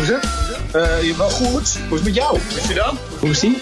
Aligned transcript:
Hoe 0.00 0.08
is 0.08 0.14
het? 0.14 0.74
Eh, 0.74 1.02
je 1.02 1.14
wel 1.16 1.30
goed. 1.30 1.78
Hoe 1.78 1.98
is 1.98 2.04
het 2.04 2.04
met 2.04 2.14
jou? 2.14 2.36
Is 2.36 2.68
je 2.68 2.74
dan? 2.74 2.96
Hoe 3.20 3.28
is 3.28 3.40
die? 3.40 3.56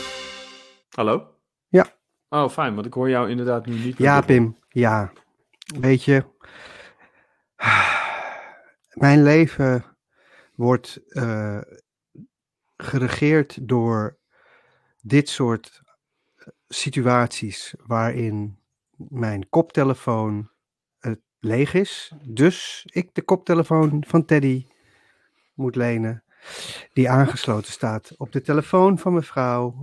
Hallo? 0.89 1.35
Ja. 1.69 1.87
Oh, 2.29 2.49
fijn, 2.49 2.75
want 2.75 2.87
ik 2.87 2.93
hoor 2.93 3.09
jou 3.09 3.31
inderdaad 3.31 3.67
nu 3.67 3.73
niet. 3.73 3.99
meer 3.99 4.09
Ja. 4.09 4.21
Pim, 4.21 4.59
ja. 4.69 5.13
Weet 5.81 6.05
je, 6.05 6.25
mijn 9.05 9.23
leven 9.23 9.85
wordt 10.55 11.01
eh, 11.09 11.61
geregeerd 12.77 13.69
door 13.69 14.19
dit 15.01 15.29
soort 15.29 15.83
situaties 16.69 17.75
waarin 17.87 18.59
mijn 18.97 19.49
koptelefoon 19.49 20.51
eh, 20.99 21.13
leeg 21.39 21.75
is. 21.75 22.13
Dus 22.23 22.87
ik 22.93 23.15
de 23.15 23.23
koptelefoon 23.23 24.05
van 24.07 24.25
Teddy 24.25 24.67
moet 25.55 25.77
lenen, 25.77 26.23
die 26.93 27.11
aangesloten 27.11 27.73
staat 27.73 28.15
op 28.17 28.33
de 28.33 28.41
telefoon 28.41 28.99
van 28.99 29.13
mijn 29.13 29.25
vrouw, 29.25 29.75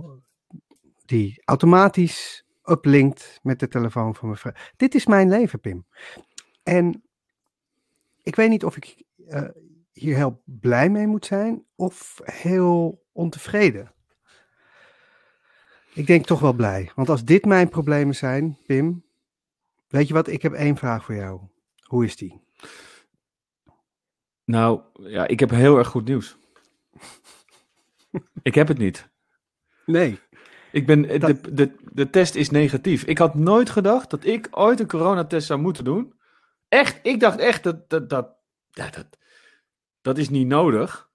die 1.04 1.42
automatisch 1.44 2.44
uplinkt 2.64 3.40
met 3.42 3.60
de 3.60 3.68
telefoon 3.68 4.14
van 4.14 4.28
mijn 4.28 4.40
vrouw. 4.40 4.52
Dit 4.76 4.94
is 4.94 5.06
mijn 5.06 5.28
leven, 5.28 5.60
Pim. 5.60 5.86
En 6.62 7.02
ik 8.22 8.36
weet 8.36 8.48
niet 8.48 8.64
of 8.64 8.76
ik 8.76 9.04
eh, 9.28 9.48
hier 9.92 10.16
heel 10.16 10.42
blij 10.44 10.90
mee 10.90 11.06
moet 11.06 11.26
zijn 11.26 11.64
of 11.74 12.20
heel 12.24 13.04
ontevreden. 13.12 13.94
Ik 15.94 16.06
denk 16.06 16.26
toch 16.26 16.40
wel 16.40 16.52
blij. 16.52 16.90
Want 16.94 17.08
als 17.08 17.24
dit 17.24 17.44
mijn 17.44 17.68
problemen 17.68 18.14
zijn, 18.14 18.58
Pim, 18.66 19.04
weet 19.88 20.08
je 20.08 20.14
wat? 20.14 20.28
Ik 20.28 20.42
heb 20.42 20.52
één 20.52 20.76
vraag 20.76 21.04
voor 21.04 21.14
jou. 21.14 21.40
Hoe 21.82 22.04
is 22.04 22.16
die? 22.16 22.40
Nou, 24.44 24.80
ja, 24.92 25.26
ik 25.26 25.40
heb 25.40 25.50
heel 25.50 25.78
erg 25.78 25.88
goed 25.88 26.04
nieuws. 26.04 26.38
Ik 28.42 28.54
heb 28.54 28.68
het 28.68 28.78
niet. 28.78 29.08
Nee. 29.86 30.18
Ik 30.72 30.86
ben, 30.86 31.02
de, 31.02 31.18
Dat- 31.18 31.44
de, 31.56 31.72
de 31.92 32.10
test 32.10 32.34
is 32.34 32.50
negatief. 32.50 33.04
Ik 33.04 33.18
had 33.18 33.34
nooit 33.34 33.70
gedacht 33.70 34.10
dat 34.10 34.24
ik 34.24 34.48
ooit 34.50 34.80
een 34.80 34.86
coronatest 34.86 35.46
zou 35.46 35.60
moeten 35.60 35.84
doen. 35.84 36.14
Echt, 36.68 36.98
ik 37.02 37.20
dacht 37.20 37.38
echt 37.38 37.62
dat 37.62 37.88
dat, 37.90 38.10
dat, 38.10 38.36
dat, 38.70 39.06
dat 40.00 40.18
is 40.18 40.28
niet 40.28 40.46
nodig. 40.46 41.10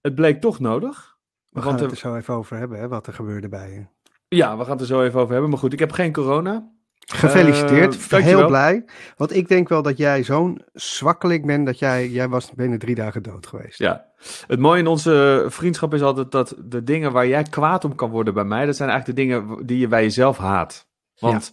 Het 0.00 0.14
bleek 0.14 0.40
toch 0.40 0.58
nodig. 0.58 1.16
We 1.48 1.60
Want 1.60 1.64
gaan 1.64 1.74
het 1.74 1.84
er- 1.84 1.90
er 1.90 1.96
zo 1.96 2.16
even 2.16 2.34
over 2.34 2.56
hebben, 2.56 2.78
hè, 2.78 2.88
wat 2.88 3.06
er 3.06 3.12
gebeurde 3.12 3.48
bij 3.48 3.70
je. 3.72 3.86
Ja, 4.28 4.56
we 4.56 4.62
gaan 4.62 4.72
het 4.72 4.80
er 4.80 4.86
zo 4.86 5.02
even 5.02 5.20
over 5.20 5.32
hebben. 5.32 5.50
Maar 5.50 5.58
goed, 5.58 5.72
ik 5.72 5.78
heb 5.78 5.92
geen 5.92 6.12
corona. 6.12 6.72
Gefeliciteerd, 7.14 8.12
Eh, 8.12 8.20
heel 8.20 8.46
blij. 8.46 8.84
Want 9.16 9.36
ik 9.36 9.48
denk 9.48 9.68
wel 9.68 9.82
dat 9.82 9.96
jij 9.96 10.22
zo'n 10.22 10.62
zwakkeling 10.72 11.46
bent 11.46 11.66
dat 11.66 11.78
jij, 11.78 12.08
jij 12.08 12.28
was 12.28 12.52
binnen 12.52 12.78
drie 12.78 12.94
dagen 12.94 13.22
dood 13.22 13.46
geweest. 13.46 13.78
Ja. 13.78 14.04
Het 14.46 14.58
mooie 14.60 14.78
in 14.78 14.86
onze 14.86 15.44
vriendschap 15.48 15.94
is 15.94 16.02
altijd 16.02 16.30
dat 16.30 16.54
de 16.64 16.82
dingen 16.82 17.12
waar 17.12 17.26
jij 17.26 17.42
kwaad 17.42 17.84
om 17.84 17.94
kan 17.94 18.10
worden 18.10 18.34
bij 18.34 18.44
mij, 18.44 18.66
dat 18.66 18.76
zijn 18.76 18.88
eigenlijk 18.88 19.18
de 19.18 19.24
dingen 19.24 19.66
die 19.66 19.78
je 19.78 19.88
bij 19.88 20.02
jezelf 20.02 20.38
haat. 20.38 20.86
Want, 21.18 21.52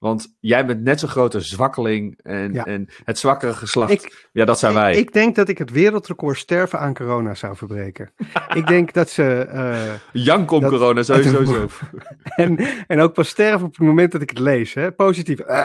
want 0.00 0.36
jij 0.40 0.66
bent 0.66 0.82
net 0.82 1.00
zo 1.00 1.06
grote 1.08 1.40
zwakkeling 1.40 2.18
en, 2.22 2.52
Ja. 2.52 2.64
en 2.64 2.88
het 3.04 3.18
zwakkere 3.18 3.52
geslacht. 3.52 3.92
Ik, 3.92 4.28
ja, 4.32 4.44
dat 4.44 4.58
zijn 4.58 4.74
wij. 4.74 4.96
Ik 4.96 5.12
denk 5.12 5.36
dat 5.36 5.48
ik 5.48 5.58
het 5.58 5.70
wereldrecord 5.70 6.38
sterven 6.38 6.78
aan 6.78 6.94
corona 6.94 7.34
zou 7.34 7.56
verbreken. 7.56 8.12
ik 8.60 8.66
denk 8.66 8.92
dat 8.92 9.10
ze. 9.10 9.24
eh, 9.40 9.94
Jank 10.12 10.50
om 10.50 10.60
dat- 10.60 10.70
corona, 10.70 11.02
sowieso 11.02 11.44
zo. 11.44 11.66
en, 12.42 12.58
en 12.86 13.00
ook 13.00 13.12
pas 13.14 13.28
sterven 13.28 13.66
op 13.66 13.76
het 13.76 13.86
moment 13.86 14.12
dat 14.12 14.22
ik 14.22 14.30
het 14.30 14.38
lees. 14.38 14.74
Hè? 14.74 14.92
Positief. 14.92 15.38
Eh, 15.38 15.64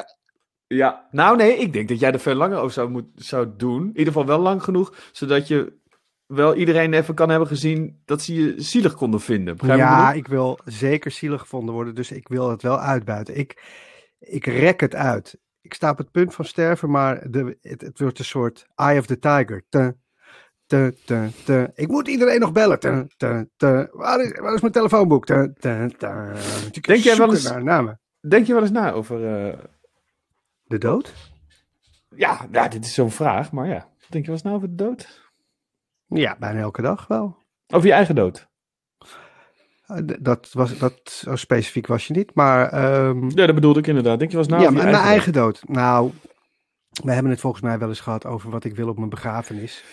Ja, 0.68 1.08
nou 1.12 1.38
nee, 1.38 1.58
ik 1.58 1.74
denk 1.74 1.88
dat 1.88 2.00
jij 2.00 2.12
er 2.12 2.20
veel 2.20 2.36
langer 2.36 2.58
over 2.58 2.72
zou, 2.72 2.90
moet, 2.90 3.06
zou 3.16 3.48
doen. 3.58 3.82
In 3.82 3.88
ieder 3.88 4.06
geval 4.14 4.26
wel 4.26 4.40
lang 4.40 4.64
genoeg, 4.64 4.94
zodat 5.12 5.48
je 5.48 5.74
wel 6.26 6.56
iedereen 6.56 6.94
even 6.94 7.16
kan 7.16 7.30
hebben 7.30 7.48
gezien 7.48 8.02
dat 8.06 8.22
ze 8.22 8.34
je 8.34 8.54
zielig 8.58 8.94
konden 8.94 9.22
vinden. 9.22 9.58
Begrijp 9.58 9.80
ik 9.80 9.86
ja, 9.86 10.14
ik 10.14 10.28
wil 10.28 10.60
zeker 10.66 11.12
zielig 11.12 11.42
gevonden 11.42 11.74
worden. 11.76 11.96
Dus 11.96 12.12
ik 12.12 12.28
wil 12.28 12.50
het 12.50 12.62
wel 12.62 12.80
uitbuiten. 12.80 13.38
Ik, 13.38 13.64
ik 14.26 14.46
rek 14.46 14.80
het 14.80 14.96
uit. 14.96 15.38
Ik 15.62 15.74
sta 15.74 15.90
op 15.90 15.98
het 15.98 16.12
punt 16.12 16.34
van 16.34 16.46
sterven, 16.46 16.90
maar 16.90 17.32
de, 17.32 17.58
het, 17.62 17.82
het 17.82 18.00
wordt 18.00 18.20
een 18.20 18.26
soort 18.26 18.66
Eye 18.76 19.00
of 19.00 19.06
the 19.06 19.20
Tiger. 19.20 19.64
Te, 19.70 19.96
te, 20.66 20.96
te, 21.06 21.30
te. 21.46 21.72
Ik 21.76 21.88
moet 21.88 22.08
iedereen 22.08 22.40
nog 22.40 22.52
bellen. 22.52 22.80
Te, 22.80 23.06
te, 23.18 23.50
te. 23.56 23.90
Waar, 23.92 24.22
is, 24.22 24.40
waar 24.40 24.54
is 24.54 24.62
mijn 24.62 24.74
telefoonboek? 24.74 25.26
Te, 25.26 25.54
te, 25.60 25.92
te. 25.98 26.32
Ik 26.72 26.88
Denk 26.88 27.04
jij 27.04 27.18
wel 27.18 27.32
eens- 27.32 27.44
Naar 27.50 27.64
namen. 27.64 28.00
Denk 28.28 28.48
je 28.48 28.54
wel 28.54 28.62
eens 28.62 28.72
na 28.72 28.92
over... 28.92 29.48
eh, 29.48 29.58
De 30.64 30.78
dood? 30.78 31.14
Ja, 32.16 32.48
ja, 32.52 32.68
dit 32.68 32.86
is 32.86 32.94
zo'n 32.94 33.12
vraag, 33.12 33.52
maar 33.52 33.68
ja. 33.68 33.88
Denk 34.10 34.26
je 34.26 34.32
wel 34.32 34.40
eens 34.40 34.42
na 34.44 34.52
over 34.54 34.68
de 34.70 34.76
dood? 34.76 35.24
Ja, 36.08 36.36
bijna 36.40 36.60
elke 36.60 36.82
dag 36.82 37.08
wel. 37.08 37.38
Over 37.68 37.88
je 37.88 37.94
eigen 37.94 38.16
dood? 38.16 38.48
Eh, 39.88 39.98
Dat, 40.20 40.50
was, 40.54 40.78
dat 40.78 41.02
zo 41.06 41.36
specifiek 41.36 41.88
was 41.88 42.08
je 42.08 42.14
niet, 42.14 42.32
maar... 42.34 42.70
ehm, 42.70 43.30
Ja, 43.30 43.46
dat 43.46 43.56
bedoelde 43.56 43.80
ik 43.80 43.88
inderdaad. 43.88 44.20
Denk 44.20 44.32
je 44.32 44.38
eens 44.38 44.48
na 44.48 44.60
ja, 44.62 44.70
mijn 44.70 44.86
eigen 44.86 45.04
eigen 45.04 45.34
dood. 45.34 45.62
Nou, 45.68 46.12
we 47.04 47.12
hebben 47.12 47.32
het 47.32 47.40
volgens 47.42 47.62
mij 47.64 47.78
wel 47.80 47.88
eens 47.90 48.00
gehad 48.00 48.26
over 48.26 48.50
wat 48.50 48.64
ik 48.64 48.76
wil 48.76 48.88
op 48.88 48.98
mijn 48.98 49.10
begrafenis. 49.10 49.84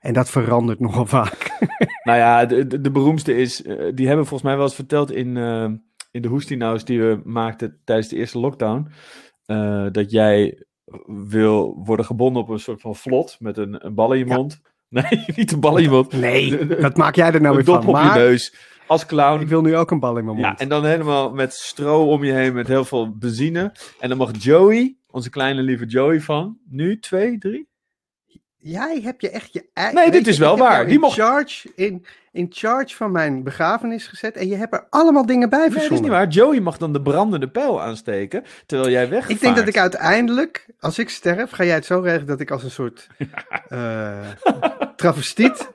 En 0.00 0.12
dat 0.12 0.30
verandert 0.30 0.80
nogal 0.86 1.06
vaak. 1.06 1.58
Nou 2.04 2.18
ja, 2.18 2.46
de, 2.46 2.66
de, 2.66 2.80
de 2.80 2.90
beroemdste 2.90 3.36
is... 3.36 3.62
eh, 3.62 3.76
die 3.94 4.06
hebben 4.06 4.26
volgens 4.26 4.48
mij 4.48 4.56
wel 4.56 4.64
eens 4.66 4.74
verteld 4.74 5.10
in, 5.10 5.36
eh, 5.36 5.64
in 6.10 6.22
de 6.22 6.28
hoestinaus 6.28 6.84
die 6.84 7.00
we 7.00 7.20
maakten 7.24 7.80
tijdens 7.84 8.08
de 8.08 8.16
eerste 8.16 8.38
lockdown. 8.38 8.88
dat 9.92 10.10
jij 10.10 10.64
wil 11.06 11.80
worden 11.84 12.04
gebonden 12.04 12.42
op 12.42 12.48
een 12.48 12.58
soort 12.60 12.80
van 12.80 12.96
vlot 12.96 13.36
met 13.38 13.56
een, 13.56 13.86
een 13.86 13.94
bal 13.94 14.12
in 14.12 14.18
je 14.18 14.26
Ja. 14.26 14.34
mond. 14.36 14.60
Nee, 14.88 15.24
niet 15.36 15.52
een 15.52 15.60
bal 15.60 15.76
in 15.76 15.82
je 15.82 15.88
mond. 15.88 16.12
Nee, 16.12 16.66
wat 16.80 16.96
maak 16.96 17.14
jij 17.14 17.32
er 17.32 17.40
nou 17.40 17.58
een 17.58 17.64
weer 17.64 17.74
dop 17.74 17.84
van? 17.84 17.94
op 17.94 18.02
je 18.14 18.18
neus. 18.18 18.54
Als 18.90 19.06
clown. 19.06 19.40
ik 19.40 19.48
wil 19.48 19.60
nu 19.62 19.76
ook 19.76 19.90
een 19.90 20.00
bal 20.00 20.16
in 20.18 20.24
mijn 20.24 20.36
Ja, 20.38 20.46
mond. 20.46 20.60
en 20.60 20.68
dan 20.68 20.84
helemaal 20.84 21.30
met 21.32 21.52
stro 21.54 22.08
om 22.10 22.24
je 22.24 22.32
heen 22.32 22.52
met 22.52 22.66
heel 22.66 22.84
veel 22.84 23.16
benzine. 23.18 23.72
En 24.00 24.08
dan 24.08 24.18
mag 24.18 24.30
Joey, 24.38 24.96
onze 25.10 25.30
kleine 25.30 25.62
lieve 25.62 25.84
Joey 25.86 26.20
van, 26.20 26.58
nu 26.68 26.98
twee, 26.98 27.38
drie? 27.38 27.68
Jij 28.56 29.00
hebt 29.02 29.20
je 29.22 29.30
echt 29.30 29.52
je 29.52 29.68
eigen... 29.72 29.94
Nee, 29.94 30.10
dit 30.10 30.24
je, 30.24 30.30
is 30.30 30.38
wel 30.38 30.56
waar. 30.58 30.84
Die 30.84 30.94
in, 30.94 31.00
mocht- 31.00 31.14
charge, 31.18 31.72
in, 31.74 32.06
in 32.32 32.46
charge 32.50 32.96
van 32.96 33.12
mijn 33.12 33.42
begrafenis 33.42 34.06
gezet 34.06 34.36
en 34.36 34.48
je 34.48 34.56
hebt 34.56 34.74
er 34.74 34.86
allemaal 34.90 35.26
dingen 35.26 35.48
bij 35.50 35.58
Nee, 35.68 35.68
dat 35.70 35.90
is 35.90 36.00
niet 36.00 36.08
waar. 36.08 36.28
Joey 36.28 36.60
mag 36.60 36.78
dan 36.78 36.92
de 36.92 37.02
brandende 37.02 37.48
pijl 37.50 37.82
aansteken, 37.82 38.44
terwijl 38.66 38.90
jij 38.90 39.08
weg. 39.08 39.28
Ik 39.28 39.40
denk 39.40 39.56
dat 39.56 39.68
ik 39.68 39.78
uiteindelijk, 39.78 40.66
als 40.80 40.98
ik 40.98 41.08
sterf, 41.08 41.50
ga 41.50 41.64
jij 41.64 41.74
het 41.74 41.84
zo 41.86 42.00
regelen 42.00 42.26
dat 42.26 42.40
ik 42.40 42.50
als 42.50 42.62
een 42.62 42.70
soort 42.70 43.06
eh 43.68 44.18
travestiet... 44.96 45.68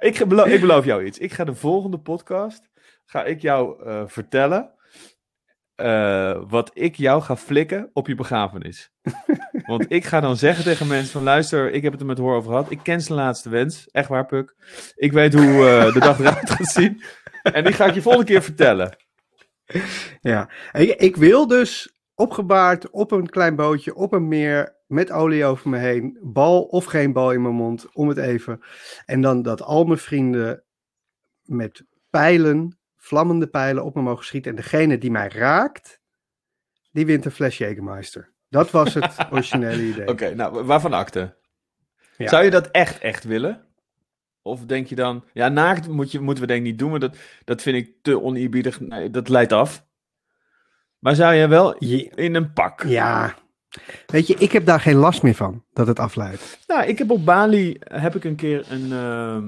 Ik, 0.00 0.16
ge- 0.16 0.26
belo- 0.26 0.44
ik 0.44 0.60
beloof 0.60 0.84
jou 0.84 1.04
iets. 1.04 1.18
Ik 1.18 1.32
ga 1.32 1.44
de 1.44 1.54
volgende 1.54 1.98
podcast, 1.98 2.70
ga 3.04 3.24
ik 3.24 3.40
jou 3.42 3.84
eh, 3.86 4.02
vertellen 4.06 4.70
eh, 5.74 6.42
wat 6.48 6.70
ik 6.74 6.94
jou 6.96 7.22
ga 7.22 7.36
flikken 7.36 7.90
op 7.92 8.06
je 8.06 8.14
begrafenis. 8.14 8.90
Want 9.66 9.92
ik 9.92 10.04
ga 10.04 10.20
dan 10.20 10.36
zeggen 10.36 10.64
tegen 10.64 10.86
mensen 10.86 11.12
van 11.12 11.22
luister, 11.22 11.70
ik 11.72 11.82
heb 11.82 11.92
het 11.92 12.00
er 12.00 12.06
met 12.06 12.18
Hoor 12.18 12.34
over 12.36 12.50
gehad. 12.50 12.70
Ik 12.70 12.80
ken 12.82 13.00
zijn 13.00 13.18
laatste 13.18 13.48
wens. 13.48 13.88
Echt 13.90 14.08
waar, 14.08 14.26
Puk. 14.26 14.54
Ik 14.94 15.12
weet 15.12 15.34
hoe 15.34 15.68
eh, 15.68 15.92
de 15.92 16.00
dag 16.00 16.18
eruit 16.18 16.50
gaat 16.50 16.66
zien. 16.66 17.02
En 17.42 17.64
die 17.64 17.72
ga 17.72 17.86
ik 17.86 17.94
je 17.94 18.02
volgende 18.02 18.26
keer 18.26 18.42
vertellen. 18.42 18.96
Ja, 20.20 20.48
ik, 20.72 21.00
ik 21.00 21.16
wil 21.16 21.46
dus 21.46 21.97
opgebaard 22.18 22.90
op 22.90 23.10
een 23.10 23.28
klein 23.28 23.56
bootje, 23.56 23.94
op 23.94 24.12
een 24.12 24.28
meer, 24.28 24.76
met 24.86 25.10
olie 25.10 25.44
over 25.44 25.70
me 25.70 25.78
heen, 25.78 26.18
bal 26.22 26.62
of 26.62 26.84
geen 26.84 27.12
bal 27.12 27.32
in 27.32 27.42
mijn 27.42 27.54
mond, 27.54 27.92
om 27.92 28.08
het 28.08 28.18
even. 28.18 28.60
En 29.04 29.20
dan 29.20 29.42
dat 29.42 29.62
al 29.62 29.84
mijn 29.84 29.98
vrienden 29.98 30.64
met 31.42 31.84
pijlen, 32.10 32.78
vlammende 32.96 33.46
pijlen 33.46 33.84
op 33.84 33.94
me 33.94 34.02
mogen 34.02 34.24
schieten. 34.24 34.50
En 34.50 34.56
degene 34.56 34.98
die 34.98 35.10
mij 35.10 35.28
raakt, 35.28 36.00
die 36.90 37.06
wint 37.06 37.24
een 37.24 37.30
fles 37.30 37.62
Jägermeister. 37.62 38.32
Dat 38.48 38.70
was 38.70 38.94
het 38.94 39.16
originele 39.32 39.82
idee. 39.82 40.08
Oké, 40.08 40.34
nou, 40.34 40.64
waarvan 40.64 40.92
akte? 40.92 41.36
Ja. 42.16 42.28
Zou 42.28 42.44
je 42.44 42.50
dat 42.50 42.70
echt, 42.70 42.98
echt 42.98 43.24
willen? 43.24 43.66
Of 44.42 44.64
denk 44.64 44.86
je 44.86 44.94
dan, 44.94 45.24
ja, 45.32 45.48
naakt 45.48 45.88
moet 45.88 46.12
je, 46.12 46.20
moeten 46.20 46.42
we 46.42 46.48
denk 46.48 46.60
ik 46.60 46.66
niet 46.66 46.78
doen, 46.78 46.90
maar 46.90 47.00
dat, 47.00 47.16
dat 47.44 47.62
vind 47.62 47.76
ik 47.76 47.94
te 48.02 48.20
oneerbiedig. 48.20 48.80
Nee, 48.80 49.10
dat 49.10 49.28
leidt 49.28 49.52
af. 49.52 49.86
Maar 50.98 51.14
zou 51.14 51.34
je 51.34 51.48
wel 51.48 51.74
in 52.14 52.34
een 52.34 52.52
pak? 52.52 52.82
Ja, 52.86 53.34
weet 54.06 54.26
je, 54.26 54.34
ik 54.38 54.52
heb 54.52 54.66
daar 54.66 54.80
geen 54.80 54.96
last 54.96 55.22
meer 55.22 55.34
van, 55.34 55.64
dat 55.72 55.86
het 55.86 55.98
afleidt. 55.98 56.58
Nou, 56.66 56.86
ik 56.86 56.98
heb 56.98 57.10
op 57.10 57.24
Bali, 57.24 57.76
heb 57.78 58.14
ik 58.16 58.24
een 58.24 58.36
keer 58.36 58.66
een, 58.70 58.92
ehm, 58.92 59.46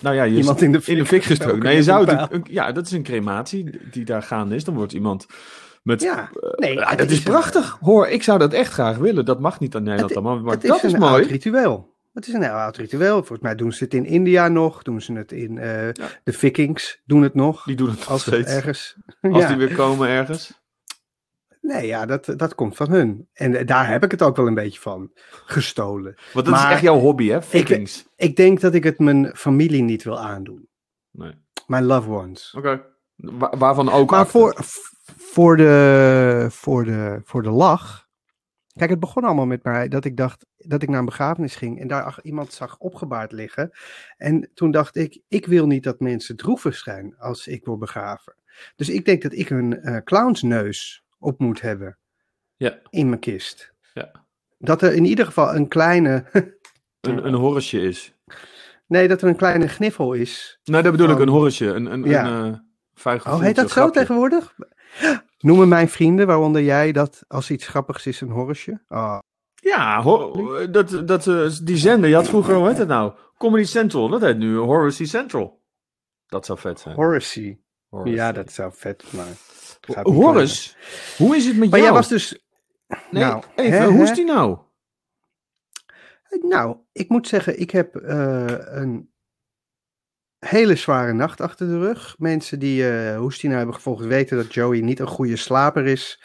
nou 0.00 0.14
ja, 0.14 0.26
Iemand 0.26 0.62
in 0.62 0.72
de 0.72 0.80
fik 0.80 0.96
in 0.96 1.02
de 1.02 1.06
fik 1.08 1.22
gestoken. 1.24 1.58
Nee, 1.58 1.76
je 1.76 1.82
zou 1.82 2.08
een 2.08 2.18
het, 2.18 2.32
een- 2.32 2.46
ja, 2.50 2.72
dat 2.72 2.86
is 2.86 2.92
een 2.92 3.02
crematie 3.02 3.80
die 3.90 4.04
daar 4.04 4.22
gaande 4.22 4.54
is. 4.54 4.64
Dan 4.64 4.74
wordt 4.74 4.92
iemand 4.92 5.26
met, 5.82 6.02
Ja, 6.02 6.30
nee, 6.56 6.74
ja, 6.74 6.88
het 6.88 6.98
dat 6.98 7.06
is 7.10 7.12
is 7.18 7.24
een- 7.24 7.30
prachtig. 7.32 7.76
Hoor, 7.80 8.08
ik 8.08 8.22
zou 8.22 8.38
dat 8.38 8.52
echt 8.52 8.72
graag 8.72 8.96
willen. 8.96 9.24
Dat 9.24 9.40
mag 9.40 9.60
niet 9.60 9.74
aan 9.74 9.82
Nederland 9.82 10.14
Het- 10.14 10.18
allemaal, 10.24 10.42
maar 10.44 10.52
het 10.54 10.62
dat 10.62 10.84
is, 10.84 10.92
een 10.92 10.98
mooi. 11.00 11.12
oud 11.12 11.26
ritueel. 11.30 11.92
Het 12.12 12.26
is 12.26 12.32
een 12.34 12.42
heel 12.42 12.50
oud 12.52 12.76
ritueel. 12.76 13.16
Volgens 13.16 13.40
mij 13.40 13.54
doen 13.54 13.72
ze 13.72 13.84
het 13.84 13.94
in 13.94 14.06
India 14.06 14.48
nog. 14.48 14.82
Doen 14.82 15.00
ze 15.00 15.12
het 15.12 15.32
in 15.32 15.58
eh, 15.58 15.88
de 16.24 16.32
Vikings 16.32 17.00
doen 17.04 17.22
het 17.22 17.34
nog. 17.34 17.64
Die 17.64 17.76
doen 17.76 17.90
het 17.90 17.98
Als 18.06 18.08
nog 18.08 18.34
steeds. 18.34 18.50
ergens. 18.52 18.96
Als 19.20 19.38
ja. 19.42 19.48
die 19.48 19.56
weer 19.56 19.74
komen 19.74 20.08
ergens. 20.08 20.62
Nee, 21.66 21.86
ja, 21.86 22.06
dat, 22.06 22.32
dat 22.36 22.54
komt 22.54 22.76
van 22.76 22.90
hun. 22.90 23.28
En 23.32 23.66
daar 23.66 23.88
heb 23.88 24.04
ik 24.04 24.10
het 24.10 24.22
ook 24.22 24.36
wel 24.36 24.46
een 24.46 24.54
beetje 24.54 24.80
van 24.80 25.10
gestolen. 25.44 26.14
Want 26.32 26.46
dat 26.46 26.54
Maar- 26.54 26.66
is 26.66 26.72
echt 26.72 26.82
jouw 26.82 26.98
hobby, 26.98 27.28
hè? 27.28 27.42
Fickings. 27.42 28.06
Ik 28.16 28.36
denk 28.36 28.60
dat 28.60 28.74
ik 28.74 28.84
het 28.84 28.98
mijn 28.98 29.36
familie 29.36 29.82
niet 29.82 30.02
wil 30.02 30.18
aandoen. 30.20 30.68
Nee. 31.10 31.34
Mijn 31.66 31.84
loved 31.84 32.10
ones. 32.10 32.54
Oké. 32.56 32.84
Wa- 33.14 33.56
waarvan 33.58 33.90
ook 33.90 34.10
Maar 34.10 34.26
voor, 34.26 34.54
voor, 35.16 35.56
de, 35.56 36.46
voor, 36.50 36.84
de, 36.84 37.20
voor 37.24 37.42
de 37.42 37.50
lach. 37.50 38.08
Kijk, 38.74 38.90
het 38.90 39.00
begon 39.00 39.24
allemaal 39.24 39.46
met 39.46 39.64
mij 39.64 39.88
dat 39.88 40.04
ik 40.04 40.16
dacht 40.16 40.46
dat 40.56 40.82
ik 40.82 40.88
naar 40.88 40.98
een 40.98 41.04
begrafenis 41.04 41.56
ging 41.56 41.80
en 41.80 41.88
daar 41.88 42.02
ach- 42.02 42.22
iemand 42.22 42.52
zag 42.52 42.78
opgebaard 42.78 43.32
liggen. 43.32 43.70
En 44.16 44.50
toen 44.54 44.70
dacht 44.70 44.96
ik, 44.96 45.20
ik 45.28 45.46
wil 45.46 45.66
niet 45.66 45.82
dat 45.82 46.00
mensen 46.00 46.36
droevig 46.36 46.76
zijn 46.76 47.16
als 47.18 47.46
ik 47.46 47.64
word 47.64 47.78
begraven. 47.78 48.34
Dus 48.76 48.88
ik 48.88 49.04
denk 49.04 49.22
dat 49.22 49.32
ik 49.32 49.50
een 49.50 49.80
eh, 49.80 49.96
clownsneus 50.04 51.03
op 51.24 51.38
moet 51.38 51.60
hebben 51.60 51.98
Ja. 52.56 52.78
in 52.90 53.08
mijn 53.08 53.20
kist. 53.20 53.72
Ja. 53.94 54.10
Dat 54.58 54.82
er 54.82 54.94
in 54.94 55.04
ieder 55.04 55.26
geval 55.26 55.54
een 55.54 55.68
kleine, 55.68 56.24
Een, 57.00 57.26
een 57.26 57.34
horretje 57.34 57.80
is. 57.80 58.14
nee, 58.86 59.08
dat 59.08 59.22
er 59.22 59.28
een 59.28 59.36
kleine 59.36 59.68
gniffel 59.68 60.12
is. 60.12 60.60
Nee, 60.64 60.82
dat 60.82 60.92
bedoel 60.92 61.10
ik, 61.10 61.18
een 61.18 61.28
horretje. 61.28 61.66
Een, 61.66 61.86
een, 61.86 62.04
Ja. 62.04 62.26
een 62.26 62.52
eh, 62.52 62.58
vuig 62.94 63.26
Oh, 63.26 63.40
heet 63.40 63.56
dat 63.56 63.66
zo 63.68 63.72
grapje. 63.74 64.00
tegenwoordig? 64.00 64.54
Noemen 65.38 65.68
mijn 65.68 65.88
vrienden, 65.88 66.26
waaronder 66.26 66.62
jij, 66.62 66.92
dat 66.92 67.24
als 67.28 67.50
iets 67.50 67.66
grappigs 67.66 68.06
is 68.06 68.20
een 68.20 68.30
horretje? 68.30 68.80
Oh, 68.88 69.18
Ja, 69.54 70.02
dat, 70.70 71.02
dat, 71.06 71.26
eh, 71.26 71.50
die 71.62 71.76
zender, 71.76 72.08
je 72.08 72.14
had 72.14 72.28
vroeger, 72.28 72.54
hoe 72.54 72.68
heet 72.68 72.78
het 72.78 72.88
nou? 72.88 73.12
Comedy 73.38 73.64
Central, 73.64 74.08
dat 74.08 74.20
heet 74.20 74.38
nu 74.38 74.56
Horacy 74.56 75.04
Central. 75.04 75.62
Dat 76.26 76.46
zou 76.46 76.58
vet 76.58 76.80
zijn. 76.80 76.94
Horacy. 76.94 77.58
Horacy. 77.88 78.10
Ja, 78.14 78.32
dat 78.32 78.52
zou 78.52 78.72
vet, 78.74 79.04
maar... 79.12 79.26
Horace, 80.02 80.74
hoe 81.16 81.36
is 81.36 81.46
het 81.46 81.56
met 81.56 81.70
Maar 81.70 81.78
jou? 81.78 81.82
jij 81.82 82.00
was 82.00 82.08
dus... 82.08 82.44
Nee, 83.10 83.22
nou, 83.22 83.42
even, 83.56 83.78
hè, 83.78 83.86
hoe 83.86 84.02
is 84.02 84.14
die 84.14 84.24
nou? 84.24 84.58
Nou, 86.40 86.76
ik 86.92 87.08
moet 87.08 87.28
zeggen, 87.28 87.60
ik 87.60 87.70
heb 87.70 87.96
eh, 87.96 88.44
een 88.48 89.12
hele 90.38 90.76
zware 90.76 91.12
nacht 91.12 91.40
achter 91.40 91.66
de 91.66 91.78
rug. 91.78 92.14
Mensen 92.18 92.58
die 92.58 92.88
eh 92.88 93.16
Hoestina 93.16 93.56
hebben 93.56 93.74
gevolgd 93.74 94.04
weten 94.04 94.36
dat 94.36 94.54
Joey 94.54 94.80
niet 94.80 95.00
een 95.00 95.06
goede 95.06 95.36
slaper 95.36 95.86
is. 95.86 96.22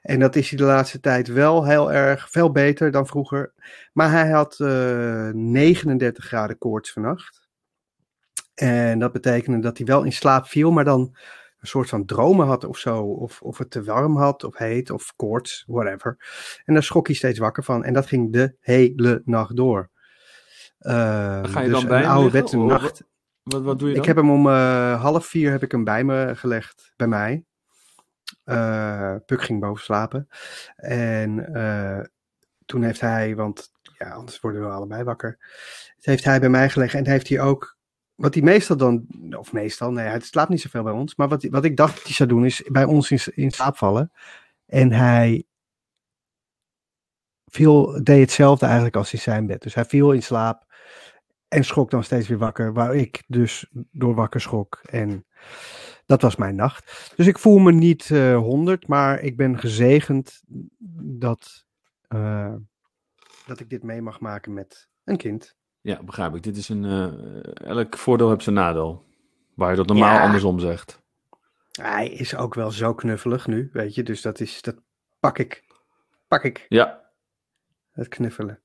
En 0.00 0.20
dat 0.20 0.36
is 0.36 0.48
hij 0.48 0.58
de 0.58 0.64
laatste 0.64 1.00
tijd 1.00 1.28
wel 1.28 1.66
heel 1.66 1.92
erg, 1.92 2.30
veel 2.30 2.50
beter 2.52 2.90
dan 2.90 3.06
vroeger. 3.06 3.52
Maar 3.92 4.10
hij 4.10 4.30
had 4.30 4.60
eh 4.60 5.28
39 5.32 6.24
graden 6.24 6.58
koorts 6.58 6.92
vannacht. 6.92 7.48
En 8.54 8.98
dat 8.98 9.12
betekende 9.12 9.58
dat 9.58 9.76
hij 9.76 9.86
wel 9.86 10.02
in 10.02 10.12
slaap 10.12 10.46
viel, 10.46 10.70
maar 10.70 10.84
dan 10.84 11.16
een 11.64 11.70
soort 11.70 11.88
van 11.88 12.04
dromen 12.04 12.46
had 12.46 12.64
of 12.64 12.78
zo. 12.78 13.02
Of, 13.02 13.42
of 13.42 13.58
het 13.58 13.70
te 13.70 13.84
warm 13.84 14.16
had, 14.16 14.44
of 14.44 14.56
heet, 14.56 14.90
of 14.90 15.12
koorts, 15.16 15.64
whatever. 15.66 16.16
En 16.64 16.74
daar 16.74 16.82
schrok 16.82 17.06
hij 17.06 17.16
steeds 17.16 17.38
wakker 17.38 17.64
van. 17.64 17.84
En 17.84 17.92
dat 17.92 18.06
ging 18.06 18.32
de 18.32 18.56
hele 18.60 19.22
nacht 19.24 19.56
door. 19.56 19.90
Uh, 20.80 20.92
Ga 21.44 21.60
je 21.60 21.68
dus 21.68 21.78
dan 21.80 21.88
bij 21.88 22.02
een 22.02 22.08
ouderwetse 22.08 22.56
nacht. 22.56 23.02
Wat, 23.42 23.62
wat 23.62 23.78
doe 23.78 23.88
je 23.88 23.94
dan? 23.94 24.02
Ik 24.02 24.08
heb 24.08 24.16
hem 24.16 24.30
om 24.30 24.48
eh, 24.48 25.02
half 25.02 25.26
vier 25.26 25.50
heb 25.50 25.62
ik 25.62 25.72
hem 25.72 25.84
bij 25.84 26.04
me 26.04 26.32
gelegd, 26.36 26.92
bij 26.96 27.06
mij. 27.06 27.44
Eh 28.44 29.14
Puk 29.26 29.42
ging 29.42 29.60
boven 29.60 29.84
slapen. 29.84 30.28
En 30.76 31.54
eh, 31.54 32.06
toen 32.64 32.82
heeft 32.82 33.00
hij, 33.00 33.36
want 33.36 33.70
ja, 33.98 34.10
anders 34.10 34.40
worden 34.40 34.60
we 34.60 34.68
allebei 34.68 35.02
wakker. 35.02 35.38
Heeft 36.00 36.24
hij 36.24 36.40
bij 36.40 36.48
mij 36.48 36.70
gelegd 36.70 36.94
en 36.94 37.06
heeft 37.06 37.28
hij 37.28 37.40
ook, 37.40 37.73
wat 38.14 38.34
hij 38.34 38.42
meestal 38.42 38.76
dan, 38.76 39.06
of 39.38 39.52
meestal, 39.52 39.92
nee, 39.92 40.06
hij 40.06 40.20
slaapt 40.20 40.50
niet 40.50 40.60
zoveel 40.60 40.82
bij 40.82 40.92
ons. 40.92 41.14
Maar 41.14 41.28
wat, 41.28 41.44
wat 41.44 41.64
ik 41.64 41.76
dacht 41.76 41.94
dat 41.94 42.04
hij 42.04 42.12
zou 42.12 42.28
doen, 42.28 42.44
is 42.44 42.62
bij 42.66 42.84
ons 42.84 43.28
in, 43.34 43.50
slaap 43.50 43.76
vallen. 43.76 44.12
En 44.66 44.92
hij 44.92 45.44
viel, 47.46 48.02
deed 48.02 48.20
hetzelfde 48.20 48.64
eigenlijk 48.64 48.96
als 48.96 49.12
in 49.12 49.18
zijn 49.18 49.46
bed. 49.46 49.62
Dus 49.62 49.74
hij 49.74 49.84
viel 49.84 50.12
in 50.12 50.22
slaap 50.22 50.72
en 51.48 51.64
schrok 51.64 51.90
dan 51.90 52.04
steeds 52.04 52.28
weer 52.28 52.38
wakker, 52.38 52.72
waar 52.72 52.94
ik 52.94 53.22
dus 53.26 53.66
door 53.90 54.14
wakker 54.14 54.40
schrok. 54.40 54.80
En 54.84 55.26
dat 56.06 56.22
was 56.22 56.36
mijn 56.36 56.54
nacht. 56.54 57.12
Dus 57.16 57.26
ik 57.26 57.38
voel 57.38 57.58
me 57.58 57.72
niet 57.72 58.10
eh 58.10 58.36
100, 58.36 58.86
maar 58.86 59.20
ik 59.20 59.36
ben 59.36 59.58
gezegend 59.58 60.42
dat, 61.18 61.66
eh, 62.08 62.54
dat 63.46 63.60
ik 63.60 63.70
dit 63.70 63.82
mee 63.82 64.02
mag 64.02 64.20
maken 64.20 64.52
met 64.52 64.88
een 65.04 65.16
kind. 65.16 65.56
Ja, 65.84 66.02
begrijp 66.02 66.34
ik. 66.34 66.42
Dit 66.42 66.56
is 66.56 66.68
een... 66.68 66.84
eh, 66.84 67.66
elk 67.68 67.96
voordeel 67.96 68.28
heeft 68.30 68.42
zijn 68.42 68.54
nadeel. 68.54 69.04
Waar 69.54 69.70
je 69.70 69.76
dat 69.76 69.86
normaal 69.86 70.14
Ja. 70.14 70.22
andersom 70.22 70.58
zegt. 70.60 71.02
Hij 71.72 72.08
is 72.08 72.36
ook 72.36 72.54
wel 72.54 72.70
zo 72.70 72.94
knuffelig 72.94 73.46
nu, 73.46 73.70
weet 73.72 73.94
je. 73.94 74.02
Dus 74.02 74.22
dat 74.22 74.40
is, 74.40 74.62
dat 74.62 74.74
pak 75.20 75.38
ik. 75.38 75.64
Pak 76.28 76.44
ik, 76.44 76.66
Ja, 76.68 77.00
het 77.92 78.08
knuffelen. 78.08 78.60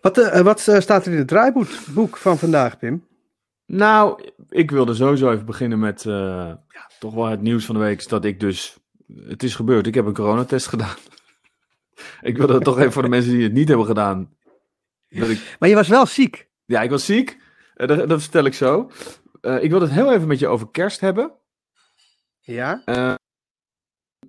Wat, 0.00 0.18
eh, 0.18 0.40
wat 0.40 0.68
eh, 0.68 0.80
staat 0.80 1.06
er 1.06 1.12
in 1.12 1.18
het 1.18 1.28
draaiboek 1.28 1.68
boek 1.94 2.16
van 2.16 2.38
vandaag, 2.38 2.78
Pim? 2.78 3.06
Nou, 3.66 4.24
ik 4.48 4.70
wilde 4.70 4.94
sowieso 4.94 5.30
even 5.30 5.46
beginnen 5.46 5.78
met 5.78 6.02
ja, 6.02 6.62
toch 6.98 7.14
wel 7.14 7.26
het 7.26 7.40
nieuws 7.42 7.64
van 7.66 7.74
de 7.74 7.80
week. 7.80 7.98
Is 7.98 8.06
dat 8.06 8.24
ik 8.24 8.40
dus. 8.40 8.78
Het 9.26 9.42
is 9.42 9.54
gebeurd. 9.54 9.86
Ik 9.86 9.94
heb 9.94 10.06
een 10.06 10.14
coronatest 10.14 10.66
gedaan. 10.66 10.96
ik 12.22 12.36
wilde 12.36 12.54
het 12.54 12.64
toch 12.64 12.78
even 12.78 12.92
voor 12.92 13.02
de 13.02 13.08
mensen 13.08 13.32
die 13.32 13.42
het 13.42 13.52
niet 13.52 13.68
hebben 13.68 13.86
gedaan. 13.86 14.32
Dat 15.20 15.28
ik, 15.28 15.56
Maar 15.58 15.68
je 15.68 15.74
was 15.74 15.88
wel 15.88 16.06
ziek. 16.06 16.48
ja, 16.64 16.82
ik 16.82 16.90
was 16.90 17.04
ziek. 17.04 17.38
Eh, 17.74 17.86
dat, 17.88 18.08
dat 18.08 18.22
vertel 18.22 18.44
ik 18.44 18.54
zo. 18.54 18.90
Eh, 19.40 19.62
ik 19.62 19.70
wil 19.70 19.80
het 19.80 19.90
heel 19.90 20.12
even 20.12 20.28
met 20.28 20.38
je 20.38 20.46
over 20.48 20.70
kerst 20.70 21.00
hebben. 21.00 21.32
Ja? 22.40 22.82
Eh, 22.84 23.14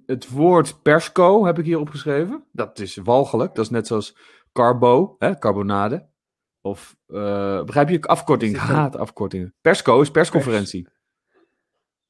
het 0.05 0.29
woord 0.29 0.81
persco 0.81 1.45
heb 1.45 1.59
ik 1.59 1.65
hier 1.65 1.79
opgeschreven. 1.79 2.43
Dat 2.51 2.79
is 2.79 2.95
walgelijk. 2.95 3.55
Dat 3.55 3.65
is 3.65 3.71
net 3.71 3.87
zoals 3.87 4.17
carbo, 4.53 5.15
hè, 5.19 5.37
carbonade. 5.39 6.07
Of, 6.61 6.95
begrijp 7.65 7.89
je, 7.89 8.01
afkorting. 8.01 8.57
Haat 8.57 8.95
afkortingen. 8.97 9.53
Persco 9.61 10.01
is 10.01 10.11
persconferentie. 10.11 10.87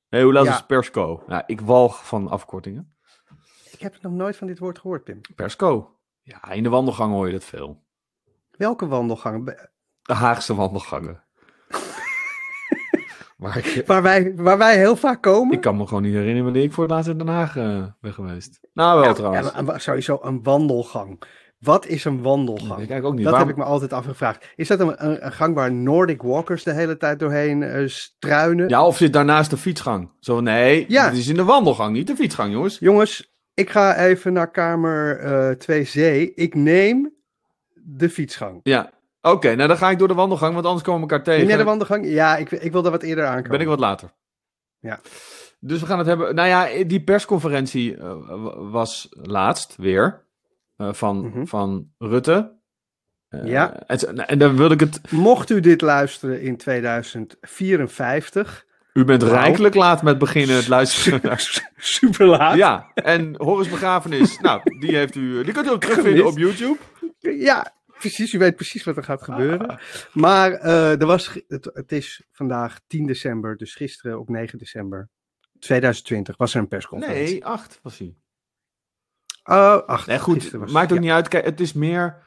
Hé, 0.07 0.23
hoe 0.23 0.33
laat 0.33 0.45
Ja. 0.45 0.53
is 0.53 0.65
persco? 0.65 1.23
Nou, 1.27 1.43
ik 1.45 1.61
walg 1.61 2.07
van 2.07 2.27
afkortingen. 2.29 2.95
Ik 3.71 3.79
heb 3.79 4.01
nog 4.01 4.11
nooit 4.13 4.37
van 4.37 4.47
dit 4.47 4.59
woord 4.59 4.79
gehoord, 4.79 5.03
Pim. 5.03 5.21
Persco. 5.35 5.99
Ja, 6.21 6.51
in 6.51 6.63
de 6.63 6.69
wandelgang 6.69 7.13
hoor 7.13 7.25
je 7.27 7.33
dat 7.33 7.43
veel. 7.43 7.83
Welke 8.57 8.87
wandelgangen? 8.87 9.45
De 10.01 10.13
Haagse 10.13 10.55
wandelgangen. 10.55 11.23
ik, 13.55 13.83
Waar 13.85 14.01
wij, 14.01 14.33
waar 14.35 14.57
wij 14.57 14.77
heel 14.77 14.95
vaak 14.95 15.21
komen? 15.21 15.53
ik 15.55 15.61
kan 15.61 15.77
me 15.77 15.87
gewoon 15.87 16.03
niet 16.03 16.13
herinneren 16.13 16.43
wanneer 16.43 16.63
ik 16.63 16.73
voor 16.73 16.83
het 16.83 16.91
laatst 16.93 17.09
in 17.09 17.17
Den 17.17 17.27
Haag 17.27 17.57
eh, 17.57 17.83
ben 18.01 18.13
geweest. 18.13 18.59
Nou, 18.73 19.01
wel 19.01 19.13
trouwens. 19.13 19.51
Ja, 19.65 19.77
sowieso 19.77 20.19
een 20.21 20.43
wandelgang. 20.43 21.21
Wat 21.59 21.85
is 21.85 22.05
een 22.05 22.21
wandelgang? 22.21 22.81
ik 22.81 22.87
kijk 22.87 23.03
ook 23.03 23.13
niet. 23.13 23.23
dat 23.23 23.31
Waarom- 23.31 23.49
heb 23.49 23.57
ik 23.57 23.63
me 23.63 23.69
altijd 23.69 23.93
afgevraagd. 23.93 24.53
Is 24.55 24.67
dat 24.67 24.79
een, 24.79 25.31
gang 25.31 25.55
waar 25.55 25.71
Nordic 25.71 26.21
walkers 26.21 26.63
de 26.63 26.73
hele 26.73 26.97
tijd 26.97 27.19
doorheen 27.19 27.63
eh, 27.63 27.87
struinen? 27.87 28.69
Ja, 28.69 28.85
of 28.85 28.97
zit 28.97 29.13
daarnaast 29.13 29.49
de 29.49 29.57
fietsgang? 29.57 30.11
Zo, 30.19 30.39
nee, 30.39 30.85
Ja. 30.87 31.05
het 31.05 31.17
is 31.17 31.27
in 31.27 31.35
de 31.35 31.43
wandelgang, 31.43 31.93
niet 31.93 32.07
de 32.07 32.15
fietsgang, 32.15 32.51
jongens. 32.51 32.79
Jongens, 32.79 33.35
ik 33.53 33.69
ga 33.69 33.95
even 33.97 34.33
naar 34.33 34.51
kamer 34.51 35.19
eh 35.19 35.49
2C. 35.57 35.95
Ik 36.35 36.55
neem 36.55 37.13
de 37.87 38.09
fietsgang. 38.09 38.59
Ja, 38.63 38.91
oké, 39.21 39.55
nou 39.55 39.67
dan 39.67 39.77
ga 39.77 39.89
ik 39.89 39.99
door 39.99 40.07
de 40.07 40.13
wandelgang, 40.13 40.53
want 40.53 40.65
anders 40.65 40.83
komen 40.83 41.01
we 41.01 41.07
elkaar 41.09 41.25
tegen. 41.25 41.47
Jij 41.47 41.57
de 41.57 41.63
wandelgang? 41.63 42.05
Ja, 42.07 42.37
ik, 42.37 42.51
ik 42.51 42.71
wil 42.71 42.81
daar 42.81 42.91
wat 42.91 43.03
eerder 43.03 43.25
aankomen. 43.25 43.51
Ben 43.51 43.59
ik 43.59 43.67
wat 43.67 43.79
later. 43.79 44.13
Ja. 44.79 44.99
Dus 45.59 45.79
we 45.79 45.85
gaan 45.85 45.97
het 45.97 46.07
hebben. 46.07 46.35
Nou 46.35 46.47
ja, 46.47 46.83
die 46.83 47.03
persconferentie 47.03 47.97
eh, 47.97 48.13
was 48.71 49.07
laatst 49.11 49.75
weer 49.77 50.23
eh, 50.77 50.93
van, 50.93 51.25
Mhm. 51.27 51.45
van 51.45 51.89
Rutte. 51.97 52.53
Eh, 53.27 53.45
Ja. 53.45 53.79
En, 53.87 54.27
en 54.27 54.37
dan 54.39 54.55
wilde 54.57 54.73
ik 54.73 54.79
het. 54.79 55.11
Mocht 55.11 55.49
u 55.49 55.59
dit 55.59 55.81
luisteren 55.81 56.41
in 56.41 56.57
2054, 56.57 58.65
U 58.93 59.05
bent 59.05 59.23
rijkelijk 59.23 59.75
laat 59.75 60.01
met 60.03 60.17
beginnen 60.17 60.55
het 60.55 60.67
luisteren. 60.67 61.37
super 61.77 62.25
laat. 62.25 62.55
ja, 62.55 62.91
en 62.93 63.35
Horus 63.37 63.69
Begrafenis. 63.69 64.39
nou, 64.39 64.61
die, 64.79 64.95
heeft 64.95 65.15
u, 65.15 65.43
die 65.43 65.53
kunt 65.53 65.65
u 65.65 65.69
ook 65.69 65.81
terugvinden 65.81 66.25
op 66.25 66.37
YouTube. 66.37 66.77
Ja, 67.33 67.73
precies. 67.99 68.33
U 68.33 68.37
weet 68.37 68.55
precies 68.55 68.83
wat 68.83 68.97
er 68.97 69.03
gaat 69.03 69.21
gebeuren. 69.23 69.79
Maar 70.13 70.51
eh, 70.51 70.99
er 71.01 71.05
was, 71.05 71.39
het, 71.47 71.69
het 71.73 71.91
is 71.91 72.21
vandaag 72.31 72.79
10 72.87 73.05
december, 73.05 73.57
dus 73.57 73.75
gisteren 73.75 74.19
op 74.19 74.29
9 74.29 74.57
december 74.57 75.09
2020 75.59 76.37
was 76.37 76.53
er 76.53 76.59
een 76.59 76.67
persconferentie. 76.67 77.33
Nee, 77.33 77.45
acht 77.45 77.79
was 77.83 77.97
hij. 77.97 78.15
Oh, 79.43 79.87
ach, 79.87 80.07
Nee, 80.07 80.19
goed, 80.19 80.51
was- 80.51 80.71
maakt 80.71 80.91
ook 80.91 80.97
ja. 80.97 81.03
niet 81.03 81.11
uit. 81.11 81.27
Kijk, 81.27 81.45
het 81.45 81.59
is 81.59 81.73
meer. 81.73 82.23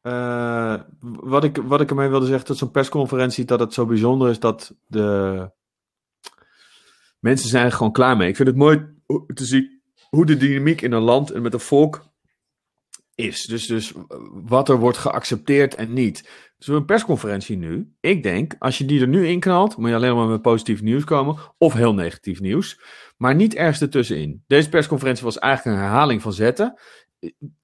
eh, 0.00 0.80
wat, 1.00 1.44
ik, 1.44 1.56
wat 1.56 1.80
ik 1.80 1.90
ermee 1.90 2.08
wilde 2.08 2.26
zeggen, 2.26 2.44
tot 2.46 2.56
zo'n 2.58 2.70
persconferentie, 2.70 3.44
dat 3.44 3.60
het 3.60 3.74
zo 3.74 3.86
bijzonder 3.86 4.30
is 4.30 4.38
dat 4.38 4.74
de 4.86 5.50
mensen 7.18 7.48
zijn 7.48 7.64
er 7.64 7.72
gewoon 7.72 7.92
klaar 7.92 8.16
mee. 8.16 8.28
Ik 8.28 8.36
vind 8.36 8.48
het 8.48 8.56
mooi 8.56 8.94
te 9.34 9.44
zien 9.44 9.82
hoe 10.08 10.26
de 10.26 10.36
dynamiek 10.36 10.80
in 10.80 10.92
een 10.92 11.02
land 11.02 11.30
en 11.30 11.42
met 11.42 11.52
een 11.52 11.60
volk 11.60 12.08
is. 13.20 13.44
Dus, 13.44 13.66
dus 13.66 13.92
wat 14.32 14.68
er 14.68 14.78
wordt 14.78 14.98
geaccepteerd 14.98 15.74
en 15.74 15.92
niet. 15.92 16.28
We 16.58 16.72
een 16.72 16.84
persconferentie 16.84 17.56
nu? 17.56 17.92
Ik 18.00 18.22
denk, 18.22 18.56
als 18.58 18.78
je 18.78 18.84
die 18.84 19.00
er 19.00 19.08
nu 19.08 19.26
in 19.26 19.40
knalt, 19.40 19.76
moet 19.76 19.88
je 19.88 19.94
alleen 19.94 20.16
maar 20.16 20.26
met 20.26 20.42
positief 20.42 20.82
nieuws 20.82 21.04
komen. 21.04 21.36
Of 21.58 21.72
heel 21.72 21.94
negatief 21.94 22.40
nieuws. 22.40 22.80
Maar 23.16 23.34
niet 23.34 23.54
ergens 23.54 23.80
ertussenin. 23.80 24.44
Deze 24.46 24.68
persconferentie 24.68 25.24
was 25.24 25.38
eigenlijk 25.38 25.76
een 25.76 25.82
herhaling 25.82 26.22
van 26.22 26.32
zetten. 26.32 26.78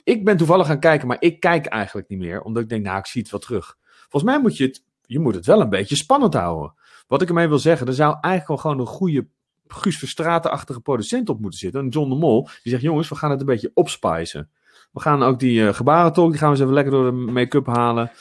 Ik 0.04 0.25
ben 0.25 0.36
toevallig 0.36 0.66
gaan 0.66 0.80
kijken, 0.80 1.08
maar 1.08 1.16
ik 1.20 1.40
kijk 1.40 1.66
eigenlijk 1.66 2.08
niet 2.08 2.18
meer. 2.18 2.42
Omdat 2.42 2.62
ik 2.62 2.68
denk, 2.68 2.84
nou, 2.84 2.98
ik 2.98 3.06
zie 3.06 3.22
het 3.22 3.30
wel 3.30 3.40
terug. 3.40 3.76
Volgens 4.08 4.32
mij 4.32 4.40
moet 4.40 4.56
je 4.56 4.64
het, 4.64 4.84
je 5.06 5.18
moet 5.18 5.34
het 5.34 5.46
wel 5.46 5.60
een 5.60 5.68
beetje 5.68 5.96
spannend 5.96 6.34
houden. 6.34 6.75
Wat 7.06 7.22
ik 7.22 7.28
ermee 7.28 7.48
wil 7.48 7.58
zeggen, 7.58 7.86
er 7.86 7.92
zou 7.92 8.16
eigenlijk 8.20 8.48
wel 8.48 8.56
gewoon 8.56 8.86
een 8.86 8.92
goede 8.92 9.26
Guus 9.66 9.98
Verstraten-achtige 9.98 10.80
producent 10.80 11.28
op 11.28 11.40
moeten 11.40 11.58
zitten. 11.58 11.80
Een 11.80 11.88
John 11.88 12.08
de 12.08 12.14
Mol. 12.16 12.42
Die 12.62 12.72
zegt, 12.72 12.82
jongens, 12.82 13.08
we 13.08 13.14
gaan 13.14 13.30
het 13.30 13.40
een 13.40 13.46
beetje 13.46 13.70
opspicen. 13.75 14.50
We 14.96 15.02
gaan 15.02 15.22
ook 15.22 15.38
die 15.38 15.60
uh, 15.60 15.74
gebarentolk, 15.74 16.30
die 16.30 16.38
gaan 16.38 16.48
we 16.48 16.54
eens 16.54 16.62
even 16.62 16.74
lekker 16.74 16.92
door 16.92 17.04
de 17.04 17.12
make-up 17.12 17.66
halen. 17.66 18.12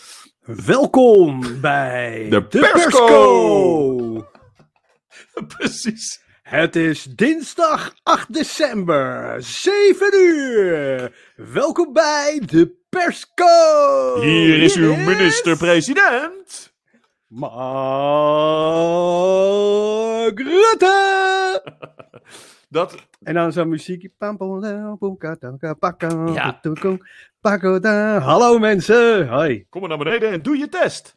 Welkom 0.66 1.62
bij 1.62 2.28
De 2.30 2.44
Persco! 2.44 4.28
Precies. 5.58 6.22
Het 6.42 6.76
is 6.76 7.04
dinsdag 7.04 7.96
8 8.04 8.34
december, 8.34 9.36
7 9.44 10.20
uur. 10.20 11.16
Welkom 11.36 11.94
bij 11.94 12.42
de 12.46 12.76
Persco! 12.90 14.20
Hier 14.22 14.62
is 14.62 14.76
uw 14.76 14.96
minister-president. 14.96 16.74
Mark 17.28 17.60
Rutte! 20.40 21.64
Dat, 22.76 23.08
En 23.24 23.34
dan 23.34 23.52
zo'n 23.52 23.70
muziekje. 23.70 24.12
Ja. 26.34 28.20
Hallo 28.20 28.60
mensen, 28.60 29.28
hoi. 29.28 29.66
kom 29.70 29.80
maar 29.82 29.90
naar 29.90 29.98
beneden 29.98 30.32
en 30.32 30.42
doe 30.42 30.58
je 30.58 30.70
test. 30.70 31.16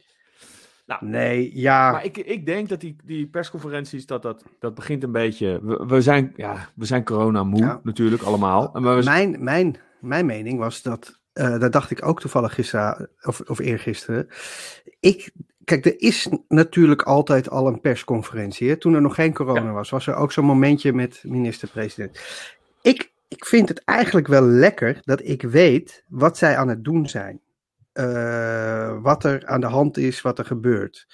Nee, 0.99 1.51
ja. 1.53 1.91
Maar 1.91 2.05
ik, 2.05 2.17
ik 2.17 2.45
denk 2.45 2.69
dat 2.69 2.79
die, 2.79 2.95
die 3.03 3.27
persconferenties, 3.27 4.05
dat, 4.05 4.21
dat, 4.21 4.43
dat 4.59 4.75
begint 4.75 5.03
een 5.03 5.11
beetje... 5.11 5.59
We, 5.63 5.85
we 5.87 6.01
zijn, 6.01 6.33
ja, 6.35 6.69
we 6.75 6.85
zijn 6.85 7.03
corona 7.03 7.43
moe 7.43 7.59
Ja. 7.59 7.79
natuurlijk 7.83 8.21
allemaal. 8.21 8.75
En 8.75 8.95
we, 8.95 9.03
Mijn, 9.03 9.43
mijn, 9.43 9.77
mijn 9.99 10.25
mening 10.25 10.59
was 10.59 10.81
dat, 10.81 11.19
eh 11.33 11.59
dat 11.59 11.71
dacht 11.71 11.91
ik 11.91 12.05
ook 12.05 12.19
toevallig 12.19 12.53
gisteren, 12.53 13.09
of, 13.21 13.41
of 13.41 13.59
eergisteren. 13.59 14.27
Ik, 14.99 15.31
kijk, 15.69 15.85
er 15.85 16.01
is 16.01 16.29
natuurlijk 16.47 17.01
altijd 17.01 17.49
al 17.49 17.67
een 17.67 17.81
persconferentie. 17.81 18.69
Hè? 18.69 18.77
Toen 18.77 18.93
er 18.93 19.01
nog 19.01 19.15
geen 19.15 19.33
corona 19.33 19.61
Ja. 19.61 19.71
was, 19.71 19.89
was 19.89 20.07
er 20.07 20.15
ook 20.15 20.31
zo'n 20.31 20.45
momentje 20.45 20.93
met 20.93 21.23
minister-president. 21.25 22.19
Ik, 22.81 23.11
ik 23.27 23.45
vind 23.45 23.69
het 23.69 23.83
eigenlijk 23.83 24.27
wel 24.27 24.41
lekker 24.41 24.99
dat 25.01 25.21
ik 25.23 25.41
weet 25.41 26.03
wat 26.07 26.37
zij 26.37 26.57
aan 26.57 26.67
het 26.67 26.83
doen 26.83 27.07
zijn. 27.09 27.41
Eh, 27.91 29.01
wat 29.01 29.23
er 29.23 29.45
aan 29.45 29.61
de 29.61 29.67
hand 29.67 29.97
is, 29.97 30.21
wat 30.21 30.39
er 30.39 30.45
gebeurt. 30.45 31.07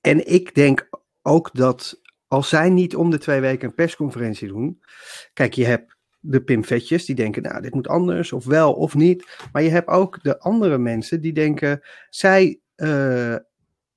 En 0.00 0.32
ik 0.32 0.54
denk 0.54 0.88
ook 1.22 1.50
dat 1.52 2.00
als 2.28 2.48
zij 2.48 2.70
niet 2.70 2.96
om 2.96 3.10
de 3.10 3.18
twee 3.18 3.40
weken 3.40 3.68
een 3.68 3.74
persconferentie 3.74 4.48
doen. 4.48 4.82
Kijk, 5.32 5.52
je 5.52 5.64
hebt 5.64 5.96
de 6.20 6.42
pimvetjes 6.42 7.04
die 7.04 7.14
denken, 7.14 7.42
nou, 7.42 7.62
dit 7.62 7.74
moet 7.74 7.88
anders, 7.88 8.32
of 8.32 8.44
wel 8.44 8.72
of 8.72 8.94
niet. 8.94 9.46
Maar 9.52 9.62
je 9.62 9.70
hebt 9.70 9.88
ook 9.88 10.22
de 10.22 10.38
andere 10.38 10.78
mensen 10.78 11.20
die 11.20 11.32
denken, 11.32 11.80
zij, 12.10 12.60
eh, 12.82 13.36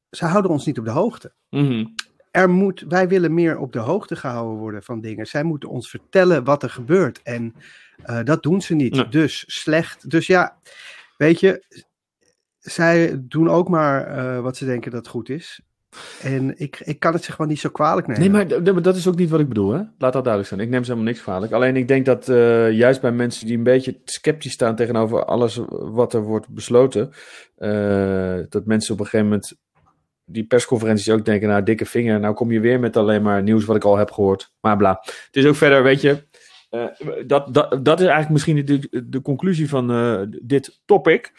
zij 0.10 0.30
houden 0.30 0.52
ons 0.52 0.66
niet 0.66 0.80
op 0.80 0.86
de 0.86 0.92
hoogte. 0.92 1.34
Mhm. 1.50 1.86
Er 2.32 2.50
moet, 2.50 2.86
wij 2.88 3.08
willen 3.08 3.34
meer 3.34 3.58
op 3.58 3.74
de 3.74 3.80
hoogte 3.80 4.16
gehouden 4.16 4.58
worden 4.58 4.84
van 4.84 5.02
dingen. 5.02 5.26
Zij 5.26 5.44
moeten 5.44 5.70
ons 5.70 5.90
vertellen 5.90 6.44
wat 6.44 6.64
er 6.64 6.70
gebeurt. 6.70 7.22
En 7.22 7.56
eh, 8.04 8.24
dat 8.24 8.44
doen 8.44 8.62
ze 8.62 8.76
niet. 8.76 8.94
Nee. 8.96 9.08
Dus 9.08 9.44
slecht. 9.48 10.10
Dus 10.10 10.28
ja, 10.28 10.58
weet 11.18 11.40
je, 11.40 11.64
zij 12.60 13.16
doen 13.28 13.50
ook 13.50 13.70
maar 13.70 14.08
eh, 14.08 14.42
wat 14.42 14.58
ze 14.58 14.66
denken 14.66 14.92
dat 14.92 15.08
goed 15.08 15.30
is. 15.30 15.62
En 16.22 16.54
ik, 16.58 16.80
ik 16.80 17.00
kan 17.00 17.14
het 17.14 17.24
zich 17.24 17.36
gewoon 17.36 17.50
niet 17.50 17.60
zo 17.60 17.70
kwalijk 17.70 18.08
nemen. 18.08 18.48
Nee, 18.48 18.74
maar 18.74 18.82
dat 18.82 18.96
is 18.96 19.08
ook 19.08 19.16
niet 19.16 19.30
wat 19.30 19.40
ik 19.40 19.48
bedoel, 19.48 19.72
hè? 19.72 19.82
Laat 19.98 20.14
dat 20.14 20.24
duidelijk 20.24 20.48
zijn. 20.48 20.60
Ik 20.60 20.70
neem 20.70 20.84
ze 20.84 20.92
helemaal 20.92 21.12
niks 21.12 21.24
kwalijk. 21.24 21.52
Alleen 21.52 21.76
ik 21.76 21.88
denk 21.88 22.06
dat 22.06 22.30
eh, 22.30 22.72
juist 22.72 23.02
bij 23.02 23.12
mensen 23.12 23.46
die 23.46 23.58
een 23.58 23.64
beetje 23.64 24.00
sceptisch 24.04 24.52
staan 24.52 24.76
tegenover 24.76 25.26
alles 25.26 25.60
wat 25.70 26.14
er 26.14 26.22
wordt 26.22 26.50
besloten, 26.50 27.12
eh, 27.58 28.38
dat 28.50 28.66
mensen 28.66 28.94
op 28.94 29.00
een 29.00 29.06
gegeven 29.06 29.26
moment 29.26 29.54
die 30.26 30.46
persconferenties 30.46 31.10
ook 31.10 31.26
denken, 31.26 31.50
nou, 31.50 31.64
dikke 31.64 31.86
vinger, 31.86 32.20
nou 32.20 32.34
kom 32.34 32.52
je 32.52 32.60
weer 32.60 32.80
met 32.80 32.98
alleen 32.98 33.22
maar 33.22 33.44
nieuws 33.44 33.66
wat 33.66 33.76
ik 33.76 33.84
al 33.84 33.98
heb 33.98 34.12
gehoord. 34.12 34.54
Maar 34.62 34.78
bla. 34.78 35.00
Het 35.02 35.36
is 35.36 35.46
ook 35.46 35.56
verder, 35.56 35.84
weet 35.84 36.02
je, 36.02 36.24
eh, 36.70 36.86
dat, 37.28 37.54
dat, 37.54 37.86
dat 37.86 38.00
is 38.00 38.08
eigenlijk 38.08 38.30
misschien 38.30 38.66
de, 38.66 39.06
de 39.10 39.22
conclusie 39.22 39.70
van 39.70 39.88
dit 40.44 40.82
topic. 40.86 41.32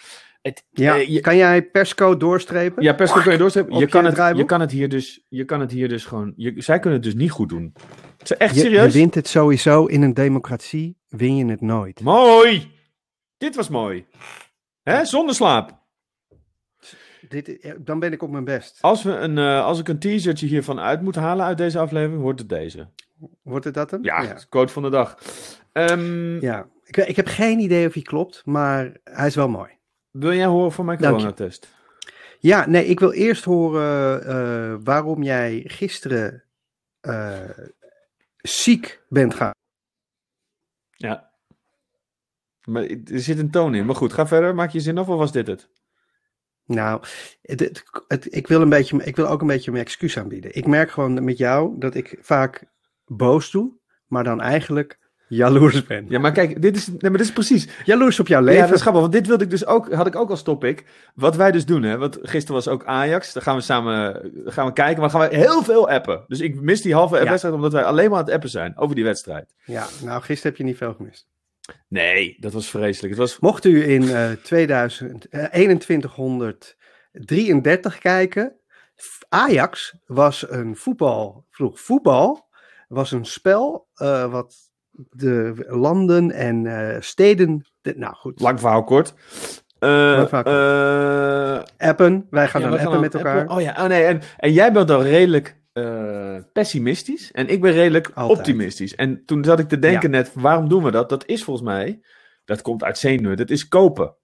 Het, 0.46 0.64
Ja, 0.70 0.96
eh, 0.96 1.08
je- 1.08 1.20
kan 1.20 1.36
jij 1.36 1.62
persco 1.62 2.16
doorstrepen? 2.16 2.82
ja, 2.82 2.92
persco 2.94 3.20
kun 3.20 3.32
je 3.32 3.38
doorstrepen. 3.38 3.74
Je 3.74 3.78
je 3.80 3.86
kan, 3.86 4.04
het, 4.04 4.14
draaiboek? 4.14 4.40
je 4.40 4.46
kan 4.46 4.60
het 4.60 4.70
hier 4.70 4.88
dus, 4.88 5.24
je 5.28 5.44
kan 5.44 5.60
het 5.60 5.70
hier 5.70 5.88
dus 5.88 6.04
gewoon, 6.04 6.32
je, 6.36 6.52
zij 6.56 6.78
kunnen 6.78 7.00
het 7.00 7.08
dus 7.08 7.20
niet 7.20 7.30
goed 7.30 7.48
doen. 7.48 7.72
Het 8.18 8.30
is 8.30 8.36
echt 8.36 8.54
Je, 8.54 8.60
je 8.60 8.66
serieus. 8.66 8.92
wint 8.94 9.14
het 9.14 9.28
sowieso 9.28 9.84
in 9.86 10.02
een 10.02 10.14
democratie, 10.14 10.96
win 11.08 11.36
je 11.36 11.44
het 11.46 11.60
nooit. 11.60 12.00
Mooi! 12.00 12.70
Dit 13.38 13.56
was 13.56 13.68
mooi. 13.68 14.06
Hè? 14.82 15.04
Zonder 15.04 15.34
slaap. 15.34 15.78
Dit, 17.28 17.74
dan 17.78 17.98
ben 17.98 18.12
ik 18.12 18.22
op 18.22 18.30
mijn 18.30 18.44
best. 18.44 18.78
Als, 18.80 19.02
we 19.02 19.10
een, 19.10 19.38
eh, 19.38 19.64
als 19.64 19.78
ik 19.78 19.88
een 19.88 19.98
teasertje 19.98 20.46
hiervan 20.46 20.80
uit 20.80 21.02
moet 21.02 21.14
halen 21.16 21.46
uit 21.46 21.58
deze 21.58 21.78
aflevering, 21.78 22.20
wordt 22.22 22.38
het 22.40 22.48
deze. 22.48 22.88
Wordt 23.42 23.64
het 23.64 23.74
dat 23.74 23.90
hem? 23.90 24.04
Ja, 24.04 24.22
ja. 24.22 24.36
quote 24.48 24.72
van 24.72 24.82
de 24.82 24.90
dag. 24.90 25.18
Ehm, 25.72 26.40
Ja. 26.40 26.66
Ik, 26.84 26.96
ik 26.96 27.16
heb 27.16 27.26
geen 27.26 27.58
idee 27.58 27.86
of 27.86 27.92
hij 27.94 28.02
klopt, 28.02 28.42
maar 28.44 28.92
hij 29.04 29.26
is 29.26 29.34
wel 29.34 29.48
mooi. 29.48 29.70
Wil 30.18 30.32
jij 30.32 30.46
horen 30.46 30.72
van 30.72 30.84
mijn 30.84 30.98
coronatest? 30.98 31.74
Ja, 32.38 32.68
nee, 32.68 32.86
ik 32.86 33.00
wil 33.00 33.12
eerst 33.12 33.44
horen 33.44 34.24
eh, 34.26 34.76
waarom 34.84 35.22
jij 35.22 35.62
gisteren 35.66 36.44
eh, 37.00 37.48
ziek 38.36 39.02
bent 39.08 39.34
gaan. 39.34 39.54
Ja. 40.90 41.30
Maar 42.64 42.82
er 42.82 43.20
zit 43.20 43.38
een 43.38 43.50
toon 43.50 43.74
in. 43.74 43.86
Maar 43.86 43.94
goed, 43.94 44.12
ga 44.12 44.26
verder. 44.26 44.54
Maak 44.54 44.70
je 44.70 44.80
zin 44.80 44.98
af 44.98 45.08
of 45.08 45.18
was 45.18 45.32
dit 45.32 45.46
het? 45.46 45.68
Nou, 46.64 47.02
het, 47.42 47.60
het- 47.60 47.84
het- 48.08 48.34
ik, 48.34 48.46
wil 48.46 48.60
een 48.60 48.68
beetje, 48.68 49.04
ik 49.04 49.16
wil 49.16 49.26
ook 49.26 49.40
een 49.40 49.46
beetje 49.46 49.70
mijn 49.70 49.84
excuus 49.84 50.18
aanbieden. 50.18 50.54
Ik 50.54 50.66
merk 50.66 50.90
gewoon 50.90 51.24
met 51.24 51.38
jou 51.38 51.78
dat 51.78 51.94
ik 51.94 52.18
vaak 52.20 52.64
boos 53.04 53.50
doe, 53.50 53.72
maar 54.06 54.24
dan 54.24 54.40
eigenlijk 54.40 54.98
jaloers 55.28 55.86
ben. 55.86 56.06
Ja, 56.08 56.18
maar 56.18 56.32
kijk, 56.32 56.62
dit 56.62 56.76
is, 56.76 56.86
nee, 56.86 56.96
maar 57.00 57.10
dit 57.10 57.20
is 57.20 57.32
precies. 57.32 57.68
Jaloers 57.84 58.20
op 58.20 58.28
jouw 58.28 58.40
leven. 58.40 58.60
Ja, 58.60 58.66
dat 58.66 58.74
is 58.74 58.80
grappig, 58.80 59.00
want 59.00 59.12
dit 59.12 59.26
wilde 59.26 59.44
ik 59.44 59.50
dus 59.50 59.66
ook, 59.66 59.92
had 59.92 60.06
ik 60.06 60.16
ook 60.16 60.30
als 60.30 60.42
topic. 60.42 60.84
Wat 61.14 61.36
wij 61.36 61.52
dus 61.52 61.66
doen, 61.66 61.82
hè. 61.82 61.98
Want 61.98 62.18
gisteren 62.22 62.54
was 62.54 62.68
ook 62.68 62.84
Ajax. 62.84 63.32
Dan 63.32 63.42
gaan 63.42 63.56
we 63.56 63.62
samen 63.62 64.30
gaan 64.44 64.66
we 64.66 64.72
kijken, 64.72 65.00
maar 65.00 65.10
dan 65.10 65.20
gaan 65.20 65.30
we 65.30 65.36
heel 65.36 65.62
veel 65.62 65.88
appen. 65.90 66.24
Dus 66.26 66.40
ik 66.40 66.60
mis 66.60 66.82
die 66.82 66.94
halve 66.94 67.16
Ja. 67.16 67.24
wedstrijd 67.24 67.54
omdat 67.54 67.72
wij 67.72 67.84
alleen 67.84 68.10
maar 68.10 68.18
aan 68.18 68.24
het 68.24 68.34
appen 68.34 68.50
zijn 68.50 68.76
over 68.76 68.94
die 68.94 69.04
wedstrijd. 69.04 69.54
Ja, 69.64 69.86
nou, 70.02 70.22
gisteren 70.22 70.50
heb 70.52 70.60
je 70.60 70.64
niet 70.66 70.76
veel 70.76 70.94
gemist. 70.94 71.26
Nee, 71.88 72.36
dat 72.40 72.52
was 72.52 72.70
vreselijk. 72.70 73.12
Het 73.12 73.22
was... 73.22 73.38
Mocht 73.38 73.64
u 73.64 73.88
in 73.88 74.08
eh 74.08 74.30
2000, 74.42 75.28
eh, 75.28 75.44
2133 75.44 77.98
kijken, 77.98 78.56
Ajax 79.28 79.94
was 80.06 80.50
een 80.50 80.76
voetbal, 80.76 81.44
vroeg 81.50 81.80
voetbal, 81.80 82.48
was 82.88 83.12
een 83.12 83.24
spel 83.24 83.86
eh, 83.94 84.30
wat 84.30 84.54
de 85.10 85.64
landen 85.68 86.30
en 86.30 86.66
eh, 86.66 87.00
steden, 87.00 87.66
de, 87.80 87.94
nou 87.96 88.14
goed, 88.14 88.40
Lang 88.40 88.60
verhaal 88.60 88.84
kort. 88.84 89.14
Eh, 89.78 90.32
eh, 90.32 91.62
appen, 91.78 92.26
wij 92.30 92.48
gaan 92.48 92.60
ja, 92.60 92.68
dan 92.68 92.78
gaan 92.78 92.86
appen 92.86 93.00
met 93.00 93.14
elkaar. 93.14 93.40
appen. 93.40 93.56
Oh 93.56 93.62
ja, 93.62 93.74
oh 93.78 93.86
nee. 93.86 94.02
En, 94.04 94.20
en 94.36 94.52
jij 94.52 94.72
bent 94.72 94.88
dan 94.88 95.02
redelijk 95.02 95.64
pessimistisch. 96.52 97.32
En 97.32 97.48
ik 97.48 97.60
ben 97.60 97.72
redelijk 97.72 98.10
Altijd. 98.14 98.38
optimistisch. 98.38 98.94
En 98.94 99.22
toen 99.24 99.44
zat 99.44 99.58
ik 99.58 99.68
te 99.68 99.78
denken 99.78 100.10
net, 100.10 100.30
waarom 100.34 100.68
doen 100.68 100.82
we 100.82 100.90
dat? 100.90 101.08
Dat 101.08 101.26
is 101.26 101.44
volgens 101.44 101.66
mij, 101.66 102.00
dat 102.44 102.62
komt 102.62 102.84
uit 102.84 102.98
zenuwen. 102.98 103.36
Dat 103.36 103.50
is 103.50 103.68
kopen. 103.68 104.14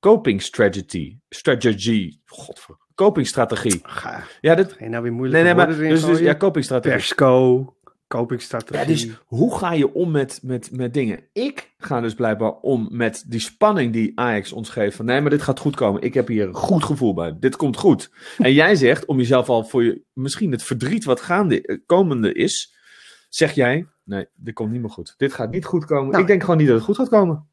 Coping 0.00 0.42
strategy. 0.42 1.18
Strategy. 1.28 2.18
Godver. 2.24 2.76
Copingstrategie. 3.00 3.80
Ja, 4.40 4.54
dat, 4.54 4.72
ga 4.72 4.84
je 4.84 4.90
nou 4.90 5.02
weer 5.02 5.12
moeilijk 5.12 5.44
nee, 5.44 5.54
nee, 5.54 5.66
maar, 5.66 5.76
dus, 5.76 6.04
dus, 6.04 6.18
ja, 6.18 6.36
copingstrategie. 6.36 6.98
Persco, 6.98 7.76
kopingsstrategie. 8.10 8.78
Ja, 8.80 8.84
dus 8.84 9.08
hoe 9.26 9.58
ga 9.58 9.72
je 9.72 9.94
om 9.94 10.10
met, 10.10 10.40
met, 10.42 10.70
met 10.72 10.94
dingen? 10.94 11.20
Ik 11.32 11.74
ga 11.78 12.00
dus 12.00 12.14
blijkbaar 12.14 12.52
om 12.52 12.88
met 12.90 13.24
die 13.26 13.40
spanning 13.40 13.92
die 13.92 14.12
Ajax 14.14 14.52
ons 14.52 14.68
geeft. 14.68 14.96
Van 14.96 15.04
nee, 15.04 15.20
maar 15.20 15.30
dit 15.30 15.42
gaat 15.42 15.58
goed 15.58 15.76
komen. 15.76 16.02
Ik 16.02 16.14
heb 16.14 16.28
hier 16.28 16.48
een 16.48 16.54
goed 16.54 16.84
gevoel 16.84 17.14
bij. 17.14 17.36
Dit 17.38 17.56
komt 17.56 17.76
goed. 17.76 18.10
En 18.38 18.52
jij 18.52 18.74
zegt, 18.74 19.04
om 19.04 19.18
jezelf 19.18 19.48
al 19.48 19.64
voor 19.64 19.84
je, 19.84 20.02
misschien 20.12 20.50
het 20.50 20.62
verdriet 20.62 21.04
wat 21.04 21.20
gaande, 21.20 21.62
eh, 21.62 21.78
komende 21.86 22.32
is, 22.32 22.74
zeg 23.28 23.52
jij, 23.52 23.86
nee, 24.04 24.26
dit 24.34 24.54
komt 24.54 24.70
niet 24.70 24.80
meer 24.80 24.90
goed. 24.90 25.14
Dit 25.16 25.32
gaat 25.32 25.50
niet 25.50 25.64
goed 25.64 25.84
komen. 25.84 26.10
Nou, 26.10 26.20
ik 26.20 26.26
denk 26.28 26.40
gewoon 26.40 26.56
niet 26.56 26.66
dat 26.66 26.76
het 26.76 26.84
goed 26.84 26.96
gaat 26.96 27.08
komen. 27.08 27.48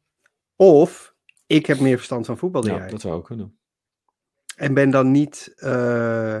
Of, 0.56 1.14
ik 1.46 1.66
heb 1.66 1.80
meer 1.80 1.96
verstand 1.96 2.26
van 2.26 2.38
voetbal 2.38 2.62
dan 2.62 2.72
Ja, 2.72 2.78
jij. 2.78 2.88
dat 2.88 3.00
zou 3.00 3.14
ook 3.14 3.24
kunnen. 3.24 3.58
En 4.56 4.74
ben 4.74 4.90
dan 4.90 5.10
niet 5.10 5.52
eh, 5.56 6.38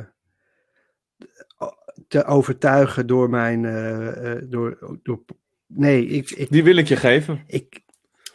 te 2.08 2.24
overtuigen 2.24 3.06
door 3.06 3.30
mijn. 3.30 3.64
eh, 3.64 4.32
eh, 4.32 4.42
door, 4.48 4.98
door, 5.02 5.20
nee, 5.66 6.06
ik, 6.06 6.30
ik, 6.30 6.50
Die 6.50 6.64
wil 6.64 6.76
ik 6.76 6.86
je 6.88 6.96
geven. 6.96 7.42
ik, 7.46 7.80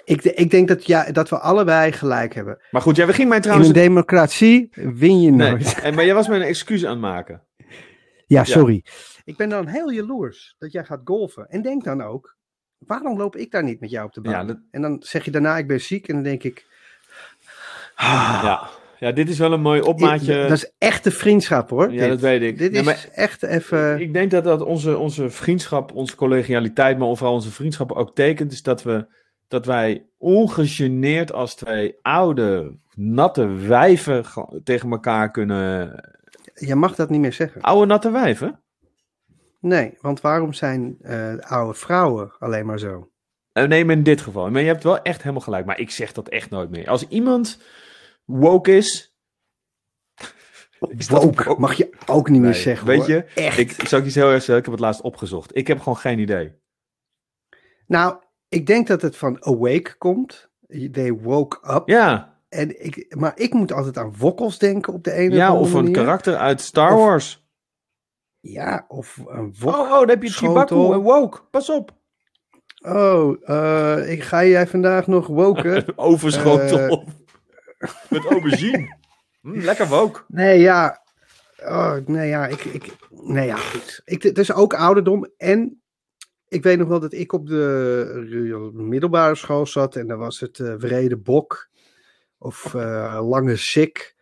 Ik, 0.06 0.24
ik 0.24 0.52
denk 0.52 0.68
dat, 0.68 0.86
ja, 0.86 1.12
dat 1.12 1.30
we 1.30 1.40
allebei 1.40 1.92
gelijk 1.92 2.34
hebben. 2.34 2.58
Maar 2.72 2.82
goed, 2.82 2.96
ja, 2.96 3.06
we 3.06 3.12
gingen 3.14 3.28
mij 3.28 3.38
In 3.38 3.44
trouwens... 3.44 3.70
een 3.70 3.76
democratie 3.76 4.70
win 4.74 5.22
je 5.22 5.32
nee, 5.32 5.50
nooit. 5.52 5.80
en, 5.82 5.94
maar 5.96 6.06
jij 6.06 6.14
was 6.14 6.28
mij 6.28 6.38
een 6.38 6.44
excuus 6.44 6.86
aan 6.86 6.92
het 6.92 7.00
maken. 7.00 7.42
Ja, 8.26 8.44
sorry. 8.44 8.86
Ik 9.26 9.38
ben 9.38 9.50
dan 9.50 9.68
heel 9.68 9.92
jaloers 9.92 10.56
dat 10.60 10.72
jij 10.72 10.84
gaat 10.84 11.02
golfen. 11.04 11.48
En 11.50 11.62
denk 11.62 11.84
dan 11.84 12.02
ook, 12.02 12.36
waarom 12.78 13.18
loop 13.18 13.36
ik 13.36 13.52
daar 13.52 13.64
niet 13.64 13.80
met 13.80 13.90
jou 13.90 14.06
op 14.06 14.14
de 14.14 14.22
baan? 14.22 14.32
Ja, 14.34 14.44
dat- 14.44 14.60
En 14.72 14.82
dan 14.82 14.98
zeg 15.04 15.26
je 15.26 15.32
daarna, 15.32 15.58
ik 15.58 15.68
ben 15.68 15.82
ziek. 15.82 16.08
En 16.08 16.14
dan 16.14 16.24
denk 16.24 16.44
ik, 16.44 16.66
ah, 17.96 18.40
Ja. 18.44 18.70
Ja, 19.04 19.12
dit 19.12 19.30
is 19.30 19.38
wel 19.38 19.54
een 19.54 19.62
mooi 19.62 19.82
opmaatje. 19.82 20.42
dat 20.42 20.52
is 20.52 20.72
echte 20.78 21.12
vriendschap 21.12 21.70
hoor. 21.70 21.92
ja, 21.92 22.00
dit. 22.00 22.10
dat 22.10 22.20
weet 22.20 22.42
ik. 22.42 22.58
Dit 22.58 22.76
Ja, 22.76 22.92
is 22.92 23.10
echt 23.12 23.44
even... 23.44 24.00
Ik 24.00 24.14
denk 24.14 24.32
dat 24.32 24.44
dat 24.44 24.62
onze, 24.62 24.98
onze 24.98 25.30
vriendschap, 25.30 25.94
onze 25.94 26.16
collegialiteit, 26.16 26.98
maar 26.98 27.16
vooral 27.16 27.34
onze 27.36 27.52
vriendschap 27.52 27.92
ook 27.92 28.16
tekent. 28.16 28.52
Is 28.52 28.62
dat, 28.62 28.84
we, 28.84 29.08
dat 29.48 29.66
wij 29.66 30.06
ongegeneerd 30.18 31.34
als 31.34 31.56
twee 31.56 31.96
oude, 32.02 32.78
natte 32.96 33.48
wijven 33.48 34.26
ge- 34.26 34.62
tegen 34.64 34.92
elkaar 34.92 35.32
kunnen... 35.32 35.96
Je 36.54 36.76
mag 36.76 36.96
dat 36.96 37.10
niet 37.10 37.20
meer 37.22 37.34
zeggen. 37.34 37.62
Oude, 37.62 37.86
natte 37.86 38.12
wijven? 38.12 38.60
Nee, 39.60 39.98
want 40.02 40.22
waarom 40.22 40.54
zijn 40.54 40.96
eh, 41.02 41.38
oude 41.38 41.74
vrouwen 41.80 42.32
alleen 42.40 42.66
maar 42.66 42.80
zo? 42.80 43.10
Eh, 43.52 43.64
nee, 43.68 43.86
maar 43.86 43.96
in 43.96 44.04
dit 44.04 44.22
geval. 44.22 44.50
Maar 44.52 44.62
je 44.62 44.68
hebt 44.68 44.84
wel 44.84 45.02
echt 45.02 45.22
helemaal 45.22 45.42
gelijk. 45.42 45.66
Maar 45.66 45.80
ik 45.80 45.90
zeg 45.92 46.12
dat 46.12 46.30
echt 46.30 46.50
nooit 46.50 46.70
meer. 46.70 46.90
Als 46.90 47.08
iemand 47.08 47.62
woke 48.26 48.76
is... 48.78 49.12
Woke, 51.10 51.56
mag 51.58 51.74
je 51.74 51.90
ook 52.06 52.30
niet 52.30 52.42
meer 52.42 52.54
zeggen 52.54 52.88
Weet 52.88 52.98
hoor. 53.00 53.08
je, 53.10 53.24
Echt. 53.36 53.58
ik, 53.58 53.72
ik 53.72 53.88
zou 53.88 54.02
ik 54.02 54.08
iets 54.08 54.16
heel 54.16 54.26
erg 54.30 54.38
zeggen. 54.38 54.58
Ik 54.58 54.64
heb 54.64 54.74
het 54.74 54.80
laatst 54.84 55.02
opgezocht. 55.02 55.56
Ik 55.58 55.68
heb 55.68 55.78
gewoon 55.80 55.98
geen 55.98 56.20
idee. 56.20 56.54
Nou, 57.88 58.16
ik 58.48 58.66
denk 58.66 58.88
dat 58.88 59.02
het 59.02 59.18
van 59.18 59.46
awake 59.46 59.96
komt. 59.98 60.50
They 60.92 61.14
woke 61.14 61.74
up. 61.76 61.88
Ja, 61.90 62.38
En 62.50 62.84
ik, 62.86 63.16
maar 63.16 63.32
ik 63.36 63.54
moet 63.54 63.72
altijd 63.72 63.98
aan 63.98 64.16
wokkels 64.18 64.58
denken 64.58 64.94
op 64.94 65.04
de 65.04 65.12
ene 65.12 65.36
ja 65.36 65.54
of 65.54 65.60
of 65.60 65.66
andere 65.66 65.78
een 65.78 65.84
manier. 65.84 65.98
karakter 66.04 66.36
uit 66.36 66.62
Star 66.62 66.92
Of- 66.94 67.00
Wars. 67.00 67.46
Ja, 68.40 68.86
of 68.88 69.18
een 69.28 69.56
wok. 69.60 69.74
Oh, 69.76 69.80
oh, 69.82 69.90
dan 70.00 70.10
heb 70.10 70.24
je. 70.24 70.30
Chewbacca 70.30 70.76
en 70.76 71.02
woke. 71.02 71.42
Pas 71.52 71.70
op. 71.70 71.92
Oh, 72.86 73.50
eh, 73.50 74.12
ik, 74.12 74.24
ga 74.24 74.46
jij 74.46 74.68
vandaag 74.68 75.08
nog 75.08 75.28
woken? 75.28 75.86
Overschotel. 75.98 77.04
Met 78.10 78.26
aubergine. 78.26 78.96
Mm, 79.42 79.62
lekker 79.62 79.88
woke. 79.88 80.24
nee, 80.28 80.60
ja. 80.60 81.02
Oh, 81.58 81.96
nee, 82.06 82.28
ja, 82.30 82.48
ik, 82.48 82.64
ik, 82.64 82.96
nee, 83.10 83.46
ja, 83.46 83.56
goed. 83.56 84.02
Ik, 84.06 84.24
het 84.24 84.38
is 84.38 84.54
ook 84.54 84.74
ouderdom. 84.74 85.32
En 85.38 85.82
ik 86.48 86.64
weet 86.64 86.78
nog 86.78 86.88
wel 86.88 87.00
dat 87.00 87.14
ik 87.14 87.34
op 87.34 87.48
de 87.48 88.70
middelbare 88.74 89.36
school 89.36 89.66
zat. 89.66 89.96
En 89.96 90.08
dan 90.08 90.18
was 90.18 90.40
het 90.40 90.60
eh 90.60 90.76
Wrede 90.76 91.18
Bok. 91.18 91.70
Of 92.38 92.74
eh, 92.74 93.20
Lange 93.30 93.56
Sik. 93.56 94.16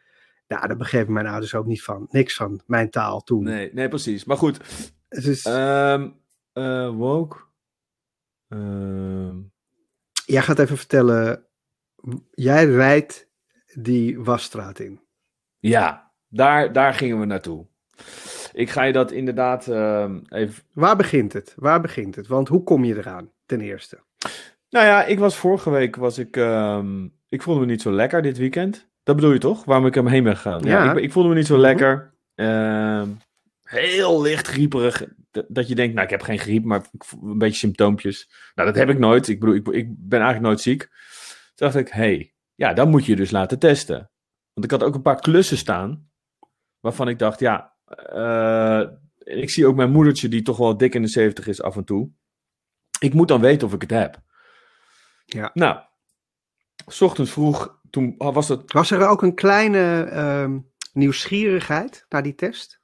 Nou, 0.48 0.68
daar 0.68 0.78
begrepen 0.78 1.14
mijn 1.14 1.28
ouders 1.28 1.56
ook 1.56 1.66
niet 1.66 1.84
van. 1.84 2.08
Niks 2.10 2.36
van 2.36 2.62
mijn 2.66 2.90
taal 2.90 3.22
toen. 3.22 3.44
Nee, 3.44 3.70
nee, 3.74 3.88
precies. 3.88 4.26
Maar 4.26 4.38
goed. 4.38 4.60
Dus 5.10 5.44
ehm 5.44 6.10
eh, 6.54 6.90
woke. 6.96 7.38
Ehm, 8.48 9.36
jij 10.26 10.42
gaat 10.42 10.60
even 10.60 10.78
vertellen. 10.78 11.46
Jij 12.32 12.66
rijdt 12.66 13.30
die 13.74 14.20
wasstraat 14.20 14.80
in. 14.80 15.00
ja, 15.60 16.12
daar, 16.28 16.74
daar 16.74 16.94
gingen 16.94 17.20
we 17.20 17.26
naartoe. 17.26 17.66
Ik 18.54 18.70
ga 18.70 18.84
je 18.84 18.94
dat 18.94 19.12
inderdaad 19.12 19.68
ehm, 19.68 20.20
even... 20.30 20.64
Waar 20.74 20.96
begint 20.96 21.34
het? 21.34 21.54
Waar 21.56 21.82
begint 21.82 22.16
het? 22.16 22.28
Want 22.28 22.48
hoe 22.48 22.64
kom 22.64 22.84
je 22.84 22.98
eraan, 22.98 23.32
ten 23.46 23.62
eerste? 23.62 24.00
Nou 24.70 24.86
ja, 24.86 25.04
ik 25.06 25.20
was 25.20 25.36
vorige 25.38 25.70
week, 25.70 25.96
was 25.96 26.18
ik... 26.18 26.38
ehm, 26.38 27.08
ik 27.30 27.42
voelde 27.42 27.60
me 27.60 27.66
niet 27.66 27.82
zo 27.82 27.92
lekker 27.92 28.22
dit 28.22 28.38
weekend. 28.38 28.90
Dat 29.04 29.16
bedoel 29.16 29.32
je 29.34 29.40
toch? 29.40 29.66
Waarom 29.66 29.86
ik 29.86 29.96
erheen 29.96 30.24
ben 30.24 30.36
gegaan? 30.36 30.62
Ja, 30.64 30.84
Ja. 30.84 30.92
ik, 30.92 31.04
ik 31.04 31.12
voelde 31.12 31.30
me 31.30 31.36
niet 31.36 31.46
zo 31.46 31.54
Mhm. 31.54 31.62
lekker. 31.62 32.14
Ehm, 32.36 33.10
heel 33.64 34.22
licht 34.22 34.48
grieperig. 34.48 35.04
Dat 35.48 35.68
je 35.68 35.76
denkt, 35.76 35.94
nou, 35.94 36.06
ik 36.06 36.12
heb 36.12 36.22
geen 36.22 36.40
griep, 36.40 36.64
maar 36.64 36.82
een 37.22 37.38
beetje 37.38 37.58
symptoompjes. 37.58 38.30
Nou, 38.56 38.68
dat 38.68 38.78
heb 38.78 38.90
ik 38.90 39.00
nooit. 39.00 39.28
Ik 39.28 39.40
bedoel, 39.40 39.56
ik, 39.56 39.68
ik 39.68 39.86
ben 39.98 40.20
eigenlijk 40.20 40.42
nooit 40.42 40.62
ziek. 40.62 40.80
Toen 41.56 41.68
dacht 41.72 41.76
ik, 41.76 41.88
hé, 41.88 42.02
hey, 42.02 42.31
ja, 42.62 42.74
dan 42.74 42.90
moet 42.90 43.06
je 43.06 43.16
dus 43.16 43.32
laten 43.32 43.60
testen. 43.60 44.12
Want 44.54 44.66
ik 44.66 44.72
had 44.72 44.84
ook 44.84 44.96
een 44.96 45.02
paar 45.02 45.22
klussen 45.22 45.58
staan, 45.58 46.12
waarvan 46.80 47.08
ik 47.08 47.20
dacht, 47.20 47.40
ja, 47.40 47.76
eh, 47.86 48.82
ik 49.18 49.50
zie 49.50 49.68
ook 49.68 49.76
mijn 49.76 49.92
moedertje, 49.92 50.28
die 50.28 50.42
toch 50.42 50.58
wel 50.58 50.78
dik 50.78 50.96
in 50.96 51.02
de 51.02 51.08
70 51.08 51.48
is 51.48 51.62
af 51.62 51.76
en 51.76 51.86
toe. 51.86 52.12
Ik 53.00 53.14
moet 53.14 53.28
dan 53.28 53.42
weten 53.42 53.68
of 53.68 53.74
ik 53.74 53.82
het 53.82 53.92
heb. 53.92 54.22
Ja. 55.26 55.52
Nou, 55.54 55.80
s 56.88 57.02
ochtends 57.02 57.32
vroeg, 57.32 57.80
toen 57.90 58.16
was 58.18 58.48
het 58.48 58.72
Was 58.72 58.92
er 58.92 59.08
ook 59.08 59.22
een 59.22 59.36
kleine 59.36 60.04
ehm, 60.04 60.60
nieuwsgierigheid 60.94 62.06
naar 62.10 62.24
die 62.24 62.36
test? 62.36 62.81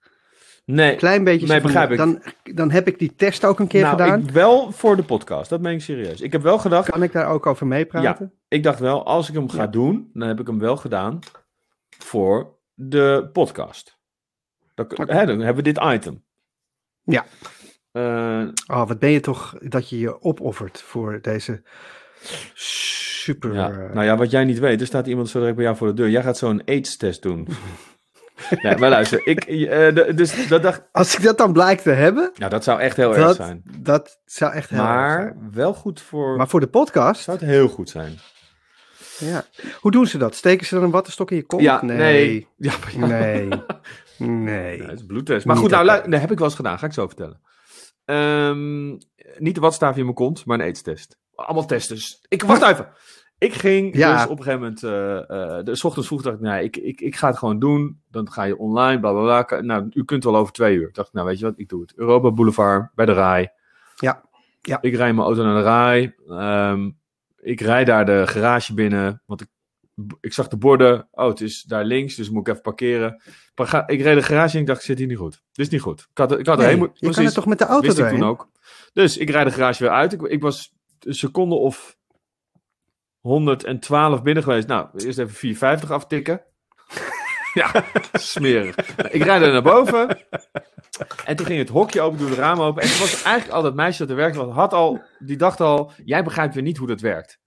Nee, 0.71 0.95
Klein 0.95 1.23
beetje. 1.23 1.47
Nee, 1.47 1.62
begrijp 1.62 1.91
ik. 1.91 1.97
Dan, 1.97 2.21
dan 2.43 2.71
heb 2.71 2.88
ik 2.88 2.99
die 2.99 3.15
test 3.15 3.45
ook 3.45 3.60
een 3.60 3.67
keer 3.67 3.82
nou, 3.82 3.97
gedaan. 3.97 4.19
ik 4.19 4.30
wel 4.30 4.71
voor 4.71 4.95
de 4.95 5.03
podcast. 5.03 5.49
Dat 5.49 5.62
meen 5.62 5.73
ik 5.73 5.82
serieus. 5.82 6.21
Ik 6.21 6.32
heb 6.32 6.41
wel 6.41 6.58
gedacht, 6.58 6.89
Kan 6.89 7.03
ik 7.03 7.12
daar 7.12 7.27
ook 7.27 7.45
over 7.45 7.67
meepraten? 7.67 8.34
ik 8.47 8.63
dacht 8.63 8.80
wel, 8.80 9.06
als 9.06 9.30
ik 9.30 9.36
hem 9.36 9.49
ga 9.49 9.62
Ja. 9.62 9.67
doen, 9.67 10.10
dan 10.13 10.27
heb 10.27 10.39
ik 10.39 10.47
hem 10.47 10.60
wel 10.60 10.77
gedaan 10.77 11.19
voor 11.97 12.58
de 12.73 13.30
podcast. 13.34 13.97
Dan, 14.75 14.86
hè, 14.95 15.25
dan 15.25 15.39
hebben 15.39 15.63
we 15.63 15.71
dit 15.73 15.80
item. 15.84 16.23
Ja. 17.03 17.25
Eh, 17.91 18.47
Oh, 18.67 18.88
wat 18.88 18.99
ben 18.99 19.10
je 19.12 19.19
toch 19.19 19.56
dat 19.60 19.89
je 19.89 19.99
je 19.99 20.21
opoffert 20.21 20.82
voor 20.82 21.19
deze 21.21 21.63
super... 22.53 23.53
ja. 23.53 23.69
Nou 23.93 24.03
ja, 24.06 24.17
wat 24.17 24.32
jij 24.32 24.43
niet 24.43 24.60
weet, 24.60 24.82
er 24.82 24.88
staat 24.88 25.08
iemand 25.08 25.30
zo 25.30 25.38
direct 25.39 25.56
bij 25.56 25.65
jou 25.65 25.77
voor 25.77 25.88
de 25.88 25.93
deur. 25.93 26.10
Jij 26.10 26.23
gaat 26.23 26.38
zo'n 26.38 26.62
AIDS-test 26.65 27.21
doen. 27.21 27.47
nee, 28.63 28.78
maar 28.78 28.89
luister, 28.89 29.21
ik, 29.28 29.43
eh, 29.43 29.95
de- 29.95 30.12
dus 30.15 30.47
dat 30.47 30.62
dacht, 30.63 30.82
Als 30.91 31.15
ik 31.17 31.23
dat 31.23 31.38
dan 31.38 31.54
blijkt 31.54 31.84
te 31.84 31.89
hebben, 31.89 32.32
nou 32.36 32.52
dat 32.52 32.63
zou 32.63 32.80
echt 32.80 32.97
heel 32.97 33.15
erg 33.15 33.36
zijn. 33.36 33.63
dat 33.80 34.19
zou 34.26 34.54
echt 34.54 34.69
heel 34.69 34.80
erg 34.80 34.88
Maar 34.88 35.21
zijn. 35.21 35.52
wel 35.54 35.73
goed 35.73 36.02
voor, 36.02 36.38
Maar 36.38 36.47
voor 36.47 36.60
de 36.60 36.67
podcast, 36.67 37.21
zou 37.23 37.38
het 37.38 37.45
heel 37.47 37.67
goed 37.67 37.89
zijn. 37.89 38.17
ja. 39.19 39.43
Hoe 39.80 39.91
doen 39.91 40.06
ze 40.08 40.17
dat? 40.17 40.36
Steken 40.36 40.65
ze 40.65 40.76
dan 40.76 40.84
een 40.84 40.91
wattenstok 40.91 41.32
in 41.32 41.38
je 41.38 41.45
kont? 41.45 41.62
Ja, 41.62 41.84
nee. 41.86 41.97
nee. 41.97 42.47
Ja, 42.58 42.73
maar 42.82 42.97
ja. 43.00 43.06
Nee. 43.08 43.50
Nee. 44.19 44.82
Het 44.84 45.00
is 45.00 45.06
bloedtest. 45.06 45.45
Maar 45.45 45.56
Niet 45.56 45.63
goed, 45.65 45.73
nou, 45.86 46.10
dat 46.10 46.19
heb 46.21 46.32
ik 46.32 46.38
wel 46.38 46.47
eens 46.47 46.56
gedaan. 46.56 46.80
Ga 46.80 46.86
ik 46.86 46.93
zo 46.93 47.08
vertellen. 47.08 47.41
Ehm, 48.06 48.88
niet 49.38 49.56
de 49.56 49.62
watstaafje 49.62 49.97
in 49.97 50.04
mijn 50.04 50.15
kont, 50.15 50.45
maar 50.45 50.60
een 50.60 50.65
aids-test. 50.65 51.17
Allemaal 51.36 51.65
testen. 51.65 51.95
Dus 51.95 52.26
ik, 52.28 52.43
wacht 52.43 52.62
even. 52.63 52.88
Ik 53.38 53.54
ging 53.54 53.95
Ja. 53.97 54.13
dus 54.13 54.23
op 54.32 54.38
een 54.38 54.43
gegeven 54.43 54.60
moment... 54.60 54.84
eh, 54.84 55.17
eh, 55.58 55.65
de, 55.65 55.80
ochtends 55.84 56.08
vroeg 56.08 56.21
dacht 56.21 56.36
ik, 56.36 56.41
nee, 56.41 56.63
ik, 56.63 56.78
ik, 56.78 57.02
ik 57.02 57.15
ga 57.15 57.28
het 57.28 57.38
gewoon 57.38 57.60
doen. 57.60 58.02
Dan 58.12 58.32
ga 58.32 58.43
je 58.43 58.58
online, 58.58 59.00
bla, 59.00 59.12
bla, 59.12 59.21
bla. 59.21 59.43
Ka- 59.43 59.62
Nou, 59.62 59.88
u 59.93 60.04
kunt 60.06 60.23
wel 60.23 60.36
over 60.36 60.54
twee 60.54 60.76
uur. 60.76 60.89
Dacht 60.91 61.08
ik, 61.08 61.13
nou, 61.13 61.28
weet 61.28 61.39
je 61.39 61.45
wat, 61.45 61.54
ik 61.60 61.69
doe 61.69 61.82
het. 61.82 61.93
Europa 61.95 62.32
Boulevard, 62.32 62.89
bij 62.95 63.06
de 63.06 63.13
RAI. 63.13 63.47
Ja. 63.95 64.23
Ja. 64.62 64.78
Ik 64.82 64.95
rij 64.95 65.13
mijn 65.13 65.28
auto 65.28 65.43
naar 65.43 65.56
de 65.56 65.62
RAI. 65.62 66.13
Ehm, 66.28 66.89
ik 67.41 67.62
rijd 67.62 67.88
daar 67.88 68.06
de 68.06 68.28
garage 68.28 68.73
binnen, 68.73 69.21
want 69.26 69.41
ik, 69.41 69.47
ik 70.19 70.34
zag 70.34 70.47
de 70.47 70.58
borden. 70.58 71.08
Oh, 71.12 71.28
het 71.28 71.41
is 71.41 71.63
daar 71.63 71.86
links, 71.86 72.15
dus 72.15 72.30
moet 72.30 72.47
ik 72.47 72.54
even 72.54 72.62
parkeren. 72.62 73.21
Maar 73.56 73.84
ik 73.88 74.02
reed 74.02 74.15
de 74.15 74.23
garage 74.23 74.56
in 74.56 74.62
ik 74.62 74.67
dacht, 74.67 74.80
ik 74.80 74.86
zit 74.86 74.97
hier 74.97 75.08
niet 75.08 75.17
goed. 75.17 75.41
Dit 75.52 75.65
is 75.65 75.71
niet 75.71 75.82
goed. 75.82 76.08
Ik 76.12 76.17
had, 76.17 76.39
ik 76.39 76.45
had 76.45 76.56
Nee, 76.58 76.65
erheen 76.65 76.80
moeten... 76.80 77.08
je 77.08 77.13
kan 77.13 77.23
het 77.26 77.34
toch 77.34 77.45
met 77.45 77.60
de 77.60 77.65
auto 77.65 77.86
wist 77.88 78.00
ik 78.00 78.08
toen 78.10 78.23
ook. 78.23 78.50
Dus 78.93 79.17
ik 79.17 79.30
rijd 79.30 79.47
de 79.47 79.54
garage 79.54 79.84
weer 79.84 79.91
uit. 79.91 80.13
Ik, 80.13 80.21
ik 80.21 80.41
was 80.41 80.73
een 81.00 81.13
seconde 81.13 81.56
of 81.56 81.97
112 83.27 84.21
binnen 84.21 84.43
geweest. 84.43 84.67
Nou, 84.67 84.87
eerst 84.93 85.19
even 85.19 85.35
450 85.35 85.91
aftikken. 85.91 86.41
ja, 87.53 87.83
smerig. 88.13 88.75
Ik 89.11 89.23
rijd 89.23 89.41
er 89.41 89.51
naar 89.51 89.61
boven. 89.61 90.17
En 91.25 91.35
toen 91.35 91.45
ging 91.45 91.59
het 91.59 91.69
hokje 91.69 92.01
open, 92.01 92.17
doe 92.17 92.29
de 92.29 92.35
raam 92.35 92.59
open. 92.59 92.81
En 92.81 92.89
toen 92.89 92.99
was 92.99 93.23
eigenlijk 93.23 93.55
al 93.55 93.61
dat 93.63 93.75
meisje 93.75 93.99
dat 93.99 94.09
er 94.09 94.15
werkte, 94.15 94.45
was, 94.45 94.55
had 94.55 94.73
al, 94.73 95.01
die 95.19 95.37
dacht 95.37 95.61
al, 95.61 95.91
jij 96.05 96.23
begrijpt 96.23 96.53
weer 96.53 96.63
niet 96.63 96.77
hoe 96.77 96.87
dat 96.87 97.01
werkt. 97.01 97.39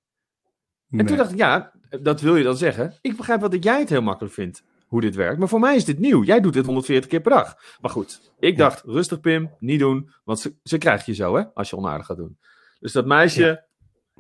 En 0.91 1.07
toen 1.07 1.17
dacht 1.17 1.31
ik, 1.31 1.39
ja, 1.39 1.73
dat 2.03 2.21
wil 2.21 2.37
je 2.37 2.45
dan 2.45 2.57
zeggen. 2.57 2.95
Ik 3.01 3.17
begrijp 3.17 3.41
wel 3.41 3.51
dat 3.51 3.65
jij 3.65 3.79
het 3.79 3.89
heel 3.89 4.03
makkelijk 4.03 4.35
vindt 4.35 4.65
hoe 4.87 5.01
dit 5.01 5.15
werkt. 5.15 5.39
Maar 5.39 5.49
voor 5.49 5.61
mij 5.61 5.77
is 5.77 5.85
dit 5.85 5.99
nieuw. 5.99 6.23
Jij 6.23 6.41
doet 6.41 6.53
dit 6.53 6.67
140 6.67 7.11
keer 7.11 7.21
per 7.21 7.31
dag. 7.31 7.57
Maar 7.81 7.91
goed, 7.91 8.33
ik 8.39 8.57
dacht, 8.57 8.83
rustig 8.85 9.21
Pim, 9.21 9.51
niet 9.59 9.79
doen. 9.79 10.11
Want 10.25 10.41
ze, 10.41 10.57
ze 10.63 10.79
krijgt 10.79 11.07
je 11.07 11.15
zo, 11.15 11.37
hè, 11.37 11.43
als 11.55 11.71
je 11.71 11.77
onaardig 11.77 12.07
gaat 12.07 12.17
doen. 12.17 12.39
Dus 12.79 12.93
dat 12.93 13.07
meisje, 13.07 13.67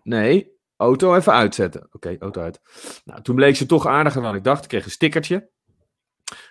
nee, 0.02 0.59
auto 0.80 1.14
even 1.14 1.32
uitzetten. 1.32 1.88
Oké, 1.92 2.16
auto 2.18 2.42
uit. 2.42 2.60
Nou, 3.04 3.22
toen 3.22 3.34
bleek 3.34 3.56
ze 3.56 3.66
toch 3.66 3.86
aardiger 3.86 4.22
dan 4.22 4.34
ik 4.34 4.44
dacht. 4.44 4.62
Ik 4.62 4.68
kreeg 4.68 4.84
een 4.84 4.90
stickertje. 4.90 5.50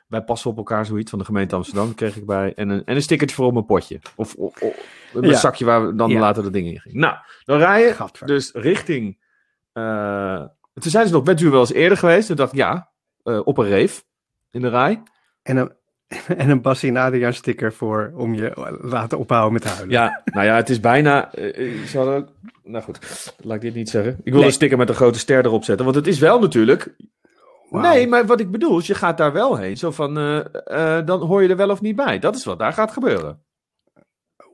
Wij 0.07 0.21
passen 0.23 0.49
op 0.51 0.57
elkaar 0.57 0.85
zoiets 0.85 1.09
van 1.09 1.19
de 1.19 1.25
gemeente 1.25 1.55
Amsterdam 1.55 1.95
kreeg 1.95 2.15
ik 2.15 2.25
bij. 2.25 2.53
En 2.53 2.69
een, 2.69 2.83
en 2.85 2.95
een 2.95 3.01
stickertje 3.01 3.35
voor 3.35 3.45
op 3.45 3.53
mijn 3.53 3.65
potje. 3.65 3.99
Of, 4.15 4.35
of, 4.35 4.61
of 4.61 4.73
een 5.13 5.23
Ja. 5.29 5.37
zakje 5.37 5.65
waar 5.65 5.87
we 5.87 5.95
dan 5.95 6.09
Ja. 6.09 6.19
later 6.19 6.43
de 6.43 6.49
dingen 6.49 6.73
in 6.73 6.79
gingen. 6.79 6.99
Nou, 6.99 7.15
dan 7.43 7.57
rij 7.57 7.81
je 7.85 7.93
Gadver. 7.93 8.27
dus 8.27 8.51
richting... 8.53 9.23
eh, 9.73 10.45
toen 10.73 10.91
zeiden 10.91 11.11
ze 11.11 11.17
nog, 11.17 11.23
bent 11.25 11.41
u 11.41 11.49
wel 11.49 11.59
eens 11.59 11.73
eerder 11.73 11.97
geweest? 11.97 12.27
Toen 12.27 12.35
dacht 12.35 12.51
ik, 12.51 12.57
ja, 12.57 12.91
eh, 13.23 13.41
op 13.43 13.57
een 13.57 13.65
reef 13.67 14.05
in 14.51 14.61
de 14.61 14.69
rij. 14.69 15.03
En 15.41 15.55
dan, 15.55 15.73
en 16.37 16.49
een 16.49 16.61
Bassie 16.61 16.89
en 16.89 16.97
Adriaan 16.97 17.33
sticker 17.33 17.73
voor 17.73 18.11
om 18.15 18.33
je 18.33 18.77
laten 18.81 19.17
ophouden 19.17 19.53
met 19.53 19.63
huilen. 19.63 19.89
Ja, 19.89 20.21
nou 20.25 20.45
ja, 20.45 20.55
het 20.55 20.69
is 20.69 20.79
bijna. 20.79 21.33
eh, 21.33 21.67
eh, 21.79 21.85
ze 21.85 21.97
hadden 21.97 22.15
ook- 22.15 22.29
nou 22.63 22.83
goed, 22.83 22.99
laat 23.41 23.55
ik 23.55 23.61
dit 23.61 23.73
niet 23.75 23.89
zeggen. 23.89 24.11
Ik 24.23 24.31
wil 24.31 24.35
Nee. 24.35 24.45
een 24.45 24.53
sticker 24.53 24.77
met 24.77 24.89
een 24.89 24.95
grote 24.95 25.19
ster 25.19 25.45
erop 25.45 25.63
zetten. 25.63 25.85
Want 25.85 25.97
het 25.97 26.07
is 26.07 26.19
wel 26.19 26.39
natuurlijk. 26.39 26.95
Nee, 27.69 28.07
maar 28.07 28.25
wat 28.25 28.39
ik 28.39 28.51
bedoel 28.51 28.79
is, 28.79 28.87
je 28.87 28.95
gaat 28.95 29.17
daar 29.17 29.33
wel 29.33 29.57
heen. 29.57 29.77
Zo 29.77 29.91
van, 29.91 30.17
eh, 30.17 30.37
eh, 30.97 31.05
dan 31.05 31.21
hoor 31.21 31.43
je 31.43 31.49
er 31.49 31.55
wel 31.55 31.69
of 31.69 31.81
niet 31.81 31.95
bij. 31.95 32.19
Dat 32.19 32.35
is 32.35 32.45
wat 32.45 32.59
daar 32.59 32.73
gaat 32.73 32.91
gebeuren. 32.91 33.43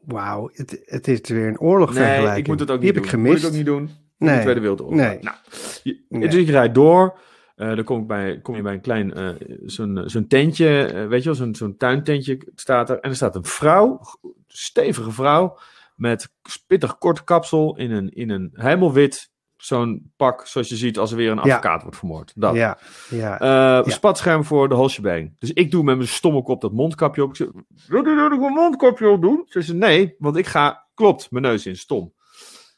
Wauw, 0.05 0.49
het, 0.53 0.81
het 0.85 1.07
is 1.07 1.19
weer 1.29 1.47
een 1.47 1.59
oorlogvergelijking. 1.59 2.29
Nee, 2.29 2.37
ik 2.39 2.47
moet 2.47 2.59
het 2.59 2.71
ook 2.71 2.81
Die 2.81 2.85
niet 2.85 2.95
heb 2.95 3.03
doen. 3.11 3.13
ik 3.13 3.19
gemist. 3.19 3.33
Moet 3.33 3.43
ik 3.43 3.49
ook 3.49 3.55
niet 3.57 3.65
doen. 3.65 3.89
In 4.17 4.25
Nee. 4.25 4.35
de 4.35 4.41
Tweede 4.41 4.59
Wereldoorlog. 4.59 4.95
Nee. 4.95 5.17
Nou, 5.21 5.35
je, 5.83 6.05
Nee. 6.09 6.27
Dus 6.29 6.45
je 6.45 6.51
rijdt 6.51 6.75
door. 6.75 7.17
Eh, 7.55 7.75
dan 7.75 7.83
kom, 7.83 8.01
ik 8.01 8.07
bij, 8.07 8.39
kom 8.41 8.55
je 8.55 8.61
bij 8.61 8.73
een 8.73 8.81
klein, 8.81 9.13
eh, 9.13 9.29
zo'n 9.65 10.01
zo'n 10.05 10.27
tentje, 10.27 10.85
eh, 10.85 11.07
weet 11.07 11.19
je 11.19 11.25
wel, 11.25 11.35
zo'n 11.35 11.55
zo'n 11.55 11.77
tuintentje 11.77 12.51
staat 12.55 12.89
er. 12.89 12.99
En 12.99 13.09
er 13.09 13.15
staat 13.15 13.35
een 13.35 13.45
vrouw, 13.45 13.99
stevige 14.47 15.11
vrouw, 15.11 15.57
met 15.95 16.33
spittig 16.43 16.97
kort 16.97 17.23
kapsel 17.23 17.77
in 17.77 17.91
een, 17.91 18.09
in 18.09 18.29
een 18.29 18.49
helemaal 18.53 18.93
wit, 18.93 19.33
zo'n 19.57 20.13
pak 20.15 20.47
zoals 20.47 20.69
je 20.69 20.75
ziet 20.75 20.97
als 20.97 21.11
er 21.11 21.17
weer 21.17 21.31
een 21.31 21.35
Ja. 21.35 21.41
advocaat 21.41 21.81
wordt 21.81 21.97
vermoord. 21.97 22.31
Dat. 22.35 22.55
Ja, 22.55 22.77
ja. 23.09 23.39
Eh, 23.83 23.91
Spatscherm 23.91 24.43
voor 24.43 24.69
de 24.69 24.75
holsjebeen. 24.75 25.35
Dus 25.39 25.51
ik 25.51 25.71
doe 25.71 25.83
met 25.83 25.95
mijn 25.95 26.07
stomme 26.07 26.43
kop 26.43 26.61
dat 26.61 26.71
mondkapje 26.73 27.23
op. 27.23 27.29
Ik 27.29 27.35
zeg, 27.35 27.47
wil 27.87 28.09
je 28.09 28.15
dat 28.15 28.31
ik 28.31 28.41
een 28.41 28.53
mondkapje 28.53 29.09
op 29.09 29.21
doen? 29.21 29.43
Ze 29.47 29.61
zei, 29.61 29.77
nee, 29.77 30.15
want 30.17 30.35
ik 30.35 30.45
ga, 30.45 30.87
klopt, 30.93 31.31
mijn 31.31 31.43
neus 31.43 31.65
in, 31.65 31.75
stom. 31.75 32.13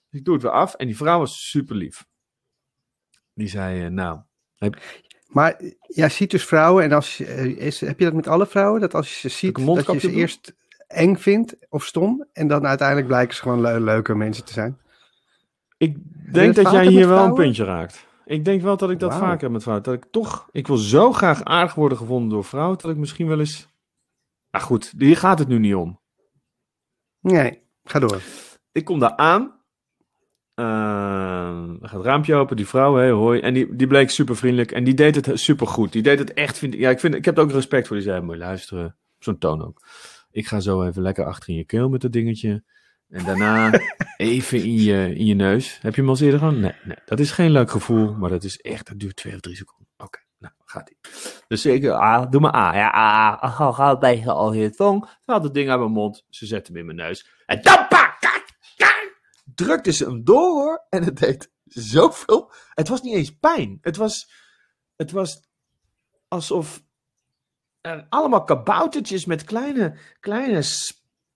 Dus 0.09 0.19
ik 0.19 0.25
doe 0.25 0.33
het 0.33 0.43
weer 0.43 0.51
af 0.51 0.73
en 0.73 0.85
die 0.85 0.97
vrouw 0.97 1.19
was 1.19 1.49
super 1.49 1.75
lief. 1.75 2.05
Die 3.33 3.47
zei, 3.47 3.83
eh, 3.83 3.89
nou, 3.91 4.19
Maar 5.27 5.61
jij 5.87 6.09
ziet 6.09 6.31
dus 6.31 6.45
vrouwen 6.45 6.83
en 6.83 6.91
als 6.91 7.17
je, 7.17 7.25
eh, 7.25 7.45
is, 7.45 7.79
heb 7.81 7.99
je 7.99 8.05
dat 8.05 8.13
met 8.13 8.27
alle 8.27 8.45
vrouwen? 8.47 8.81
Dat 8.81 8.93
als 8.93 9.13
je 9.13 9.29
ze 9.29 9.35
ziet, 9.35 9.65
dat 9.65 9.91
je 9.91 9.99
ze 9.99 10.11
eerst 10.11 10.55
eng 10.87 11.15
vindt 11.15 11.55
of 11.69 11.85
stom 11.85 12.25
en 12.33 12.47
dan 12.47 12.67
uiteindelijk 12.67 13.07
blijken 13.07 13.35
ze 13.35 13.41
gewoon 13.41 13.61
le- 13.61 13.79
leuke 13.79 14.15
mensen 14.15 14.45
te 14.45 14.53
zijn. 14.53 14.77
ik 15.77 15.97
denk 16.33 16.55
dat 16.55 16.71
jij 16.71 16.87
hier 16.87 17.07
wel 17.07 17.25
een 17.25 17.33
puntje 17.33 17.63
raakt. 17.63 18.05
Ik 18.25 18.45
denk 18.45 18.61
wel 18.61 18.77
dat 18.77 18.89
ik 18.89 18.99
dat 18.99 19.09
Wauw. 19.09 19.21
vaker 19.21 19.41
heb 19.41 19.51
met 19.51 19.61
vrouwen. 19.61 19.85
Dat 19.85 19.93
ik 19.93 20.05
toch, 20.11 20.49
ik 20.51 20.67
wil 20.67 20.77
zo 20.77 21.11
graag 21.13 21.43
aardig 21.43 21.73
worden 21.73 21.97
gevonden 21.97 22.29
door 22.29 22.43
vrouwen, 22.43 22.77
dat 22.77 22.91
ik 22.91 22.97
misschien 22.97 23.27
wel 23.27 23.39
eens... 23.39 23.67
Nou 24.51 24.65
goed, 24.65 24.93
hier 24.97 25.17
gaat 25.17 25.39
het 25.39 25.47
nu 25.47 25.59
niet 25.59 25.75
om. 25.75 25.99
Nee, 27.19 27.61
ga 27.83 27.99
door. 27.99 28.21
Ik 28.71 28.85
kom 28.85 28.99
daar 28.99 29.15
aan. 29.15 29.56
Uh, 30.59 30.65
gaat 31.81 31.91
het 31.91 32.05
raampje 32.05 32.35
open, 32.35 32.55
die 32.55 32.67
vrouw, 32.67 32.95
hey, 32.95 33.09
hoi. 33.09 33.39
En 33.39 33.53
die, 33.53 33.75
die 33.75 33.87
bleek 33.87 34.09
super 34.09 34.35
vriendelijk 34.35 34.71
en 34.71 34.83
die 34.83 34.93
deed 34.93 35.15
het 35.15 35.39
super 35.39 35.67
goed. 35.67 35.91
Die 35.91 36.01
deed 36.01 36.19
het 36.19 36.33
echt, 36.33 36.57
vind 36.57 36.73
ik. 36.73 36.79
Ja, 36.79 36.89
ik, 36.89 36.99
vind, 36.99 37.15
ik 37.15 37.25
heb 37.25 37.37
er 37.37 37.43
ook 37.43 37.51
respect 37.51 37.87
voor. 37.87 37.95
Die 37.95 38.05
zei, 38.05 38.21
mooi 38.21 38.37
luisteren. 38.39 38.97
Zo'n 39.19 39.37
toon 39.37 39.65
ook. 39.65 39.81
Ik 40.31 40.47
ga 40.47 40.59
zo 40.59 40.83
even 40.83 41.01
lekker 41.01 41.25
achter 41.25 41.49
in 41.49 41.55
je 41.55 41.65
keel 41.65 41.89
met 41.89 42.01
dat 42.01 42.11
dingetje. 42.11 42.63
En 43.09 43.25
daarna 43.25 43.71
even 44.17 44.63
in 44.63 44.81
je, 44.81 45.15
in 45.15 45.25
je 45.25 45.33
neus. 45.33 45.79
Heb 45.81 45.95
je 45.95 46.01
hem 46.01 46.09
al 46.09 46.19
eerder 46.19 46.39
gedaan? 46.39 46.59
Nee, 46.59 46.75
nee, 46.83 46.97
dat 47.05 47.19
is 47.19 47.31
geen 47.31 47.51
leuk 47.51 47.71
gevoel, 47.71 48.13
maar 48.13 48.29
dat 48.29 48.43
is 48.43 48.61
echt, 48.61 48.87
dat 48.87 48.99
duurt 48.99 49.15
twee 49.15 49.33
of 49.33 49.39
drie 49.39 49.55
seconden. 49.55 49.87
Oké, 49.97 50.19
nou, 50.39 50.53
gaat 50.65 50.89
ie. 50.89 50.97
Dus 51.47 51.65
ik, 51.65 51.87
ah, 51.87 52.31
doe 52.31 52.41
maar 52.41 52.55
A. 52.55 52.75
Ja, 52.75 52.89
ah, 52.89 53.41
ah, 53.41 53.55
ga, 53.55 53.71
ga 53.71 53.97
beetje 53.97 54.31
al 54.31 54.53
je 54.53 54.69
tong. 54.69 55.05
Ze 55.25 55.31
had 55.31 55.43
het 55.43 55.53
ding 55.53 55.69
uit 55.69 55.79
mijn 55.79 55.91
mond, 55.91 56.25
ze 56.29 56.45
zette 56.45 56.71
hem 56.71 56.79
in 56.79 56.85
mijn 56.85 56.97
neus. 56.97 57.27
En 57.45 57.61
dan 57.61 57.87
kijk, 57.87 58.06
drukte 59.57 59.91
ze 59.91 60.05
hem 60.05 60.23
door 60.23 60.51
hoor. 60.51 60.85
En 60.89 61.03
het 61.03 61.19
deed 61.19 61.51
zoveel. 61.65 62.51
Het 62.73 62.87
was 62.87 63.01
niet 63.01 63.15
eens 63.15 63.37
pijn. 63.39 63.77
Het 63.81 63.97
was, 63.97 64.31
het 64.95 65.11
was 65.11 65.43
alsof 66.27 66.83
er 67.81 68.05
allemaal 68.09 68.43
kaboutertjes 68.43 69.25
met 69.25 69.43
kleine, 69.43 69.97
kleine 70.19 70.63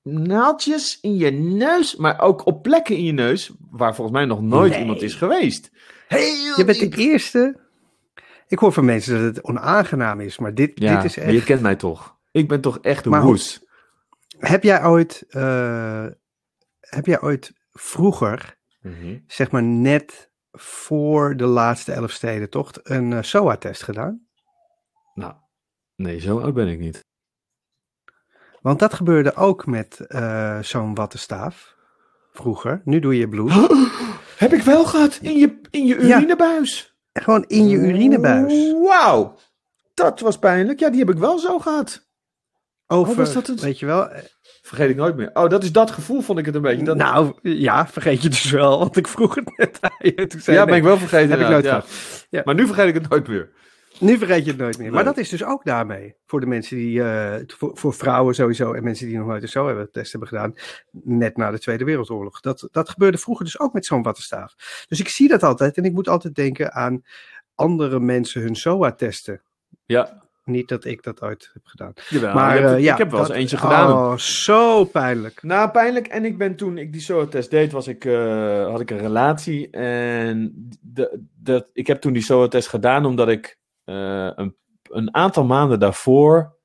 naaldjes 0.04 1.00
in 1.00 1.16
je 1.16 1.32
neus. 1.32 1.96
Maar 1.96 2.20
ook 2.22 2.46
op 2.46 2.64
plekken 2.64 2.96
in 2.98 3.04
je 3.04 3.12
neus 3.12 3.52
waar 3.70 3.96
volgens 3.96 4.18
mij 4.18 4.26
nog 4.26 4.42
nooit 4.42 4.72
Nee. 4.72 4.80
iemand 4.80 5.02
is 5.02 5.14
geweest. 5.16 5.72
Heel 6.08 6.56
Je 6.58 6.64
bent 6.66 6.80
de 6.80 6.98
eerste. 6.98 7.60
Ik 8.48 8.60
hoor 8.60 8.72
van 8.74 8.86
mensen 8.86 9.14
dat 9.26 9.36
het 9.36 9.44
onaangenaam 9.46 10.20
is, 10.20 10.38
maar 10.38 10.54
dit, 10.54 10.72
Ja, 10.76 10.96
dit 11.02 11.10
is 11.12 11.18
maar 11.18 11.32
je 11.32 11.38
echt. 11.38 11.46
kent 11.46 11.62
mij 11.62 11.76
toch. 11.76 12.18
Ik 12.32 12.48
ben 12.48 12.62
toch 12.62 12.80
echt 12.80 13.06
een 13.06 13.12
Maar 13.12 13.24
woes. 13.24 13.66
Heb 14.40 14.64
jij 14.64 14.84
ooit, 14.86 15.26
eh, 15.30 16.06
heb 16.80 17.06
jij 17.06 17.22
ooit 17.22 17.54
vroeger, 17.72 18.58
zeg 19.28 19.52
maar 19.52 19.64
net 19.64 20.30
voor 20.52 21.38
de 21.38 21.46
laatste 21.46 21.92
Elfstedentocht, 21.92 22.80
een 22.90 23.14
eh, 23.14 23.22
SOA-test 23.22 23.84
gedaan? 23.84 24.28
Nou, 25.14 25.34
nee, 25.96 26.20
zo 26.20 26.40
oud 26.40 26.54
ben 26.54 26.68
ik 26.68 26.80
niet. 26.80 27.06
Want 28.62 28.80
dat 28.80 28.94
gebeurde 28.94 29.36
ook 29.36 29.66
met 29.66 30.00
eh, 30.00 30.60
zo'n 30.60 30.96
wattenstaaf. 30.96 31.76
Vroeger. 32.34 32.82
Nu 32.86 33.00
doe 33.00 33.18
je 33.18 33.28
bloed. 33.30 33.52
Heb 34.38 34.54
ik 34.54 34.62
wel 34.62 34.86
gehad 34.86 35.16
in 35.22 35.38
je, 35.38 35.60
in 35.70 35.86
je 35.86 36.06
Ja. 36.06 36.18
urinebuis. 36.18 36.96
Gewoon 37.14 37.44
in 37.48 37.68
je 37.68 37.78
urinebuis. 37.78 38.72
Wauw. 38.72 39.36
Dat 39.94 40.20
was 40.20 40.38
pijnlijk. 40.40 40.80
Ja, 40.80 40.90
die 40.90 41.00
heb 41.00 41.10
ik 41.10 41.18
wel 41.18 41.40
zo 41.40 41.60
gehad. 41.60 42.10
Over, 42.88 43.12
Oh, 43.12 43.18
was 43.18 43.34
dat 43.34 43.48
het? 43.48 43.60
weet 43.62 43.80
je 43.80 43.86
wel. 43.86 44.10
Vergeet 44.72 44.90
ik 44.90 44.96
nooit 44.96 45.16
meer. 45.16 45.30
Oh, 45.34 45.50
dat 45.50 45.64
is 45.64 45.72
dat 45.72 45.92
gevoel, 45.92 46.22
vond 46.22 46.40
ik 46.40 46.46
het 46.46 46.56
een 46.56 46.62
beetje. 46.62 46.84
Dat... 46.84 46.98
Nou, 46.98 47.34
ja, 47.42 47.88
vergeet 47.88 48.22
je 48.22 48.30
dus 48.30 48.52
wel. 48.52 48.80
Want 48.80 48.98
ik 48.98 49.08
vroeg 49.08 49.36
het 49.36 49.58
net 49.58 49.78
aan 49.82 49.92
je. 49.98 50.28
Toen 50.28 50.40
zei 50.40 50.58
ja, 50.58 50.66
ben 50.66 50.76
ik 50.76 50.84
wel 50.84 50.98
vergeten. 50.98 51.30
Heb 51.30 51.40
ik 51.40 51.48
nooit 51.48 51.66
ja. 51.66 51.84
Ja. 52.30 52.42
Maar 52.46 52.56
nu 52.56 52.66
vergeet 52.66 52.88
ik 52.88 52.94
het 52.94 53.10
nooit 53.10 53.28
meer. 53.28 53.50
Nu 54.00 54.18
vergeet 54.18 54.46
je 54.46 54.52
het 54.52 54.60
nooit 54.60 54.78
meer. 54.78 54.92
Maar 54.92 55.04
dat 55.04 55.18
is 55.18 55.30
dus 55.30 55.44
ook 55.44 55.64
daarmee. 55.64 56.16
Voor 56.26 56.40
de 56.40 56.46
mensen 56.46 56.78
die, 56.78 57.04
eh, 57.04 57.36
voor, 57.48 57.78
voor 57.78 57.94
vrouwen 57.94 58.36
sowieso 58.36 58.74
en 58.74 58.84
mensen 58.84 59.08
die 59.08 59.18
nog 59.18 59.28
nooit 59.28 59.42
een 59.42 59.50
zo 59.50 59.68
hebben 59.68 59.92
test 59.92 60.12
hebben 60.12 60.30
gedaan. 60.30 60.54
Net 60.92 61.38
na 61.38 61.52
de 61.52 61.60
Tweede 61.60 61.84
Wereldoorlog. 61.84 62.40
Dat, 62.40 62.68
dat 62.72 62.90
gebeurde 62.90 63.18
vroeger 63.18 63.46
dus 63.46 63.60
ook 63.60 63.74
met 63.74 63.86
zo'n 63.86 64.04
wattenstaaf. 64.04 64.56
Dus 64.88 65.00
ik 65.00 65.08
zie 65.08 65.28
dat 65.28 65.44
altijd 65.44 65.78
en 65.78 65.84
ik 65.84 65.94
moet 65.94 66.10
altijd 66.10 66.36
denken 66.36 66.74
aan 66.74 67.02
andere 67.56 68.00
mensen 68.00 68.42
hun 68.42 68.56
SOA 68.56 68.92
testen. 68.92 69.42
Ja, 69.86 70.24
Niet 70.52 70.68
dat 70.68 70.86
ik 70.86 71.04
dat 71.04 71.22
ooit 71.22 71.50
heb 71.54 71.66
gedaan. 71.66 71.94
jawel. 72.10 72.34
maar 72.34 72.58
hebt 72.58 72.72
eh, 72.78 72.84
ja, 72.84 72.92
ik 72.92 72.98
heb 72.98 73.10
wel 73.12 73.20
eens 73.20 73.28
dat- 73.30 73.38
eentje 73.38 73.58
gedaan. 73.58 73.92
Oh, 73.92 74.18
zo 74.18 74.86
pijnlijk. 74.86 75.44
Nou, 75.44 75.70
pijnlijk. 75.70 76.08
En 76.08 76.26
ik 76.26 76.38
ben 76.38 76.56
toen 76.56 76.78
ik 76.78 76.92
die 76.92 77.02
SOA-test 77.02 77.50
deed, 77.50 77.72
was 77.72 77.88
ik, 77.88 78.06
eh, 78.06 78.66
had 78.66 78.80
ik 78.80 78.90
een 78.92 78.98
relatie. 78.98 79.70
En 79.70 80.54
de, 80.82 81.24
de, 81.36 81.68
ik 81.74 81.88
heb 81.88 82.02
toen 82.02 82.14
die 82.14 82.22
SOA-test 82.22 82.68
gedaan 82.68 83.06
omdat 83.06 83.30
ik 83.30 83.60
eh, 83.84 84.32
een, 84.36 84.56
een 84.84 85.16
aantal 85.16 85.46
maanden 85.46 85.80
daarvoor 85.80 86.60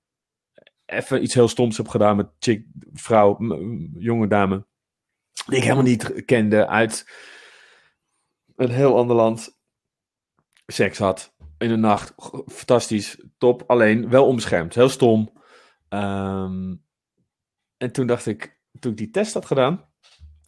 even 0.87 1.23
iets 1.23 1.35
heel 1.35 1.49
stoms 1.49 1.77
heb 1.77 1.89
gedaan 1.89 2.17
met 2.17 2.27
chick, 2.39 2.67
vrouw, 2.93 3.37
jonge 3.99 4.27
dame. 4.27 4.67
Die 5.47 5.57
ik 5.57 5.63
helemaal 5.63 5.83
niet 5.85 6.25
kende 6.25 6.67
uit 6.67 7.11
een 8.57 8.71
heel 8.71 8.97
ander 8.97 9.17
land. 9.17 9.59
Seks 10.67 10.99
had 10.99 11.35
in 11.59 11.69
de 11.69 11.77
nacht. 11.77 12.15
Fantastisch, 12.47 13.23
top. 13.39 13.63
Alleen 13.67 14.09
wel 14.09 14.27
onbeschermd. 14.27 14.75
Heel 14.75 14.89
stom. 14.89 15.33
Ehm, 15.89 16.75
en 17.77 17.93
toen 17.93 18.07
dacht 18.07 18.27
ik, 18.27 18.59
toen 18.79 18.91
ik 18.91 18.97
die 18.99 19.11
test 19.11 19.35
had 19.35 19.47
gedaan, 19.47 19.85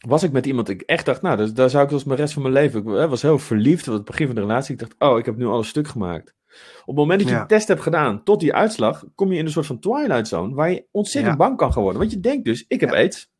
was 0.07 0.23
ik 0.23 0.31
met 0.31 0.45
iemand 0.45 0.69
ik 0.69 0.81
echt 0.81 1.05
dacht, 1.05 1.21
nou, 1.21 1.37
daar, 1.37 1.53
daar 1.53 1.69
zou 1.69 1.83
ik 1.83 1.89
dus 1.89 2.03
mijn 2.03 2.19
rest 2.19 2.33
van 2.33 2.41
mijn 2.41 2.53
leven. 2.53 2.79
Ik 2.81 2.87
eh, 2.87 3.09
was 3.09 3.21
heel 3.21 3.39
verliefd 3.39 3.87
op 3.87 3.93
het 3.93 4.05
begin 4.05 4.25
van 4.25 4.35
de 4.35 4.41
relatie. 4.41 4.73
Ik 4.73 4.79
dacht, 4.79 4.95
oh, 4.99 5.17
ik 5.19 5.25
heb 5.25 5.37
nu 5.37 5.45
alles 5.45 5.67
stuk 5.67 5.87
gemaakt. 5.87 6.33
Op 6.79 6.85
het 6.85 6.95
moment 6.95 7.19
dat 7.19 7.27
je 7.29 7.33
Ja. 7.35 7.39
die 7.39 7.49
test 7.57 7.67
hebt 7.67 7.81
gedaan, 7.81 8.23
tot 8.23 8.39
die 8.39 8.53
uitslag, 8.53 9.05
kom 9.15 9.31
je 9.31 9.37
in 9.37 9.45
een 9.45 9.51
soort 9.51 9.65
van 9.65 9.79
twilight 9.79 10.27
zone, 10.27 10.55
waar 10.55 10.71
je 10.71 10.87
ontzettend 10.91 11.33
Ja. 11.33 11.39
bang 11.45 11.57
kan 11.57 11.73
gaan 11.73 11.81
worden. 11.83 11.99
Want 12.01 12.11
je 12.13 12.19
denkt 12.19 12.45
dus, 12.45 12.65
ik 12.67 12.79
heb 12.79 12.89
Ja. 12.89 12.95
aids. 12.95 13.31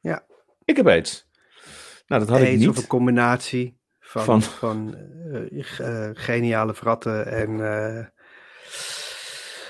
Ja. 0.00 0.26
Ik 0.64 0.76
heb 0.76 0.86
aids. 0.86 1.28
Nou, 2.06 2.20
dat 2.20 2.30
had 2.30 2.40
ik 2.40 2.46
Aids 2.46 2.66
of 2.66 2.74
een 2.74 2.80
niet. 2.80 2.86
combinatie 2.90 3.79
van, 4.10 4.24
Van- 4.24 4.42
van, 4.42 4.96
eh, 5.32 5.64
g- 5.64 5.80
eh, 5.80 6.08
geniale 6.14 6.74
vratten 6.74 7.26
en... 7.26 7.50
eh, 7.50 8.04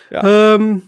Ja. 0.09 0.23
ehm, 0.23 0.79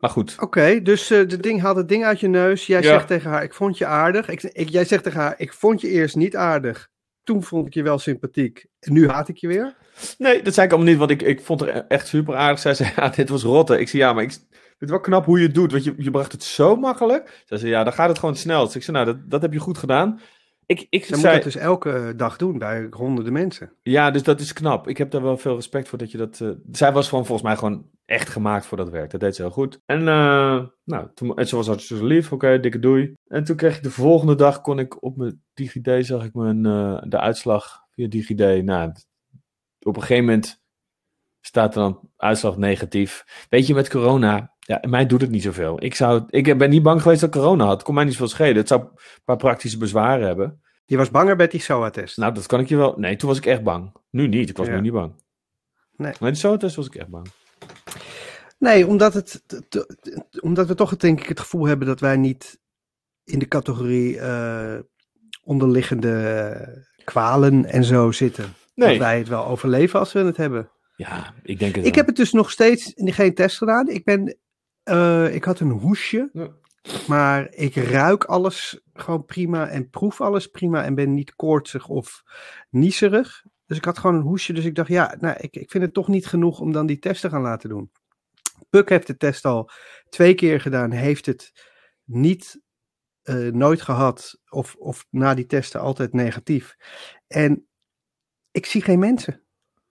Maar 0.00 0.10
goed, 0.10 0.36
Oké, 0.40 0.80
dus 0.82 1.10
eh 1.10 1.28
de 1.28 1.36
ding 1.36 1.60
haalt 1.60 1.76
het 1.76 1.88
ding 1.88 2.04
uit 2.04 2.20
je 2.20 2.28
neus. 2.28 2.66
Jij 2.66 2.82
Ja. 2.82 2.88
zegt 2.88 3.06
tegen 3.06 3.30
haar, 3.30 3.42
ik 3.42 3.54
vond 3.54 3.78
je 3.78 3.86
aardig. 3.86 4.28
Ik, 4.28 4.42
ik, 4.42 4.68
jij 4.68 4.84
zegt 4.84 5.02
tegen 5.02 5.20
haar, 5.20 5.34
ik 5.36 5.52
vond 5.52 5.80
je 5.80 5.88
eerst 5.88 6.16
niet 6.16 6.36
aardig. 6.36 6.88
Toen 7.24 7.42
vond 7.42 7.66
ik 7.66 7.74
je 7.74 7.82
wel 7.82 7.98
sympathiek. 7.98 8.66
En 8.80 8.92
nu 8.92 9.08
haat 9.08 9.28
ik 9.28 9.36
je 9.36 9.46
weer. 9.48 9.74
Nee, 10.18 10.42
dat 10.42 10.54
zei 10.54 10.66
ik 10.66 10.72
allemaal 10.72 10.90
niet, 10.90 10.98
want 11.00 11.10
ik, 11.10 11.22
ik 11.22 11.40
vond 11.40 11.60
het 11.60 11.84
echt 11.88 12.06
super 12.06 12.34
aardig. 12.36 12.58
Zij 12.58 12.74
zei, 12.74 12.92
ja, 12.96 13.08
dit 13.08 13.28
was 13.28 13.42
rotte. 13.42 13.80
Ik 13.80 13.88
zei, 13.88 14.02
ja, 14.02 14.12
maar 14.12 14.22
ik 14.22 14.30
vind 14.30 14.46
het 14.78 14.90
wel 14.90 15.00
knap 15.00 15.24
hoe 15.24 15.38
je 15.38 15.46
het 15.46 15.54
doet, 15.54 15.72
want 15.72 15.84
je, 15.84 15.94
je 15.96 16.10
bracht 16.10 16.32
het 16.32 16.42
zo 16.44 16.76
makkelijk. 16.76 17.42
Zij 17.44 17.58
zei, 17.58 17.70
ja, 17.70 17.84
dan 17.84 17.92
gaat 17.92 18.08
het 18.08 18.18
gewoon 18.18 18.36
snel. 18.36 18.64
Dus 18.64 18.76
ik 18.76 18.82
zei, 18.82 18.96
nou, 18.96 19.08
dat, 19.16 19.30
dat 19.30 19.42
heb 19.42 19.52
je 19.52 19.58
goed 19.58 19.78
gedaan. 19.78 20.20
Ik, 20.66 20.86
ik 20.90 21.04
Zij 21.04 21.10
moet 21.16 21.20
zei, 21.20 21.34
dat 21.34 21.44
dus 21.44 21.56
elke 21.56 22.12
dag 22.16 22.36
doen 22.36 22.58
bij 22.58 22.86
honderden 22.90 23.32
mensen. 23.32 23.72
ja, 23.82 24.10
dus 24.10 24.22
dat 24.22 24.40
is 24.40 24.52
knap. 24.52 24.88
Ik 24.88 24.98
heb 24.98 25.10
daar 25.10 25.22
wel 25.22 25.36
veel 25.36 25.54
respect 25.54 25.88
voor 25.88 25.98
dat 25.98 26.10
je 26.10 26.18
dat... 26.18 26.40
eh, 26.40 26.50
zij 26.70 26.92
was 26.92 27.08
gewoon 27.08 27.26
volgens 27.26 27.48
mij 27.48 27.56
gewoon 27.56 27.90
echt 28.04 28.28
gemaakt 28.28 28.66
voor 28.66 28.76
dat 28.76 28.90
werk. 28.90 29.10
Dat 29.10 29.20
deed 29.20 29.36
ze 29.36 29.42
heel 29.42 29.50
goed. 29.50 29.80
En, 29.86 29.98
eh, 30.08 30.64
nou, 30.84 31.08
toen, 31.14 31.36
en 31.36 31.48
ze 31.48 31.56
was 31.56 31.66
hartstikke 31.66 32.04
lief. 32.04 32.32
Oké, 32.32 32.60
dikke 32.60 32.78
doei. 32.78 33.14
En 33.26 33.44
toen 33.44 33.56
kreeg 33.56 33.76
ik 33.76 33.82
de 33.82 33.90
volgende 33.90 34.34
dag, 34.34 34.60
kon 34.60 34.78
ik 34.78 35.02
op 35.02 35.16
mijn 35.16 35.42
DigiD, 35.54 36.06
zag 36.06 36.24
ik 36.24 36.34
mijn, 36.34 36.66
eh, 36.66 37.02
de 37.08 37.18
uitslag 37.18 37.84
via 37.90 38.08
DigiD. 38.08 38.64
Nou, 38.64 38.92
op 39.80 39.96
een 39.96 40.02
gegeven 40.02 40.24
moment 40.24 40.61
staat 41.42 41.74
er 41.74 41.80
dan 41.80 42.00
uitslag 42.16 42.56
negatief. 42.56 43.24
Weet 43.48 43.66
je, 43.66 43.74
met 43.74 43.90
corona, 43.90 44.54
Ja, 44.58 44.80
mij 44.88 45.06
doet 45.06 45.20
het 45.20 45.30
niet 45.30 45.42
zoveel. 45.42 45.82
Ik, 45.84 45.94
zou, 45.94 46.22
ik 46.28 46.58
ben 46.58 46.70
niet 46.70 46.82
bang 46.82 47.02
geweest 47.02 47.20
dat 47.20 47.30
corona 47.30 47.64
had. 47.64 47.72
Het 47.72 47.82
kon 47.82 47.94
mij 47.94 48.04
niet 48.04 48.12
zoveel 48.12 48.28
schelen. 48.28 48.56
Het 48.56 48.68
zou 48.68 48.80
een 48.82 48.90
paar 49.24 49.36
praktische 49.36 49.78
bezwaren 49.78 50.26
hebben. 50.26 50.60
Je 50.84 50.96
was 50.96 51.10
banger 51.10 51.36
bij 51.36 51.46
die 51.48 51.60
SOA-test. 51.60 52.16
Nou, 52.16 52.34
dat 52.34 52.46
kan 52.46 52.60
ik 52.60 52.68
je 52.68 52.76
wel. 52.76 52.94
Nee, 52.96 53.16
toen 53.16 53.28
was 53.28 53.38
ik 53.38 53.46
echt 53.46 53.62
bang. 53.62 53.92
Nu 54.10 54.28
niet. 54.28 54.48
Ik 54.48 54.56
was 54.56 54.66
Ja. 54.66 54.74
nu 54.74 54.80
niet 54.80 54.92
bang. 54.92 55.14
Nee. 55.96 56.12
Maar 56.20 56.30
de 56.30 56.38
SOA-test 56.38 56.76
was 56.76 56.86
ik 56.86 56.94
echt 56.94 57.08
bang. 57.08 57.26
Nee, 58.58 58.86
omdat, 58.86 59.14
het, 59.14 59.42
omdat 60.40 60.66
we 60.66 60.74
toch 60.74 60.96
denk 60.96 61.20
ik 61.20 61.28
het 61.28 61.40
gevoel 61.40 61.66
hebben 61.66 61.86
dat 61.86 62.00
wij 62.00 62.16
niet 62.16 62.60
in 63.24 63.38
de 63.38 63.48
categorie 63.48 64.18
eh, 64.20 64.78
onderliggende 65.44 66.86
kwalen 67.04 67.64
en 67.64 67.84
zo 67.84 68.10
zitten. 68.12 68.54
Nee. 68.74 68.88
Dat 68.88 68.98
wij 68.98 69.18
het 69.18 69.28
wel 69.28 69.46
overleven 69.46 69.98
als 69.98 70.12
we 70.12 70.18
het 70.18 70.36
hebben. 70.36 70.70
Ja, 70.96 71.34
ik 71.42 71.58
denk 71.58 71.74
het 71.74 71.84
Ik 71.86 71.90
wel. 71.94 71.98
heb 71.98 72.06
het 72.06 72.16
dus 72.16 72.32
nog 72.32 72.50
steeds 72.50 72.92
geen 72.94 73.34
test 73.34 73.56
gedaan. 73.56 73.88
Ik 73.88 74.04
ben, 74.04 74.38
eh, 74.82 75.34
ik 75.34 75.44
had 75.44 75.60
een 75.60 75.70
hoesje, 75.70 76.30
Ja. 76.32 76.48
maar 77.06 77.52
ik 77.54 77.74
ruik 77.74 78.24
alles 78.24 78.80
gewoon 78.92 79.24
prima 79.24 79.68
en 79.68 79.90
proef 79.90 80.20
alles 80.20 80.46
prima 80.46 80.84
en 80.84 80.94
ben 80.94 81.14
niet 81.14 81.34
koortsig 81.34 81.88
of 81.88 82.22
niezerig. 82.70 83.44
Dus 83.66 83.76
ik 83.76 83.84
had 83.84 83.98
gewoon 83.98 84.16
een 84.16 84.22
hoesje, 84.22 84.52
dus 84.52 84.64
ik 84.64 84.74
dacht, 84.74 84.88
ja, 84.88 85.16
nou, 85.20 85.36
ik, 85.40 85.56
ik 85.56 85.70
vind 85.70 85.84
het 85.84 85.94
toch 85.94 86.08
niet 86.08 86.26
genoeg 86.26 86.60
om 86.60 86.72
dan 86.72 86.86
die 86.86 86.98
test 86.98 87.20
te 87.20 87.28
gaan 87.28 87.42
laten 87.42 87.68
doen. 87.68 87.90
Puk 88.70 88.88
heeft 88.88 89.06
de 89.06 89.16
test 89.16 89.44
al 89.44 89.70
twee 90.08 90.34
keer 90.34 90.60
gedaan, 90.60 90.90
heeft 90.90 91.26
het 91.26 91.52
niet, 92.04 92.60
eh, 93.22 93.36
nooit 93.36 93.82
gehad 93.82 94.40
of, 94.48 94.74
of 94.74 95.06
na 95.10 95.34
die 95.34 95.46
testen 95.46 95.80
altijd 95.80 96.12
negatief. 96.12 96.76
En 97.26 97.66
ik 98.50 98.66
zie 98.66 98.82
geen 98.82 98.98
mensen. 98.98 99.42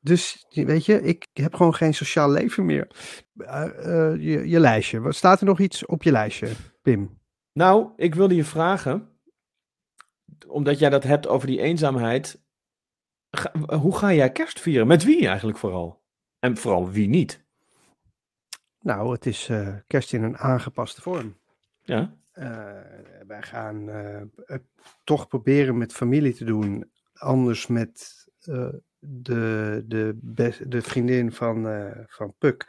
Dus 0.04 0.46
weet 0.50 0.86
je, 0.86 1.02
ik 1.02 1.28
heb 1.34 1.54
gewoon 1.54 1.76
geen 1.76 1.94
sociaal 1.94 2.30
leven 2.32 2.66
meer. 2.66 2.88
Eh, 3.38 3.64
eh, 3.64 4.22
je, 4.22 4.50
je 4.50 4.60
lijstje. 4.60 5.00
Wat 5.00 5.16
staat 5.16 5.40
er 5.40 5.46
nog 5.46 5.60
iets 5.60 5.86
op 5.86 6.04
je 6.04 6.12
lijstje, 6.12 6.52
Pim? 6.82 7.20
Nou, 7.54 7.92
ik 7.96 8.16
wilde 8.16 8.36
je 8.36 8.44
vragen, 8.44 9.10
omdat 10.48 10.80
jij 10.80 10.90
dat 10.90 11.04
hebt 11.04 11.28
over 11.28 11.48
die 11.48 11.62
eenzaamheid. 11.62 12.44
Ga- 13.32 13.78
hoe 13.78 13.98
ga 13.98 14.14
jij 14.14 14.32
kerst 14.32 14.60
vieren? 14.60 14.88
Met 14.88 15.04
wie 15.04 15.28
eigenlijk 15.28 15.58
vooral? 15.58 16.04
En 16.40 16.58
vooral 16.58 16.90
wie 16.90 17.08
niet? 17.08 17.46
Nou, 18.80 19.12
het 19.12 19.26
is 19.26 19.50
eh, 19.50 19.76
kerst 19.88 20.14
in 20.14 20.24
een 20.24 20.38
aangepaste 20.38 21.02
vorm. 21.02 21.40
Ja, 21.84 22.16
wij 23.28 23.42
gaan 23.42 23.90
toch 25.04 25.28
proberen 25.28 25.78
met 25.78 25.94
familie 25.94 26.34
te 26.34 26.46
doen. 26.46 26.92
Anders 27.14 27.68
met 27.68 28.26
de, 29.04 29.84
de, 29.86 30.18
de 30.68 30.82
vriendin 30.82 31.32
van, 31.32 31.68
eh, 31.68 32.04
van 32.08 32.34
Puk. 32.38 32.66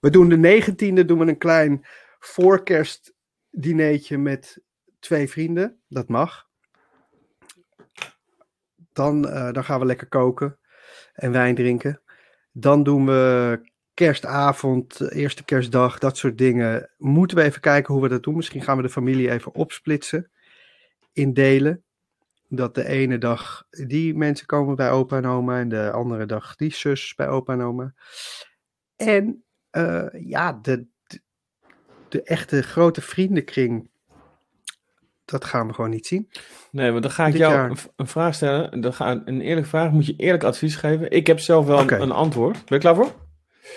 We 0.00 0.10
doen 0.10 0.28
de 0.28 0.36
19e 0.36 1.04
doen 1.04 1.18
we 1.18 1.26
een 1.26 1.38
klein 1.38 1.86
voorkerstdineetje 2.18 4.18
met 4.18 4.62
twee 4.98 5.28
vrienden. 5.28 5.80
Dat 5.88 6.08
mag. 6.08 6.48
Dan, 8.92 9.28
eh, 9.28 9.52
dan 9.52 9.64
gaan 9.64 9.80
we 9.80 9.86
lekker 9.86 10.08
koken 10.08 10.58
en 11.12 11.32
wijn 11.32 11.54
drinken. 11.54 12.00
Dan 12.52 12.82
doen 12.82 13.06
we 13.06 13.60
kerstavond, 13.94 15.12
eerste 15.12 15.44
kerstdag, 15.44 15.98
dat 15.98 16.16
soort 16.16 16.38
dingen. 16.38 16.90
Moeten 16.96 17.36
we 17.36 17.42
even 17.42 17.60
kijken 17.60 17.94
hoe 17.94 18.02
we 18.02 18.08
dat 18.08 18.22
doen. 18.22 18.36
Misschien 18.36 18.62
gaan 18.62 18.76
we 18.76 18.82
de 18.82 18.88
familie 18.88 19.30
even 19.30 19.54
opsplitsen 19.54 20.30
in 21.12 21.32
delen. 21.32 21.83
Dat 22.54 22.74
de 22.74 22.86
ene 22.88 23.18
dag 23.18 23.64
die 23.70 24.14
mensen 24.14 24.46
komen 24.46 24.76
bij 24.76 24.90
opa 24.90 25.16
en 25.16 25.26
oma 25.26 25.58
en 25.58 25.68
de 25.68 25.90
andere 25.90 26.26
dag 26.26 26.56
die 26.56 26.74
zus 26.74 27.14
bij 27.14 27.28
opa 27.28 27.52
en 27.52 27.60
oma. 27.62 27.94
En 28.96 29.44
eh, 29.70 30.06
ja, 30.12 30.52
de, 30.62 30.86
de, 31.06 31.20
de 32.08 32.22
echte 32.22 32.62
grote 32.62 33.00
vriendenkring, 33.00 33.90
dat 35.24 35.44
gaan 35.44 35.66
we 35.66 35.72
gewoon 35.74 35.90
niet 35.90 36.06
zien. 36.06 36.30
nee, 36.70 36.90
want 36.90 37.02
dan 37.02 37.12
ga 37.12 37.26
ik 37.26 37.32
Dit 37.32 37.40
jou 37.40 37.52
jaar. 37.54 37.70
een, 37.96 38.06
vraag 38.06 38.34
stellen. 38.34 38.70
En 38.70 38.80
Dan 38.80 38.94
ga, 38.94 39.22
een 39.24 39.40
eerlijke 39.40 39.68
vraag, 39.68 39.90
moet 39.90 40.06
je 40.06 40.16
eerlijk 40.16 40.44
advies 40.44 40.76
geven. 40.76 41.10
Ik 41.10 41.26
heb 41.26 41.38
zelf 41.38 41.66
wel 41.66 41.80
een- 41.80 42.00
een, 42.02 42.10
antwoord. 42.12 42.52
Ben 42.52 42.64
je 42.66 42.78
klaar 42.78 42.94
voor? 42.94 43.12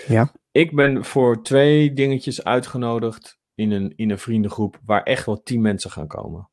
Ja. 0.08 0.32
Ik 0.52 0.76
ben 0.76 1.06
voor 1.06 1.44
twee 1.44 1.94
dingetjes 1.94 2.44
uitgenodigd 2.44 3.40
in 3.56 3.72
een, 3.72 3.94
in 3.96 4.10
een 4.10 4.20
vriendengroep 4.20 4.80
waar 4.86 5.04
echt 5.04 5.26
wel 5.26 5.44
tien 5.44 5.62
mensen 5.62 5.92
gaan 5.92 6.08
komen. 6.08 6.50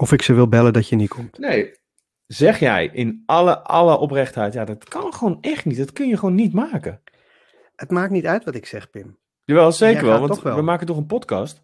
Of 0.00 0.12
ik 0.12 0.22
ze 0.22 0.32
wil 0.32 0.48
bellen 0.48 0.72
dat 0.72 0.88
je 0.88 0.96
niet 0.96 1.08
komt. 1.08 1.38
Nee, 1.38 1.74
zeg 2.26 2.58
jij 2.58 2.90
in 2.92 3.22
alle, 3.26 3.58
alle 3.58 3.98
oprechtheid, 3.98 4.52
ja, 4.52 4.64
dat 4.64 4.88
kan 4.88 5.14
gewoon 5.14 5.38
echt 5.40 5.64
niet. 5.64 5.76
Dat 5.76 5.92
kun 5.92 6.08
je 6.08 6.16
gewoon 6.16 6.34
niet 6.34 6.52
maken. 6.52 7.02
Het 7.76 7.90
maakt 7.90 8.10
niet 8.10 8.26
uit 8.26 8.44
wat 8.44 8.54
ik 8.54 8.66
zeg, 8.66 8.90
Pim. 8.90 9.18
Jawel, 9.44 9.72
zeker 9.72 10.04
wel, 10.04 10.20
want 10.20 10.42
wel. 10.42 10.56
we 10.56 10.62
maken 10.62 10.86
toch 10.86 10.96
een 10.96 11.06
podcast? 11.06 11.62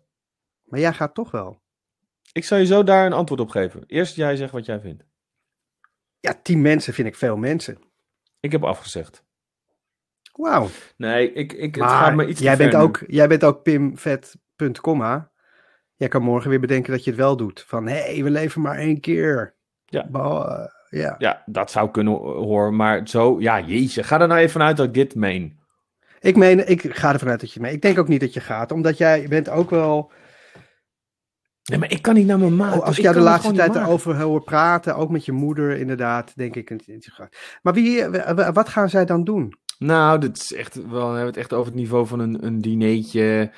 Maar 0.65 0.81
jij 0.81 0.93
gaat 0.93 1.15
toch 1.15 1.31
wel. 1.31 1.63
Ik 2.33 2.45
zal 2.45 2.59
je 2.59 2.67
zo 2.67 2.83
daar 2.83 3.07
een 3.07 3.13
antwoord 3.13 3.41
op 3.41 3.49
geven. 3.49 3.85
Eerst 3.87 4.17
jij 4.17 4.37
zegt 4.37 4.53
wat 4.53 4.67
jij 4.67 4.81
vindt. 4.81 5.05
Ja, 6.21 6.41
tien 6.43 6.61
mensen 6.63 6.95
vind 6.95 7.09
ik 7.09 7.17
veel 7.17 7.37
mensen. 7.37 7.79
Ik 8.41 8.53
heb 8.53 8.65
afgezegd. 8.65 9.25
Wauw. 10.33 10.69
Nee, 10.97 11.33
ik, 11.33 11.53
ik, 11.53 11.75
het 11.75 11.85
gaat 11.85 12.11
me 12.11 12.17
Maar 12.17 12.29
iets 12.29 12.41
jij 12.41 12.57
bent, 12.57 12.73
nu. 12.73 12.79
ook, 12.79 13.05
jij 13.07 13.29
bent 13.29 13.45
ook 13.45 13.63
pimvet.com? 13.63 15.29
Jij 15.97 16.09
kan 16.09 16.23
morgen 16.23 16.51
weer 16.51 16.61
bedenken 16.61 16.93
dat 16.93 17.05
je 17.05 17.11
het 17.11 17.19
wel 17.19 17.37
doet. 17.37 17.65
Van, 17.67 17.87
hé, 17.87 17.95
hey, 17.95 18.23
we 18.23 18.31
leven 18.31 18.61
maar 18.61 18.77
één 18.79 19.01
keer. 19.01 19.55
Ja. 19.85 20.07
Bah, 20.11 20.67
ja. 20.89 21.15
Ja, 21.19 21.43
dat 21.47 21.71
zou 21.71 21.91
kunnen 21.91 22.15
hoor, 22.15 22.75
maar 22.75 23.09
zo, 23.09 23.41
ja, 23.41 23.61
jeetje. 23.61 24.03
Ga 24.03 24.21
er 24.21 24.29
nou 24.29 24.41
even 24.41 24.53
vanuit 24.53 24.77
dat 24.77 24.87
ik 24.87 24.95
dit 24.95 25.15
meen. 25.15 25.59
Ik 26.21 26.37
meen, 26.37 26.69
ik 26.69 26.95
ga 26.97 27.13
ervan 27.13 27.29
uit 27.29 27.41
dat 27.41 27.53
je 27.53 27.61
mee. 27.61 27.73
Ik 27.73 27.83
denk 27.83 27.99
ook 27.99 28.09
niet 28.09 28.21
dat 28.21 28.35
je 28.35 28.41
gaat, 28.41 28.73
omdat 28.73 28.99
jij 28.99 29.29
bent 29.29 29.49
ook 29.49 29.71
wel... 29.71 30.13
Nee, 31.65 31.79
maar 31.79 31.91
ik 31.91 32.03
kan 32.03 32.15
niet 32.15 32.27
naar 32.27 32.39
mijn 32.39 32.57
maat. 32.57 32.77
Oh, 32.77 32.85
als 32.85 32.97
Ik 32.97 33.03
jou 33.03 33.15
de 33.15 33.21
laatste 33.21 33.53
tijd 33.53 33.75
erover 33.75 34.21
hoor 34.21 34.43
praten, 34.43 34.97
ook 34.97 35.11
met 35.11 35.25
je 35.25 35.33
moeder 35.33 35.77
inderdaad, 35.77 36.33
denk 36.37 36.55
ik. 36.57 36.69
dat. 37.17 37.29
Maar 37.63 37.73
wie, 37.73 38.05
wat 38.53 38.69
gaan 38.69 38.89
zij 38.89 39.05
dan 39.05 39.25
doen? 39.25 39.55
Nou, 39.79 40.19
dit 40.19 40.37
is 40.37 40.53
echt, 40.53 40.75
wel, 40.75 40.91
we 40.91 41.07
hebben 41.07 41.27
het 41.27 41.37
echt 41.37 41.53
over 41.53 41.67
het 41.67 41.81
niveau 41.81 42.07
van 42.07 42.19
een, 42.19 42.47
een 42.47 42.61
dineetje, 42.61 43.51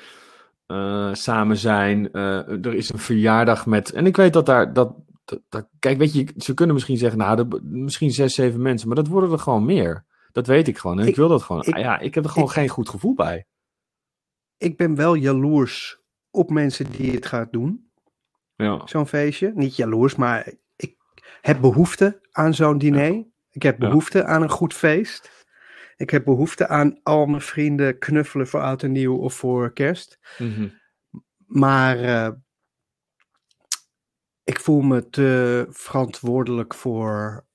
eh, 0.69 1.13
samen 1.13 1.57
zijn. 1.57 2.11
eh, 2.11 2.65
er 2.65 2.73
is 2.73 2.89
een 2.89 2.99
verjaardag 2.99 3.65
met, 3.65 3.91
en 3.91 4.05
ik 4.05 4.15
weet 4.17 4.33
dat 4.33 4.45
daar, 4.45 4.73
dat, 4.73 4.95
dat, 5.25 5.41
dat- 5.49 5.67
kijk, 5.79 5.97
weet 5.97 6.13
je, 6.13 6.33
ze 6.37 6.53
kunnen 6.53 6.75
misschien 6.75 6.97
zeggen, 6.97 7.19
nou, 7.19 7.39
er- 7.39 7.63
misschien 7.63 8.11
zes, 8.11 8.33
zeven 8.33 8.61
mensen, 8.61 8.87
maar 8.87 8.95
dat 8.97 9.07
worden 9.07 9.31
er 9.31 9.39
gewoon 9.39 9.65
meer. 9.65 10.05
Dat 10.31 10.47
weet 10.47 10.67
ik 10.67 10.77
gewoon 10.77 10.97
en 10.97 11.03
ik, 11.03 11.09
Ik- 11.09 11.15
wil 11.15 11.27
dat 11.27 11.43
gewoon. 11.43 11.61
ik- 11.63 11.73
Ah 11.73 11.79
ja, 11.81 11.99
ik 11.99 12.13
heb 12.15 12.23
er 12.23 12.29
gewoon 12.29 12.47
ik- 12.47 12.53
geen 12.53 12.67
goed 12.67 12.89
gevoel 12.89 13.13
bij. 13.13 13.45
Ik 14.57 14.77
ben 14.77 14.95
wel 14.95 15.13
jaloers 15.13 15.99
op 16.31 16.49
mensen 16.49 16.91
die 16.91 17.11
het 17.11 17.25
gaan 17.25 17.47
doen. 17.51 17.87
Ja. 18.55 18.81
zo'n 18.85 19.07
feestje. 19.07 19.51
Niet 19.55 19.75
jaloers, 19.75 20.15
maar 20.15 20.53
ik 20.75 20.95
heb 21.41 21.61
behoefte 21.61 22.19
aan 22.31 22.53
zo'n 22.53 22.77
diner. 22.77 23.25
Ik 23.51 23.63
heb 23.63 23.81
Ja. 23.81 23.87
behoefte 23.87 24.23
aan 24.25 24.41
een 24.41 24.49
goed 24.49 24.73
feest. 24.73 25.38
Ik 25.99 26.09
heb 26.09 26.23
behoefte 26.23 26.67
aan 26.67 26.99
al 27.03 27.25
mijn 27.25 27.41
vrienden 27.41 27.97
knuffelen 27.97 28.47
voor 28.47 28.61
oud 28.61 28.83
en 28.83 28.91
nieuw 28.91 29.17
of 29.17 29.33
voor 29.33 29.73
kerst. 29.73 30.19
Mhm. 30.37 30.67
Maar 31.45 31.99
eh, 31.99 32.29
ik 34.43 34.59
voel 34.59 34.81
me 34.81 35.09
te 35.09 35.67
verantwoordelijk 35.69 36.73
voor 36.73 37.45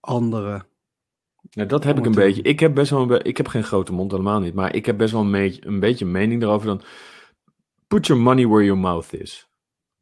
anderen. 0.00 0.66
Ja, 1.50 1.64
dat 1.64 1.84
heb 1.84 1.98
ik 1.98 2.06
een 2.06 2.12
te 2.12 2.18
beetje. 2.18 2.42
Ik 2.42 2.60
heb 2.60 2.74
best 2.74 2.90
wel 2.90 3.10
een 3.10 3.24
ik 3.24 3.36
heb 3.36 3.48
geen 3.48 3.64
grote 3.64 3.92
mond, 3.92 4.10
helemaal 4.10 4.40
niet. 4.40 4.54
Maar 4.54 4.74
ik 4.74 4.86
heb 4.86 4.96
best 4.96 5.12
wel 5.12 5.22
een 5.22 5.30
beetje 5.30 5.66
een, 5.66 5.80
beetje 5.80 6.06
mening 6.06 6.42
erover 6.42 6.66
dan. 6.66 6.82
Put 7.86 8.06
your 8.06 8.22
money 8.22 8.46
where 8.46 8.64
your 8.64 8.80
mouth 8.80 9.12
is. 9.12 9.48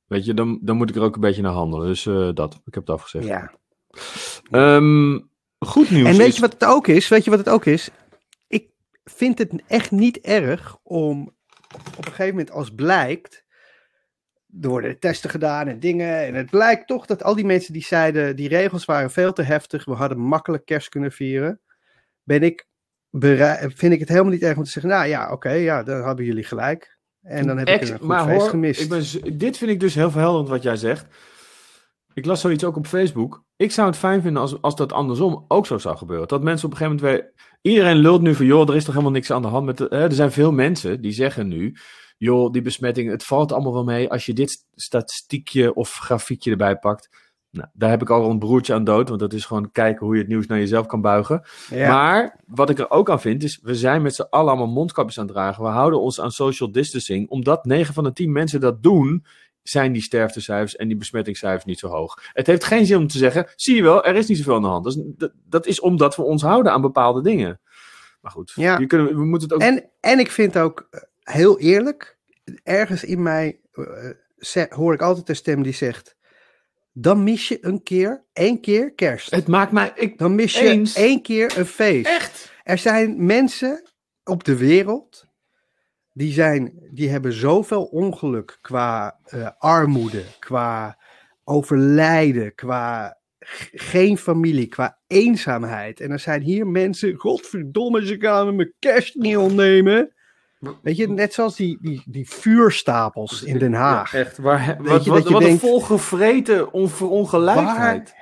Weet 0.05 0.25
je, 0.25 0.35
dan, 0.35 0.59
dan 0.63 0.77
moet 0.77 0.91
ik 0.91 0.97
er 0.97 1.03
ook 1.03 1.15
een 1.15 1.21
beetje 1.21 1.43
naar 1.43 1.53
handelen. 1.53 1.87
Dus 1.87 2.07
eh, 2.07 2.31
dat, 2.33 2.55
ik 2.65 2.75
heb 2.75 2.87
het 2.87 2.97
afgezegd. 2.97 3.27
Ja. 3.27 3.53
Ehm, 4.51 5.21
goed 5.59 5.91
nieuws. 5.91 6.09
En 6.09 6.17
weet 6.17 6.29
is- 6.29 6.35
je 6.35 6.41
wat 6.41 6.53
het 6.53 6.65
ook 6.65 6.87
is? 6.89 7.09
Weet 7.09 7.25
je 7.25 7.31
wat 7.31 7.39
het 7.39 7.49
ook 7.49 7.65
is? 7.65 7.91
Ik 8.47 8.69
vind 9.05 9.39
het 9.39 9.63
echt 9.67 9.91
niet 9.91 10.21
erg 10.21 10.77
om 10.83 11.35
op 11.75 12.07
een 12.07 12.13
gegeven 12.13 12.37
moment 12.37 12.51
als 12.51 12.71
blijkt, 12.75 13.45
er 14.61 14.69
worden 14.69 14.99
testen 14.99 15.31
gedaan 15.31 15.69
en 15.69 15.81
dingen, 15.81 16.27
en 16.27 16.35
het 16.35 16.51
blijkt 16.51 16.87
toch 16.87 17.07
dat 17.07 17.23
al 17.23 17.35
die 17.35 17.45
mensen 17.45 17.73
die 17.73 17.85
zeiden, 17.85 18.37
die 18.37 18.49
regels 18.49 18.85
waren 18.85 19.11
veel 19.11 19.33
te 19.33 19.43
heftig, 19.43 19.85
we 19.85 19.93
hadden 19.93 20.19
makkelijk 20.19 20.65
kerst 20.65 20.89
kunnen 20.89 21.13
vieren, 21.13 21.61
ben 22.23 22.43
ik 22.43 22.67
berei- 23.11 23.71
vind 23.75 23.93
ik 23.93 24.01
het 24.01 24.09
helemaal 24.09 24.33
niet 24.33 24.43
erg 24.43 24.57
om 24.57 24.65
te 24.65 24.71
zeggen, 24.71 24.91
nou 24.93 25.07
ja, 25.07 25.33
oké, 25.33 25.51
ja, 25.51 25.83
dan 25.83 26.07
hebben 26.07 26.25
jullie 26.25 26.45
gelijk. 26.45 26.99
En 27.23 27.47
dan 27.47 27.59
heb 27.59 27.69
ik 27.69 27.81
een 27.81 27.99
goed 27.99 28.07
maar 28.07 28.25
feest 28.25 28.41
hoor, 28.41 28.49
gemist. 28.49 28.81
Ik 28.81 28.89
ben, 28.89 29.39
dit 29.39 29.57
vind 29.59 29.71
ik 29.71 29.81
dus 29.81 29.95
heel 29.95 30.11
verhelderend 30.11 30.49
wat 30.49 30.63
jij 30.63 30.77
zegt. 30.77 31.07
Ik 32.15 32.27
las 32.27 32.41
zoiets 32.41 32.65
ook 32.65 32.77
op 32.77 32.87
Facebook. 32.87 33.45
Ik 33.57 33.71
zou 33.71 33.87
het 33.89 33.97
fijn 33.97 34.23
vinden 34.23 34.43
als, 34.43 34.63
als 34.63 34.77
dat 34.77 34.93
andersom 34.93 35.45
ook 35.49 35.67
zo 35.67 35.79
zou 35.79 35.97
gebeuren. 35.97 36.29
Dat 36.29 36.43
mensen 36.43 36.67
op 36.67 36.73
een 36.73 36.79
gegeven 36.79 37.01
moment 37.03 37.17
weer... 37.17 37.33
Iedereen 37.73 37.97
lult 37.97 38.23
nu 38.23 38.35
van, 38.35 38.47
joh, 38.47 38.69
er 38.69 38.77
is 38.77 38.85
toch 38.85 38.95
helemaal 38.95 39.15
niks 39.15 39.31
aan 39.31 39.43
de 39.43 39.49
hand 39.49 39.67
met... 39.67 39.79
De, 39.79 39.87
hè? 39.89 40.03
Er 40.03 40.13
zijn 40.13 40.33
veel 40.33 40.53
mensen 40.53 41.01
die 41.01 41.13
zeggen 41.13 41.49
nu... 41.49 41.77
joh, 42.17 42.53
die 42.53 42.63
besmetting, 42.63 43.11
het 43.11 43.25
valt 43.25 43.53
allemaal 43.53 43.73
wel 43.73 43.85
mee 43.85 44.11
als 44.11 44.27
je 44.27 44.33
dit 44.33 44.67
statistiekje 44.75 45.75
of 45.75 45.95
grafiekje 45.95 46.51
erbij 46.51 46.77
pakt. 46.77 47.09
Nou, 47.55 47.69
daar 47.73 47.91
heb 47.91 48.03
ik 48.03 48.11
al 48.11 48.31
een 48.31 48.39
broertje 48.39 48.75
aan 48.75 48.85
dood, 48.85 49.09
want 49.09 49.21
dat 49.21 49.33
is 49.33 49.45
gewoon 49.45 49.71
kijken 49.71 50.07
hoe 50.07 50.15
je 50.15 50.21
het 50.21 50.31
nieuws 50.31 50.47
naar 50.47 50.59
jezelf 50.59 50.87
kan 50.87 51.01
buigen. 51.01 51.43
Ja. 51.71 51.89
Maar 51.89 52.41
wat 52.47 52.71
ik 52.71 52.79
er 52.79 52.91
ook 52.91 53.11
aan 53.11 53.21
vind, 53.21 53.43
is 53.43 53.59
we 53.63 53.75
zijn 53.75 54.03
met 54.03 54.15
z'n 54.15 54.27
allen 54.31 54.49
allemaal 54.49 54.73
mondkapjes 54.73 55.19
aan 55.19 55.25
het 55.25 55.35
dragen. 55.35 55.63
We 55.63 55.69
houden 55.69 56.01
ons 56.01 56.21
aan 56.21 56.31
social 56.31 56.73
distancing. 56.73 57.29
Omdat 57.29 57.65
9 57.65 57.95
van 57.95 58.05
de 58.05 58.13
10 58.13 58.33
mensen 58.33 58.61
dat 58.61 58.83
doen, 58.83 59.25
zijn 59.65 59.93
die 59.93 60.03
sterftecijfers 60.03 60.77
en 60.77 60.89
die 60.89 60.97
besmettingscijfers 60.97 61.65
niet 61.65 61.79
zo 61.79 61.89
hoog. 61.89 62.23
Het 62.33 62.47
heeft 62.47 62.65
geen 62.65 62.87
zin 62.87 62.97
om 62.97 63.07
te 63.07 63.19
zeggen, 63.19 63.47
zie 63.57 63.77
je 63.77 63.83
wel, 63.83 64.05
er 64.05 64.15
is 64.17 64.27
niet 64.27 64.39
zoveel 64.39 64.55
aan 64.55 64.63
de 64.63 64.69
hand. 64.69 64.85
Dat 64.85 64.95
is, 64.97 65.03
dat, 65.17 65.33
dat 65.49 65.67
is 65.67 65.81
omdat 65.81 66.17
we 66.17 66.23
ons 66.23 66.43
houden 66.43 66.73
aan 66.73 66.81
bepaalde 66.81 67.23
dingen. 67.23 67.61
Maar 68.21 68.31
goed, 68.33 68.53
Ja. 68.55 68.79
je 68.79 68.87
kunnen, 68.87 69.17
we 69.17 69.25
moeten 69.25 69.49
het 69.49 69.57
ook... 69.57 69.63
En, 69.69 69.91
en 70.01 70.19
ik 70.19 70.31
vind 70.31 70.59
ook, 70.59 70.87
eh, 70.91 71.01
heel 71.21 71.59
eerlijk, 71.59 72.19
ergens 72.63 73.05
in 73.05 73.23
mij 73.23 73.61
eh, 74.53 74.63
hoor 74.69 74.95
ik 74.95 75.03
altijd 75.03 75.29
een 75.29 75.37
stem 75.37 75.63
die 75.63 75.73
zegt, 75.75 76.17
dan 76.93 77.25
mis 77.25 77.49
je 77.49 77.59
een 77.61 77.83
keer, 77.83 78.25
één 78.33 78.61
keer 78.61 78.93
kerst. 78.93 79.31
Het 79.31 79.47
maakt 79.47 79.73
mij... 79.73 79.93
Ik, 79.95 80.19
Dan 80.19 80.35
mis 80.35 80.55
je 80.59 80.69
Eens. 80.69 80.95
één 80.95 81.23
keer 81.23 81.59
een 81.59 81.67
feest. 81.67 82.07
echt? 82.07 82.53
Er 82.63 82.79
zijn 82.79 83.27
mensen 83.27 83.83
op 84.25 84.45
de 84.45 84.57
wereld 84.57 85.27
die, 86.15 86.33
zijn, 86.33 86.73
die 86.91 87.09
hebben 87.11 87.33
zoveel 87.33 87.85
ongeluk 87.85 88.59
qua 88.61 89.19
eh, 89.25 89.49
armoede, 89.59 90.23
qua 90.39 90.99
overlijden, 91.45 92.55
qua 92.55 93.19
geen 93.73 94.19
familie, 94.19 94.67
qua 94.67 94.99
eenzaamheid. 95.07 96.01
En 96.01 96.11
er 96.11 96.19
zijn 96.19 96.43
hier 96.43 96.67
mensen, 96.67 97.15
godverdomme, 97.15 98.07
ze 98.07 98.17
gaan 98.19 98.57
mijn 98.57 98.73
kerst 98.79 99.15
niet 99.15 99.37
ontnemen. 99.37 100.13
Weet 100.83 100.97
je, 100.97 101.09
net 101.09 101.35
zoals 101.35 101.57
die, 101.57 101.79
die, 101.81 102.03
die 102.05 102.29
vuurstapels 102.29 103.43
in 103.43 103.59
Den 103.59 103.73
Haag. 103.73 104.13
Ja, 104.13 104.19
echt. 104.19 104.39
Waar, 104.39 104.77
wat 104.79 104.87
wat, 104.87 105.05
je 105.05 105.11
wat 105.11 105.29
denkt- 105.29 105.45
een 105.45 105.59
volgevreten 105.59 106.73
on, 106.73 106.91
ongelijkheid. 107.01 108.15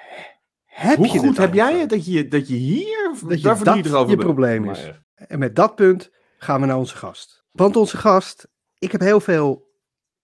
Heb 0.64 0.96
Hoe 0.96 1.12
je 1.12 1.18
goed 1.18 1.36
heb 1.36 1.54
jij 1.54 1.68
over? 1.68 1.80
het 1.80 1.90
dat 1.90 2.06
je, 2.06 2.28
dat 2.28 2.48
je 2.48 2.54
hier 2.54 3.14
Dat 3.28 3.42
je 3.42 3.64
dat 3.64 4.08
je 4.08 4.16
probleem 4.16 4.70
is. 4.70 4.90
En 5.14 5.38
met 5.38 5.56
dat 5.56 5.74
punt 5.74 6.10
gaan 6.38 6.60
we 6.60 6.66
naar 6.66 6.76
onze 6.78 6.96
gast. 6.96 7.41
Want 7.52 7.76
onze 7.76 7.96
gast, 7.96 8.48
ik 8.78 8.92
heb 8.92 9.00
heel 9.00 9.20
veel, 9.20 9.70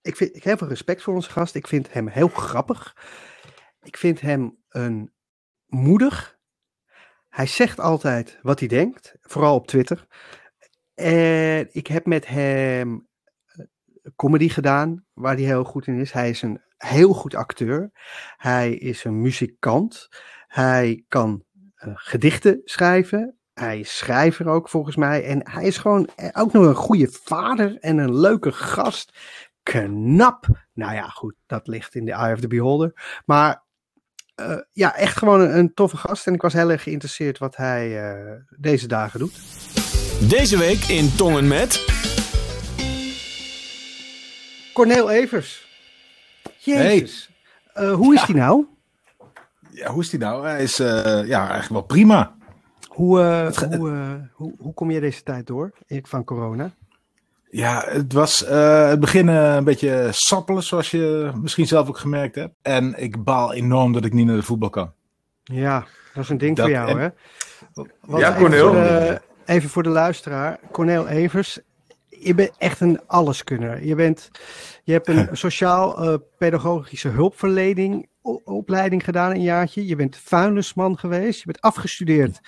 ik 0.00 0.16
vind, 0.16 0.36
ik 0.36 0.44
heb 0.44 0.58
veel 0.58 0.68
respect 0.68 1.02
voor 1.02 1.14
onze 1.14 1.30
gast. 1.30 1.54
Ik 1.54 1.66
vind 1.66 1.92
hem 1.92 2.08
heel 2.08 2.28
grappig. 2.28 2.96
Ik 3.80 3.96
vind 3.96 4.20
hem 4.20 4.58
een 4.68 5.12
moedig. 5.66 6.38
Hij 7.28 7.46
zegt 7.46 7.80
altijd 7.80 8.38
wat 8.42 8.58
hij 8.58 8.68
denkt, 8.68 9.16
vooral 9.20 9.54
op 9.54 9.66
Twitter. 9.66 10.06
En 10.94 11.68
ik 11.72 11.86
heb 11.86 12.06
met 12.06 12.26
hem 12.26 13.08
eh, 13.46 13.66
comedy 14.16 14.48
gedaan, 14.48 15.06
waar 15.12 15.34
hij 15.34 15.44
heel 15.44 15.64
goed 15.64 15.86
in 15.86 15.98
is. 15.98 16.12
Hij 16.12 16.30
is 16.30 16.42
een 16.42 16.62
heel 16.76 17.12
goed 17.12 17.34
acteur. 17.34 17.90
Hij 18.36 18.74
is 18.74 19.04
een 19.04 19.20
muzikant. 19.20 20.08
Hij 20.46 21.04
kan 21.08 21.44
eh, 21.74 21.92
gedichten 21.94 22.60
schrijven. 22.64 23.38
Hij 23.59 23.79
is 23.79 23.97
schrijver 23.97 24.49
ook 24.49 24.68
volgens 24.68 24.97
mij. 24.97 25.25
En 25.25 25.51
hij 25.51 25.64
is 25.64 25.79
gewoon 25.79 26.09
eh, 26.16 26.29
ook 26.33 26.53
nog 26.53 26.64
een 26.64 26.75
goede 26.75 27.09
vader 27.11 27.77
en 27.81 27.99
een 27.99 28.21
leuke 28.21 28.53
gast. 28.53 29.18
Knap. 29.62 30.47
Nou 30.73 30.94
ja, 30.94 31.09
goed, 31.09 31.35
dat 31.47 31.66
ligt 31.66 31.94
in 31.94 32.05
de 32.05 32.12
eye 32.12 32.33
of 32.33 32.40
the 32.40 32.49
beholder. 32.49 33.21
Maar 33.25 33.62
eh, 34.35 34.57
ja, 34.73 34.97
echt 34.97 35.16
gewoon 35.16 35.40
een, 35.40 35.59
een 35.59 35.75
toffe 35.75 35.97
gast. 35.97 36.27
En 36.27 36.35
ik 36.35 36.42
was 36.42 36.53
heel 36.53 36.71
erg 36.71 36.83
geïnteresseerd 36.83 37.38
wat 37.38 37.57
hij 37.57 38.11
eh, 38.11 38.33
deze 38.57 38.87
dagen 38.87 39.18
doet. 39.18 39.40
Deze 40.29 40.59
week 40.59 40.85
in 40.85 41.14
Tongen 41.16 41.49
met... 41.49 41.97
Corneel 44.73 45.11
Evers. 45.11 45.68
Jezus. 46.57 47.31
Eh, 47.73 47.92
hoe 47.92 48.14
is 48.14 48.25
die 48.25 48.35
nou? 48.35 48.66
Ja, 49.71 49.90
hoe 49.90 50.03
is 50.03 50.11
die 50.11 50.18
nou? 50.18 50.47
Hij 50.47 50.62
is 50.62 50.79
eh, 50.79 51.27
ja, 51.27 51.38
eigenlijk 51.38 51.68
wel 51.68 51.83
prima. 51.83 52.37
Hoe, 52.98 53.20
eh, 53.20 53.46
hoe, 53.78 53.90
eh, 53.90 54.12
hoe, 54.32 54.54
hoe 54.58 54.74
kom 54.74 54.90
je 54.90 55.00
deze 55.00 55.22
tijd 55.22 55.46
door 55.46 55.70
van 56.02 56.24
corona? 56.24 56.70
Ja, 57.50 57.84
het 57.87 58.12
was 58.12 58.44
eh, 58.44 58.88
het 58.88 59.00
begin 59.00 59.28
een 59.28 59.64
beetje 59.64 60.08
sappelen, 60.11 60.62
zoals 60.62 60.90
je 60.90 61.32
misschien 61.40 61.66
zelf 61.66 61.88
ook 61.88 61.98
gemerkt 61.98 62.34
hebt. 62.34 62.54
En 62.62 62.94
ik 63.02 63.24
baal 63.24 63.52
enorm 63.52 63.92
dat 63.92 64.04
ik 64.04 64.12
niet 64.12 64.26
naar 64.26 64.37
de 64.37 64.42
voetbal 64.42 64.70
kan. 64.70 64.92
Ja, 65.42 65.87
dat 66.14 66.22
is 66.24 66.28
een 66.30 66.38
ding 66.38 66.56
Dat- 66.56 66.64
voor 66.64 66.74
jou, 66.74 66.88
en- 66.90 66.98
hè? 66.98 67.08
Want 68.00 68.20
Ja, 68.22 68.28
even 68.28 68.40
Corneel. 68.40 68.72
voor 68.72 68.82
de- 68.82 69.20
Even 69.44 69.70
voor 69.70 69.82
de 69.82 69.88
luisteraar. 69.88 70.58
Corneel 70.72 71.08
Evers, 71.08 71.58
je 72.20 72.35
bent 72.35 72.50
echt 72.59 72.81
een 72.81 73.00
alleskunner. 73.07 73.85
Je, 73.85 73.94
bent, 73.94 74.31
je 74.85 74.92
hebt 74.92 75.09
een 75.09 75.28
sociaal-pedagogische 75.46 77.09
hulpverlening 77.09 78.09
o- 78.22 78.40
opleiding 78.44 79.04
gedaan, 79.04 79.31
een 79.31 79.42
jaartje. 79.42 79.87
Je 79.87 79.96
bent 79.96 80.16
vuilnisman 80.16 80.98
geweest. 80.98 81.38
Je 81.38 81.46
bent 81.46 81.61
afgestudeerd 81.61 82.40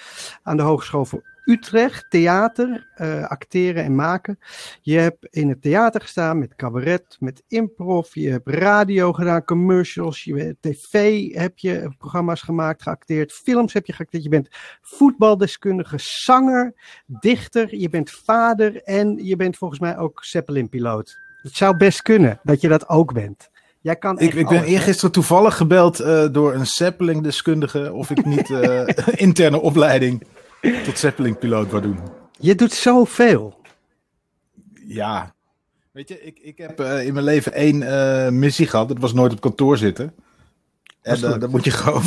aan 0.42 0.56
de 0.56 0.62
Hogeschool 0.62 1.04
voor 1.04 1.29
Utrecht. 1.44 2.06
Theater, 2.08 2.86
eh, 2.94 3.24
acteren 3.24 3.84
en 3.84 3.94
maken. 3.94 4.38
Je 4.80 4.98
hebt 4.98 5.26
in 5.30 5.48
het 5.48 5.62
theater 5.62 6.00
gestaan 6.00 6.38
met 6.38 6.54
cabaret, 6.56 7.16
met 7.20 7.42
improv. 7.48 8.14
Je 8.14 8.30
hebt 8.30 8.48
radio 8.48 9.12
gedaan, 9.12 9.44
commercials. 9.44 10.24
Je 10.24 10.56
tv 10.60 11.26
heb 11.34 11.58
je 11.58 11.90
programma's 11.98 12.42
gemaakt, 12.42 12.82
geacteerd. 12.82 13.32
Films 13.32 13.72
heb 13.72 13.86
je 13.86 13.92
geacteerd. 13.92 14.22
Je 14.22 14.28
bent 14.28 14.48
voetbaldeskundige, 14.80 15.96
zanger, 15.98 16.74
dichter. 17.06 17.76
Je 17.76 17.88
bent 17.88 18.10
vader 18.10 18.82
en 18.82 19.24
je 19.24 19.36
bent 19.36 19.56
volgens 19.56 19.80
mij 19.80 19.98
ook 19.98 20.24
Zeppelin-piloot. 20.24 21.18
Het 21.42 21.54
zou 21.54 21.76
best 21.76 22.02
kunnen 22.02 22.40
dat 22.42 22.60
je 22.60 22.68
dat 22.68 22.88
ook 22.88 23.12
bent. 23.12 23.50
Jij 23.80 23.96
kan 23.96 24.18
Ik, 24.18 24.34
ik 24.34 24.48
ben 24.48 24.64
eergisteren 24.64 25.12
toevallig 25.12 25.56
gebeld 25.56 26.00
eh, 26.00 26.26
door 26.32 26.54
een 26.54 26.66
Zeppelin-deskundige 26.66 27.92
of 27.92 28.10
ik 28.10 28.24
niet 28.24 28.50
eh, 28.50 28.82
interne 29.26 29.60
opleiding 29.60 30.22
tot 30.60 30.98
Zeppelin-piloot 30.98 31.70
wou 31.70 31.82
doen. 31.82 31.98
Je 32.38 32.54
doet 32.54 32.72
zoveel. 32.72 33.60
Ja. 34.86 35.34
Weet 35.90 36.08
je, 36.08 36.22
ik, 36.22 36.38
ik 36.38 36.58
heb 36.58 36.80
eh, 36.80 37.06
in 37.06 37.12
mijn 37.12 37.24
leven 37.24 37.52
één 37.52 37.82
eh, 37.82 38.30
missie 38.30 38.66
gehad. 38.66 38.88
Dat 38.88 38.98
was 38.98 39.12
nooit 39.12 39.32
op 39.32 39.40
kantoor 39.40 39.76
zitten. 39.76 40.14
En 41.02 41.14
is 41.14 41.22
eh, 41.22 41.38
dan 41.38 41.50
moet 41.50 41.64
je 41.64 41.70
gewoon 41.80 42.02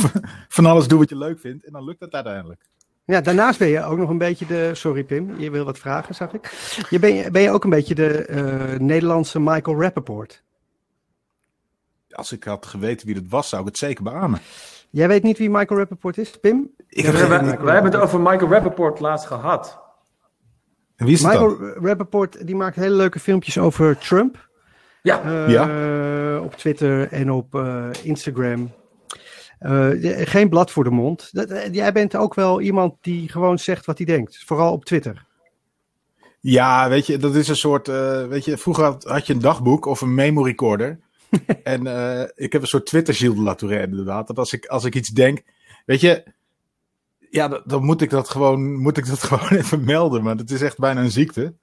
van 0.48 0.66
alles 0.66 0.88
doen 0.88 1.00
wat 1.00 1.10
je 1.10 1.18
leuk 1.18 1.40
vindt. 1.40 1.66
En 1.66 1.72
dan 1.72 1.84
lukt 1.84 2.00
het 2.00 2.14
uiteindelijk. 2.14 2.62
Ja, 3.06 3.22
daarnaast 3.22 3.60
ben 3.60 3.68
je 3.68 3.84
ook 3.84 3.98
nog 3.98 4.10
een 4.10 4.18
beetje 4.18 4.46
de. 4.46 4.72
Sorry, 4.74 5.04
Pim, 5.04 5.40
je 5.40 5.52
wil 5.52 5.66
wat 5.66 5.80
vragen, 5.80 6.16
zag 6.16 6.34
ik. 6.34 6.52
Je 6.90 7.00
ben, 7.00 7.32
ben 7.32 7.42
je 7.42 7.52
ook 7.52 7.64
een 7.64 7.70
beetje 7.70 7.96
de 7.96 8.76
Nederlandse 8.80 9.40
Michael 9.40 9.82
Rappaport. 9.82 10.44
Als 12.10 12.32
ik 12.32 12.44
had 12.44 12.66
geweten 12.66 13.06
wie 13.06 13.16
dat 13.16 13.28
was, 13.30 13.50
zou 13.50 13.62
ik 13.62 13.68
het 13.68 13.78
zeker 13.78 14.04
beamen. 14.04 14.42
Jij 14.94 15.08
weet 15.08 15.24
niet 15.24 15.38
wie 15.38 15.50
Michael 15.50 15.80
Rappaport 15.80 16.18
is, 16.18 16.30
Pim? 16.40 16.70
Ik 16.88 17.06
We 17.06 17.12
heb 17.18 17.30
hebben- 17.30 17.84
het 17.84 17.96
over 17.96 18.20
Michael 18.22 18.52
Rappaport 18.52 19.00
laatst 19.00 19.26
gehad. 19.28 19.82
En 20.96 21.06
wie 21.06 21.14
is 21.14 21.22
het 21.22 21.32
Michael 21.32 21.58
dan? 21.58 21.86
Rappaport 21.86 22.46
die 22.48 22.56
maakt 22.56 22.76
hele 22.76 22.96
leuke 22.96 23.20
filmpjes 23.20 23.58
over 23.58 23.98
Trump. 23.98 24.50
Ja, 25.02 25.22
Eh, 25.24 26.44
Op 26.44 26.54
Twitter 26.56 27.12
en 27.12 27.32
op 27.32 27.56
eh, 27.56 27.90
Instagram. 28.04 28.72
Eh, 29.60 29.90
geen 30.28 30.50
blad 30.50 30.72
voor 30.72 30.84
de 30.84 30.90
mond. 30.90 31.30
Dat, 31.32 31.68
jij 31.72 31.92
bent 31.94 32.16
ook 32.16 32.34
wel 32.34 32.62
iemand 32.62 32.94
die 33.02 33.30
gewoon 33.30 33.60
zegt 33.60 33.86
wat 33.86 33.98
hij 33.98 34.06
denkt. 34.08 34.44
Vooral 34.46 34.72
op 34.72 34.86
Twitter. 34.86 35.26
Ja, 36.40 36.90
weet 36.90 37.06
je, 37.06 37.18
dat 37.18 37.36
is 37.36 37.48
een 37.48 37.56
soort. 37.56 37.88
eh, 37.88 38.26
weet 38.28 38.46
je, 38.46 38.58
vroeger 38.58 38.84
had, 38.84 39.04
had 39.04 39.28
je 39.28 39.34
een 39.34 39.40
dagboek 39.42 39.86
of 39.86 40.02
een 40.02 40.16
memo 40.16 40.42
recorder. 40.42 41.00
en 41.64 41.88
eh, 41.88 42.30
ik 42.36 42.52
heb 42.54 42.62
een 42.62 42.68
soort 42.68 42.86
Twitter 42.86 43.14
Gilles 43.14 43.38
de 43.38 43.44
La 43.44 43.56
Tourette, 43.56 43.90
inderdaad. 43.90 44.28
Dat 44.28 44.38
als 44.38 44.54
ik, 44.54 44.66
als 44.66 44.86
ik 44.86 44.96
iets 44.96 45.10
denk. 45.10 45.42
Weet 45.86 46.02
je. 46.02 46.24
Ja, 47.30 47.62
dan, 47.66 47.84
moet 47.84 48.02
ik 48.02 48.10
dat 48.10 48.30
gewoon. 48.30 48.76
Moet 48.76 48.98
ik 48.98 49.08
dat 49.08 49.24
gewoon 49.34 49.60
even 49.60 49.84
melden. 49.84 50.24
Maar 50.24 50.36
het 50.36 50.52
is 50.52 50.62
echt 50.62 50.78
bijna 50.78 51.02
een 51.02 51.12
ziekte. 51.12 51.54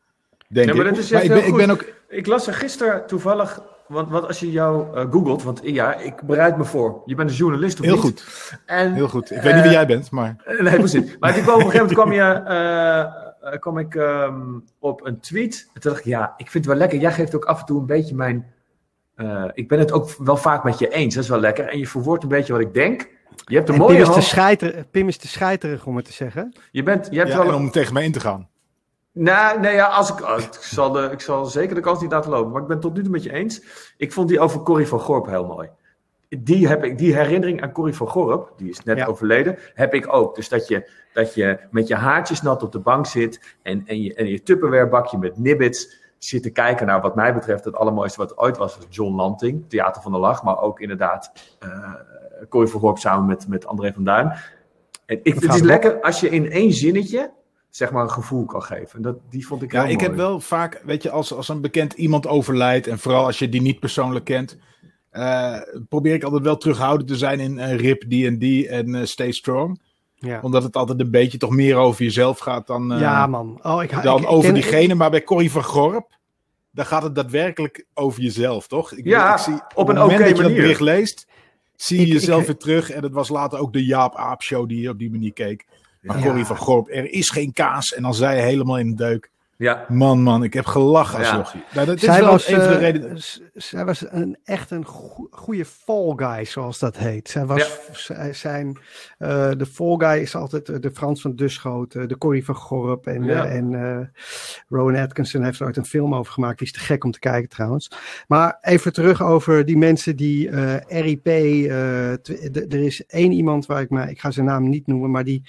Denk 0.48 0.68
Ja, 0.68 0.74
maar 0.74 0.87
ik. 0.87 0.94
dat 0.94 1.04
is 1.04 1.11
maar 1.11 1.20
echt 1.20 1.30
ik 1.30 1.35
ben, 1.37 1.44
heel 1.44 1.59
ik 1.59 1.66
ben 1.66 1.76
goed. 1.76 1.88
ook. 1.88 1.94
Ik 2.09 2.26
las 2.26 2.46
er 2.46 2.54
gisteren 2.54 3.06
toevallig, 3.06 3.62
want, 3.87 4.11
want 4.11 4.26
als 4.26 4.40
je 4.40 4.50
jou 4.50 4.96
eh, 4.96 5.11
googelt, 5.11 5.42
want 5.42 5.61
ja, 5.62 5.94
ik 5.94 6.22
bereid 6.22 6.56
me 6.56 6.64
voor. 6.64 7.02
Je 7.04 7.14
bent 7.14 7.30
een 7.30 7.37
journalist 7.37 7.78
of 7.78 7.85
Heel 7.85 7.94
niet? 7.94 8.02
goed. 8.02 8.24
En, 8.66 8.94
Heel 8.94 9.09
goed. 9.09 9.30
Ik 9.30 9.42
weet 9.42 9.54
niet 9.54 9.62
wie 9.62 9.70
eh, 9.70 9.72
jij 9.72 9.87
bent, 9.87 10.11
maar. 10.11 10.37
Nee, 10.59 10.78
precies. 10.78 11.18
Maar 11.18 11.35
toen 11.35 11.42
kwam 11.42 11.54
op 11.54 11.64
een 11.64 11.70
gegeven 11.70 11.96
moment 11.96 12.16
kwam, 12.18 13.50
je, 13.52 13.59
kwam 13.59 13.78
ik 13.78 13.94
ehm, 13.94 14.59
op 14.78 15.06
een 15.06 15.20
tweet. 15.20 15.70
En 15.74 15.80
toen 15.80 15.90
dacht 15.92 16.04
ik, 16.04 16.11
ja, 16.12 16.35
ik 16.37 16.50
vind 16.50 16.64
het 16.64 16.66
wel 16.66 16.83
lekker. 16.83 16.98
Jij 16.98 17.12
geeft 17.12 17.35
ook 17.35 17.44
af 17.44 17.61
en 17.61 17.66
toe 17.66 17.80
een 17.80 17.87
beetje 17.87 18.14
mijn... 18.14 18.52
eh, 19.20 19.44
ik 19.52 19.68
ben 19.68 19.78
het 19.78 19.92
ook 19.92 20.11
wel 20.18 20.37
vaak 20.37 20.64
met 20.64 20.78
je 20.78 20.88
eens. 20.88 21.14
Dat 21.14 21.22
is 21.24 21.30
wel 21.30 21.40
lekker. 21.40 21.64
En 21.68 21.78
je 21.78 21.87
verwoordt 21.87 22.22
een 22.22 22.28
beetje 22.28 22.52
wat 22.52 22.62
ik 22.62 22.74
denk. 22.74 23.09
Je 23.44 23.54
hebt 23.56 23.68
een 23.68 23.74
En 23.74 23.80
mooie 23.80 23.96
Pim 23.96 24.09
is, 24.09 24.14
te 24.14 24.20
scheiter, 24.20 24.85
Pim 24.90 25.09
is 25.09 25.16
te 25.16 25.28
scheiterig 25.28 25.87
om 25.87 25.96
het 25.96 26.04
te 26.04 26.12
zeggen. 26.12 26.54
Je, 26.70 26.83
bent, 26.83 27.09
je 27.11 27.16
hebt 27.18 27.30
Ja, 27.30 27.37
wel 27.37 27.46
en 27.46 27.52
een... 27.52 27.59
om 27.61 27.70
tegen 27.70 27.92
mij 27.94 28.04
in 28.04 28.12
te 28.12 28.20
gaan. 28.20 28.48
Nou, 29.12 29.61
nee, 29.61 29.74
ja, 29.74 29.87
als 29.87 30.11
ik, 30.11 30.22
oh, 30.22 30.38
ik, 30.38 30.52
zal 30.61 30.92
de, 30.92 31.09
ik 31.12 31.20
zal 31.20 31.44
zeker 31.44 31.74
de 31.74 31.80
kans 31.80 32.00
niet 32.00 32.12
laten 32.12 32.30
lopen. 32.30 32.52
Maar 32.52 32.61
ik 32.61 32.66
ben 32.66 32.76
het 32.76 32.87
tot 32.87 32.94
nu 32.96 33.02
toe 33.02 33.11
met 33.12 33.22
je 33.22 33.33
eens. 33.33 33.62
Ik 33.96 34.12
vond 34.12 34.28
die 34.28 34.40
over 34.40 34.61
Corrie 34.61 34.87
van 34.87 35.00
Gorp 35.00 35.26
heel 35.26 35.46
mooi. 35.46 35.68
Die, 36.28 36.68
heb 36.68 36.85
ik, 36.85 36.98
die 36.98 37.14
herinnering 37.14 37.62
aan 37.62 37.72
Corrie 37.72 37.94
van 37.94 38.09
Gorp, 38.09 38.52
die 38.56 38.70
is 38.70 38.83
net 38.83 38.96
Ja. 38.98 39.06
overleden, 39.06 39.59
heb 39.74 39.94
ik 39.94 40.12
ook. 40.14 40.34
Dus 40.34 40.49
dat 40.49 40.68
je, 40.68 40.90
dat 41.12 41.34
je 41.34 41.59
met 41.70 41.88
je 41.88 41.94
haartjes 41.94 42.42
nat 42.42 42.62
op 42.62 42.72
de 42.72 42.78
bank 42.78 43.07
zit 43.07 43.57
en, 43.62 43.82
en 43.86 44.03
je, 44.03 44.14
en 44.14 44.26
je 44.26 44.42
tupperwarebakje 44.42 45.18
met 45.18 45.38
nibbits 45.38 45.99
zit 46.24 46.42
te 46.42 46.50
kijken 46.50 46.86
naar 46.86 47.00
wat 47.00 47.14
mij 47.14 47.34
betreft 47.34 47.64
het 47.64 47.74
allermooiste 47.74 48.18
wat 48.18 48.30
er 48.30 48.36
ooit 48.36 48.56
was, 48.56 48.76
was 48.76 48.86
John 48.88 49.14
Lanting, 49.14 49.64
Theater 49.68 50.02
van 50.02 50.12
de 50.12 50.18
Lach, 50.18 50.42
maar 50.42 50.60
ook 50.60 50.80
inderdaad 50.80 51.32
eh, 51.58 51.94
Corrie 52.48 52.70
van 52.70 52.80
Gorp 52.80 52.98
samen 52.98 53.26
met, 53.26 53.48
met 53.48 53.66
André 53.66 53.92
van 53.92 54.04
Duin. 54.04 54.32
En 55.06 55.20
ik, 55.22 55.34
het 55.34 55.54
is 55.54 55.60
lekker 55.60 56.00
als 56.00 56.20
je 56.20 56.28
in 56.28 56.50
één 56.50 56.72
zinnetje 56.72 57.32
zeg 57.70 57.90
maar 57.92 58.02
een 58.02 58.10
gevoel 58.10 58.44
kan 58.44 58.62
geven. 58.62 58.96
En 58.96 59.02
dat, 59.02 59.16
die 59.30 59.46
vond 59.46 59.62
ik 59.62 59.72
Ja, 59.72 59.84
ik 59.84 60.00
heb 60.00 60.14
wel 60.14 60.40
vaak, 60.40 60.82
weet 60.84 61.02
je, 61.02 61.10
als, 61.10 61.34
als 61.34 61.48
een 61.48 61.60
bekend 61.60 61.92
iemand 61.92 62.26
overlijdt, 62.26 62.86
en 62.86 62.98
vooral 62.98 63.24
als 63.24 63.38
je 63.38 63.48
die 63.48 63.62
niet 63.62 63.80
persoonlijk 63.80 64.24
kent, 64.24 64.58
eh, 65.10 65.60
probeer 65.88 66.14
ik 66.14 66.22
altijd 66.22 66.42
wel 66.42 66.56
terughoudend 66.56 67.08
te 67.08 67.16
zijn 67.16 67.40
in 67.40 67.58
eh, 67.58 67.76
RIP, 67.76 68.00
D&D 68.00 68.66
en 68.66 68.94
eh, 68.94 69.04
Stay 69.04 69.32
Strong. 69.32 69.80
Ja, 70.22 70.40
Omdat 70.42 70.62
het 70.62 70.76
altijd 70.76 71.00
een 71.00 71.10
beetje 71.10 71.38
toch 71.38 71.50
meer 71.50 71.76
over 71.76 72.04
jezelf 72.04 72.38
gaat 72.38 72.66
dan, 72.66 72.92
eh, 72.92 73.00
ja 73.00 73.26
man. 73.26 73.58
Oh, 73.62 73.82
ik, 73.82 74.02
dan 74.02 74.20
ik- 74.20 74.30
over 74.30 74.44
ken- 74.44 74.54
diegene. 74.54 74.94
Maar 74.94 75.10
bij 75.10 75.22
Corrie 75.24 75.50
van 75.50 75.64
Gorp, 75.64 76.18
dan 76.70 76.86
gaat 76.86 77.02
het 77.02 77.14
daadwerkelijk 77.14 77.86
over 77.94 78.22
jezelf, 78.22 78.66
toch? 78.66 78.92
Ik, 78.92 79.04
Ja, 79.04 79.32
ik 79.32 79.38
zie, 79.38 79.52
op, 79.54 79.60
op 79.74 79.86
het 79.86 79.96
een 79.96 80.02
moment 80.02 80.20
oké 80.20 80.28
dat 80.28 80.36
je 80.36 80.42
dat 80.42 80.42
manier. 80.52 80.60
bericht 80.60 80.80
leest, 80.80 81.26
zie 81.76 82.00
je 82.00 82.06
jezelf 82.06 82.46
weer 82.46 82.56
terug. 82.56 82.90
En 82.90 83.02
het 83.02 83.12
was 83.12 83.28
later 83.28 83.58
ook 83.58 83.72
de 83.72 83.84
Jaap 83.84 84.14
Aap 84.14 84.42
show 84.42 84.68
die 84.68 84.80
je 84.80 84.88
op 84.88 84.98
die 84.98 85.10
manier 85.10 85.32
keek. 85.32 85.66
Maar 86.00 86.18
Ja. 86.18 86.24
Corrie 86.24 86.44
van 86.44 86.56
Gorp, 86.56 86.88
er 86.88 87.12
is 87.12 87.30
geen 87.30 87.52
kaas. 87.52 87.94
En 87.94 88.02
dan 88.02 88.14
zei 88.14 88.36
je 88.36 88.42
helemaal 88.42 88.78
in 88.78 88.88
de 88.90 88.94
deuk. 88.96 89.30
Ja, 89.61 89.84
Man, 89.88 90.22
man, 90.22 90.42
ik 90.44 90.52
heb 90.54 90.66
gelachen 90.66 91.18
als 91.18 91.28
Ja. 91.28 91.36
jochie. 91.36 91.62
Nou, 91.74 91.86
dat 91.86 91.94
is 91.96 92.02
zij 92.02 92.20
wel 92.20 92.30
was, 92.30 92.48
een 92.48 92.54
van 92.61 92.68
de 92.68 92.74
eh, 92.74 92.80
redenen. 92.80 93.18
zij 93.54 93.84
was 93.84 94.04
een, 94.11 94.38
echt 94.44 94.70
een 94.70 94.84
goe- 94.84 95.28
goede 95.30 95.64
fall 95.64 96.12
guy, 96.16 96.44
zoals 96.44 96.78
dat 96.78 96.96
heet. 96.96 97.28
Zij 97.28 97.46
was, 97.46 97.78
zij, 97.92 98.32
zijn, 98.32 98.78
eh, 99.18 99.50
de 99.56 99.66
fall 99.66 99.94
guy 99.98 100.20
is 100.22 100.34
altijd 100.34 100.68
eh, 100.68 100.76
de 100.80 100.90
Frans 100.90 101.20
van 101.20 101.36
Duschoten, 101.36 102.08
de 102.08 102.18
Corrie 102.18 102.44
van 102.44 102.54
Gorp. 102.54 103.06
En, 103.06 103.24
Ja. 103.24 103.44
en 103.46 103.74
eh, 103.74 104.06
Rowan 104.68 104.96
Atkinson 104.96 105.42
heeft 105.44 105.61
er 105.61 105.66
ooit 105.66 105.76
een 105.76 105.84
film 105.86 106.14
over 106.14 106.32
gemaakt. 106.32 106.58
Die 106.58 106.66
is 106.66 106.72
te 106.72 106.80
gek 106.80 107.04
om 107.04 107.11
te 107.11 107.18
kijken 107.18 107.48
trouwens. 107.48 107.90
Maar 108.28 108.58
even 108.61 108.92
terug 108.92 109.22
over 109.22 109.64
die 109.64 109.76
mensen 109.78 110.16
die 110.16 110.48
eh, 110.50 111.00
RIP. 111.02 111.26
eh, 111.26 112.11
er 112.72 112.84
is 112.84 113.06
één 113.06 113.32
iemand 113.32 113.66
waar 113.66 113.80
ik 113.80 113.90
me, 113.90 114.11
ik 114.11 114.20
ga 114.20 114.30
zijn 114.30 114.46
naam 114.46 114.68
niet 114.68 114.86
noemen, 114.86 115.11
maar 115.11 115.24
die, 115.24 115.42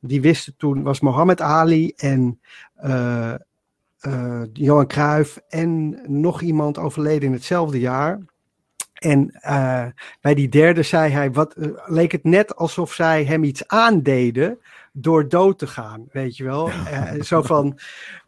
die 0.00 0.20
wisten 0.20 0.54
toen, 0.56 0.82
was 0.82 1.00
Mohammed 1.00 1.40
Ali 1.40 1.92
en 1.96 2.40
eh, 2.74 3.34
eh, 4.02 4.42
Johan 4.52 4.86
Cruijff 4.86 5.40
en 5.48 6.00
nog 6.06 6.40
iemand 6.40 6.78
overleden 6.78 7.28
in 7.28 7.32
hetzelfde 7.32 7.80
jaar. 7.80 8.20
En 8.92 9.30
eh, 9.40 9.86
bij 10.20 10.34
die 10.34 10.48
derde 10.48 10.82
zei 10.82 11.12
hij, 11.12 11.32
wat, 11.32 11.54
eh, 11.54 11.68
leek 11.86 12.12
het 12.12 12.24
net 12.24 12.56
alsof 12.56 12.92
zij 12.92 13.24
hem 13.24 13.44
iets 13.44 13.68
aandeden 13.68 14.58
door 14.92 15.28
dood 15.28 15.58
te 15.58 15.66
gaan, 15.66 16.06
weet 16.12 16.36
je 16.36 16.44
wel. 16.44 16.70
Zo 17.20 17.42
van, 17.42 17.78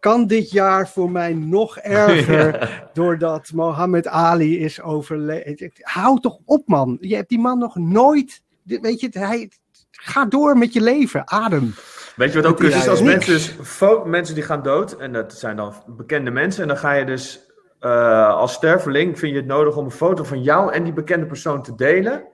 kan 0.01 0.27
dit 0.27 0.51
jaar 0.51 0.89
voor 0.89 1.11
mij 1.11 1.33
nog 1.33 1.79
erger 2.07 2.89
doordat 2.93 3.53
Mohammed 3.53 4.07
Ali 4.07 4.59
is 4.59 4.81
overleden? 4.81 5.73
Hou 5.81 6.21
toch 6.21 6.39
op 6.45 6.69
man, 6.69 6.97
je 7.01 7.15
hebt 7.15 7.29
die 7.29 7.39
man 7.39 7.59
nog 7.59 7.77
nooit, 7.77 8.43
weet 8.63 9.01
je, 9.01 9.09
hij, 9.11 9.51
ga 9.91 10.25
door 10.25 10.59
met 10.59 10.73
je 10.73 10.81
leven, 10.81 11.31
adem. 11.31 11.75
Weet 12.17 12.33
je 12.33 12.41
wat 12.43 12.51
ook 12.51 12.61
is 12.63 12.75
is? 12.77 12.89
Als 12.89 13.03
mensen, 13.03 13.33
dus, 13.33 14.05
mensen 14.05 14.35
die 14.35 14.45
gaan 14.45 14.63
dood, 14.63 14.93
en 14.93 15.13
dat 15.13 15.33
zijn 15.33 15.57
dan 15.57 15.75
bekende 15.87 16.31
mensen, 16.31 16.63
en 16.63 16.69
dan 16.69 16.77
ga 16.79 16.93
je 16.93 17.05
dus 17.05 17.41
eh, 17.81 18.29
als 18.29 18.53
sterveling, 18.53 19.19
vind 19.19 19.33
je 19.33 19.39
het 19.39 19.47
nodig 19.47 19.77
om 19.77 19.85
een 19.85 19.91
foto 19.91 20.25
van 20.25 20.43
jou 20.43 20.73
en 20.73 20.85
die 20.85 20.93
bekende 20.93 21.27
persoon 21.27 21.63
te 21.63 21.75
delen 21.75 22.25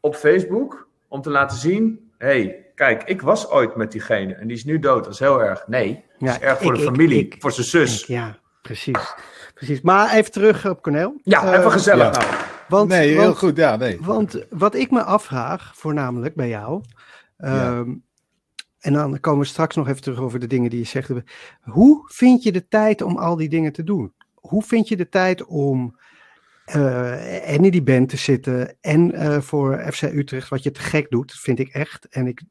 op 0.00 0.16
Facebook, 0.16 0.88
om 1.08 1.22
te 1.22 1.30
laten 1.30 1.56
zien, 1.58 2.10
hey, 2.18 2.66
kijk, 2.74 3.02
ik 3.04 3.20
was 3.22 3.50
ooit 3.50 3.76
met 3.76 3.92
diegene 3.92 4.34
en 4.34 4.46
die 4.46 4.56
is 4.56 4.64
nu 4.64 4.78
dood, 4.78 5.04
dat 5.04 5.12
is 5.12 5.18
heel 5.18 5.42
erg. 5.42 5.64
Nee, 5.66 6.04
dat 6.18 6.28
is 6.28 6.34
Ja, 6.34 6.40
erg 6.40 6.58
voor 6.58 6.72
ik- 6.72 6.78
de 6.78 6.84
familie, 6.84 7.18
ik- 7.18 7.36
voor 7.38 7.52
zijn 7.52 7.66
zus. 7.66 8.06
Ja, 8.06 8.38
precies. 8.62 9.14
precies. 9.54 9.80
Maar 9.80 10.14
even 10.14 10.32
terug 10.32 10.66
op 10.68 10.82
Cornel. 10.82 11.20
ja, 11.22 11.44
Eh, 11.52 11.58
even 11.58 11.70
gezellig 11.72 12.04
ja. 12.16 12.20
nou. 12.20 12.32
Want, 12.68 12.88
nee, 12.88 13.08
heel 13.08 13.22
want, 13.22 13.38
goed. 13.38 13.56
Ja, 13.56 13.76
nee. 13.76 13.98
Want 14.00 14.44
wat 14.50 14.74
ik 14.74 14.90
me 14.90 15.02
afvraag, 15.02 15.72
voornamelijk 15.74 16.34
bij 16.34 16.48
jou. 16.48 16.82
Ja. 17.36 17.84
En 18.78 18.92
dan 18.92 19.20
komen 19.20 19.40
we 19.40 19.46
straks 19.46 19.76
nog 19.76 19.88
even 19.88 20.02
terug 20.02 20.18
over 20.18 20.38
de 20.38 20.46
dingen 20.46 20.70
die 20.70 20.78
je 20.78 20.84
zegt. 20.84 21.10
Hoe 21.62 22.04
vind 22.12 22.42
je 22.42 22.52
de 22.52 22.68
tijd 22.68 23.02
om 23.02 23.16
al 23.16 23.36
die 23.36 23.48
dingen 23.48 23.72
te 23.72 23.84
doen? 23.84 24.12
Hoe 24.34 24.62
vind 24.62 24.88
je 24.88 24.96
de 24.96 25.08
tijd 25.08 25.44
om 25.44 25.98
eh, 26.64 27.54
en 27.54 27.64
in 27.64 27.70
die 27.70 27.82
band 27.82 28.08
te 28.08 28.16
zitten 28.16 28.76
en 28.80 29.12
eh, 29.12 29.40
voor 29.40 29.92
FC 29.92 30.02
Utrecht, 30.02 30.48
wat 30.48 30.62
je 30.62 30.70
te 30.70 30.80
gek 30.80 31.10
doet, 31.10 31.32
vind 31.32 31.58
ik 31.58 31.68
echt. 31.68 32.08
En 32.08 32.26
ik 32.26 32.42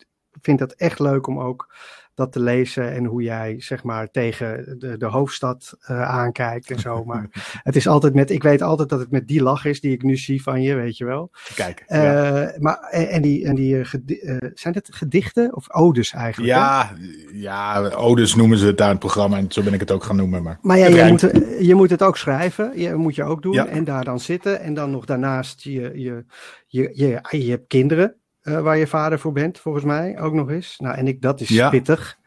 vind 0.42 0.60
dat 0.60 0.74
echt 0.74 1.00
leuk 1.00 1.28
om 1.28 1.40
ook 1.40 1.76
dat 2.18 2.32
te 2.32 2.40
lezen 2.40 2.92
en 2.94 3.06
hoe 3.06 3.22
jij 3.22 3.56
zeg 3.58 3.84
maar 3.84 4.12
tegen 4.12 4.76
de, 4.80 4.98
de 4.98 5.06
hoofdstad 5.06 5.78
eh, 5.80 6.02
aankijkt 6.02 6.72
en 6.72 6.80
zo. 6.80 7.04
Maar 7.06 7.30
het 7.64 7.76
is 7.76 7.88
altijd 7.88 8.14
met, 8.14 8.30
ik 8.32 8.44
weet 8.44 8.62
altijd 8.62 8.90
dat 8.90 9.00
het 9.00 9.12
met 9.12 9.28
die 9.28 9.42
lach 9.42 9.66
is 9.66 9.82
die 9.82 9.92
ik 9.92 10.04
nu 10.04 10.18
zie 10.18 10.44
van 10.44 10.62
je, 10.62 10.76
weet 10.76 10.98
je 10.98 11.06
wel. 11.06 11.32
Kijk. 11.56 11.84
Eh, 11.88 12.04
ja. 12.04 12.54
Maar 12.60 12.80
en, 12.80 13.10
en 13.10 13.22
die, 13.22 13.46
en 13.46 13.56
die 13.56 13.78
eh, 13.78 14.38
zijn 14.54 14.74
het 14.74 14.90
gedichten 14.92 15.56
of 15.56 15.74
odes 15.74 16.14
eigenlijk? 16.14 16.54
hè? 16.54 16.60
Ja, 16.60 16.92
ja, 17.34 17.90
odes 17.90 18.36
noemen 18.36 18.58
ze 18.58 18.66
het 18.66 18.78
daar 18.78 18.88
in 18.88 18.92
het 18.96 19.04
programma. 19.04 19.38
En 19.38 19.52
zo 19.52 19.64
ben 19.64 19.74
ik 19.74 19.80
het 19.80 19.92
ook 19.92 20.04
gaan 20.04 20.16
noemen. 20.16 20.44
Maar 20.44 20.58
Maar 20.62 20.78
ja, 20.78 20.88
je 20.88 20.96
rijmt. 20.96 21.22
moet, 21.34 21.44
je 21.60 21.76
moet 21.76 21.90
het 21.90 22.04
ook 22.04 22.18
schrijven. 22.18 22.80
Je 22.80 22.96
moet 22.96 23.16
je 23.16 23.24
ook 23.24 23.42
doen. 23.42 23.54
Ja. 23.54 23.68
En 23.68 23.84
daar 23.84 24.04
dan 24.04 24.20
zitten. 24.20 24.60
En 24.60 24.74
dan 24.74 24.92
nog 24.92 25.06
daarnaast 25.06 25.62
je, 25.62 25.72
je, 25.72 26.26
je, 26.68 26.90
je, 26.94 27.22
je 27.44 27.50
hebt 27.50 27.68
kinderen 27.68 28.16
eh, 28.48 28.62
waar 28.62 28.78
je 28.78 28.88
vader 28.88 29.20
voor 29.20 29.32
bent, 29.32 29.60
volgens 29.60 29.84
mij 29.84 30.20
ook 30.20 30.34
nog 30.34 30.50
eens. 30.50 30.78
Nou, 30.78 30.96
en 30.96 31.08
ik, 31.08 31.22
dat 31.22 31.42
is 31.42 31.50
Ja. 31.50 31.70
pittig. 31.70 32.18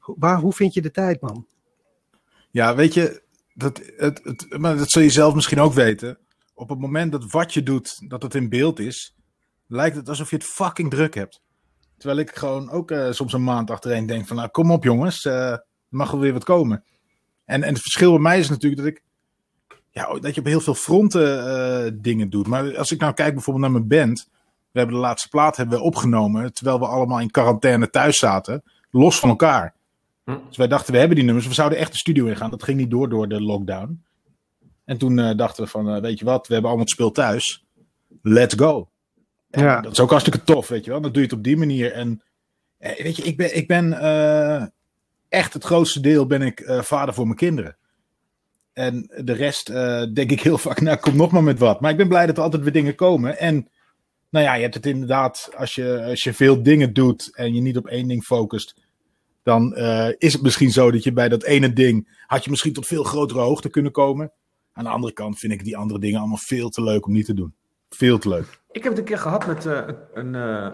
Waar, 0.00 0.38
hoe 0.38 0.52
vind 0.52 0.74
je 0.74 0.82
de 0.82 0.90
tijd, 0.90 1.20
man? 1.20 1.46
Ja, 2.50 2.74
weet 2.74 2.94
je, 2.94 3.22
dat, 3.54 3.80
het, 3.96 4.20
het, 4.24 4.58
maar 4.58 4.76
dat 4.76 4.90
zul 4.90 5.02
je 5.02 5.10
zelf 5.10 5.34
misschien 5.34 5.60
ook 5.60 5.72
weten. 5.72 6.18
Op 6.54 6.68
het 6.68 6.78
moment 6.78 7.12
dat 7.12 7.30
wat 7.30 7.54
je 7.54 7.62
doet, 7.62 8.10
dat 8.10 8.22
het 8.22 8.34
in 8.34 8.48
beeld 8.48 8.78
is, 8.78 9.16
lijkt 9.66 9.96
het 9.96 10.08
alsof 10.08 10.30
je 10.30 10.36
het 10.36 10.44
fucking 10.44 10.90
druk 10.90 11.14
hebt. 11.14 11.42
Terwijl 11.96 12.20
ik 12.20 12.36
gewoon 12.36 12.70
ook 12.70 12.90
eh, 12.90 13.10
soms 13.10 13.32
een 13.32 13.44
maand 13.44 13.70
achtereen 13.70 14.06
denk 14.06 14.26
van, 14.26 14.36
nou 14.36 14.48
kom 14.48 14.70
op 14.70 14.84
jongens, 14.84 15.24
eh, 15.24 15.50
er 15.50 15.64
mag 15.88 16.10
wel 16.10 16.20
weer 16.20 16.32
wat 16.32 16.44
komen. 16.44 16.84
En, 17.44 17.62
en 17.62 17.72
het 17.72 17.82
verschil 17.82 18.10
bij 18.10 18.20
mij 18.20 18.38
is 18.38 18.48
natuurlijk 18.48 18.82
dat 18.82 18.90
ik, 18.90 19.02
ja, 19.90 20.18
dat 20.18 20.34
je 20.34 20.40
op 20.40 20.46
heel 20.46 20.60
veel 20.60 20.74
fronten 20.74 22.02
dingen 22.02 22.30
doet. 22.30 22.46
Maar 22.46 22.76
als 22.78 22.92
ik 22.92 23.00
nou 23.00 23.12
kijk 23.14 23.34
bijvoorbeeld 23.34 23.64
naar 23.64 23.80
mijn 23.80 23.88
band, 23.88 24.30
we 24.72 24.78
hebben 24.78 24.96
de 24.96 25.02
laatste 25.02 25.28
plaat 25.28 25.56
hebben 25.56 25.78
we 25.78 25.84
opgenomen, 25.84 26.52
terwijl 26.52 26.78
we 26.78 26.86
allemaal 26.86 27.20
in 27.20 27.30
quarantaine 27.30 27.90
thuis 27.90 28.18
zaten, 28.18 28.62
los 28.90 29.18
van 29.18 29.28
elkaar. 29.28 29.74
Hm. 30.24 30.36
Dus 30.48 30.56
wij 30.56 30.68
dachten, 30.68 30.92
we 30.92 30.98
hebben 30.98 31.16
die 31.16 31.24
nummers. 31.24 31.46
We 31.46 31.54
zouden 31.54 31.78
echt 31.78 31.92
de 31.92 31.98
studio 31.98 32.26
in 32.26 32.36
gaan. 32.36 32.50
Dat 32.50 32.62
ging 32.62 32.78
niet 32.78 32.90
door 32.90 33.08
door 33.08 33.28
de 33.28 33.42
lockdown. 33.42 34.02
En 34.84 34.98
toen 34.98 35.18
eh, 35.18 35.36
dachten 35.36 35.64
we 35.64 35.70
van, 35.70 35.94
eh, 35.94 36.00
weet 36.00 36.18
je 36.18 36.24
wat, 36.24 36.46
we 36.46 36.52
hebben 36.52 36.70
allemaal 36.70 36.88
het 36.88 36.94
speel 36.94 37.10
thuis. 37.10 37.64
Let's 38.22 38.54
go. 38.54 38.88
En 39.50 39.62
Ja. 39.62 39.80
Dat 39.80 39.92
is 39.92 40.00
ook 40.00 40.10
hartstikke 40.10 40.44
tof, 40.44 40.68
weet 40.68 40.84
je 40.84 40.90
wel. 40.90 41.00
Dan 41.00 41.12
doe 41.12 41.22
je 41.22 41.28
het 41.28 41.36
op 41.36 41.44
die 41.44 41.56
manier. 41.56 41.92
En 41.92 42.22
eh, 42.78 43.02
weet 43.02 43.16
je, 43.16 43.22
ik 43.22 43.36
ben, 43.36 43.56
ik 43.56 43.66
ben 43.66 43.92
eh, 43.92 44.66
echt 45.28 45.52
het 45.52 45.64
grootste 45.64 46.00
deel 46.00 46.26
ben 46.26 46.42
ik 46.42 46.60
eh, 46.60 46.80
vader 46.82 47.14
voor 47.14 47.24
mijn 47.24 47.36
kinderen. 47.36 47.76
En 48.72 49.10
de 49.16 49.32
rest 49.32 49.68
eh, 49.68 50.02
denk 50.12 50.30
ik 50.30 50.40
heel 50.40 50.58
vaak, 50.58 50.80
nou 50.80 50.96
kom 50.96 51.16
nog 51.16 51.30
maar 51.32 51.42
met 51.42 51.58
wat. 51.58 51.80
Maar 51.80 51.90
ik 51.90 51.96
ben 51.96 52.08
blij 52.08 52.26
dat 52.26 52.36
er 52.36 52.42
altijd 52.42 52.62
weer 52.62 52.72
dingen 52.72 52.94
komen. 52.94 53.38
En 53.38 53.68
nou 54.32 54.44
ja, 54.44 54.54
je 54.54 54.62
hebt 54.62 54.74
het 54.74 54.86
inderdaad, 54.86 55.50
als 55.56 55.74
je, 55.74 56.02
als 56.04 56.22
je 56.22 56.32
veel 56.32 56.62
dingen 56.62 56.92
doet 56.92 57.30
en 57.36 57.54
je 57.54 57.60
niet 57.60 57.76
op 57.76 57.86
één 57.86 58.08
ding 58.08 58.24
focust, 58.24 58.74
dan 59.42 59.74
eh, 59.74 60.08
is 60.18 60.32
het 60.32 60.42
misschien 60.42 60.70
zo 60.70 60.90
dat 60.90 61.02
je 61.04 61.12
bij 61.12 61.28
dat 61.28 61.42
ene 61.42 61.72
ding, 61.72 62.20
had 62.26 62.44
je 62.44 62.50
misschien 62.50 62.72
tot 62.72 62.86
veel 62.86 63.02
grotere 63.04 63.40
hoogte 63.40 63.68
kunnen 63.68 63.92
komen. 63.92 64.32
Aan 64.72 64.84
de 64.84 64.90
andere 64.90 65.12
kant 65.12 65.38
vind 65.38 65.52
ik 65.52 65.64
die 65.64 65.76
andere 65.76 66.00
dingen 66.00 66.18
allemaal 66.18 66.38
veel 66.38 66.68
te 66.68 66.82
leuk 66.82 67.06
om 67.06 67.12
niet 67.12 67.26
te 67.26 67.34
doen. 67.34 67.54
Veel 67.90 68.18
te 68.18 68.28
leuk. 68.28 68.60
Ik 68.70 68.82
heb 68.82 68.92
het 68.92 68.98
een 69.00 69.06
keer 69.08 69.18
gehad 69.18 69.46
met 69.46 69.66
eh, 69.66 69.80
een. 70.14 70.34
eh, 70.34 70.66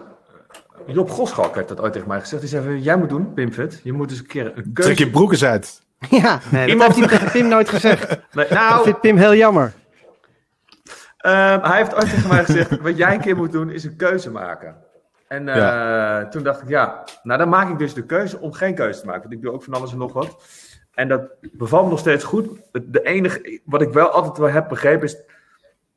Job 0.87 1.09
Goschalk 1.09 1.55
heeft 1.55 1.67
dat 1.67 1.81
ooit 1.81 1.93
tegen 1.93 2.07
mij 2.07 2.19
gezegd. 2.19 2.41
Die 2.41 2.49
zei: 2.51 2.79
Jij 2.81 2.97
moet 2.97 3.09
doen, 3.09 3.33
Pimfit. 3.33 3.81
Je 3.83 3.93
moet 3.93 4.09
eens 4.11 4.19
een 4.19 4.25
keer 4.25 4.45
een 4.45 4.53
keuze. 4.73 4.93
Trek 4.93 4.97
je 4.97 5.09
broek 5.09 5.31
eens 5.31 5.43
uit. 5.43 5.81
Ja, 6.09 6.41
nee, 6.51 6.61
dat 6.61 6.69
Iemand- 6.69 6.95
heeft 6.95 7.19
hij- 7.21 7.31
Pim 7.31 7.47
nooit 7.47 7.69
gezegd. 7.69 8.07
Nee, 8.09 8.17
Dat 8.47 8.49
nou, 8.49 8.83
vindt 8.83 9.01
Pim 9.01 9.17
heel 9.17 9.35
jammer. 9.35 9.73
Ehm, 11.19 11.61
hij 11.61 11.77
heeft 11.77 11.95
ooit 11.95 12.09
tegen 12.09 12.29
mij 12.29 12.45
gezegd: 12.45 12.81
wat 12.81 12.97
jij 12.97 13.13
een 13.13 13.21
keer 13.21 13.35
moet 13.35 13.51
doen, 13.51 13.69
is 13.69 13.83
een 13.83 13.95
keuze 13.95 14.31
maken. 14.31 14.75
En 15.27 15.47
eh, 15.47 16.29
toen 16.29 16.43
dacht 16.43 16.61
ik, 16.61 16.69
ja, 16.69 17.03
nou 17.23 17.39
dan 17.39 17.49
maak 17.49 17.69
ik 17.69 17.77
dus 17.77 17.93
de 17.93 18.05
keuze 18.05 18.39
om 18.39 18.51
geen 18.51 18.75
keuze 18.75 18.99
te 18.99 19.05
maken. 19.05 19.21
Want 19.21 19.33
ik 19.33 19.41
doe 19.41 19.51
ook 19.51 19.63
van 19.63 19.73
alles 19.73 19.91
en 19.91 19.97
nog 19.97 20.13
wat. 20.13 20.37
En 20.93 21.07
dat 21.07 21.21
bevalt 21.51 21.83
me 21.83 21.89
nog 21.89 21.99
steeds 21.99 22.23
goed. 22.23 22.49
De 22.71 23.01
enige, 23.01 23.61
wat 23.65 23.81
ik 23.81 23.93
wel 23.93 24.09
altijd 24.09 24.37
wel 24.37 24.49
heb 24.49 24.69
begrepen 24.69 25.03
is, 25.03 25.17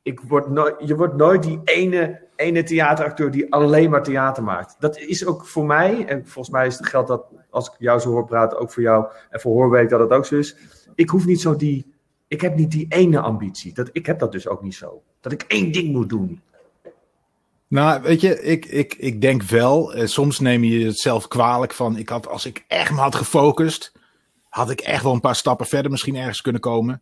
ik 0.01 0.19
word 0.19 0.49
nooit, 0.49 0.75
je 0.79 0.95
wordt 0.95 1.15
nooit 1.15 1.43
die 1.43 1.61
ene, 1.63 2.21
ene 2.35 2.63
theateracteur 2.63 3.31
die 3.31 3.53
alleen 3.53 3.89
maar 3.89 4.03
theater 4.03 4.43
maakt. 4.43 4.75
Dat 4.79 4.97
is 4.97 5.25
ook 5.25 5.45
voor 5.45 5.65
mij, 5.65 6.05
en 6.07 6.27
volgens 6.27 6.55
mij 6.55 6.67
is 6.67 6.77
het, 6.77 6.87
geldt 6.87 7.07
dat 7.07 7.25
als 7.49 7.67
ik 7.67 7.73
jou 7.77 7.99
zo 7.99 8.09
hoor 8.09 8.25
praten, 8.25 8.59
ook 8.59 8.71
voor 8.71 8.83
jou. 8.83 9.05
En 9.29 9.39
voor 9.39 9.53
Hoorweek 9.53 9.89
dat 9.89 9.99
het 9.99 10.11
ook 10.11 10.25
zo 10.25 10.35
is. 10.35 10.57
Ik 10.95 11.09
hoef 11.09 11.25
niet 11.25 11.41
zo 11.41 11.55
die, 11.55 11.92
ik 12.33 12.41
heb 12.41 12.55
niet 12.55 12.71
die 12.71 12.85
ene 12.89 13.19
ambitie. 13.19 13.73
Dat, 13.73 13.89
ik 13.91 14.05
heb 14.05 14.19
dat 14.19 14.31
dus 14.31 14.47
ook 14.47 14.63
niet 14.63 14.75
zo. 14.75 15.01
Dat 15.21 15.31
ik 15.31 15.45
één 15.47 15.71
ding 15.71 15.93
moet 15.93 16.09
doen. 16.09 16.41
Nou, 17.67 18.01
weet 18.01 18.21
je, 18.21 18.41
ik, 18.41 18.65
ik, 18.65 18.95
ik 18.97 19.21
denk 19.21 19.43
wel, 19.43 19.93
eh, 19.93 20.05
soms 20.05 20.39
neem 20.39 20.63
je 20.63 20.85
het 20.85 20.99
zelf 20.99 21.27
kwalijk 21.27 21.73
van, 21.73 21.97
ik 21.97 22.09
had, 22.09 22.27
als 22.27 22.45
ik 22.45 22.65
echt 22.67 22.91
me 22.91 22.97
had 22.97 23.15
gefocust, 23.15 23.91
had 24.49 24.69
ik 24.69 24.81
echt 24.81 25.03
wel 25.03 25.13
een 25.13 25.19
paar 25.19 25.35
stappen 25.35 25.65
verder 25.65 25.91
misschien 25.91 26.15
ergens 26.15 26.41
kunnen 26.41 26.61
komen. 26.61 27.01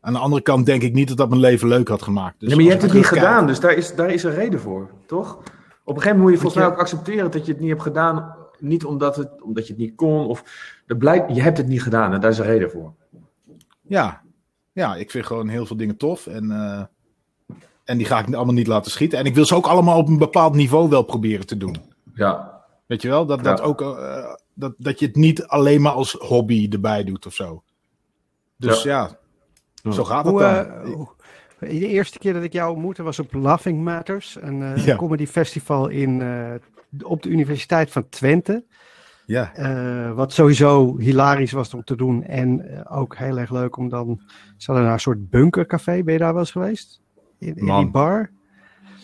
Aan 0.00 0.12
de 0.12 0.18
andere 0.18 0.42
kant 0.42 0.66
denk 0.66 0.82
ik 0.82 0.92
niet 0.92 1.08
dat 1.08 1.16
dat 1.16 1.28
mijn 1.28 1.40
leven 1.40 1.68
leuk 1.68 1.88
had 1.88 2.02
gemaakt. 2.02 2.40
Dus 2.40 2.48
nee, 2.48 2.56
maar 2.56 2.66
je 2.66 2.70
hebt 2.70 2.82
het 2.82 2.92
niet 2.92 3.06
gedaan, 3.06 3.46
dus 3.46 3.60
daar 3.60 3.74
is, 3.74 3.94
daar 3.94 4.10
is 4.10 4.22
een 4.22 4.34
reden 4.34 4.60
voor, 4.60 4.90
toch? 5.06 5.38
Op 5.84 5.96
een 5.96 6.02
gegeven 6.02 6.18
moment 6.18 6.20
moet 6.20 6.32
je 6.32 6.38
volgens 6.38 6.62
mij 6.62 6.72
ook 6.72 6.78
accepteren 6.80 7.30
dat 7.30 7.46
je 7.46 7.52
het 7.52 7.60
niet 7.60 7.70
hebt 7.70 7.82
gedaan. 7.82 8.36
Niet 8.58 8.84
omdat, 8.84 9.16
het, 9.16 9.42
omdat 9.42 9.66
je 9.66 9.72
het 9.72 9.82
niet 9.82 9.94
kon, 9.94 10.26
of 10.26 10.42
blijkt, 10.86 11.34
je 11.34 11.42
hebt 11.42 11.58
het 11.58 11.68
niet 11.68 11.82
gedaan 11.82 12.12
en 12.12 12.20
daar 12.20 12.30
is 12.30 12.38
een 12.38 12.44
reden 12.44 12.70
voor. 12.70 12.92
Ja. 13.82 14.22
Ja, 14.78 14.96
ik 14.96 15.10
vind 15.10 15.26
gewoon 15.26 15.48
heel 15.48 15.66
veel 15.66 15.76
dingen 15.76 15.96
tof. 15.96 16.26
En, 16.26 16.50
eh, 16.50 16.82
en 17.84 17.96
die 17.96 18.06
ga 18.06 18.18
ik 18.18 18.34
allemaal 18.34 18.54
niet 18.54 18.66
laten 18.66 18.90
schieten. 18.90 19.18
En 19.18 19.24
ik 19.24 19.34
wil 19.34 19.44
ze 19.44 19.54
ook 19.54 19.66
allemaal 19.66 19.98
op 19.98 20.08
een 20.08 20.18
bepaald 20.18 20.54
niveau 20.54 20.88
wel 20.88 21.02
proberen 21.02 21.46
te 21.46 21.56
doen. 21.56 21.76
Ja, 22.14 22.56
Weet 22.86 23.02
je 23.02 23.08
wel? 23.08 23.26
Dat, 23.26 23.44
dat, 23.44 23.58
Ja. 23.58 23.64
ook, 23.64 23.80
eh, 23.80 24.34
dat, 24.54 24.74
dat 24.78 24.98
je 24.98 25.06
het 25.06 25.16
niet 25.16 25.44
alleen 25.46 25.80
maar 25.82 25.92
als 25.92 26.12
hobby 26.12 26.68
erbij 26.70 27.04
doet 27.04 27.26
of 27.26 27.34
zo. 27.34 27.62
Dus 28.56 28.82
ja, 28.82 29.18
zo 29.90 30.04
gaat 30.04 30.24
het 30.24 30.32
Hoe, 30.32 30.40
dan. 30.42 30.66
eh, 31.60 31.70
de 31.70 31.86
eerste 31.88 32.18
keer 32.18 32.32
dat 32.32 32.42
ik 32.42 32.52
jou 32.52 32.72
ontmoette 32.72 33.02
was 33.02 33.18
op 33.18 33.32
Laughing 33.32 33.84
Matters, 33.84 34.36
een 34.40 34.62
eh, 34.62 34.86
Ja. 34.86 34.96
comedy 34.96 35.26
festival 35.26 35.88
in, 35.88 36.22
eh, 36.22 36.54
op 37.02 37.22
de 37.22 37.28
Universiteit 37.28 37.90
van 37.90 38.08
Twente. 38.08 38.64
Ja. 39.28 39.54
Eh, 39.54 40.12
wat 40.12 40.32
sowieso 40.32 40.98
hilarisch 40.98 41.52
was 41.52 41.74
om 41.74 41.84
te 41.84 41.96
doen 41.96 42.22
en 42.24 42.60
eh, 42.86 42.98
ook 42.98 43.16
heel 43.16 43.38
erg 43.38 43.50
leuk 43.50 43.76
om 43.76 43.88
dan... 43.88 44.20
Ze 44.56 44.66
hadden 44.66 44.84
daar 44.84 44.92
een 44.92 45.00
soort 45.00 45.30
bunkercafé, 45.30 46.02
ben 46.02 46.12
je 46.12 46.18
daar 46.18 46.32
wel 46.32 46.42
eens 46.42 46.50
geweest? 46.50 47.00
In, 47.38 47.56
in 47.56 47.64
die 47.80 47.90
bar? 47.90 48.30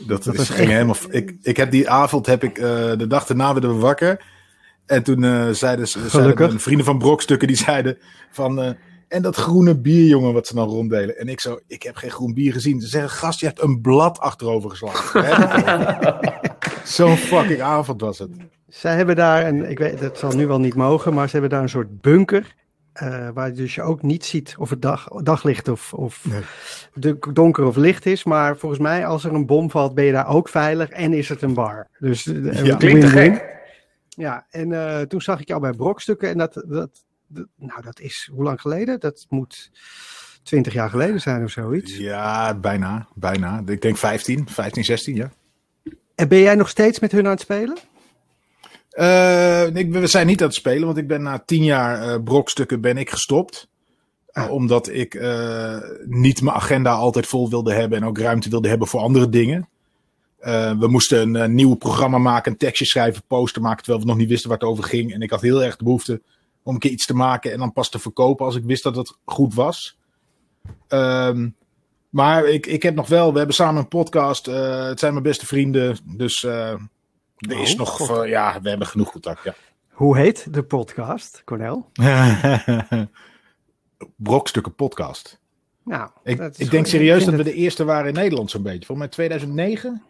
Dat, 0.06 0.24
Dat 0.24 0.34
is, 0.34 0.48
ging 0.48 0.58
echt- 0.60 0.70
helemaal. 0.70 0.96
Ik, 1.10 1.36
ik 1.42 1.56
heb 1.56 1.70
die 1.70 1.90
avond 1.90 2.26
heb 2.26 2.42
ik 2.44 2.58
eh, 2.58 2.96
de 2.96 3.06
dag 3.06 3.26
daarna 3.26 3.52
werden 3.52 3.74
we 3.74 3.80
wakker. 3.80 4.24
En 4.86 5.02
toen 5.02 5.54
zeiden, 5.54 5.88
ze- 5.88 6.08
zeiden 6.08 6.60
vrienden 6.60 6.84
van 6.86 6.98
Brokstukken 6.98 7.48
die 7.48 7.56
zeiden 7.56 7.98
van. 8.30 8.76
en 9.08 9.22
dat 9.22 9.36
groene 9.36 9.78
bier, 9.80 10.06
jongen, 10.06 10.32
wat 10.32 10.46
ze 10.46 10.54
dan 10.54 10.68
ronddelen. 10.68 11.18
En 11.18 11.28
ik 11.28 11.40
zo, 11.40 11.58
ik 11.66 11.82
heb 11.82 11.96
geen 11.96 12.10
groen 12.10 12.34
bier 12.34 12.52
gezien. 12.52 12.80
Ze 12.80 12.86
zeggen, 12.88 13.10
gast, 13.10 13.40
je 13.40 13.46
hebt 13.46 13.62
een 13.62 13.80
blad 13.80 14.18
achterover 14.18 14.70
geslagen. 14.70 16.18
Zo'n 16.84 17.16
fucking 17.16 17.60
avond 17.60 18.00
was 18.00 18.18
het. 18.18 18.30
Zij 18.74 18.96
hebben 18.96 19.16
daar, 19.16 19.42
en 19.42 19.70
ik 19.70 19.78
weet, 19.78 19.98
dat 20.00 20.18
zal 20.18 20.32
nu 20.32 20.46
wel 20.46 20.60
niet 20.60 20.74
mogen, 20.74 21.14
maar 21.14 21.26
ze 21.26 21.32
hebben 21.32 21.50
daar 21.50 21.62
een 21.62 21.68
soort 21.68 22.00
bunker. 22.00 22.54
eh, 22.92 23.28
waar 23.34 23.52
dus 23.54 23.74
je 23.74 23.82
ook 23.82 24.02
niet 24.02 24.24
ziet 24.24 24.54
of 24.58 24.70
het 24.70 24.82
dag, 24.82 25.08
daglicht 25.08 25.68
of, 25.68 25.92
of 25.92 26.24
Nee. 26.94 27.18
donker 27.32 27.64
of 27.64 27.76
licht 27.76 28.06
is. 28.06 28.24
Maar 28.24 28.56
volgens 28.56 28.80
mij, 28.80 29.06
als 29.06 29.24
er 29.24 29.32
een 29.34 29.46
bom 29.46 29.70
valt, 29.70 29.94
ben 29.94 30.04
je 30.04 30.12
daar 30.12 30.28
ook 30.28 30.48
veilig 30.48 30.88
en 30.88 31.12
is 31.12 31.28
het 31.28 31.42
een 31.42 31.54
bar. 31.54 31.88
Dus 31.98 32.26
eh, 32.26 32.64
Ja. 32.64 32.76
klinkt 32.76 33.00
te 33.00 33.06
win-win. 33.06 33.34
gek. 33.34 33.44
Ja, 34.08 34.46
en 34.50 34.72
eh, 34.72 35.00
toen 35.00 35.20
zag 35.20 35.40
ik 35.40 35.48
jou 35.48 35.60
bij 35.60 35.72
Brokstukken 35.72 36.28
en 36.28 36.38
dat, 36.38 36.54
dat, 36.66 36.90
dat- 37.26 37.46
nou 37.56 37.82
dat 37.82 38.00
is, 38.00 38.28
hoe 38.32 38.42
lang 38.44 38.60
geleden? 38.60 39.00
Dat 39.00 39.26
moet 39.28 39.70
twintig 40.42 40.72
jaar 40.72 40.90
geleden 40.90 41.20
zijn 41.20 41.44
of 41.44 41.50
zoiets. 41.50 41.96
Ja, 41.96 42.54
bijna. 42.54 43.06
Bijna. 43.14 43.62
Ik 43.66 43.82
denk 43.82 43.96
15, 43.96 44.48
15, 44.48 44.84
16, 44.84 45.14
ja. 45.16 45.30
En 46.14 46.28
ben 46.28 46.40
jij 46.40 46.54
nog 46.54 46.68
steeds 46.68 46.98
met 47.00 47.12
hun 47.12 47.24
aan 47.24 47.30
het 47.30 47.40
spelen? 47.40 47.76
Eh, 48.94 49.74
ik, 49.74 49.92
we 49.92 50.06
zijn 50.06 50.26
niet 50.26 50.40
aan 50.40 50.46
het 50.46 50.56
spelen, 50.56 50.86
want 50.86 50.98
ik 50.98 51.06
ben 51.06 51.22
na 51.22 51.42
tien 51.46 51.64
jaar 51.64 52.02
eh, 52.02 52.22
brokstukken 52.22 52.80
ben 52.80 52.96
ik 52.96 53.10
gestopt. 53.10 53.68
Eh, 54.26 54.42
Ah. 54.44 54.50
omdat 54.50 54.88
ik 54.88 55.20
niet 56.06 56.42
mijn 56.42 56.56
agenda 56.56 56.92
altijd 56.92 57.26
vol 57.26 57.50
wilde 57.50 57.72
hebben 57.72 57.98
en 57.98 58.04
ook 58.04 58.18
ruimte 58.18 58.48
wilde 58.50 58.68
hebben 58.68 58.88
voor 58.88 59.00
andere 59.00 59.28
dingen. 59.28 59.68
We 60.78 60.86
moesten 60.88 61.34
een, 61.34 61.54
nieuw 61.54 61.74
programma 61.74 62.18
maken, 62.18 62.52
een 62.52 62.58
tekstje 62.58 62.84
schrijven, 62.84 63.22
poster 63.26 63.62
maken, 63.62 63.82
terwijl 63.82 64.04
we 64.04 64.10
nog 64.10 64.16
niet 64.16 64.28
wisten 64.28 64.48
waar 64.48 64.58
het 64.58 64.68
over 64.68 64.84
ging. 64.84 65.12
En 65.12 65.22
ik 65.22 65.30
had 65.30 65.40
heel 65.40 65.62
erg 65.62 65.76
de 65.76 65.84
behoefte 65.84 66.22
om 66.62 66.74
een 66.74 66.80
keer 66.80 66.90
iets 66.90 67.06
te 67.06 67.14
maken 67.14 67.52
en 67.52 67.58
dan 67.58 67.72
pas 67.72 67.90
te 67.90 67.98
verkopen 67.98 68.46
als 68.46 68.56
ik 68.56 68.64
wist 68.64 68.82
dat 68.82 68.96
het 68.96 69.16
goed 69.24 69.54
was. 69.54 69.98
Ehm, 70.88 71.48
maar 72.08 72.44
ik, 72.44 72.66
ik 72.66 72.82
heb 72.82 72.94
nog 72.94 73.08
wel, 73.08 73.32
we 73.32 73.38
hebben 73.38 73.56
samen 73.56 73.82
een 73.82 73.88
podcast. 73.88 74.46
het 74.46 74.98
zijn 74.98 75.12
mijn 75.12 75.24
beste 75.24 75.46
vrienden, 75.46 75.98
dus 76.04 76.46
er 77.38 77.60
is 77.60 77.72
Oh, 77.72 77.78
nog, 77.78 77.90
God. 77.90 78.22
eh, 78.22 78.28
ja, 78.30 78.60
we 78.62 78.68
hebben 78.68 78.86
genoeg 78.86 79.10
contact, 79.12 79.44
ja. 79.44 79.54
Hoe 79.90 80.16
heet 80.16 80.54
de 80.54 80.62
podcast, 80.62 81.42
Cornel? 81.44 81.90
Brokstukken 84.16 84.74
podcast. 84.74 85.40
Nou, 85.84 86.10
Ik, 86.22 86.40
ik 86.56 86.70
denk 86.70 86.86
serieus 86.86 87.24
dat 87.24 87.30
we 87.34 87.36
het- 87.42 87.46
de 87.46 87.54
eerste 87.54 87.84
waren 87.84 88.08
in 88.08 88.14
Nederland 88.14 88.50
zo'n 88.50 88.62
beetje. 88.62 88.86
Volgens 88.86 88.98
mij 88.98 89.08
2009. 89.08 90.02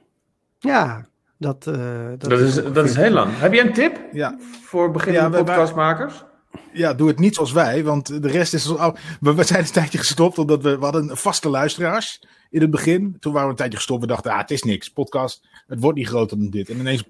Ja, 0.58 1.06
dat, 1.38 1.66
eh, 1.66 1.74
dat, 2.18 2.30
Dat 2.30 2.38
is, 2.40 2.54
dat 2.54 2.84
is 2.84 2.96
heel 2.96 3.10
lang. 3.10 3.38
Heb 3.38 3.52
je 3.52 3.60
een 3.60 3.72
tip 3.72 3.98
Ja, 4.12 4.36
voor 4.62 4.90
beginnende 4.90 5.36
Ja, 5.36 5.42
podcastmakers? 5.42 6.24
Ja, 6.72 6.94
doe 6.94 7.08
het 7.08 7.18
niet 7.18 7.34
zoals 7.34 7.52
wij, 7.52 7.84
want 7.84 8.22
de 8.22 8.28
rest 8.28 8.54
is... 8.54 8.76
oud. 8.76 8.98
We, 9.20 9.44
zijn 9.44 9.60
een 9.64 9.70
tijdje 9.70 9.98
gestopt, 9.98 10.38
omdat 10.38 10.62
we, 10.62 10.76
hadden 10.80 11.16
vaste 11.16 11.48
luisteraars 11.48 12.22
in 12.50 12.60
het 12.60 12.70
begin. 12.70 13.16
Toen 13.20 13.32
waren 13.32 13.46
we 13.46 13.52
een 13.52 13.58
tijdje 13.58 13.76
gestopt. 13.76 14.00
We 14.00 14.06
dachten, 14.06 14.32
ah, 14.32 14.38
het 14.38 14.50
is 14.50 14.62
niks. 14.62 14.88
Podcast, 14.88 15.46
het 15.66 15.80
wordt 15.80 15.98
niet 15.98 16.08
groter 16.08 16.38
dan 16.38 16.50
dit. 16.50 16.68
En 16.68 16.78
ineens 16.78 17.04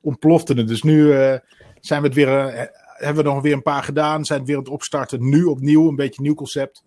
ontplofte 0.00 0.54
het. 0.54 0.68
Dus 0.68 0.82
nu 0.82 1.12
eh, 1.12 1.38
zijn 1.80 2.00
we 2.00 2.06
het 2.06 2.16
weer... 2.16 2.48
eh, 2.48 2.66
hebben 2.84 3.24
we 3.24 3.30
nog 3.30 3.42
weer 3.42 3.52
een 3.52 3.62
paar 3.62 3.82
gedaan. 3.82 4.24
Zijn 4.24 4.38
het 4.38 4.48
weer 4.48 4.56
aan 4.56 4.62
het 4.62 4.72
opstarten. 4.72 5.28
Nu 5.28 5.44
opnieuw, 5.44 5.88
een 5.88 5.96
beetje 5.96 6.22
nieuw 6.22 6.34
concept. 6.34 6.84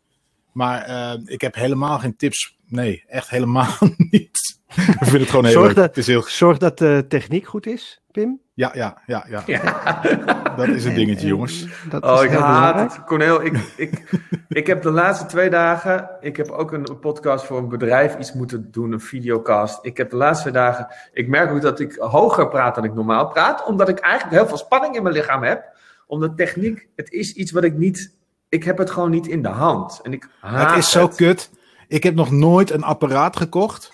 Maar 0.52 0.82
eh, 0.82 1.20
ik 1.26 1.41
heb 1.41 1.56
helemaal 1.56 2.00
geen 2.00 2.16
tips. 2.16 2.58
Nee, 2.68 3.04
echt 3.08 3.30
helemaal 3.30 3.78
niet. 4.12 4.33
Ik 5.02 5.08
vind 5.08 5.22
het 5.22 5.30
gewoon 5.30 5.46
heel 5.46 5.54
Zorg 5.54 5.66
leuk. 5.68 5.76
dat- 5.76 5.86
Het 5.86 5.98
is 5.98 6.08
heel... 6.08 6.22
Zorg 6.26 6.58
dat 6.58 6.78
de 6.78 7.06
techniek 7.08 7.46
goed 7.48 7.66
is, 7.68 8.02
Pim. 8.12 8.40
Ja, 8.54 8.72
ja, 8.74 9.02
ja, 9.06 9.26
ja. 9.30 9.44
Ja. 9.46 10.02
Dat 10.58 10.68
is 10.68 10.84
een 10.86 10.90
En- 10.90 10.96
dingetje, 10.98 11.22
en 11.22 11.28
jongens. 11.28 11.68
Dat 11.90 12.04
Oh, 12.04 12.16
is 12.16 12.22
ik 12.22 12.30
heel 12.30 12.40
haat 12.40 12.72
belangrijk. 12.74 12.92
het. 12.98 13.06
Cornel, 13.06 13.44
ik, 13.44 13.58
ik, 13.78 14.04
ik 14.48 14.68
heb 14.68 14.82
de 14.82 14.92
laatste 14.92 15.26
twee 15.26 15.50
dagen... 15.50 16.10
Ik 16.22 16.38
heb 16.38 16.50
ook 16.50 16.72
een 16.72 17.00
podcast 17.00 17.46
voor 17.46 17.58
een 17.58 17.70
bedrijf 17.70 18.18
iets 18.18 18.34
moeten 18.34 18.72
doen, 18.72 18.92
een 18.92 19.00
videocast. 19.00 19.80
Ik 19.86 19.98
heb 19.98 20.10
de 20.10 20.16
laatste 20.16 20.50
twee 20.50 20.64
dagen... 20.64 20.88
Ik 21.14 21.28
merk 21.28 21.52
ook 21.52 21.62
dat 21.62 21.80
ik 21.80 21.96
hoger 22.00 22.48
praat 22.48 22.76
dan 22.76 22.84
ik 22.84 22.94
normaal 22.94 23.28
praat. 23.28 23.66
Omdat 23.66 23.90
ik 23.90 24.00
eigenlijk 24.00 24.36
heel 24.36 24.48
veel 24.48 24.58
spanning 24.58 24.96
in 24.96 25.04
mijn 25.04 25.16
lichaam 25.16 25.44
heb. 25.44 25.64
Omdat 26.08 26.38
techniek, 26.38 26.88
het 26.96 27.12
is 27.12 27.34
iets 27.34 27.52
wat 27.52 27.64
ik 27.64 27.78
niet... 27.78 28.16
Ik 28.50 28.64
heb 28.64 28.78
het 28.78 28.92
gewoon 28.92 29.10
niet 29.12 29.28
in 29.28 29.42
de 29.42 29.48
hand. 29.48 30.00
En 30.04 30.14
ik 30.14 30.28
haat 30.40 30.70
Het 30.70 30.78
is 30.80 30.92
zo 30.92 31.08
kut. 31.08 31.50
Ik 31.88 32.04
heb 32.04 32.16
nog 32.16 32.32
nooit 32.32 32.72
een 32.72 32.84
apparaat 32.84 33.36
gekocht. 33.38 33.92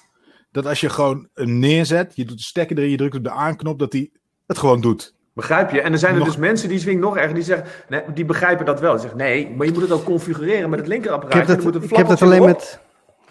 Dat 0.51 0.65
als 0.65 0.79
je 0.81 0.89
gewoon 0.89 1.27
hem 1.33 1.59
neerzet, 1.59 2.11
je 2.15 2.25
doet 2.25 2.37
de 2.37 2.43
stekker 2.43 2.77
erin, 2.77 2.89
je 2.89 2.97
drukt 2.97 3.15
op 3.15 3.23
de 3.23 3.31
aanknop, 3.31 3.79
dat 3.79 3.93
hij 3.93 4.11
het 4.47 4.57
gewoon 4.57 4.81
doet. 4.81 5.13
Begrijp 5.33 5.71
je? 5.71 5.81
En 5.81 5.91
er 5.91 5.97
zijn 5.97 6.11
er 6.13 6.17
Nog- 6.19 6.27
dus 6.27 6.37
mensen 6.37 6.69
die 6.69 6.79
zwingen 6.79 7.01
nog 7.01 7.17
erger. 7.17 7.33
Die 7.33 7.43
zeggen, 7.43 7.67
nee, 7.89 8.01
die 8.13 8.25
begrijpen 8.25 8.65
dat 8.65 8.79
wel. 8.79 8.91
Die 8.91 8.99
zeggen, 9.01 9.19
nee, 9.19 9.49
maar 9.55 9.65
je 9.65 9.71
moet 9.73 9.81
het 9.81 9.91
ook 9.91 10.03
configureren 10.03 10.69
met 10.69 10.79
het 10.79 10.87
Ik 10.87 10.93
linkerapparaat. 10.93 11.33
heb 11.37 11.47
dat, 11.47 11.55
Je 11.57 11.63
moet 11.63 11.75
een 11.75 11.83
ik 11.83 11.95
heb 11.95 12.07
dat 12.07 12.21
alleen 12.21 12.43
met. 12.45 12.79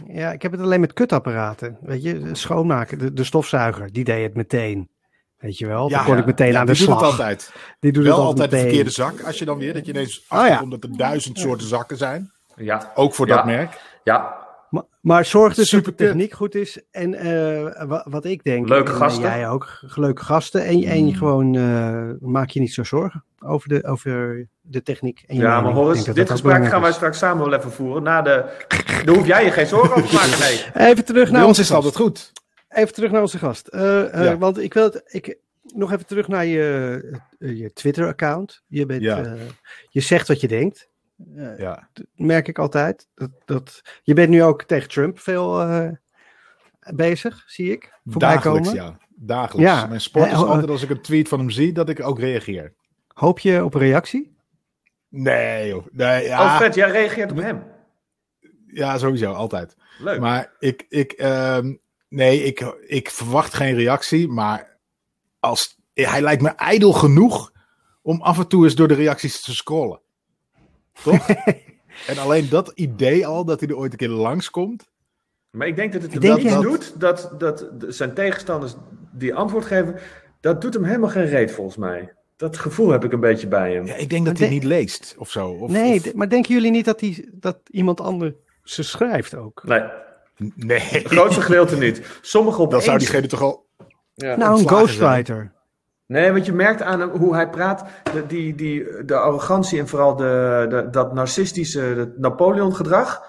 Ja, 0.09 0.33
ik 0.33 0.43
heb 0.43 0.53
het 0.53 0.61
alleen 0.61 0.81
met 0.81 0.93
kutapparaten. 0.93 1.79
Weet 1.81 2.03
je, 2.03 2.29
schoonmaken. 2.33 2.99
De, 2.99 3.13
de 3.13 3.25
stofzuiger, 3.25 3.93
die 3.93 4.05
deed 4.05 4.23
het 4.23 4.35
meteen. 4.35 4.89
Weet 5.39 5.59
je 5.59 5.67
wel? 5.67 5.89
Dan 5.89 6.05
kon 6.05 6.15
ja. 6.15 6.21
ik 6.21 6.27
meteen 6.27 6.53
Ja, 6.53 6.61
aan 6.61 6.67
de 6.67 6.73
die 6.77 6.87
doet 6.87 6.97
slag. 6.99 7.01
het 7.11 7.11
altijd. 7.11 7.53
Die 7.81 7.93
doet 7.93 8.05
Wel 8.05 8.17
het 8.17 8.25
altijd 8.27 8.51
de 8.51 8.59
verkeerde 8.59 8.91
zak. 8.91 9.21
Als 9.23 9.39
je 9.39 9.45
dan 9.45 9.59
weer, 9.59 9.73
dat 9.75 9.87
je 9.87 9.93
ineens 9.93 10.25
Oh, 10.29 10.39
achterkomt 10.39 10.73
ja. 10.73 10.79
dat 10.79 10.91
er 10.91 10.97
duizend 10.97 11.39
soorten 11.39 11.67
zakken 11.67 11.97
zijn. 11.97 12.31
Ja, 12.57 12.93
Ook 12.95 13.15
voor 13.15 13.27
Ja. 13.29 13.37
dat 13.37 13.45
merk. 13.45 13.81
ja. 14.05 14.38
Maar, 14.71 14.83
maar 15.01 15.25
zorg 15.25 15.55
dus 15.55 15.71
dat 15.71 15.85
de 15.85 15.95
techniek 15.95 16.33
goed 16.33 16.55
is. 16.55 16.81
En 16.91 17.15
eh, 17.15 17.87
wa- 17.87 18.07
wat 18.09 18.25
ik 18.25 18.45
denk. 18.45 18.69
Leuke 18.69 18.91
en 18.91 18.97
gasten. 18.97 19.23
jij 19.23 19.49
ook. 19.49 19.79
Leuke 19.95 20.25
gasten. 20.25 20.65
En, 20.65 20.83
en 20.85 21.01
Mm. 21.01 21.07
je 21.09 21.15
gewoon 21.15 21.55
eh, 21.57 22.11
maak 22.21 22.51
je 22.51 22.61
niet 22.61 22.73
zo 22.75 22.85
zorgen 22.85 23.25
over 23.41 23.69
de, 23.69 23.85
over 23.85 24.47
de 24.61 24.83
techniek. 24.83 25.25
En 25.27 25.37
Ja, 25.37 25.61
maar 25.61 25.75
dat 25.75 25.95
dit 26.05 26.15
dat 26.17 26.31
gesprek 26.31 26.67
gaan 26.67 26.81
wij 26.81 26.93
straks 26.93 27.19
samen 27.19 27.45
wel 27.51 27.59
even 27.59 27.73
voeren. 27.73 28.03
Na 28.03 28.23
de... 28.23 28.45
Daar 29.05 29.15
hoef 29.15 29.27
jij 29.27 29.45
je 29.45 29.51
geen 29.51 29.67
zorgen 29.67 29.97
over 29.97 30.09
te 30.09 30.15
maken, 30.15 30.39
nee. 30.75 30.89
Even 30.91 31.05
terug 31.05 31.23
Bij 31.25 31.33
naar 31.33 31.47
ons 31.47 31.59
onze 31.59 31.61
is 31.61 31.73
altijd 31.77 31.97
goed. 31.97 32.33
Even 32.69 32.95
terug 32.95 33.11
naar 33.11 33.21
onze 33.21 33.39
gast. 33.39 33.67
Eh, 33.67 34.15
eh, 34.15 34.25
Ja. 34.25 34.39
Want 34.39 34.59
ik 34.59 34.75
wil 34.75 34.85
het, 34.85 35.03
ik, 35.07 35.39
nog 35.63 35.93
even 35.93 36.07
terug 36.07 36.29
naar 36.29 36.47
je, 36.47 37.19
eh, 37.39 37.59
je 37.59 37.73
Twitter-account. 37.73 38.63
Je, 38.67 38.87
bent, 38.87 39.03
Ja. 39.03 39.25
eh, 39.25 39.33
je 39.89 40.01
zegt 40.01 40.29
wat 40.29 40.41
je 40.41 40.49
denkt. 40.49 40.89
Eh, 41.37 41.59
Ja. 41.59 41.89
merk 42.15 42.49
ik 42.49 42.59
altijd. 42.59 43.09
Dat, 43.15 43.31
dat, 43.45 43.81
je 44.03 44.15
bent 44.15 44.29
nu 44.29 44.43
ook 44.43 44.63
tegen 44.63 44.89
Trump 44.89 45.19
veel 45.19 45.61
eh, 45.61 45.89
bezig, 46.95 47.43
zie 47.47 47.73
ik. 47.73 47.93
Voorbij 48.05 48.35
Dagelijks, 48.35 48.69
komen. 48.69 48.85
ja. 48.85 48.99
Dagelijks. 49.21 49.71
Ja. 49.73 49.87
Mijn 49.87 50.01
sport 50.01 50.27
is 50.33 50.39
oh, 50.43 50.49
altijd 50.51 50.71
als 50.71 50.83
ik 50.83 50.91
een 50.91 51.03
tweet 51.03 51.29
van 51.29 51.39
hem 51.39 51.51
zie, 51.51 51.73
dat 51.73 51.89
ik 51.89 52.01
ook 52.03 52.19
reageer. 52.19 52.75
Hoop 53.15 53.39
je 53.39 53.65
op 53.65 53.75
een 53.75 53.81
reactie? 53.81 54.37
Nee, 55.09 55.69
joh. 55.69 55.87
Nee, 55.91 56.21
Oh, 56.23 56.27
ja, 56.29 56.59
vet, 56.59 56.75
jij 56.75 56.91
reageert 56.91 57.31
op 57.31 57.37
hem. 57.37 57.63
ja, 58.67 58.99
sowieso, 58.99 59.33
altijd. 59.33 59.77
Leuk. 59.99 60.21
Maar 60.21 60.53
ik, 60.59 60.87
ik, 60.89 61.13
ehm, 61.13 61.75
nee, 62.09 62.43
ik, 62.43 62.61
ik 62.87 63.11
verwacht 63.11 63.55
geen 63.55 63.75
reactie. 63.75 64.29
Maar 64.29 64.79
als, 65.41 65.79
hij 65.95 66.21
lijkt 66.21 66.43
me 66.43 66.49
ijdel 66.49 66.93
genoeg 66.93 67.53
om 68.03 68.23
af 68.23 68.39
en 68.39 68.49
toe 68.49 68.65
eens 68.65 68.75
door 68.75 68.89
de 68.89 68.95
reacties 68.95 69.43
te 69.43 69.55
scrollen. 69.55 70.01
Toch? 71.03 71.29
en 72.11 72.19
alleen 72.19 72.49
dat 72.49 72.73
idee 72.75 73.27
al, 73.27 73.45
dat 73.45 73.61
hij 73.61 73.69
er 73.69 73.77
ooit 73.77 73.93
een 73.93 73.99
keer 73.99 74.09
langskomt. 74.09 74.89
Maar 75.51 75.67
ik 75.67 75.77
denk 75.77 75.93
dat 75.93 76.03
het 76.03 76.13
hem 76.13 76.43
dat- 76.45 76.63
doet 76.63 77.01
dat, 77.01 77.31
dat 77.39 77.69
zijn 77.89 78.15
tegenstanders 78.15 78.75
die 79.13 79.35
antwoord 79.35 79.65
geven, 79.65 79.95
dat 80.41 80.61
doet 80.61 80.75
hem 80.75 80.85
helemaal 80.85 81.09
geen 81.11 81.27
reet 81.27 81.53
volgens 81.53 81.77
mij. 81.77 82.13
dat 82.37 82.59
gevoel 82.59 82.91
heb 82.91 83.05
ik 83.05 83.13
een 83.13 83.21
beetje 83.21 83.47
bij 83.49 83.73
hem. 83.75 83.87
Ja, 83.87 83.95
ik 83.95 84.11
denk 84.11 84.25
dat 84.25 84.33
Maar 84.39 84.43
hij 84.43 84.49
de- 84.49 84.55
niet 84.55 84.65
leest 84.65 85.15
of 85.19 85.31
zo. 85.31 85.49
Of, 85.51 85.71
nee, 85.71 85.95
of- 85.97 86.15
maar 86.15 86.29
denken 86.29 86.55
jullie 86.55 86.71
niet 86.71 86.85
dat, 86.85 86.99
die, 86.99 87.29
dat 87.33 87.59
iemand 87.71 88.01
anders 88.01 88.33
ze 88.63 88.83
schrijft 88.83 89.35
ook? 89.35 89.63
Nee, 89.65 89.83
nee. 90.55 90.79
het 90.81 91.07
grootste 91.07 91.41
gedeelte 91.41 91.77
niet. 91.79 92.19
Sommige 92.21 92.63
op 92.63 92.71
Dan 92.71 92.83
zou 92.83 92.99
diegene 92.99 93.27
toch 93.27 93.43
al... 93.43 93.67
Ja. 94.15 94.37
nou, 94.37 94.59
een 94.61 94.69
ghostwriter. 94.69 95.53
Nee, 96.09 96.33
want 96.33 96.47
je 96.47 96.53
merkt 96.53 96.83
aan 96.83 97.03
hoe 97.03 97.35
hij 97.35 97.49
praat, 97.49 97.85
de, 98.13 98.27
die, 98.27 98.55
die, 98.55 99.05
de 99.05 99.17
arrogantie 99.17 99.79
en 99.79 99.89
vooral 99.89 100.17
de, 100.17 100.67
de, 100.69 100.89
dat 100.91 101.15
narcistische 101.15 102.13
Napoleon-gedrag. 102.17 103.23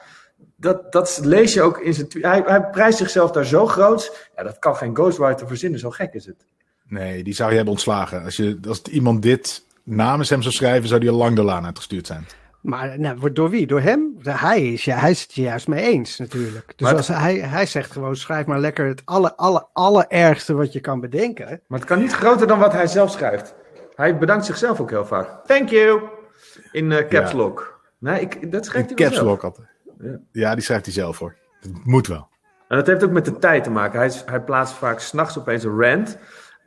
Dat, 0.56 0.92
dat 0.92 1.20
lees 1.24 1.54
je 1.54 1.62
ook 1.62 1.78
in 1.78 1.94
zijn. 1.94 2.08
Hij, 2.12 2.44
hij 2.46 2.64
prijst 2.64 2.98
zichzelf 2.98 3.32
daar 3.32 3.46
zo 3.46 3.66
groot. 3.66 4.30
Ja, 4.36 4.44
dat 4.44 4.60
kan 4.60 4.76
geen 4.76 4.96
ghostwriter 4.96 5.48
verzinnen, 5.48 5.80
zo 5.80 5.90
gek 5.90 6.14
is 6.14 6.26
het. 6.26 6.46
Nee, 6.88 7.24
die 7.24 7.34
zou 7.34 7.50
je 7.50 7.56
hebben 7.56 7.74
ontslagen. 7.74 8.24
Als, 8.24 8.36
je, 8.36 8.60
als 8.68 8.82
iemand 8.82 9.22
dit 9.22 9.66
namens 9.84 10.30
hem 10.30 10.42
zou 10.42 10.54
schrijven, 10.54 10.88
zou 10.88 11.00
die 11.00 11.10
al 11.10 11.16
lang 11.16 11.36
de 11.36 11.44
laan 11.44 11.66
uitgestuurd 11.66 12.08
zijn. 12.08 12.26
Maar 12.62 13.00
nou, 13.00 13.18
wordt 13.18 13.36
door 13.36 13.50
wie? 13.50 13.68
Door 13.68 13.82
hem? 13.82 14.16
Hij 14.24 14.68
is, 14.74 14.86
ja, 14.86 14.98
hij 14.98 15.12
is 15.12 15.22
het 15.22 15.34
juist 15.34 15.68
mee 15.68 15.84
eens 15.84 16.18
natuurlijk. 16.18 16.74
Dus 16.76 16.88
Maar- 16.88 16.96
als 16.98 17.08
hij, 17.08 17.36
hij 17.36 17.66
zegt 17.66 17.92
gewoon, 17.92 18.16
schrijf 18.16 18.46
maar 18.46 18.60
lekker 18.60 18.86
het 18.88 19.02
alle, 19.06 19.36
alle, 19.36 19.68
allerergste 19.74 20.54
wat 20.54 20.74
je 20.74 20.80
kan 20.80 21.00
bedenken. 21.00 21.62
Maar 21.68 21.80
het 21.80 21.88
kan 21.88 22.00
niet 22.00 22.14
groter 22.14 22.48
dan 22.48 22.60
wat 22.60 22.72
hij 22.74 22.88
zelf 22.88 23.12
schrijft. 23.12 23.56
Hij 23.96 24.18
bedankt 24.18 24.46
zichzelf 24.46 24.80
ook 24.80 24.90
heel 24.90 25.06
vaak. 25.06 25.46
Thank 25.46 25.70
you! 25.70 26.02
In 26.72 26.92
eh, 26.92 27.08
caps 27.08 27.32
Ja. 27.32 27.38
lock. 27.38 27.80
Nee, 27.98 28.22
ik, 28.22 28.52
dat 28.52 28.66
schrijft 28.66 28.90
In 28.90 28.96
hij 28.96 29.06
wel 29.06 29.16
caps 29.16 29.30
lock 29.30 29.44
altijd. 29.44 29.68
Ja. 30.00 30.20
Ja, 30.32 30.54
die 30.56 30.64
schrijft 30.64 30.86
hij 30.86 30.94
zelf 30.94 31.20
hoor. 31.20 31.36
Het 31.60 31.86
moet 31.86 32.08
wel. 32.08 32.28
En 32.68 32.78
dat 32.78 32.88
heeft 32.88 33.04
ook 33.04 33.12
met 33.12 33.26
de 33.26 33.38
tijd 33.38 33.64
te 33.64 33.70
maken. 33.70 34.00
Hij, 34.00 34.12
hij 34.26 34.42
plaatst 34.42 34.74
vaak 34.76 35.00
s'nachts 35.00 35.38
opeens 35.38 35.64
een 35.64 35.82
rant. 35.82 36.18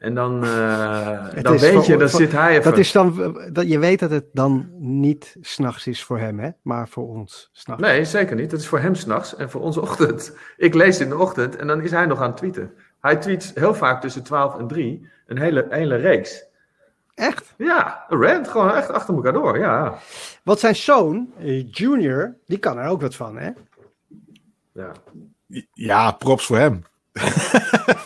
En 0.03 0.15
dan, 0.15 0.45
eh, 0.45 1.19
dan 1.43 1.57
weet 1.59 1.73
voor- 1.73 1.85
je, 1.87 1.97
dan 1.97 2.09
voor- 2.09 2.21
zit 2.21 2.33
hij 2.33 2.51
even... 2.51 2.71
Dat 2.71 2.79
is 2.79 2.93
dan, 2.93 3.37
dat, 3.53 3.69
je 3.69 3.79
weet 3.79 3.99
dat 3.99 4.11
het 4.11 4.25
dan 4.33 4.69
niet 4.79 5.37
s'nachts 5.41 5.87
is 5.87 6.03
voor 6.05 6.19
hem, 6.19 6.39
hè? 6.39 6.51
maar 6.63 6.89
voor 6.89 7.09
ons 7.09 7.49
s'nachts. 7.53 7.83
Nee, 7.83 8.05
zeker 8.05 8.37
niet. 8.37 8.51
Dat 8.51 8.61
is 8.61 8.67
voor 8.67 8.79
hem 8.79 8.95
s'nachts 8.95 9.37
en 9.37 9.51
voor 9.51 9.61
onze 9.61 9.81
ochtend. 9.81 10.37
Ik 10.57 10.75
lees 10.75 11.01
in 11.01 11.09
de 11.09 11.19
ochtend 11.19 11.57
en 11.57 11.67
dan 11.67 11.81
is 11.81 11.91
hij 11.91 12.07
nog 12.07 12.21
aan 12.21 12.29
het 12.29 12.37
tweeten. 12.37 12.73
Hij 13.01 13.17
tweet 13.17 13.53
heel 13.55 13.75
vaak 13.75 14.01
tussen 14.01 14.23
12 14.23 14.59
en 14.59 14.67
3 14.67 15.09
een 15.27 15.39
hele, 15.39 15.67
hele 15.71 15.97
reeks. 15.97 16.45
Echt? 17.15 17.55
Ja, 17.59 18.05
een 18.09 18.23
rant, 18.23 18.49
gewoon 18.49 18.75
echt 18.75 18.91
achter 18.91 19.15
elkaar 19.15 19.33
door, 19.33 19.59
ja. 19.59 19.99
Want 20.43 20.59
zijn 20.59 20.77
zoon, 20.77 21.33
eh, 21.39 21.71
Junior, 21.71 22.35
die 22.47 22.59
kan 22.59 22.79
er 22.79 22.89
ook 22.89 23.01
wat 23.01 23.15
van, 23.15 23.37
hè? 23.39 23.51
Ja, 24.73 24.93
Ja, 25.73 26.11
props 26.13 26.47
voor 26.47 26.57
hem. 26.59 26.83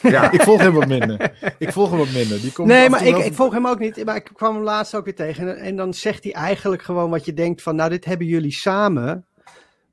Ja. 0.02 0.32
Ik 0.32 0.42
volg 0.42 0.60
hem 0.60 0.72
wat 0.72 0.88
minder. 0.88 1.32
Ik 1.58 1.72
volg 1.72 1.90
hem 1.90 1.98
wat 1.98 2.12
minder. 2.12 2.40
Die 2.40 2.52
komt 2.52 2.68
Nee, 2.68 2.90
maar 2.90 3.06
ik, 3.06 3.16
ik 3.16 3.34
volg 3.34 3.52
hem 3.52 3.66
ook 3.66 3.78
niet. 3.78 4.04
Maar 4.04 4.16
ik 4.16 4.30
kwam 4.34 4.54
hem 4.54 4.64
laatst 4.64 4.94
ook 4.94 5.04
weer 5.04 5.14
tegen. 5.14 5.48
En, 5.48 5.56
en 5.56 5.76
dan 5.76 5.94
zegt 5.94 6.24
hij 6.24 6.32
eigenlijk 6.32 6.82
gewoon 6.82 7.10
wat 7.10 7.24
je 7.24 7.34
denkt 7.34 7.62
van... 7.62 7.76
Nou, 7.76 7.90
dit 7.90 8.04
hebben 8.04 8.26
jullie 8.26 8.52
samen. 8.52 9.26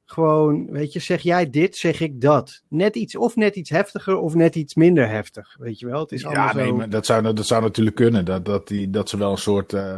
Gewoon, 0.05 0.67
weet 0.71 0.93
je, 0.93 0.99
zeg 0.99 1.21
jij 1.21 1.49
dit, 1.49 1.75
zeg 1.75 1.99
ik 1.99 2.21
dat. 2.21 2.63
Net 2.69 2.95
iets, 2.95 3.15
of 3.15 3.35
net 3.35 3.55
iets 3.55 3.69
heftiger 3.69 4.17
of 4.17 4.33
net 4.35 4.55
iets 4.55 4.75
minder 4.75 5.09
heftig. 5.09 5.55
Weet 5.59 5.79
je 5.79 5.85
wel, 5.85 5.99
het 5.99 6.11
is 6.11 6.25
allemaal 6.25 6.45
Ja, 6.45 6.51
zo... 6.51 6.57
nee, 6.57 6.73
maar 6.73 6.89
dat 6.89 7.05
zou, 7.05 7.33
dat 7.33 7.45
zou 7.45 7.61
natuurlijk 7.61 7.95
kunnen. 7.95 8.25
Dat, 8.25 8.45
dat, 8.45 8.67
die, 8.67 8.89
dat 8.89 9.09
ze 9.09 9.17
wel 9.17 9.31
een 9.31 9.37
soort 9.37 9.73
eh, 9.73 9.95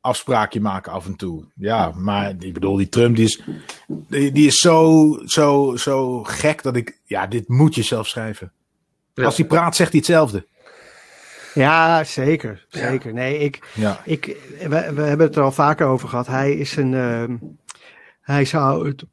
afspraakje 0.00 0.60
maken 0.60 0.92
af 0.92 1.06
en 1.06 1.16
toe. 1.16 1.44
Ja, 1.54 1.92
maar 1.96 2.34
ik 2.38 2.52
bedoel, 2.54 2.76
die 2.76 2.88
Trump 2.88 3.16
die 3.16 3.24
is, 3.24 3.42
die, 3.86 4.32
die 4.32 4.46
is 4.46 4.58
zo, 4.58 5.12
zo, 5.24 5.76
zo 5.76 6.22
gek 6.22 6.62
dat 6.62 6.76
ik... 6.76 7.00
Ja, 7.04 7.26
dit 7.26 7.48
moet 7.48 7.74
je 7.74 7.82
zelf 7.82 8.06
schrijven. 8.08 8.52
Ja. 9.14 9.24
Als 9.24 9.36
hij 9.36 9.46
praat, 9.46 9.76
zegt 9.76 9.90
hij 9.90 9.98
hetzelfde. 9.98 10.46
Ja, 11.54 12.04
zeker. 12.04 12.66
Zeker. 12.68 13.12
Nee, 13.12 13.38
ik, 13.38 13.70
Ja. 13.74 14.00
ik, 14.04 14.36
we, 14.58 14.68
we 14.68 15.02
hebben 15.02 15.26
het 15.26 15.36
er 15.36 15.42
al 15.42 15.52
vaker 15.52 15.86
over 15.86 16.08
gehad. 16.08 16.26
Hij 16.26 16.52
is 16.52 16.76
een... 16.76 16.94
ehm, 16.94 17.36
hij 18.20 18.44
zou 18.44 18.88
het... 18.88 19.04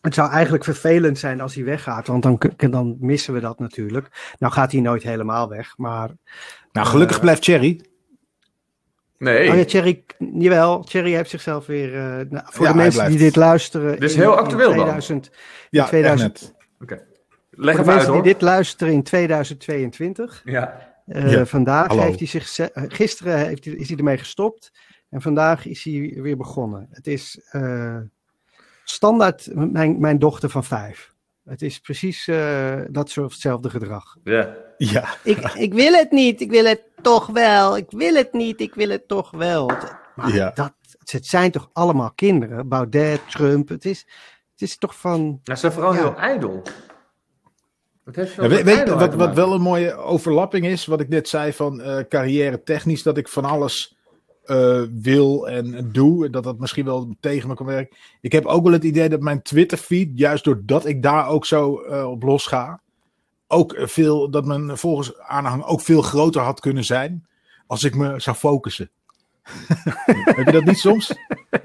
Het 0.00 0.14
zou 0.14 0.30
eigenlijk 0.30 0.64
vervelend 0.64 1.18
zijn 1.18 1.40
als 1.40 1.54
hij 1.54 1.64
weggaat, 1.64 2.06
want 2.06 2.22
dan, 2.22 2.40
dan 2.56 2.96
missen 3.00 3.34
we 3.34 3.40
dat 3.40 3.58
natuurlijk. 3.58 4.34
Nou 4.38 4.52
gaat 4.52 4.72
hij 4.72 4.80
nooit 4.80 5.02
helemaal 5.02 5.48
weg, 5.48 5.74
maar 5.76 6.10
Nou, 6.72 6.86
gelukkig 6.86 7.16
Eh, 7.16 7.22
blijft 7.22 7.42
Thierry. 7.42 7.80
Nee, 9.18 9.50
Oh 9.50 9.56
ja, 9.56 9.64
Thierry, 9.64 10.04
jawel, 10.18 10.84
Thierry 10.84 11.12
heeft 11.12 11.30
zichzelf 11.30 11.66
weer. 11.66 11.94
eh, 11.94 12.00
nou, 12.30 12.44
voor 12.46 12.66
Ja, 12.66 12.72
de 12.72 12.76
mensen 12.78 13.08
die 13.08 13.18
dit 13.18 13.36
luisteren. 13.36 13.92
Dit 13.92 14.02
is 14.02 14.14
in- 14.14 14.20
heel 14.20 14.32
in 14.32 14.38
actueel 14.38 14.68
dan. 14.68 14.74
2000, 14.78 15.30
Ja, 15.70 15.84
2000 15.86 16.32
echt 16.34 16.40
net. 16.42 16.54
oké. 16.80 17.04
Voor 17.50 17.64
Leg 17.64 17.72
de 17.72 17.78
uit 17.80 17.86
mensen 17.90 18.12
die 18.12 18.22
dit 18.22 18.40
luisteren 18.40 18.92
in 18.92 19.02
2022. 19.02 20.42
Ja, 20.44 20.92
eh, 21.06 21.32
Ja, 21.32 21.46
Vandaag 21.46 21.86
hallo. 21.86 22.02
heeft 22.02 22.18
hij 22.18 22.28
zich. 22.28 22.70
Gisteren 22.74 23.38
heeft 23.46 23.64
hij, 23.64 23.74
is 23.74 23.88
hij 23.88 23.96
ermee 23.98 24.18
gestopt. 24.18 24.72
En 25.10 25.22
vandaag 25.22 25.66
is 25.66 25.84
hij 25.84 26.18
weer 26.22 26.36
begonnen. 26.36 26.86
Het 26.90 27.06
is 27.06 27.40
eh, 27.50 27.96
standaard 28.84 29.48
mijn, 29.54 30.00
mijn 30.00 30.18
dochter 30.18 30.50
van 30.50 30.64
vijf. 30.64 31.14
Het 31.44 31.62
is 31.62 31.78
precies 31.80 32.28
eh, 32.28 32.74
dat 32.90 33.10
soortzelfde 33.10 33.70
gedrag. 33.70 34.16
ja. 34.24 34.54
Ja, 34.78 35.08
Ik, 35.22 35.38
ik 35.54 35.74
wil 35.74 35.92
het 35.92 36.10
niet, 36.10 36.40
ik 36.40 36.50
wil 36.50 36.64
het 36.64 36.82
toch 37.06 37.26
wel. 37.26 37.76
Ik 37.76 37.86
wil 37.88 38.14
het 38.14 38.32
niet, 38.32 38.60
ik 38.60 38.74
wil 38.74 38.88
het 38.88 39.08
toch 39.08 39.30
wel. 39.30 39.70
Maar 40.14 40.34
Ja. 40.34 40.50
dat, 40.54 40.72
het 41.04 41.26
zijn 41.26 41.50
toch 41.50 41.70
allemaal 41.72 42.12
kinderen? 42.14 42.68
Baudet, 42.68 43.30
Trump, 43.30 43.68
het 43.68 43.84
is, 43.84 43.98
het 44.52 44.62
is 44.62 44.78
toch 44.78 44.96
van... 44.96 45.20
Nou, 45.20 45.40
ze 45.44 45.56
zijn 45.56 45.72
vooral 45.72 45.94
Ja. 45.94 45.98
heel 45.98 46.16
ijdel. 46.16 46.62
Ja, 48.12 48.48
weet, 48.48 48.88
wat, 48.88 49.14
wat 49.14 49.34
wel 49.34 49.52
een 49.54 49.60
mooie 49.60 49.94
overlapping 49.94 50.66
is, 50.66 50.86
wat 50.86 51.00
ik 51.00 51.08
net 51.08 51.28
zei 51.28 51.52
van 51.52 51.80
eh, 51.80 52.04
carrière 52.08 52.62
technisch, 52.62 53.02
dat 53.02 53.16
ik 53.16 53.28
van 53.28 53.44
alles 53.44 53.96
eh, 54.44 54.82
wil 54.92 55.48
en 55.48 55.90
doe, 55.92 56.24
en 56.24 56.30
dat 56.32 56.44
dat 56.44 56.58
misschien 56.58 56.84
wel 56.84 57.16
tegen 57.20 57.48
me 57.48 57.54
kan 57.54 57.66
werken. 57.66 57.96
Ik 58.20 58.32
heb 58.32 58.44
ook 58.46 58.64
wel 58.64 58.72
het 58.72 58.84
idee 58.84 59.08
dat 59.08 59.20
mijn 59.20 59.42
Twitter 59.42 59.78
feed, 59.78 60.08
juist 60.14 60.44
doordat 60.44 60.86
ik 60.86 61.02
daar 61.02 61.28
ook 61.28 61.46
zo 61.46 61.80
eh, 61.80 62.10
op 62.10 62.22
los 62.22 62.46
ga, 62.46 62.80
ook 63.48 63.74
veel, 63.78 64.30
dat 64.30 64.44
mijn 64.44 64.76
volgers 64.78 65.18
aanhang 65.18 65.64
ook 65.64 65.80
veel 65.80 66.02
groter 66.02 66.40
had 66.42 66.60
kunnen 66.60 66.84
zijn 66.84 67.26
als 67.66 67.84
ik 67.84 67.94
me 67.94 68.20
zou 68.20 68.36
focussen. 68.36 68.90
heb 70.24 70.46
je 70.46 70.52
dat 70.52 70.64
niet 70.64 70.78
soms? 70.78 71.14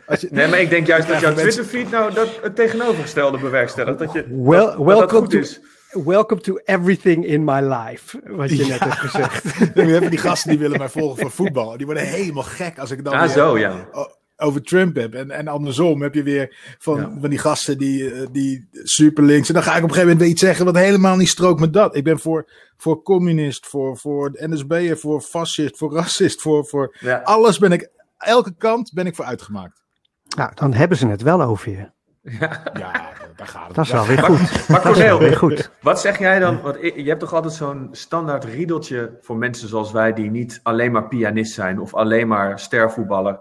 Als 0.07 0.21
je, 0.21 0.27
Nee, 0.31 0.47
maar 0.47 0.59
ik 0.59 0.69
denk 0.69 0.87
juist 0.87 1.07
dat 1.07 1.19
jouw 1.19 1.33
mensen- 1.35 1.51
Twitter-feed 1.51 1.91
nou 1.91 2.13
dat 2.13 2.39
het 2.41 2.55
tegenovergestelde 2.55 3.37
bewerkstelligt. 3.37 3.99
Dat 3.99 4.13
je 4.13 4.25
Well, 4.43 4.59
dat, 4.59 4.75
welcome, 4.77 5.19
goed 5.19 5.29
to, 5.29 5.37
is. 5.39 5.59
welcome 5.91 6.41
to 6.41 6.55
everything 6.65 7.25
in 7.25 7.43
my 7.43 7.59
life, 7.61 8.21
wat 8.25 8.49
je 8.57 8.65
net 8.65 8.79
hebt 8.79 8.93
gezegd. 8.95 9.43
we 9.73 9.81
hebben 9.81 10.09
die 10.09 10.19
gasten 10.19 10.49
die 10.49 10.59
willen 10.59 10.77
mij 10.77 10.89
volgen 10.89 11.21
voor 11.21 11.31
voetbal. 11.31 11.77
Die 11.77 11.85
worden 11.85 12.03
helemaal 12.07 12.43
gek 12.43 12.79
als 12.79 12.91
ik 12.91 13.03
dan 13.03 13.13
Ah, 13.13 13.19
weer- 13.19 13.29
zo 13.29 13.57
ja. 13.57 13.87
o- 13.91 14.11
over 14.41 14.61
Trump 14.61 14.95
heb. 14.95 15.13
En, 15.13 15.31
en 15.31 15.47
andersom 15.47 16.01
heb 16.01 16.13
je 16.13 16.23
weer 16.23 16.55
van, 16.79 16.97
Ja. 16.97 17.11
van 17.19 17.29
die 17.29 17.39
gasten 17.39 17.77
die, 17.77 18.11
eh, 18.11 18.27
die 18.31 18.67
super 18.71 19.23
links. 19.23 19.47
En 19.47 19.53
dan 19.53 19.63
ga 19.63 19.71
ik 19.75 19.77
op 19.77 19.83
een 19.83 19.95
gegeven 19.95 20.07
moment 20.07 20.21
weer 20.21 20.31
iets 20.31 20.41
zeggen 20.41 20.65
wat 20.65 20.75
helemaal 20.75 21.15
niet 21.15 21.27
strookt 21.29 21.59
met 21.59 21.73
dat. 21.73 21.95
Ik 21.95 22.03
ben 22.03 22.19
voor, 22.19 22.49
voor 22.77 23.01
communist, 23.03 23.67
voor, 23.67 23.97
voor 23.97 24.31
NSB'er, 24.33 24.97
voor 24.97 25.21
fascist, 25.21 25.77
voor 25.77 25.93
racist, 25.93 26.41
voor, 26.41 26.65
voor 26.65 26.97
ja. 26.99 27.21
alles 27.23 27.57
ben 27.57 27.71
ik, 27.71 27.89
elke 28.17 28.53
kant 28.57 28.91
ben 28.93 29.05
ik 29.05 29.15
voor 29.15 29.25
uitgemaakt. 29.25 29.81
Nou, 30.35 30.51
dan 30.55 30.73
hebben 30.73 30.97
ze 30.97 31.07
het 31.07 31.21
wel 31.21 31.41
over 31.41 31.71
je. 31.71 31.89
Ja, 32.23 32.63
daar 33.35 33.47
gaat 33.47 33.67
het. 33.67 33.75
Dat 33.75 33.85
is 33.85 33.91
wel 33.91 34.05
weer 34.05 34.23
goed. 34.23 34.67
Maar 34.67 35.19
weer 35.19 35.37
goed. 35.37 35.71
wat 35.81 36.01
zeg 36.01 36.19
jij 36.19 36.39
dan? 36.39 36.61
Want 36.61 36.77
je 36.81 37.03
hebt 37.03 37.19
toch 37.19 37.33
altijd 37.33 37.53
zo'n 37.53 37.87
standaard 37.91 38.43
riedeltje 38.43 39.17
voor 39.21 39.37
mensen 39.37 39.67
zoals 39.67 39.91
wij, 39.91 40.13
die 40.13 40.31
niet 40.31 40.59
alleen 40.63 40.91
maar 40.91 41.07
pianist 41.07 41.53
zijn 41.53 41.79
of 41.79 41.93
alleen 41.93 42.27
maar 42.27 42.59
stervoetballer. 42.59 43.39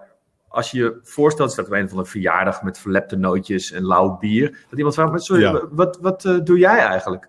Als 0.53 0.71
je 0.71 0.79
je 0.79 0.99
voorstelt, 1.03 1.53
staat 1.53 1.67
op 1.67 1.73
een 1.73 1.89
van 1.89 1.99
een 1.99 2.07
verjaardag 2.07 2.63
met 2.63 2.79
verlepte 2.79 3.17
nootjes 3.17 3.73
en 3.73 3.85
lauw 3.87 4.19
bier. 4.19 4.51
Dat 4.69 4.77
iemand 4.79 4.95
vraagt, 4.95 5.11
maar 5.11 5.21
sorry, 5.21 5.43
Ja. 5.43 5.63
wat, 5.71 5.99
wat 6.01 6.25
eh, 6.25 6.39
doe 6.45 6.59
jij 6.59 6.79
eigenlijk? 6.79 7.29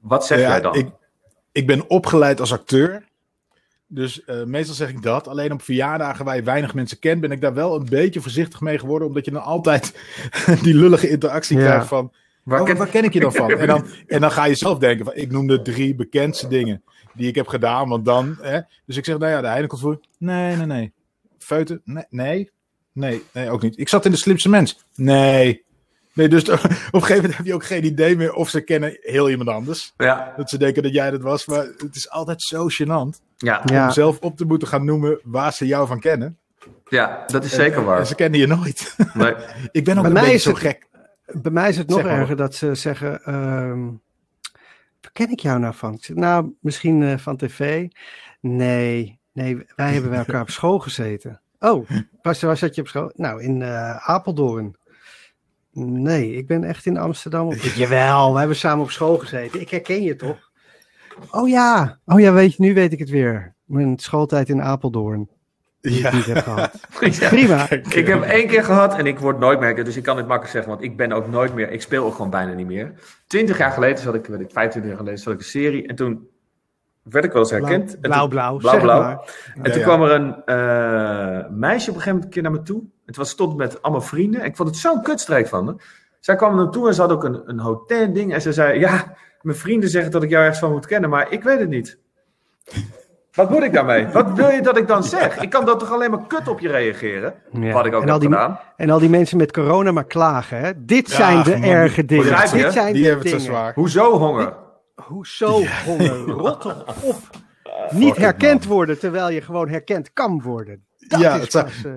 Wat 0.00 0.26
zeg 0.26 0.38
Ja, 0.40 0.48
jij 0.48 0.60
dan? 0.60 0.74
Ik, 0.74 0.88
ik 1.52 1.66
ben 1.66 1.88
opgeleid 1.90 2.40
als 2.40 2.52
acteur. 2.52 3.06
Dus 3.86 4.24
eh, 4.24 4.44
meestal 4.44 4.74
zeg 4.74 4.88
ik 4.88 5.02
dat. 5.02 5.28
Alleen 5.28 5.52
op 5.52 5.62
verjaardagen 5.62 6.24
waar 6.24 6.36
je 6.36 6.42
weinig 6.42 6.74
mensen 6.74 6.98
kent, 6.98 7.20
ben 7.20 7.30
ik 7.30 7.40
daar 7.40 7.54
wel 7.54 7.74
een 7.74 7.86
beetje 7.88 8.20
voorzichtig 8.20 8.60
mee 8.60 8.78
geworden. 8.78 9.08
Omdat 9.08 9.24
je 9.24 9.30
dan 9.30 9.42
altijd 9.42 10.00
die 10.62 10.74
lullige 10.74 11.08
interactie 11.08 11.58
Ja. 11.58 11.64
krijgt 11.64 11.86
van. 11.86 12.12
Waar 12.42 12.60
oh, 12.60 12.66
ken- 12.66 12.76
waar 12.76 12.86
ken 12.88 13.04
ik 13.04 13.12
je 13.12 13.20
dan 13.20 13.32
van? 13.32 13.50
En 13.50 13.66
dan, 13.66 13.86
en 14.06 14.20
dan 14.20 14.30
ga 14.30 14.44
je 14.44 14.54
zelf 14.54 14.78
denken 14.78 15.04
van, 15.04 15.14
ik 15.14 15.30
noem 15.30 15.46
de 15.46 15.62
drie 15.62 15.94
bekendste 15.94 16.48
dingen 16.48 16.82
die 17.14 17.28
ik 17.28 17.34
heb 17.34 17.46
gedaan. 17.48 17.88
Want 17.88 18.04
dan, 18.04 18.36
hè, 18.40 18.60
dus 18.86 18.96
ik 18.96 19.04
zeg, 19.04 19.18
nou 19.18 19.32
ja, 19.32 19.40
de 19.40 19.46
Heineken 19.46 19.78
voor. 19.78 20.00
Nee, 20.18 20.56
nee, 20.56 20.66
nee. 20.66 20.92
Feuten? 21.48 21.80
Nee, 21.84 22.04
nee, 22.10 22.50
nee, 22.92 23.22
nee, 23.32 23.50
ook 23.50 23.62
niet. 23.62 23.78
Ik 23.78 23.88
zat 23.88 24.04
in 24.04 24.10
de 24.10 24.16
slimste 24.16 24.48
mens. 24.48 24.84
Nee. 24.94 25.64
Nee, 26.12 26.28
dus 26.28 26.42
op 26.48 26.62
een 26.62 26.70
gegeven 26.70 27.14
moment 27.16 27.36
heb 27.36 27.46
je 27.46 27.54
ook 27.54 27.64
geen 27.64 27.84
idee 27.84 28.16
meer 28.16 28.32
of 28.32 28.48
ze 28.48 28.60
kennen 28.60 28.96
heel 29.00 29.30
iemand 29.30 29.48
anders. 29.48 29.92
Ja, 29.96 30.34
Dat 30.36 30.48
ze 30.50 30.58
denken 30.58 30.82
dat 30.82 30.92
jij 30.92 31.10
dat 31.10 31.22
was. 31.22 31.46
Maar 31.46 31.64
het 31.76 31.94
is 31.96 32.10
altijd 32.10 32.42
zo 32.42 32.66
gênant 32.68 33.22
ja, 33.36 33.62
Ja. 33.64 33.86
om 33.86 33.92
zelf 33.92 34.18
op 34.18 34.36
te 34.36 34.44
moeten 34.44 34.68
gaan 34.68 34.84
noemen 34.84 35.20
waar 35.24 35.52
ze 35.52 35.66
jou 35.66 35.86
van 35.86 36.00
kennen. 36.00 36.38
ja, 36.88 37.24
dat 37.26 37.44
is 37.44 37.52
zeker 37.54 37.78
En 37.78 37.84
waar. 37.84 38.06
ze 38.06 38.14
kennen 38.14 38.40
je 38.40 38.46
nooit. 38.46 38.96
Nee. 39.14 39.34
ik 39.72 39.84
ben 39.84 39.96
ook 39.96 40.02
Bij 40.02 40.10
een 40.10 40.12
mij 40.12 40.22
beetje 40.22 40.38
zo 40.38 40.50
het- 40.50 40.58
gek. 40.58 40.86
Bij 41.26 41.52
mij 41.52 41.68
is 41.68 41.76
het 41.76 41.88
nog 41.88 41.98
Zeg 41.98 42.06
maar. 42.06 42.18
erger 42.20 42.36
dat 42.36 42.54
ze 42.54 42.74
zeggen: 42.74 43.22
ehm, 43.24 43.84
Waar 45.00 45.12
ken 45.12 45.30
ik 45.30 45.40
jou 45.40 45.58
nou 45.58 45.74
van? 45.74 45.98
Nou, 46.14 46.52
misschien 46.60 47.02
eh, 47.02 47.18
van 47.18 47.36
tv. 47.36 47.88
Nee, 48.40 49.17
Nee, 49.38 49.66
wij 49.76 49.92
hebben 49.92 50.10
bij 50.10 50.18
elkaar 50.18 50.40
op 50.40 50.50
school 50.50 50.78
gezeten. 50.78 51.40
Oh, 51.58 51.88
waar, 52.22 52.38
waar 52.40 52.56
zat 52.56 52.74
je 52.74 52.80
op 52.80 52.88
school? 52.88 53.12
Nou, 53.14 53.42
in 53.42 53.62
eh, 53.62 54.08
Apeldoorn. 54.08 54.76
Nee, 55.72 56.34
ik 56.34 56.46
ben 56.46 56.64
echt 56.64 56.86
in 56.86 56.96
Amsterdam. 56.96 57.46
Op... 57.46 57.54
Jawel, 57.82 58.32
we 58.32 58.38
hebben 58.38 58.56
samen 58.56 58.84
op 58.84 58.90
school 58.90 59.18
gezeten. 59.18 59.60
Ik 59.60 59.70
herken 59.70 60.02
je 60.02 60.16
toch? 60.16 60.50
Oh 61.30 61.48
ja, 61.48 61.98
oh 62.04 62.20
ja, 62.20 62.32
weet 62.32 62.54
je, 62.54 62.62
nu 62.62 62.74
weet 62.74 62.92
ik 62.92 62.98
het 62.98 63.10
weer. 63.10 63.54
Mijn 63.64 63.98
schooltijd 63.98 64.48
in 64.48 64.62
Apeldoorn. 64.62 65.28
Die 65.80 66.06
ik 66.06 66.12
niet 66.12 66.26
heb 66.26 66.44
gehad. 66.44 66.70
Ja. 67.20 67.28
Prima. 67.28 67.70
Ik 67.70 68.06
heb 68.06 68.22
één 68.22 68.46
keer 68.46 68.64
gehad 68.64 68.98
en 68.98 69.06
ik 69.06 69.18
word 69.18 69.38
nooit 69.38 69.60
meer, 69.60 69.84
dus 69.84 69.96
ik 69.96 70.02
kan 70.02 70.16
het 70.16 70.26
makkelijk 70.26 70.52
zeggen, 70.52 70.72
want 70.72 70.84
ik 70.84 70.96
ben 70.96 71.12
ook 71.12 71.28
nooit 71.28 71.54
meer, 71.54 71.70
ik 71.70 71.82
speel 71.82 72.04
ook 72.04 72.14
gewoon 72.14 72.30
bijna 72.30 72.52
niet 72.52 72.66
meer. 72.66 72.92
Twintig 73.26 73.58
jaar 73.58 73.70
geleden 73.70 73.98
zat 73.98 74.14
ik, 74.14 74.26
weet 74.26 74.40
ik, 74.40 74.50
25 74.50 74.90
jaar 74.90 75.00
geleden 75.00 75.18
zat 75.18 75.32
ik 75.32 75.38
een 75.38 75.44
serie 75.44 75.86
en 75.86 75.94
toen 75.94 76.28
werd 77.02 77.24
ik 77.24 77.32
wel 77.32 77.42
eens 77.42 77.50
herkend. 77.50 77.82
En 77.94 78.00
toen- 78.00 78.00
Blauw, 78.00 78.28
blauw, 78.28 78.56
blauw, 78.56 78.72
zeg 78.72 78.82
blauw. 78.82 79.00
maar. 79.00 79.34
En 79.62 79.70
toen 79.72 79.80
ja. 79.80 79.86
kwam 79.86 80.02
er 80.02 80.10
een 80.10 80.44
eh, 80.44 81.48
meisje 81.50 81.90
op 81.90 81.96
een 81.96 82.02
gegeven 82.02 82.06
moment 82.06 82.24
een 82.24 82.30
keer 82.30 82.42
naar 82.42 82.52
me 82.52 82.62
toe. 82.62 82.82
Het 83.06 83.16
was 83.16 83.28
stond 83.30 83.56
met 83.56 83.82
allemaal 83.82 84.00
vrienden. 84.02 84.44
Ik 84.44 84.56
vond 84.56 84.68
het 84.68 84.78
zo'n 84.78 85.02
kutstreek 85.02 85.46
van 85.48 85.66
haar. 85.66 85.74
Zij 86.20 86.36
kwam 86.36 86.56
naar 86.56 86.64
me 86.64 86.70
toe 86.70 86.88
en 86.88 86.94
ze 86.94 87.00
had 87.00 87.12
ook 87.12 87.24
een, 87.24 87.42
een 87.44 87.58
hotel 87.58 88.12
ding. 88.12 88.32
En 88.34 88.40
ze 88.42 88.52
zei, 88.52 88.78
ja, 88.78 89.14
mijn 89.42 89.56
vrienden 89.56 89.88
zeggen 89.88 90.10
dat 90.10 90.22
ik 90.22 90.30
jou 90.30 90.42
ergens 90.42 90.60
van 90.60 90.70
moet 90.72 90.86
kennen, 90.86 91.10
maar 91.10 91.32
ik 91.32 91.42
weet 91.42 91.58
het 91.58 91.68
niet. 91.68 91.98
Wat 93.32 93.50
moet 93.50 93.62
ik 93.62 93.72
daarmee? 93.72 94.06
Wat 94.06 94.32
wil 94.32 94.48
je 94.48 94.60
dat 94.62 94.76
ik 94.76 94.88
dan 94.88 95.04
zeg? 95.04 95.40
Ik 95.40 95.50
kan 95.50 95.64
dat 95.64 95.78
toch 95.78 95.92
alleen 95.92 96.10
maar 96.10 96.26
kut 96.26 96.48
op 96.48 96.60
je 96.60 96.68
reageren? 96.68 97.34
Ja. 97.52 97.72
Wat 97.72 97.86
ik 97.86 97.94
ook 97.94 98.02
en, 98.02 98.08
al 98.10 98.18
die, 98.18 98.28
gedaan. 98.28 98.58
en 98.76 98.90
al 98.90 98.98
die 98.98 99.08
mensen 99.08 99.36
met 99.36 99.52
corona 99.52 99.92
maar 99.92 100.04
klagen. 100.04 100.58
Hè? 100.60 100.70
Dit 100.76 101.08
Ja, 101.10 101.14
zijn 101.16 101.42
de 101.42 101.50
man, 101.50 101.62
erge 101.62 102.04
dingen. 102.04 102.50
Dit 102.52 102.72
zijn 102.72 102.92
Die 102.92 103.02
de 103.02 103.08
hebben 103.08 103.26
het 103.26 103.28
zo 103.28 103.36
dingen. 103.36 103.40
zwaar. 103.40 103.72
Hoezo 103.74 104.18
honger? 104.18 104.52
Hoezo 105.02 105.62
honger? 105.84 106.16
Rot 106.42 106.60
toch 106.60 107.02
op. 107.02 107.16
Niet 107.90 108.16
herkend 108.16 108.60
man. 108.66 108.74
worden 108.74 108.98
terwijl 108.98 109.30
je 109.30 109.40
gewoon 109.40 109.68
herkend 109.68 110.12
kan 110.12 110.42
worden. 110.42 110.86
Dat 110.98 111.20
Ja, 111.20 111.34
is 111.34 111.40
het 111.40 111.64
pas, 111.64 111.84
eh, 111.84 111.92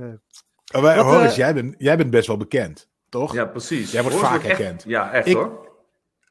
Oh, 0.76 0.82
wij- 0.82 0.95
Wat, 0.95 1.06
Horace, 1.06 1.28
eh, 1.32 1.36
jij, 1.36 1.54
bent, 1.54 1.76
jij 1.78 1.97
bent 1.97 2.10
best 2.10 2.28
wel 2.28 2.38
bekend, 2.38 2.89
toch? 3.10 3.34
Ja, 3.34 3.45
precies. 3.45 3.91
Jij 3.91 4.02
wordt 4.02 4.18
vaak 4.18 4.43
echt- 4.43 4.58
herkend. 4.58 4.84
Ja, 4.88 5.12
echt 5.12 5.28
Ik- 5.28 5.36
hoor. 5.36 5.70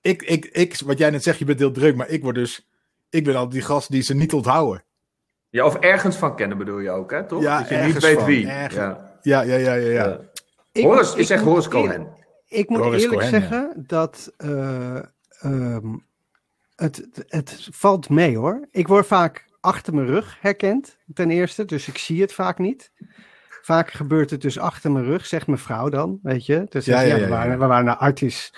Ik, 0.00 0.22
ik, 0.22 0.44
ik, 0.44 0.80
wat 0.84 0.98
jij 0.98 1.10
net 1.10 1.22
zegt, 1.22 1.38
je 1.38 1.44
bent 1.44 1.58
heel 1.58 1.72
druk, 1.72 1.96
maar 1.96 2.08
ik 2.08 2.22
word 2.22 2.34
dus... 2.34 2.68
Ik 3.10 3.24
ben 3.24 3.34
altijd 3.34 3.52
die 3.52 3.62
gast 3.62 3.90
die 3.90 4.02
ze 4.02 4.14
niet 4.14 4.32
onthouden. 4.32 4.84
Ja, 5.48 5.64
of 5.64 5.74
ergens 5.74 6.16
van 6.16 6.36
kennen 6.36 6.58
bedoel 6.58 6.78
je 6.78 6.90
ook, 6.90 7.10
hè? 7.10 7.26
Toch? 7.26 7.42
Ja, 7.42 7.58
dat 7.58 7.68
je 7.68 7.74
niet 7.74 7.84
ergens 7.84 8.04
weet 8.04 8.16
van, 8.16 8.24
wie. 8.26 8.46
ergens. 8.48 8.74
Ja. 8.74 9.12
Ja, 9.22 9.40
ja, 9.42 9.56
ja, 9.56 9.74
ja. 9.74 9.88
ja. 9.90 10.04
Ja. 10.04 10.18
ik 10.72 10.84
Horace, 10.84 11.10
moet- 11.10 11.18
ik 11.20 11.26
zeg 11.26 11.40
eerlijk- 11.42 11.68
Cohen. 11.68 12.06
Ik 12.48 12.68
moet 12.68 12.78
Horace 12.78 13.02
eerlijk 13.02 13.20
Cohen, 13.20 13.40
ja. 13.40 13.48
zeggen 13.48 13.84
dat 13.86 14.32
eh, 14.36 14.96
ehm, 15.40 15.94
het, 16.80 17.24
het 17.28 17.68
valt 17.72 18.08
mee 18.08 18.36
hoor. 18.36 18.68
Ik 18.70 18.88
word 18.88 19.06
vaak 19.06 19.48
achter 19.60 19.94
mijn 19.94 20.06
rug 20.06 20.36
herkend, 20.40 20.98
ten 21.14 21.30
eerste. 21.30 21.64
Dus 21.64 21.88
ik 21.88 21.98
zie 21.98 22.20
het 22.20 22.32
vaak 22.32 22.58
niet. 22.58 22.92
Vaak 23.62 23.90
gebeurt 23.90 24.30
het 24.30 24.40
dus 24.40 24.58
achter 24.58 24.92
mijn 24.92 25.04
rug, 25.04 25.26
zegt 25.26 25.46
mijn 25.46 25.58
vrouw 25.58 25.88
dan, 25.88 26.18
weet 26.22 26.46
je. 26.46 26.66
Dus 26.68 26.84
Ja, 26.84 27.00
ja, 27.00 27.16
ja, 27.16 27.22
we, 27.22 27.28
waren, 27.28 27.58
we 27.58 27.66
waren 27.66 27.84
naar 27.84 27.96
Artis. 27.96 28.54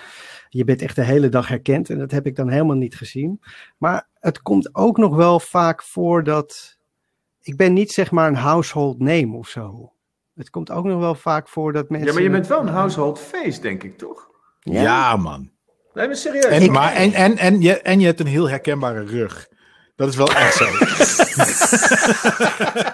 Je 0.49 0.63
bent 0.63 0.81
echt 0.81 0.95
de 0.95 1.03
hele 1.03 1.29
dag 1.29 1.47
herkend 1.47 1.89
en 1.89 1.99
dat 1.99 2.11
heb 2.11 2.25
ik 2.25 2.35
dan 2.35 2.49
helemaal 2.49 2.75
niet 2.75 2.95
gezien. 2.95 3.41
Maar 3.77 4.07
het 4.19 4.41
komt 4.41 4.75
ook 4.75 4.97
nog 4.97 5.15
wel 5.15 5.39
vaak 5.39 5.83
voor 5.83 6.23
dat... 6.23 6.77
Ik 7.41 7.57
ben 7.57 7.73
niet 7.73 7.91
zeg 7.91 8.11
maar 8.11 8.27
een 8.27 8.35
household 8.35 8.99
name 8.99 9.37
of 9.37 9.47
zo. 9.47 9.93
Het 10.35 10.49
komt 10.49 10.71
ook 10.71 10.85
nog 10.85 10.99
wel 10.99 11.15
vaak 11.15 11.47
voor 11.47 11.73
dat 11.73 11.89
mensen... 11.89 12.07
Ja, 12.07 12.13
maar 12.13 12.23
je 12.23 12.29
bent 12.29 12.47
wel 12.47 12.59
een 12.59 12.67
household 12.67 13.19
face, 13.19 13.61
denk 13.61 13.83
ik, 13.83 13.97
toch? 13.97 14.29
Ja, 14.59 15.15
man. 15.15 15.52
Nee, 15.93 16.07
maar 16.07 16.15
serieus. 16.15 16.45
En, 16.45 16.71
maar, 16.71 16.93
en, 16.93 17.13
en, 17.13 17.37
en, 17.37 17.61
je, 17.61 17.81
en 17.81 17.99
je 17.99 18.05
hebt 18.05 18.19
een 18.19 18.27
heel 18.27 18.49
herkenbare 18.49 19.05
rug. 19.05 19.47
Dat 19.95 20.07
is 20.07 20.15
wel 20.15 20.33
echt 20.33 20.55
zo. 20.55 20.65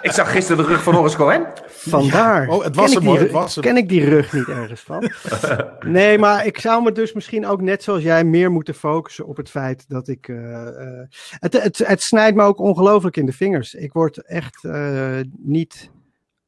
Ik 0.08 0.12
zag 0.12 0.30
gisteren 0.30 0.64
de 0.64 0.70
rug 0.70 0.82
van 0.82 0.94
Horace 0.94 1.16
Cohen. 1.16 1.46
Vandaar. 1.66 2.48
Oh, 2.48 2.64
het 2.64 2.76
was 2.76 2.92
ken 2.92 3.04
hoor, 3.04 3.18
hem. 3.18 3.46
Ken 3.60 3.76
ik 3.76 3.88
die 3.88 4.04
rug 4.04 4.32
niet 4.32 4.48
ergens 4.48 4.80
van? 4.80 5.10
nee, 5.86 6.18
maar 6.18 6.46
ik 6.46 6.58
zou 6.58 6.82
me 6.82 6.92
dus 6.92 7.12
misschien 7.12 7.46
ook 7.46 7.60
net 7.60 7.82
zoals 7.82 8.02
jij 8.02 8.24
meer 8.24 8.50
moeten 8.50 8.74
focussen 8.74 9.26
op 9.26 9.36
het 9.36 9.50
feit 9.50 9.84
dat 9.88 10.08
ik. 10.08 10.28
eh, 10.28 10.66
eh, 10.66 11.06
het, 11.38 11.62
het, 11.62 11.78
het 11.78 12.02
snijdt 12.02 12.36
me 12.36 12.42
ook 12.42 12.58
ongelooflijk 12.58 13.16
in 13.16 13.26
de 13.26 13.32
vingers. 13.32 13.74
Ik 13.74 13.92
word 13.92 14.18
echt 14.18 14.64
eh, 14.64 15.18
niet 15.38 15.90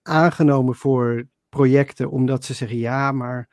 aangenomen 0.03 0.75
voor 0.75 1.25
projecten 1.49 2.11
omdat 2.11 2.45
ze 2.45 2.55
zeggen 2.55 2.79
ja, 2.79 3.13
maar. 3.13 3.49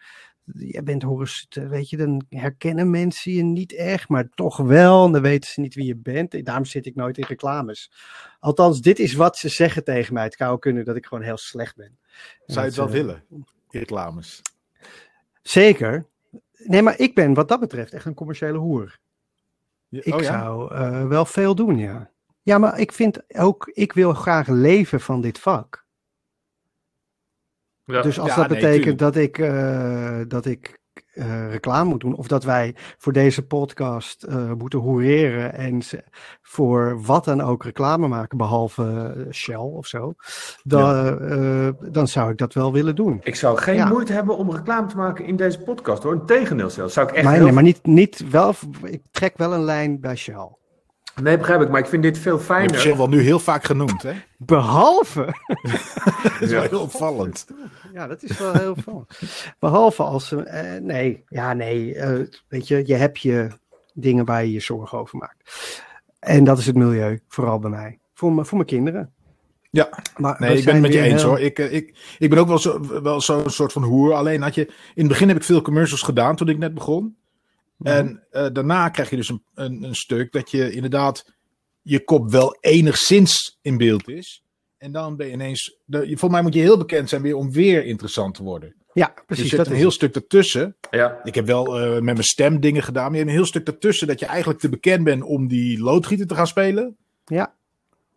Jij 0.54 0.84
bent 0.84 1.04
Horus, 1.04 1.48
weet 1.50 1.90
je, 1.90 1.98
dan 1.98 2.26
herkennen 2.30 2.90
mensen 2.90 3.32
je 3.32 3.44
niet 3.44 3.74
echt, 3.74 4.10
maar 4.10 4.30
toch 4.30 4.58
wel. 4.58 5.06
En 5.06 5.12
dan 5.12 5.22
weten 5.22 5.50
ze 5.50 5.62
niet 5.62 5.76
wie 5.76 5.86
je 5.86 5.96
bent. 5.96 6.46
Daarom 6.46 6.66
zit 6.66 6.86
ik 6.86 6.96
nooit 6.96 7.18
in 7.18 7.26
reclames. 7.28 7.92
Althans, 8.40 8.82
dit 8.82 9.00
is 9.00 9.14
wat 9.14 9.38
ze 9.38 9.50
zeggen 9.50 9.84
tegen 9.84 10.14
mij. 10.14 10.24
Het 10.24 10.34
zou 10.34 10.52
ook 10.52 10.62
kunnen 10.62 10.86
dat 10.86 10.96
ik 10.96 11.06
gewoon 11.06 11.24
heel 11.24 11.38
slecht 11.38 11.76
ben. 11.76 11.98
Zou 12.46 12.60
je 12.60 12.66
het 12.66 12.76
wel 12.76 12.86
eh, 12.86 12.92
willen? 12.92 13.24
Reclames. 13.70 14.42
Zeker. 15.42 16.06
Nee, 16.58 16.82
maar 16.82 17.00
ik 17.00 17.16
ben 17.16 17.34
wat 17.34 17.48
dat 17.48 17.60
betreft 17.60 17.94
echt 17.94 18.06
een 18.06 18.14
commerciële 18.14 18.58
hoer. 18.58 19.00
Ja, 19.88 20.02
Ik 20.04 20.14
oh 20.14 20.22
ja? 20.22 20.40
zou 20.40 20.74
eh, 20.74 21.08
wel 21.08 21.26
veel 21.26 21.56
doen, 21.56 21.78
ja. 21.78 22.12
Ja, 22.42 22.58
maar 22.58 22.80
ik 22.80 22.92
vind 22.92 23.36
ook, 23.36 23.72
ik 23.74 23.94
wil 23.94 24.14
graag 24.14 24.48
leven 24.48 25.02
van 25.02 25.22
dit 25.22 25.40
vak. 25.40 25.86
Ja. 27.92 28.02
Dus 28.02 28.20
als 28.20 28.30
Ja, 28.30 28.36
dat 28.36 28.50
nee, 28.50 28.60
betekent 28.60 28.82
tuurlijk. 28.82 29.00
dat 29.00 29.16
ik, 29.16 29.38
eh, 29.38 30.20
dat 30.28 30.46
ik 30.46 30.78
eh, 31.14 31.52
reclame 31.52 31.90
moet 31.90 32.00
doen, 32.00 32.16
of 32.16 32.28
dat 32.28 32.44
wij 32.44 32.76
voor 32.98 33.14
deze 33.14 33.46
podcast 33.46 34.24
eh, 34.24 34.52
moeten 34.58 34.80
hoereren 34.80 35.54
en 35.54 35.82
voor 36.42 37.02
wat 37.06 37.26
dan 37.26 37.42
ook 37.42 37.64
reclame 37.64 38.08
maken, 38.08 38.38
behalve 38.38 39.14
eh, 39.26 39.32
Shell 39.34 39.56
of 39.56 39.88
zo, 39.88 40.14
dan, 40.64 41.20
eh, 41.20 41.70
dan 41.92 42.08
zou 42.08 42.32
ik 42.32 42.38
dat 42.38 42.54
wel 42.54 42.74
willen 42.74 42.96
doen. 42.96 43.20
Ik 43.24 43.36
zou 43.36 43.58
geen 43.58 43.76
Ja. 43.76 43.88
moeite 43.88 44.14
hebben 44.14 44.38
om 44.38 44.52
reclame 44.52 44.88
te 44.88 44.98
maken 44.98 45.26
in 45.26 45.36
deze 45.36 45.60
podcast, 45.60 46.04
hoor. 46.04 46.14
Integendeel 46.14 46.70
zelfs. 46.70 46.94
Zou 46.94 47.08
ik 47.08 47.14
echt 47.14 47.24
Maar, 47.26 47.34
heel... 47.34 47.44
nee, 47.44 47.54
maar 47.54 47.64
niet, 47.64 47.86
niet 47.86 48.30
wel, 48.30 48.54
ik 48.84 49.02
trek 49.12 49.38
wel 49.38 49.54
een 49.54 49.64
lijn 49.64 50.00
bij 50.00 50.16
Shell. 50.16 50.58
Nee, 51.22 51.38
begrijp 51.38 51.62
ik. 51.62 51.70
Maar 51.70 51.80
ik 51.80 51.86
vind 51.88 52.04
dit 52.04 52.18
veel 52.18 52.32
Je 52.32 52.38
hebt 52.38 52.52
fijner. 52.52 52.80
zich 52.80 52.96
wel 52.96 53.10
nu 53.10 53.22
heel 53.22 53.40
vaak 53.40 53.64
genoemd, 53.64 54.02
hè? 54.04 54.12
Behalve 54.38 55.26
Dat 56.24 56.42
is 56.42 56.50
Ja. 56.50 56.60
wel 56.60 56.70
heel 56.70 56.82
opvallend. 56.82 57.46
Ja, 57.94 58.08
dat 58.08 58.24
is 58.24 58.38
wel 58.40 58.54
heel 58.54 58.76
veel. 58.84 59.08
Behalve 59.60 60.04
als 60.04 60.28
ze. 60.28 60.42
eh, 60.44 60.82
nee, 60.82 61.24
ja, 61.28 61.54
nee. 61.54 61.96
eh, 61.96 62.28
weet 62.48 62.68
je, 62.68 62.84
je 62.86 62.96
hebt 62.96 63.20
je 63.20 63.48
dingen 63.94 64.26
waar 64.26 64.46
je 64.46 64.52
je 64.52 64.60
zorgen 64.60 64.98
over 64.98 65.18
maakt. 65.18 65.52
En 66.20 66.44
dat 66.44 66.58
is 66.58 66.66
het 66.66 66.76
milieu, 66.76 67.20
vooral 67.28 67.60
bij 67.60 67.70
mij. 67.70 68.00
Voor, 68.14 68.46
voor 68.46 68.58
mijn 68.58 68.70
kinderen. 68.70 69.14
Ja, 69.72 69.90
Maar 70.18 70.36
nee, 70.40 70.58
ik 70.58 70.66
ben 70.66 70.74
het 70.74 70.82
met 70.84 70.94
je 70.94 71.02
eens 71.02 71.22
heel- 71.22 71.30
hoor. 71.30 71.40
Ik, 71.40 71.60
eh, 71.60 71.74
ik, 71.74 72.16
ik 72.20 72.30
ben 72.30 72.40
ook 72.40 72.48
wel 72.48 72.58
zo'n 72.60 73.02
wel 73.04 73.22
zo'n 73.22 73.50
soort 73.50 73.72
van 73.72 73.84
hoer. 73.84 74.14
Alleen 74.14 74.42
had 74.42 74.56
je. 74.56 74.66
In 74.66 74.72
het 74.96 75.08
begin 75.08 75.28
heb 75.28 75.38
ik 75.38 75.44
veel 75.44 75.62
commercials 75.62 76.02
gedaan 76.02 76.36
toen 76.36 76.50
ik 76.50 76.58
net 76.58 76.74
begon. 76.74 77.16
En 77.84 78.24
eh, 78.32 78.48
daarna 78.54 78.90
krijg 78.90 79.10
je 79.10 79.16
dus 79.16 79.30
een, 79.30 79.44
een, 79.54 79.84
een 79.84 79.96
stuk 79.96 80.32
dat 80.32 80.52
je 80.52 80.72
inderdaad. 80.72 81.26
je 81.82 82.04
kop 82.04 82.32
wel 82.32 82.58
enigszins 82.60 83.58
in 83.62 83.78
beeld 83.78 84.08
is. 84.10 84.44
En 84.78 84.92
dan 84.92 85.16
ben 85.16 85.28
je 85.28 85.34
ineens. 85.34 85.78
De, 85.86 85.98
volgens 86.06 86.32
mij 86.32 86.42
moet 86.42 86.54
je 86.54 86.60
heel 86.60 86.78
bekend 86.78 87.10
zijn 87.10 87.22
weer 87.22 87.36
om 87.36 87.52
weer 87.52 87.86
interessant 87.86 88.36
te 88.36 88.44
worden. 88.44 88.74
Ja, 88.94 89.12
Dus 89.16 89.24
precies. 89.26 89.50
je 89.50 89.56
hebt 89.56 89.64
dat 89.64 89.68
een 89.74 89.80
heel 89.80 89.86
het. 89.90 89.96
stuk 89.96 90.16
ertussen. 90.16 90.76
Ja. 90.92 91.20
Ik 91.24 91.36
heb 91.36 91.46
wel 91.46 91.80
eh, 91.80 91.92
met 91.92 92.04
mijn 92.04 92.24
stem 92.24 92.60
dingen 92.60 92.84
gedaan. 92.84 93.04
Maar 93.04 93.12
je 93.12 93.18
hebt 93.18 93.30
een 93.30 93.36
heel 93.38 93.46
stuk 93.46 93.68
ertussen 93.68 94.08
dat 94.08 94.20
je 94.20 94.26
eigenlijk 94.26 94.60
te 94.60 94.70
bekend 94.70 95.04
bent 95.04 95.24
om 95.24 95.48
die 95.48 95.80
loodgieter 95.82 96.28
te 96.28 96.36
gaan 96.36 96.48
spelen. 96.48 96.98
Ja, 97.26 97.54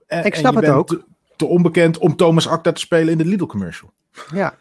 En, 0.06 0.24
Ik 0.24 0.32
en 0.32 0.38
snap 0.38 0.52
je 0.52 0.58
het 0.58 0.66
bent 0.66 0.78
ook. 0.78 0.88
Te, 0.88 1.04
te 1.36 1.46
onbekend 1.46 1.98
om 1.98 2.16
Thomas 2.16 2.48
Acta 2.48 2.72
te 2.72 2.80
spelen 2.80 3.08
in 3.12 3.18
de 3.18 3.24
Lidl 3.24 3.46
commercial. 3.46 3.92
ja. 4.34 4.58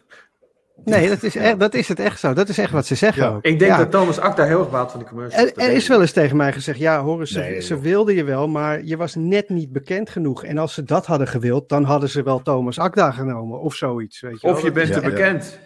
Nee, 0.84 1.08
dat 1.08 1.22
is, 1.22 1.36
echt, 1.36 1.58
dat 1.60 1.74
is 1.74 1.88
het 1.88 1.98
echt 2.00 2.20
zo. 2.20 2.32
Dat 2.32 2.48
is 2.48 2.58
echt 2.58 2.72
wat 2.72 2.86
ze 2.86 2.94
zeggen 2.94 3.22
Ja. 3.22 3.28
ook. 3.28 3.44
Ik 3.44 3.58
denk 3.58 3.70
Ja. 3.70 3.76
dat 3.78 3.90
Thomas 3.90 4.18
Acta 4.18 4.44
heel 4.44 4.58
erg 4.58 4.70
baat 4.70 4.90
van 4.90 5.00
die 5.00 5.08
commercial. 5.08 5.46
Er, 5.46 5.52
er 5.56 5.70
is 5.72 5.88
wel 5.88 6.00
eens 6.00 6.12
tegen 6.12 6.36
mij 6.36 6.52
gezegd, 6.52 6.78
ja, 6.78 7.02
horen 7.02 7.28
ze, 7.28 7.38
Nee, 7.38 7.60
ze 7.60 7.80
wilden 7.80 8.14
je 8.14 8.24
wel, 8.24 8.48
maar 8.48 8.84
je 8.84 8.96
was 8.96 9.14
net 9.14 9.48
niet 9.48 9.72
bekend 9.72 10.10
genoeg. 10.10 10.44
En 10.44 10.58
als 10.58 10.74
ze 10.74 10.82
dat 10.82 11.06
hadden 11.06 11.28
gewild, 11.28 11.68
dan 11.68 11.84
hadden 11.84 12.08
ze 12.08 12.22
wel 12.22 12.42
Thomas 12.42 12.78
Akda 12.78 13.10
genomen 13.10 13.60
of 13.60 13.74
zoiets. 13.74 14.20
Weet 14.20 14.40
je 14.40 14.46
wel. 14.46 14.56
Of 14.56 14.62
je 14.62 14.72
bent 14.72 14.92
te 14.92 15.00
bekend. 15.00 15.58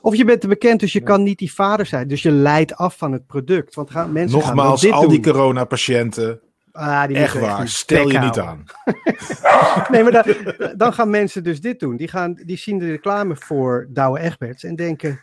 Of 0.00 0.14
je 0.16 0.24
bent 0.24 0.40
te 0.40 0.48
bekend, 0.48 0.80
dus 0.80 0.92
je 0.92 1.00
kan 1.00 1.22
niet 1.22 1.38
die 1.38 1.52
vader 1.54 1.86
zijn. 1.86 2.08
Dus 2.08 2.22
je 2.22 2.30
leidt 2.30 2.74
af 2.74 2.96
van 2.98 3.12
het 3.12 3.26
product. 3.26 3.74
Want 3.74 3.90
gaan, 3.90 4.12
mensen 4.12 4.40
gaan 4.42 4.54
Nogmaals, 4.56 4.82
wel 4.82 4.90
dit 4.92 5.00
al 5.00 5.08
die 5.08 5.20
coronapatiënten. 5.22 6.40
Ah, 6.72 7.06
die 7.06 7.16
Echt 7.16 7.38
waar, 7.38 7.60
een 7.60 7.68
stel 7.68 8.10
je 8.10 8.18
niet 8.18 8.38
aan. 8.38 8.64
Nee, 9.90 10.02
maar 10.02 10.12
dan, 10.12 10.24
dan 10.76 10.92
gaan 10.92 11.10
mensen 11.10 11.42
dus 11.44 11.60
dit 11.60 11.80
doen. 11.80 11.96
Die, 11.96 12.08
gaan, 12.08 12.34
die 12.44 12.56
zien 12.56 12.78
de 12.78 12.86
reclame 12.90 13.36
voor 13.36 13.86
Douwe 13.88 14.18
Egberts 14.20 14.64
en 14.64 14.76
denken... 14.76 15.20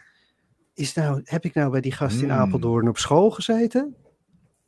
Is 0.73 0.93
nou, 0.93 1.21
heb 1.23 1.43
ik 1.45 1.53
nou 1.53 1.71
bij 1.71 1.81
die 1.81 1.91
gast 1.91 2.21
in 2.21 2.29
Hmm. 2.29 2.39
Apeldoorn 2.39 2.87
op 2.87 2.97
school 2.97 3.29
gezeten? 3.29 3.95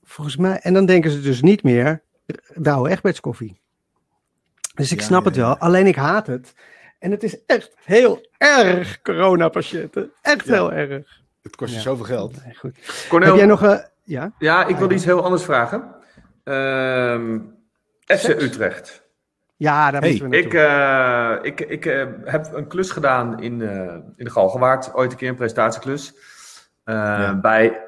Volgens 0.03 0.37
mij. 0.37 0.59
En 0.61 0.73
dan 0.73 0.85
denken 0.85 1.11
ze 1.11 1.21
dus 1.21 1.41
niet 1.41 1.63
meer 1.63 2.01
Douwe 2.55 2.89
Egberts 2.89 3.19
koffie. 3.19 3.59
Dus 4.73 4.91
ik 4.91 4.99
Ja, 4.99 5.05
snap 5.05 5.21
ja, 5.21 5.27
het 5.27 5.37
wel. 5.37 5.47
ja. 5.49 5.55
Alleen 5.59 5.87
ik 5.87 5.95
haat 5.95 6.27
het. 6.27 6.53
En 6.99 7.11
het 7.11 7.23
is 7.23 7.45
echt 7.45 7.75
heel 7.83 8.27
erg, 8.37 9.01
coronapatiënten. 9.01 10.11
Echt 10.21 10.45
Ja. 10.45 10.53
heel 10.53 10.73
erg. 10.73 11.21
Het 11.41 11.55
kost 11.55 11.69
je 11.71 11.75
Ja. 11.77 11.81
zoveel 11.83 12.05
geld. 12.05 12.45
Nee, 12.45 12.55
goed. 12.55 13.05
Cornel, 13.09 13.27
Heb 13.29 13.37
jij 13.37 13.45
nog... 13.45 13.63
eh, 13.63 13.77
ja? 14.03 14.33
ja, 14.39 14.65
ik 14.65 14.75
wil 14.75 14.91
iets 14.91 15.05
heel 15.05 15.23
anders 15.23 15.43
vragen. 15.43 15.95
Ehm 16.49 17.39
FC? 18.05 18.27
Utrecht. 18.27 19.07
Ja, 19.55 19.91
daar 19.91 20.01
Hey, 20.01 20.09
moeten 20.09 20.29
we 20.29 20.37
Ik, 20.37 20.53
eh, 20.53 21.35
ik, 21.41 21.59
ik 21.61 21.85
eh, 21.85 22.05
heb 22.23 22.53
een 22.53 22.67
klus 22.67 22.91
gedaan 22.91 23.39
in, 23.41 23.61
eh, 23.61 23.93
in 24.15 24.25
de 24.25 24.29
Galgenwaard. 24.29 24.93
Ooit 24.93 25.11
een 25.11 25.17
keer 25.17 25.29
een 25.29 25.35
presentatieklus. 25.35 26.13
Eh, 26.83 26.95
Ja. 26.95 27.35
Bij 27.35 27.81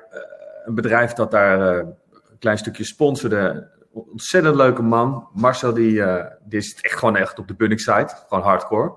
een 0.66 0.76
bedrijf 0.76 1.14
dat 1.14 1.32
daar 1.32 1.70
eh, 1.80 1.88
een 2.30 2.38
klein 2.39 2.57
stukje 2.57 2.84
sponsorde. 2.84 3.70
Ontzettend 3.91 4.55
leuke 4.55 4.82
man. 4.82 5.28
Marcel, 5.34 5.74
die, 5.74 6.03
eh, 6.03 6.26
die 6.43 6.59
is 6.59 6.82
echt 6.82 6.97
gewoon 6.99 7.16
echt 7.16 7.39
op 7.39 7.47
de 7.47 7.55
Bunnik 7.55 7.80
site. 7.80 8.16
Gewoon 8.28 8.43
hardcore. 8.43 8.93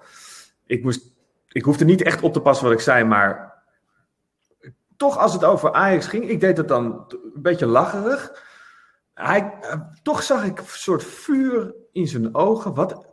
Ik, 0.67 0.83
moest, 0.83 1.13
ik 1.49 1.65
hoefde 1.65 1.85
niet 1.85 2.03
echt 2.03 2.23
op 2.23 2.33
te 2.33 2.41
passen 2.41 2.65
wat 2.65 2.75
ik 2.75 2.81
zei, 2.81 3.05
maar 3.05 3.63
toch 4.97 5.19
als 5.19 5.33
het 5.33 5.45
over 5.45 5.73
Ajax 5.73 6.07
ging, 6.07 6.29
ik 6.29 6.41
deed 6.41 6.57
het 6.57 6.69
dan 6.69 6.85
een 7.35 7.43
beetje 7.43 7.67
lacherig. 7.67 8.53
Hij, 9.15 9.53
eh, 9.61 9.81
toch 10.03 10.23
zag 10.23 10.45
ik 10.45 10.59
een 10.59 10.65
soort 10.67 11.05
vuur 11.05 11.75
in 11.93 12.07
zijn 12.09 12.35
ogen. 12.35 12.75
Wat, 12.75 13.07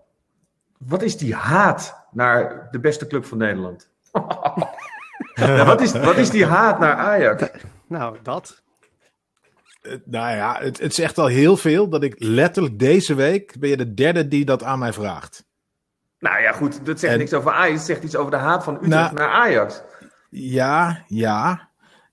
wat 0.77 1.01
is 1.01 1.17
die 1.17 1.35
haat 1.35 2.05
naar 2.11 2.67
de 2.71 2.79
beste 2.79 3.07
club 3.07 3.25
van 3.25 3.37
Nederland? 3.37 3.89
Ja, 5.33 5.65
wat, 5.65 5.81
is, 5.81 5.91
wat 5.91 6.17
is 6.17 6.29
die 6.29 6.45
haat 6.45 6.79
naar 6.79 6.95
Ajax? 6.95 7.43
Nou, 7.87 8.17
dat. 8.23 8.63
Eh, 9.81 9.95
nou 10.05 10.35
ja, 10.35 10.57
het, 10.59 10.79
het 10.79 10.93
zegt 10.93 11.17
al 11.17 11.25
heel 11.27 11.57
veel 11.57 11.89
dat 11.89 12.03
ik 12.03 12.15
letterlijk 12.17 12.79
deze 12.79 13.13
week 13.13 13.59
ben 13.59 13.69
je 13.69 13.77
de 13.77 13.93
derde 13.93 14.27
die 14.27 14.45
dat 14.45 14.63
aan 14.63 14.79
mij 14.79 14.93
vraagt. 14.93 15.45
Nou 16.19 16.41
ja, 16.41 16.51
goed, 16.51 16.85
dat 16.85 16.99
zegt 16.99 17.13
En- 17.13 17.19
niks 17.19 17.33
over 17.33 17.51
Ajax. 17.51 17.77
Het 17.77 17.85
zegt 17.85 18.03
iets 18.03 18.15
over 18.15 18.31
de 18.31 18.37
haat 18.37 18.63
van 18.63 18.73
Utrecht 18.73 18.91
Nou, 18.93 19.13
naar 19.13 19.29
Ajax. 19.29 19.81
Ja, 20.29 21.03
ja. 21.07 21.69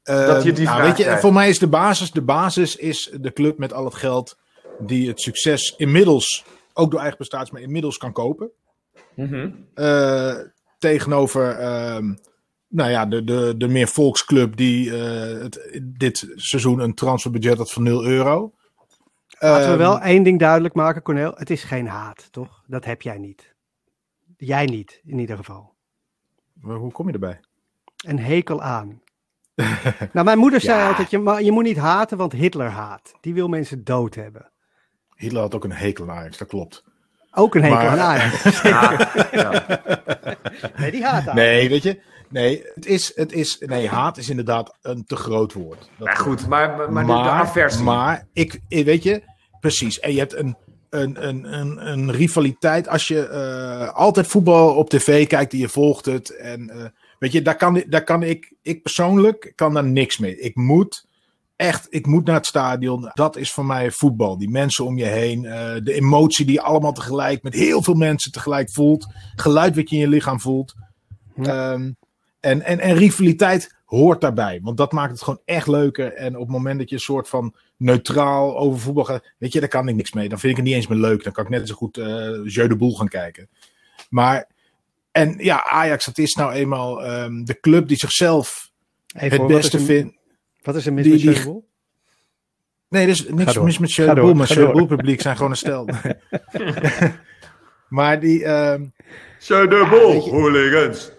Dat 0.09 0.43
je 0.43 0.53
die 0.53 0.65
nou, 0.65 0.77
vraag 0.77 0.89
weet 0.89 0.97
je, 0.97 1.03
krijgt. 1.03 1.21
voor 1.21 1.33
mij 1.33 1.49
is 1.49 1.59
de 1.59 1.69
basis, 1.69 2.11
de 2.11 2.23
basis 2.23 2.77
is 2.77 3.11
de 3.21 3.33
club 3.33 3.59
met 3.59 3.73
al 3.73 3.85
het 3.85 3.95
geld 3.95 4.39
die 4.79 5.09
het 5.09 5.21
succes 5.21 5.75
inmiddels, 5.77 6.45
ook 6.73 6.91
door 6.91 7.01
eigen 7.01 7.17
prestaties, 7.17 7.51
maar 7.51 7.63
inmiddels 7.63 7.97
kan 7.97 8.13
kopen. 8.13 8.51
Mhm. 9.15 9.51
Eh, 9.75 10.35
tegenover 10.79 11.51
ehm, 11.51 12.15
nou 12.69 12.91
ja, 12.91 13.07
de, 13.07 13.25
de, 13.25 13.55
de 13.57 13.69
meer 13.69 13.89
volksclub 13.89 14.57
die 14.57 14.97
eh, 14.97 15.43
het, 15.43 15.81
dit 15.83 16.33
seizoen 16.35 16.81
een 16.81 16.95
transferbudget 16.95 17.59
had 17.59 17.73
van 17.73 17.83
0 17.83 18.05
euro. 18.05 18.53
Laten 19.39 19.65
we 19.65 19.71
Ehm, 19.71 19.79
wel 19.79 20.01
één 20.01 20.23
ding 20.23 20.39
duidelijk 20.39 20.75
maken, 20.75 21.03
Cornel. 21.03 21.33
Het 21.35 21.51
is 21.51 21.65
geen 21.65 21.87
haat, 21.87 22.29
toch? 22.33 22.63
Dat 22.67 22.85
heb 22.85 23.03
jij 23.03 23.19
niet. 23.19 23.55
Jij 24.37 24.65
niet, 24.65 25.01
in 25.05 25.19
ieder 25.19 25.37
geval. 25.37 25.75
maar 26.55 26.77
Hoe 26.77 26.93
kom 26.93 27.07
je 27.07 27.13
erbij? 27.13 27.41
Een 28.07 28.19
hekel 28.19 28.63
aan. 28.63 29.03
nou, 30.13 30.25
mijn 30.25 30.39
moeder 30.39 30.61
zei 30.61 30.79
Ja. 30.79 30.89
altijd, 30.89 31.11
je, 31.11 31.39
je 31.45 31.53
moet 31.53 31.65
niet 31.65 31.77
haten, 31.79 32.17
want 32.19 32.33
Hitler 32.33 32.69
haat. 32.69 33.13
Die 33.21 33.35
wil 33.35 33.49
mensen 33.49 33.85
dood 33.85 34.15
hebben. 34.15 34.51
Hitler 35.15 35.41
had 35.43 35.55
ook 35.55 35.65
een 35.65 35.73
hekel 35.73 36.11
aan 36.11 36.17
Ajax, 36.17 36.39
dat 36.39 36.49
klopt. 36.49 36.85
Ook 37.33 37.55
een 37.55 37.63
hekel 37.63 37.77
Maar- 37.77 37.89
aan 37.89 37.99
Ajax. 37.99 38.63
Ja, 38.63 39.11
ja. 39.33 39.65
Nee, 40.77 40.91
die 40.91 41.05
haat 41.05 41.29
aan. 41.29 41.35
Nee, 41.35 41.69
weet 41.69 41.83
je, 41.83 42.01
nee, 42.29 42.63
het 42.75 42.87
is, 42.87 43.13
het 43.15 43.33
is, 43.33 43.59
nee, 43.67 43.89
haat 43.89 44.17
is 44.17 44.29
inderdaad 44.29 44.79
een 44.83 45.05
te 45.05 45.17
groot 45.17 45.53
woord. 45.53 45.79
Dat 45.99 46.07
Maar 46.07 46.17
goed, 46.17 46.47
maar, 46.49 46.77
maar, 46.77 46.93
maar 46.93 47.07
de- 47.07 47.13
de 47.23 47.29
aversie. 47.29 47.83
Maar 47.85 48.27
ik, 48.33 48.61
ik- 48.69 48.85
weet 48.85 49.03
je, 49.03 49.23
precies. 49.61 50.01
En 50.01 50.13
je 50.13 50.19
hebt 50.19 50.35
een, 50.37 50.57
een, 50.91 51.29
een, 51.29 51.53
een, 51.59 51.87
een 51.89 52.13
rivaliteit. 52.13 52.89
Als 52.89 53.09
je 53.09 53.29
eh, 53.29 53.95
altijd 53.95 54.27
voetbal 54.27 54.75
op 54.75 54.91
tv 54.91 55.27
kijkt 55.27 55.53
en 55.53 55.59
je 55.59 55.69
volgt 55.69 56.05
het. 56.05 56.37
En 56.37 56.71
eh, 56.71 56.85
weet 57.19 57.33
je, 57.33 57.43
daar 57.43 57.57
kan, 57.57 57.85
daar 57.89 58.05
kan 58.05 58.23
ik, 58.23 58.53
ik 58.62 58.83
persoonlijk 58.83 59.53
kan 59.55 59.75
daar 59.75 59.85
niks 59.85 60.19
mee. 60.19 60.39
Ik 60.39 60.57
moet 60.57 61.07
echt, 61.57 61.87
ik 61.91 62.07
moet 62.07 62.25
naar 62.25 62.35
het 62.37 62.47
stadion. 62.47 63.11
Dat 63.14 63.37
is 63.37 63.53
voor 63.53 63.66
mij 63.66 63.91
voetbal. 63.91 64.39
Die 64.39 64.51
mensen 64.51 64.85
om 64.85 64.99
je 64.99 65.05
heen. 65.05 65.45
eh, 65.45 65.75
de 65.83 65.93
emotie 65.93 66.47
die 66.47 66.55
je 66.55 66.62
allemaal 66.62 66.93
tegelijk 66.93 67.43
met 67.43 67.55
heel 67.55 67.83
veel 67.83 67.95
mensen 67.95 68.33
tegelijk 68.33 68.71
voelt. 68.71 69.07
Geluid 69.35 69.77
wat 69.77 69.91
je 69.91 69.97
in 69.97 70.03
je 70.03 70.09
lichaam 70.09 70.41
voelt. 70.41 70.75
Ehm, 71.43 71.93
en, 72.41 72.62
en, 72.62 72.81
en 72.81 72.97
rivaliteit 72.97 73.77
hoort 73.85 74.21
daarbij. 74.21 74.61
Want 74.62 74.77
dat 74.77 74.93
maakt 74.93 75.12
het 75.12 75.23
gewoon 75.23 75.41
echt 75.45 75.66
leuker. 75.66 76.12
En 76.12 76.35
op 76.35 76.43
het 76.43 76.51
moment 76.51 76.79
dat 76.79 76.89
je 76.89 76.95
een 76.95 77.01
soort 77.01 77.29
van 77.29 77.55
neutraal 77.77 78.59
over 78.59 78.81
voetbal 78.81 79.05
gaat. 79.05 79.33
Weet 79.39 79.53
je, 79.53 79.61
daar 79.61 79.69
kan 79.69 79.89
ik 79.89 79.95
niks 79.95 80.12
mee. 80.12 80.29
Dan 80.29 80.39
vind 80.39 80.53
ik 80.53 80.59
het 80.59 80.66
niet 80.66 80.77
eens 80.77 80.87
meer 80.87 80.99
leuk. 80.99 81.25
Dan 81.25 81.33
kan 81.33 81.45
ik 81.45 81.51
net 81.51 81.69
zo 81.69 81.75
goed 81.75 81.97
eh 81.97 82.45
Jeu 82.45 82.69
de 82.69 82.77
Boel 82.77 82.97
gaan 82.97 83.09
kijken. 83.09 83.49
Maar, 84.11 84.49
en 85.13 85.35
ja, 85.39 85.65
Ajax, 85.65 86.05
dat 86.05 86.19
is 86.19 86.35
nou 86.35 86.53
eenmaal 86.53 87.05
ehm, 87.05 87.45
de 87.45 87.61
club 87.61 87.89
die 87.89 87.97
zichzelf 87.97 88.71
Even 89.17 89.39
het 89.39 89.47
beste 89.47 89.81
vindt. 89.81 90.17
Wat 90.63 90.77
is 90.77 90.87
er 90.87 90.93
mis 90.93 91.05
Die- 91.05 91.25
met 91.27 91.43
die-? 91.43 91.63
Nee, 92.89 93.03
er 93.03 93.09
is 93.09 93.29
niks 93.29 93.59
mis 93.59 93.79
met 93.79 93.95
door, 93.97 94.15
Boel. 94.15 94.35
Maar 94.35 94.87
publiek 94.87 95.21
zijn 95.21 95.37
gewoon 95.37 95.51
een 95.51 95.57
stel. 95.57 95.89
maar 97.99 98.21
die, 98.21 98.45
ehm, 98.45 98.87
Jeu 99.39 99.67
de 99.69 99.87
Boel, 99.91 100.31
hooligans. 100.31 101.11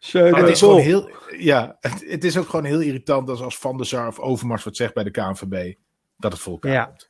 Het 0.00 0.48
is 0.48 0.58
gewoon 0.58 0.80
heel, 0.80 1.10
ja, 1.38 1.76
het, 1.80 2.04
het 2.06 2.24
is 2.24 2.36
ook 2.36 2.48
gewoon 2.48 2.64
heel 2.64 2.80
irritant 2.80 3.28
als, 3.28 3.40
als 3.40 3.58
Van 3.58 3.76
der 3.76 3.86
Sar 3.86 4.06
of 4.08 4.18
Overmars 4.18 4.64
wat 4.64 4.76
zegt 4.76 4.94
bij 4.94 5.04
de 5.04 5.10
KNVB. 5.10 5.74
Dat 6.16 6.32
het 6.32 6.40
voor 6.40 6.52
elkaar 6.52 6.72
Ja. 6.72 6.84
komt. 6.84 7.08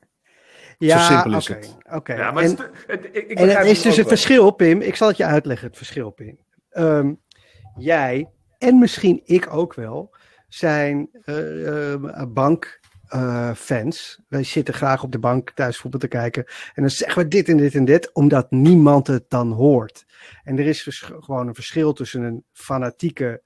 Ja, 0.79 0.99
simpel 0.99 1.37
is 1.39 1.51
oké, 1.51 1.59
het. 1.59 1.77
oké. 1.93 2.15
Ja, 2.15 2.31
maar 2.31 2.43
En- 2.43 2.51
het, 2.51 2.71
het, 2.87 3.05
ik, 3.05 3.29
ik 3.29 3.39
En 3.39 3.49
het 3.49 3.67
is 3.67 3.83
dus 3.83 3.93
ook 3.93 3.97
het 3.97 3.97
wel. 3.97 4.07
verschil, 4.07 4.51
Pim. 4.51 4.81
Ik 4.81 4.97
zal 4.97 5.09
het 5.09 5.17
je 5.17 5.25
uitleggen, 5.25 5.67
het 5.69 5.77
verschil, 5.77 6.11
Pim. 6.11 6.39
Ehm, 6.71 7.13
jij, 7.77 8.31
en 8.59 8.79
misschien 8.79 9.21
ik 9.25 9.53
ook 9.55 9.75
wel, 9.75 10.15
zijn 10.49 11.09
eh, 11.25 11.93
eh, 11.93 12.23
bankfans. 12.29 14.21
Wij 14.29 14.43
zitten 14.45 14.75
graag 14.75 15.03
op 15.03 15.13
de 15.13 15.19
bank 15.19 15.51
thuis 15.51 15.77
voetbal 15.79 16.01
te 16.01 16.09
kijken. 16.09 16.45
En 16.75 16.83
dan 16.83 16.91
zeggen 16.91 17.23
we 17.23 17.29
dit 17.29 17.49
en 17.49 17.57
dit 17.57 17.75
en 17.75 17.85
dit, 17.85 18.13
omdat 18.13 18.51
niemand 18.51 19.07
het 19.07 19.25
dan 19.29 19.53
hoort. 19.53 20.05
En 20.45 20.59
er 20.59 20.67
is 20.67 20.83
dus 20.83 21.01
gewoon 21.21 21.49
een 21.49 21.55
verschil 21.55 21.93
tussen 21.93 22.23
een 22.23 22.45
fanatieke 22.53 23.43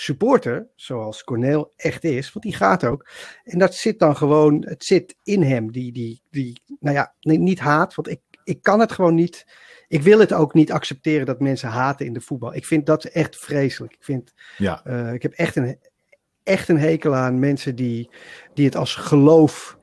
supporter, 0.00 0.68
zoals 0.74 1.24
Corneel 1.24 1.72
echt 1.76 2.04
is, 2.04 2.32
want 2.32 2.44
die 2.44 2.54
gaat 2.54 2.84
ook. 2.84 3.08
En 3.44 3.58
dat 3.58 3.74
zit 3.74 3.98
dan 3.98 4.16
gewoon, 4.16 4.64
het 4.66 4.84
zit 4.84 5.16
in 5.22 5.42
hem, 5.42 5.72
die, 5.72 5.92
die, 5.92 6.22
die 6.30 6.60
nou 6.80 6.96
ja, 6.96 7.14
niet 7.20 7.58
haat, 7.58 7.94
want 7.94 8.08
ik, 8.08 8.20
ik 8.44 8.62
kan 8.62 8.80
het 8.80 8.92
gewoon 8.92 9.14
niet. 9.14 9.46
Ik 9.88 10.02
wil 10.02 10.18
het 10.18 10.32
ook 10.32 10.54
niet 10.54 10.72
accepteren 10.72 11.26
dat 11.26 11.40
mensen 11.40 11.68
haten 11.68 12.06
in 12.06 12.12
de 12.12 12.20
voetbal. 12.20 12.54
Ik 12.54 12.66
vind 12.66 12.86
dat 12.86 13.04
echt 13.04 13.36
vreselijk. 13.36 13.92
Ik, 13.92 14.04
vind, 14.04 14.32
Ja. 14.56 14.84
eh, 14.84 15.12
ik 15.12 15.22
heb 15.22 15.32
echt 15.32 15.56
een, 15.56 15.78
echt 16.42 16.68
een 16.68 16.78
hekel 16.78 17.14
aan 17.14 17.38
mensen 17.38 17.74
die, 17.76 18.10
die 18.54 18.64
het 18.64 18.76
als 18.76 18.94
geloof 18.94 19.78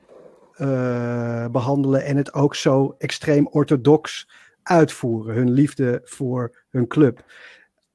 eh, 0.54 1.46
behandelen 1.48 2.04
en 2.04 2.16
het 2.16 2.34
ook 2.34 2.54
zo 2.54 2.94
extreem 2.98 3.48
orthodox 3.48 4.28
uitvoeren. 4.62 5.34
Hun 5.34 5.50
liefde 5.50 6.00
voor 6.04 6.64
hun 6.70 6.86
club. 6.86 7.24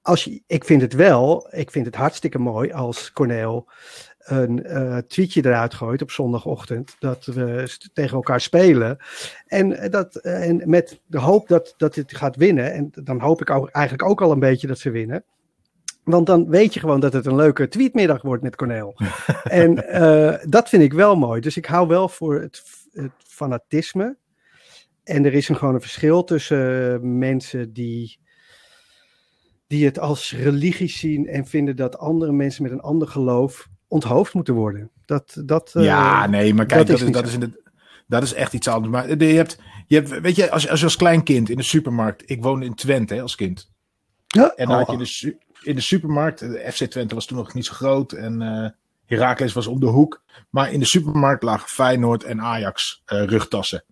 Als 0.03 0.23
je, 0.23 0.41
ik 0.47 0.65
vind 0.65 0.81
het 0.81 0.93
wel, 0.93 1.47
ik 1.51 1.71
vind 1.71 1.85
het 1.85 1.95
hartstikke 1.95 2.39
mooi 2.39 2.71
als 2.71 3.11
Corneel 3.11 3.69
een 4.19 4.63
eh, 4.63 4.97
tweetje 4.97 5.45
eruit 5.45 5.73
gooit 5.73 6.01
op 6.01 6.11
zondagochtend 6.11 6.95
dat 6.99 7.25
we 7.25 7.77
tegen 7.93 8.15
elkaar 8.15 8.41
spelen. 8.41 8.97
En, 9.47 9.77
eh, 9.77 9.89
dat, 9.89 10.15
eh, 10.15 10.47
en 10.47 10.61
met 10.65 11.01
de 11.05 11.19
hoop 11.19 11.47
dat, 11.47 11.73
dat 11.77 11.95
het 11.95 12.17
gaat 12.17 12.35
winnen. 12.35 12.73
En 12.73 12.89
dan 13.03 13.19
hoop 13.19 13.41
ik 13.41 13.49
ook, 13.49 13.69
eigenlijk 13.69 14.09
ook 14.09 14.21
al 14.21 14.31
een 14.31 14.39
beetje 14.39 14.67
dat 14.67 14.79
ze 14.79 14.89
winnen. 14.89 15.23
Want 16.03 16.25
dan 16.25 16.49
weet 16.49 16.73
je 16.73 16.79
gewoon 16.79 16.99
dat 16.99 17.13
het 17.13 17.25
een 17.25 17.35
leuke 17.35 17.67
tweetmiddag 17.67 18.21
wordt 18.21 18.43
met 18.43 18.55
Corneel. 18.55 18.95
en 19.43 19.87
eh, 19.87 20.45
dat 20.49 20.69
vind 20.69 20.83
ik 20.83 20.93
wel 20.93 21.15
mooi. 21.15 21.41
Dus 21.41 21.57
ik 21.57 21.65
hou 21.65 21.87
wel 21.87 22.09
voor 22.09 22.41
het, 22.41 22.63
het 22.91 23.11
fanatisme. 23.17 24.17
En 25.03 25.25
er 25.25 25.33
is 25.33 25.49
een, 25.49 25.55
gewoon 25.55 25.73
een 25.73 25.81
verschil 25.81 26.23
tussen 26.23 27.17
mensen 27.17 27.73
die, 27.73 28.19
die 29.73 29.85
het 29.85 29.99
als 29.99 30.33
religie 30.33 30.89
zien 30.89 31.27
en 31.27 31.45
vinden 31.45 31.75
dat 31.75 31.97
andere 31.97 32.31
mensen 32.31 32.63
met 32.63 32.71
een 32.71 32.81
ander 32.81 33.07
geloof 33.07 33.67
onthoofd 33.87 34.33
moeten 34.33 34.53
worden. 34.53 34.91
Dat, 35.05 35.41
dat, 35.45 35.71
eh, 35.75 35.83
ja, 35.83 36.27
nee, 36.27 36.53
maar 36.53 36.65
kijk, 36.65 36.79
dat 36.79 36.87
dat 36.87 36.95
is 36.99 37.03
is, 37.03 37.11
dat 37.11 37.27
is, 37.27 37.33
in 37.33 37.39
de, 37.39 37.71
dat 38.07 38.23
is 38.23 38.33
echt 38.33 38.53
iets 38.53 38.67
anders. 38.67 38.93
Maar 38.93 39.17
je 39.17 39.25
hebt, 39.25 39.59
je 39.87 39.95
hebt 39.95 40.19
weet 40.19 40.35
je, 40.35 40.51
als, 40.51 40.69
als 40.69 40.79
je 40.79 40.85
als 40.85 40.95
klein 40.95 41.23
kind 41.23 41.49
in 41.49 41.57
de 41.57 41.63
supermarkt, 41.63 42.29
ik 42.29 42.43
woonde 42.43 42.65
in 42.65 42.73
Twente 42.73 43.13
hè, 43.13 43.21
als 43.21 43.35
kind. 43.35 43.71
Ja, 44.27 44.53
En 44.55 44.67
dan 44.67 44.77
had 44.77 44.85
je 44.85 44.91
oh, 44.93 44.97
in 44.97 45.03
de, 45.03 45.09
su- 45.09 45.37
in 45.61 45.75
de 45.75 45.81
supermarkt, 45.81 46.39
de 46.39 46.69
FC 46.73 46.83
Twente 46.83 47.15
was 47.15 47.25
toen 47.25 47.37
nog 47.37 47.53
niet 47.53 47.65
zo 47.65 47.73
groot 47.73 48.11
en 48.11 48.41
eh 48.41 48.69
Heracles 49.05 49.53
was 49.53 49.67
om 49.67 49.79
de 49.79 49.85
hoek. 49.85 50.23
Maar 50.49 50.71
in 50.71 50.79
de 50.79 50.85
supermarkt 50.85 51.43
lagen 51.43 51.69
Feyenoord 51.69 52.23
en 52.23 52.41
Ajax 52.41 53.01
eh, 53.05 53.23
rugtassen. 53.23 53.83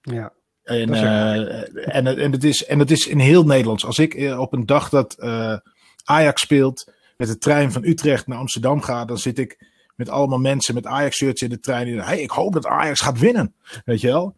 ja. 0.00 0.32
En, 0.62 0.86
Dat 0.86 0.96
eh, 0.96 1.96
en, 1.96 2.06
en, 2.06 2.32
het 2.32 2.44
is, 2.44 2.64
en 2.64 2.78
het 2.78 2.90
is 2.90 3.06
in 3.06 3.18
heel 3.18 3.44
Nederlands. 3.44 3.84
Als 3.86 3.98
ik 3.98 4.14
eh, 4.14 4.40
op 4.40 4.52
een 4.52 4.66
dag 4.66 4.88
dat 4.88 5.14
eh, 5.18 5.56
Ajax 6.04 6.42
speelt 6.42 6.92
met 7.16 7.28
de 7.28 7.38
trein 7.38 7.72
van 7.72 7.84
Utrecht 7.84 8.26
naar 8.26 8.38
Amsterdam 8.38 8.80
ga, 8.82 9.04
dan 9.04 9.18
zit 9.18 9.38
ik 9.38 9.66
met 9.96 10.08
allemaal 10.08 10.38
mensen 10.38 10.74
met 10.74 10.86
Ajax-shirts 10.86 11.42
in 11.42 11.50
de 11.50 11.60
trein. 11.60 11.86
Die 11.86 12.00
hey, 12.02 12.20
ik 12.20 12.30
hoop 12.30 12.52
dat 12.52 12.66
Ajax 12.66 13.00
gaat 13.00 13.18
winnen. 13.18 13.54
Weet 13.84 14.00
je 14.00 14.06
wel? 14.06 14.36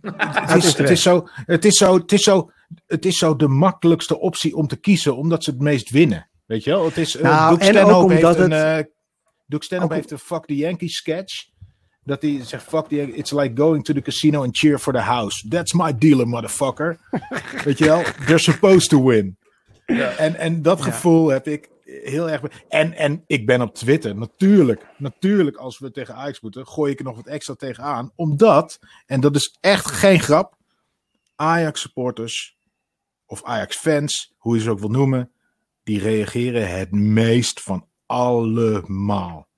het, 0.00 0.64
is, 0.64 0.76
het, 0.76 0.90
is 0.90 1.02
zo, 1.02 1.28
het, 1.46 1.64
is 1.64 1.76
zo, 1.76 1.94
het, 1.96 2.12
is 2.12 2.22
zo, 2.22 2.50
het 2.86 3.04
is 3.04 3.18
zo 3.18 3.36
de 3.36 3.48
makkelijkste 3.48 4.18
optie 4.18 4.56
om 4.56 4.66
te 4.66 4.76
kiezen, 4.76 5.16
omdat 5.16 5.44
ze 5.44 5.50
het 5.50 5.60
meest 5.60 5.90
winnen. 5.90 6.28
Weet 6.46 6.64
je 6.64 6.70
wel? 6.70 6.84
Het 6.84 6.96
is, 6.96 7.14
Nou, 7.14 7.60
en 7.60 7.78
ook 7.78 8.02
omdat 8.02 8.38
een, 8.38 8.50
het- 8.50 8.90
ook- 9.82 9.92
heeft 9.92 10.10
een 10.10 10.18
Fuck 10.18 10.44
the 10.46 10.56
Yankees 10.56 10.94
sketch. 10.96 11.48
Dat 12.04 12.22
hij 12.22 12.40
zegt, 12.44 12.62
fuck 12.62 12.88
die, 12.88 13.14
it's 13.14 13.30
like 13.30 13.62
going 13.62 13.84
to 13.84 13.94
the 13.94 14.02
casino 14.02 14.42
and 14.42 14.56
cheer 14.56 14.78
for 14.78 14.92
the 14.92 14.98
house. 14.98 15.48
That's 15.48 15.72
my 15.72 15.98
dealer, 15.98 16.28
motherfucker. 16.28 16.98
Weet 17.64 17.78
je 17.78 17.84
wel? 17.84 18.02
They're 18.02 18.38
supposed 18.38 18.88
to 18.88 19.04
win. 19.04 19.38
En, 20.16 20.34
en 20.36 20.62
dat 20.62 20.82
gevoel 20.82 21.28
heb 21.28 21.46
ik 21.46 21.68
heel 21.84 22.30
erg. 22.30 22.42
En, 22.68 22.92
en 22.92 23.24
ik 23.26 23.46
ben 23.46 23.60
op 23.60 23.74
Twitter, 23.74 24.16
natuurlijk. 24.16 24.86
Natuurlijk, 24.96 25.56
als 25.56 25.78
we 25.78 25.90
tegen 25.90 26.14
Ajax 26.14 26.40
moeten, 26.40 26.66
gooi 26.66 26.92
ik 26.92 26.98
er 26.98 27.04
nog 27.04 27.16
wat 27.16 27.26
extra 27.26 27.54
tegenaan. 27.54 28.12
Omdat, 28.14 28.78
en 29.06 29.20
dat 29.20 29.36
is 29.36 29.56
echt 29.60 29.90
geen 29.90 30.20
grap, 30.20 30.56
Ajax 31.36 31.80
supporters 31.80 32.56
of 33.26 33.44
Ajax 33.44 33.76
fans, 33.76 34.34
hoe 34.36 34.56
je 34.56 34.62
ze 34.62 34.70
ook 34.70 34.78
wil 34.78 34.90
noemen, 34.90 35.32
die 35.82 36.00
reageren 36.00 36.78
het 36.78 36.90
meest 36.90 37.62
van 37.62 37.86
allemaal. 38.06 39.48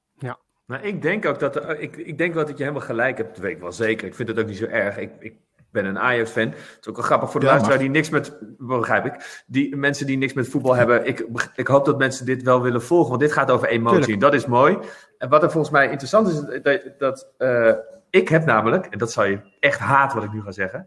Nou, 0.72 0.84
ik 0.84 1.02
denk 1.02 1.26
ook 1.26 1.38
dat. 1.38 1.56
eh, 1.56 1.82
ik, 1.82 1.96
ik 1.96 2.18
denk 2.18 2.34
wel 2.34 2.44
dat 2.46 2.56
je 2.58 2.64
helemaal 2.64 2.86
gelijk 2.86 3.16
hebt. 3.16 3.28
Dat 3.34 3.38
weet 3.44 3.54
ik 3.54 3.60
wel 3.60 3.72
zeker. 3.72 4.06
Ik 4.06 4.14
vind 4.14 4.28
het 4.28 4.38
ook 4.38 4.46
niet 4.46 4.56
zo 4.56 4.64
erg. 4.64 4.96
Ik, 4.96 5.10
ik 5.18 5.34
ben 5.70 5.84
een 5.84 5.98
Ajax-fan. 5.98 6.48
Het 6.48 6.78
is 6.80 6.88
ook 6.88 6.96
wel 6.96 7.04
grappig 7.04 7.30
voor 7.30 7.40
de 7.40 7.46
Ja, 7.46 7.52
luisteraar 7.52 7.78
die 7.78 7.90
niks 7.90 8.08
met. 8.10 8.38
Begrijp 8.58 9.04
ik. 9.04 9.42
Die 9.46 9.76
mensen 9.76 10.06
die 10.06 10.16
niks 10.18 10.32
met 10.32 10.48
voetbal 10.48 10.74
hebben. 10.74 11.06
Ik, 11.06 11.26
ik 11.54 11.66
hoop 11.66 11.84
dat 11.84 11.98
mensen 11.98 12.26
dit 12.26 12.42
wel 12.42 12.62
willen 12.62 12.82
volgen. 12.82 13.08
Want 13.08 13.20
dit 13.20 13.32
gaat 13.32 13.50
over 13.50 13.68
emotie. 13.68 14.00
Tuurlijk. 14.00 14.20
Dat 14.20 14.34
is 14.34 14.46
mooi. 14.46 14.78
En 15.18 15.28
wat 15.28 15.42
er 15.42 15.50
volgens 15.50 15.72
mij 15.72 15.88
interessant 15.90 16.28
is. 16.28 16.60
Dat, 16.62 16.82
dat 16.98 17.28
eh, 17.38 17.72
ik 18.10 18.28
heb 18.28 18.44
namelijk. 18.44 18.86
En 18.86 18.98
dat 18.98 19.12
zou 19.12 19.30
je 19.30 19.40
echt 19.60 19.78
haten 19.78 20.16
wat 20.16 20.26
ik 20.26 20.32
nu 20.32 20.42
ga 20.42 20.50
zeggen. 20.50 20.86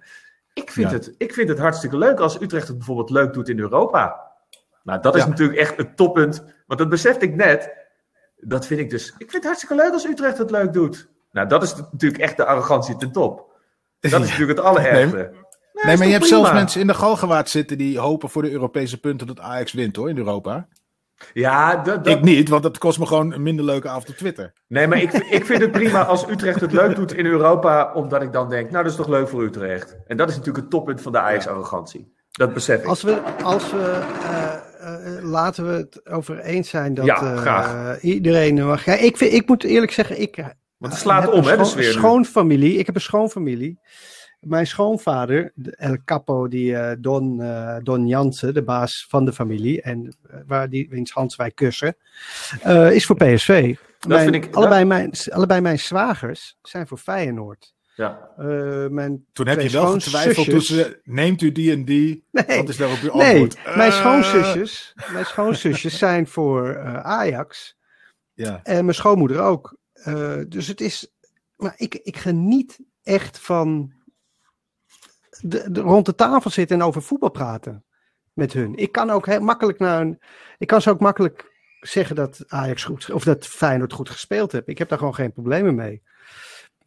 Ik 0.53 0.71
vind, 0.71 0.89
Ja. 0.89 0.95
het, 0.95 1.15
ik 1.17 1.33
vind 1.33 1.49
het 1.49 1.59
hartstikke 1.59 1.97
leuk 1.97 2.19
als 2.19 2.41
Utrecht 2.41 2.67
het 2.67 2.77
bijvoorbeeld 2.77 3.09
leuk 3.09 3.33
doet 3.33 3.49
in 3.49 3.59
Europa. 3.59 4.31
Nou, 4.83 5.01
dat 5.01 5.15
is 5.15 5.23
Ja. 5.23 5.27
natuurlijk 5.29 5.59
echt 5.59 5.77
het 5.77 5.97
toppunt. 5.97 6.43
Want 6.67 6.79
dat 6.79 6.89
besefte 6.89 7.25
ik 7.25 7.35
net. 7.35 7.83
Dat 8.35 8.65
vind 8.65 8.79
ik 8.79 8.89
dus. 8.89 9.07
Ik 9.07 9.15
vind 9.17 9.31
het 9.33 9.43
hartstikke 9.43 9.75
leuk 9.75 9.91
als 9.93 10.05
Utrecht 10.05 10.37
het 10.37 10.51
leuk 10.51 10.73
doet. 10.73 11.09
Nou, 11.31 11.47
dat 11.47 11.63
is 11.63 11.75
natuurlijk 11.91 12.21
echt 12.21 12.37
de 12.37 12.45
arrogantie 12.45 12.95
ten 12.97 13.11
top. 13.11 13.53
Dat 13.99 14.11
is 14.11 14.17
natuurlijk 14.29 14.57
het 14.57 14.67
allerergste. 14.67 15.15
Nee, 15.15 15.25
Nee, 15.25 15.83
Nee, 15.83 15.93
is 15.93 15.99
maar 15.99 16.07
je 16.07 16.13
hebt 16.13 16.27
zelfs 16.27 16.51
mensen 16.51 16.81
in 16.81 16.87
de 16.87 16.93
galgenwaard 16.93 17.49
zitten 17.49 17.77
die 17.77 17.99
hopen 17.99 18.29
voor 18.29 18.41
de 18.41 18.51
Europese 18.51 18.99
punten 18.99 19.27
dat 19.27 19.39
Ajax 19.39 19.73
wint 19.73 19.95
hoor, 19.95 20.09
in 20.09 20.17
Europa. 20.17 20.67
Ja, 21.33 21.75
dat, 21.75 22.03
dat- 22.03 22.07
Ik 22.13 22.21
niet, 22.21 22.49
want 22.49 22.63
dat 22.63 22.77
kost 22.77 22.99
me 22.99 23.05
gewoon 23.05 23.33
een 23.33 23.41
minder 23.43 23.65
leuke 23.65 23.89
avond 23.89 24.09
op 24.09 24.15
Twitter. 24.15 24.53
nee, 24.67 24.87
maar 24.87 25.01
ik, 25.01 25.13
ik 25.13 25.45
vind 25.45 25.61
het 25.61 25.71
prima 25.71 26.03
als 26.05 26.27
Utrecht 26.29 26.61
het 26.61 26.71
leuk 26.71 26.95
doet 26.95 27.13
in 27.13 27.25
Europa. 27.25 27.91
Omdat 27.93 28.21
ik 28.21 28.33
dan 28.33 28.49
denk, 28.49 28.71
nou, 28.71 28.83
dat 28.83 28.91
is 28.91 28.97
toch 28.97 29.07
leuk 29.07 29.27
voor 29.27 29.43
Utrecht. 29.43 29.97
En 30.07 30.17
dat 30.17 30.29
is 30.29 30.35
natuurlijk 30.35 30.63
het 30.63 30.71
toppunt 30.71 31.01
van 31.01 31.11
de 31.11 31.19
Ajax-arrogantie. 31.19 32.13
Dat 32.31 32.53
besef 32.53 32.79
ik. 32.81 32.85
Als 32.87 33.01
we, 33.01 33.21
als 33.43 33.71
we 33.71 34.01
eh, 34.23 34.53
laten 35.21 35.65
we 35.67 35.71
het 35.71 36.05
over 36.05 36.39
eens 36.39 36.69
zijn 36.69 36.93
dat 36.93 37.05
Ja, 37.05 37.21
eh, 37.95 38.03
iedereen 38.03 38.65
mag. 38.65 38.87
Ik, 38.87 39.17
vind, 39.17 39.33
ik 39.33 39.47
moet 39.47 39.63
eerlijk 39.63 39.91
zeggen, 39.91 40.21
ik 40.21 40.35
Want 40.77 40.93
het 40.93 41.01
slaat 41.01 41.21
heb 41.21 41.31
om, 41.31 41.47
een 41.47 41.57
hè, 41.59 41.83
schoonfamilie. 41.83 42.77
Ik 42.77 42.85
heb 42.85 42.95
een 42.95 43.01
schoonfamilie. 43.01 43.79
Mijn 44.39 44.67
schoonvader, 44.67 45.51
de 45.55 45.75
El 45.75 45.97
Capo, 46.05 46.47
die 46.47 46.75
eh, 46.77 46.95
Don, 46.99 47.41
eh, 47.41 47.75
Don 47.83 48.07
Jansen, 48.07 48.53
de 48.53 48.63
baas 48.63 49.05
van 49.09 49.25
de 49.25 49.33
familie, 49.33 49.81
en 49.81 50.15
eh, 50.29 50.37
waar 50.47 50.69
die 50.69 50.87
wiens 50.89 51.11
hand 51.11 51.35
wij 51.35 51.51
kussen, 51.51 51.95
eh, 52.61 52.91
is 52.91 53.05
voor 53.05 53.15
PSV. 53.15 53.75
Mijn- 54.07 54.31
vind 54.31 54.45
ik- 54.45 54.55
allebei, 54.55 54.85
mijn, 54.85 55.11
allebei 55.29 55.61
mijn 55.61 55.79
zwagers 55.79 56.57
zijn 56.61 56.87
voor 56.87 56.97
Feyenoord. 56.97 57.73
Ja. 57.95 58.29
Eh, 58.37 58.87
mijn 58.87 59.25
Toen 59.33 59.47
heb 59.47 59.61
je 59.61 59.69
wel 59.69 59.91
getwijfeld 59.99 60.63
ze, 60.63 60.99
neemt 61.03 61.41
u 61.41 61.51
die 61.51 61.71
en 61.71 61.85
die? 61.85 62.23
Nee. 62.31 62.57
Wat 62.57 62.69
is 62.69 62.77
daarop 62.77 62.99
uw 62.99 63.13
Nee, 63.13 63.29
antwoord? 63.29 63.75
mijn 63.75 63.91
Eh, 63.91 63.97
schoonzusjes, 63.97 64.93
mijn 65.11 65.25
schoonzusjes 65.25 65.97
zijn 65.97 66.27
voor 66.27 66.69
eh, 66.69 66.99
Ajax. 66.99 67.77
Ja. 68.33 68.59
En 68.63 68.83
mijn 68.85 68.95
schoonmoeder 68.95 69.41
ook. 69.41 69.77
Eh, 69.93 70.37
dus 70.47 70.67
het 70.67 70.81
is. 70.81 71.11
Maar 71.55 71.73
ik, 71.77 71.95
ik 71.95 72.17
geniet 72.17 72.79
echt 73.03 73.39
van. 73.39 73.93
De, 75.41 75.71
de- 75.71 75.81
rond 75.81 76.05
de 76.05 76.15
tafel 76.15 76.49
zitten 76.49 76.79
en 76.79 76.85
over 76.85 77.01
voetbal 77.01 77.29
praten. 77.31 77.83
Met 78.33 78.53
hun. 78.53 78.75
Ik 78.75 78.91
kan 78.91 79.09
ook 79.09 79.25
heel 79.25 79.39
makkelijk 79.41 79.79
naar 79.79 80.01
een. 80.01 80.19
Ik 80.57 80.67
kan 80.67 80.81
ze 80.81 80.89
ook 80.89 80.99
makkelijk 80.99 81.53
zeggen 81.79 82.15
dat 82.15 82.43
Ajax 82.47 82.83
goed. 82.83 83.11
Of 83.11 83.23
dat 83.23 83.47
Feyenoord 83.47 83.93
goed 83.93 84.09
gespeeld 84.09 84.51
heeft. 84.51 84.67
Ik 84.67 84.77
heb 84.77 84.89
daar 84.89 84.97
gewoon 84.97 85.15
geen 85.15 85.33
problemen 85.33 85.75
mee. 85.75 86.01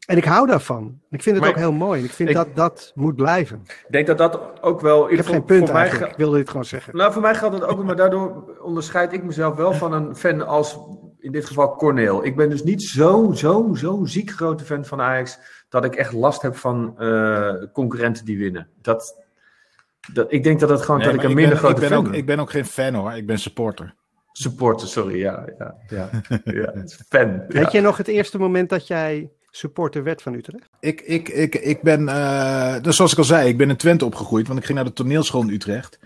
En 0.08 0.16
ik 0.16 0.24
hou 0.24 0.46
daarvan. 0.46 1.00
Ik 1.10 1.22
vind 1.22 1.36
het 1.36 1.44
Maar 1.44 1.54
ook 1.54 1.60
heel 1.60 1.72
mooi. 1.72 1.98
En 1.98 2.04
ik 2.04 2.10
vind 2.12 2.28
ik- 2.28 2.34
dat 2.34 2.48
dat 2.54 2.92
moet 2.94 3.16
blijven. 3.16 3.60
Ik 3.64 3.86
denk 3.90 4.06
dat 4.06 4.18
dat 4.18 4.40
ook 4.62 4.80
wel... 4.80 5.10
Ik 5.10 5.16
heb 5.16 5.26
geen 5.26 5.44
punt 5.44 5.64
voor 5.64 5.74
mij 5.74 5.88
Ik 5.88 6.16
wilde 6.16 6.36
dit 6.36 6.48
gewoon 6.48 6.64
zeggen. 6.64 6.96
Nou, 6.96 7.12
voor 7.12 7.22
mij 7.22 7.34
geldt 7.34 7.54
het 7.54 7.64
ook, 7.64 7.84
maar 7.84 7.96
daardoor 7.96 8.56
onderscheid 8.62 9.12
ik 9.12 9.22
mezelf 9.24 9.56
wel 9.56 9.72
van 9.72 9.92
een 9.92 10.16
fan 10.16 10.46
als 10.46 10.78
in 11.18 11.32
dit 11.32 11.46
geval 11.46 11.74
Corneel. 11.76 12.24
Ik 12.24 12.36
ben 12.36 12.50
dus 12.50 12.62
niet 12.62 12.82
zo, 12.82 13.32
zo, 13.34 13.70
zo 13.74 14.04
ziek 14.04 14.30
grote 14.30 14.64
fan 14.64 14.84
van 14.84 15.00
Ajax 15.00 15.38
dat 15.68 15.84
ik 15.84 15.94
echt 15.94 16.12
last 16.12 16.42
heb 16.42 16.56
van 16.56 16.98
eh, 16.98 17.52
concurrenten 17.72 18.24
die 18.24 18.38
winnen. 18.38 18.68
Dat, 18.82 19.24
dat, 20.12 20.32
ik 20.32 20.42
denk 20.44 20.60
dat 20.60 20.68
het 20.68 20.82
gewoon 20.82 21.00
Nee, 21.00 21.06
dat 21.06 21.16
ik 21.16 21.22
een 21.22 21.34
minder 21.34 21.44
ben, 21.44 21.58
ik, 21.62 21.64
grote 21.64 21.80
ben 21.80 21.88
fan 21.88 21.98
ook, 21.98 22.04
ben. 22.10 22.14
ik 22.14 22.26
ben 22.26 22.38
ook 22.38 22.50
geen 22.50 22.66
fan 22.66 22.94
hoor, 22.94 23.12
ik 23.12 23.26
ben 23.26 23.38
supporter. 23.38 23.94
Supporter, 24.32 24.88
sorry, 24.88 25.18
ja, 25.18 25.44
ja, 25.58 25.74
ja, 25.88 26.10
ja. 26.44 26.72
fan. 27.08 27.28
Ja. 27.28 27.44
Weet 27.48 27.72
je 27.72 27.80
nog 27.80 27.96
het 27.96 28.08
eerste 28.08 28.38
moment 28.38 28.68
dat 28.68 28.86
jij 28.86 29.30
supporter 29.50 30.02
werd 30.02 30.22
van 30.22 30.34
Utrecht? 30.34 30.68
Ik, 30.80 31.00
ik, 31.00 31.28
ik, 31.28 31.54
ik 31.54 31.82
ben, 31.82 32.08
eh, 32.08 32.82
dus 32.82 32.96
zoals 32.96 33.12
ik 33.12 33.18
al 33.18 33.24
zei, 33.24 33.48
ik 33.48 33.56
ben 33.56 33.68
in 33.70 33.76
Twente 33.76 34.04
opgegroeid, 34.04 34.46
want 34.46 34.58
ik 34.58 34.64
ging 34.64 34.76
naar 34.78 34.86
de 34.86 34.92
toneelschool 34.92 35.42
in 35.42 35.48
Utrecht. 35.48 35.98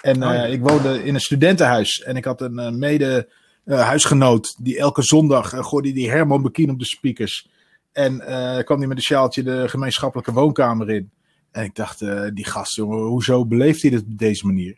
En 0.00 0.16
Oh, 0.16 0.32
ja. 0.32 0.44
eh, 0.44 0.52
ik 0.52 0.60
woonde 0.60 1.04
in 1.04 1.14
een 1.14 1.20
studentenhuis 1.20 2.02
en 2.02 2.16
ik 2.16 2.24
had 2.24 2.40
een 2.40 2.58
eh, 2.58 2.70
mede 2.70 3.28
huisgenoot 3.64 4.56
die 4.58 4.78
elke 4.78 5.02
zondag 5.02 5.50
gooide 5.50 5.92
die 5.92 6.10
Herman 6.10 6.42
Bekien 6.42 6.70
op 6.70 6.78
de 6.78 6.84
speakers. 6.84 7.48
En 7.92 8.22
kwam 8.64 8.78
die 8.78 8.88
met 8.88 8.96
een 8.96 9.02
sjaaltje 9.02 9.42
de 9.42 9.68
gemeenschappelijke 9.68 10.32
woonkamer 10.32 10.90
in. 10.90 11.10
En 11.50 11.64
ik 11.64 11.74
dacht, 11.74 11.98
die 12.34 12.44
gast, 12.44 12.74
jongen, 12.74 12.98
hoezo 12.98 13.46
beleeft 13.46 13.82
hij 13.82 13.90
dit 13.90 14.00
op 14.00 14.18
deze 14.18 14.46
manier? 14.46 14.76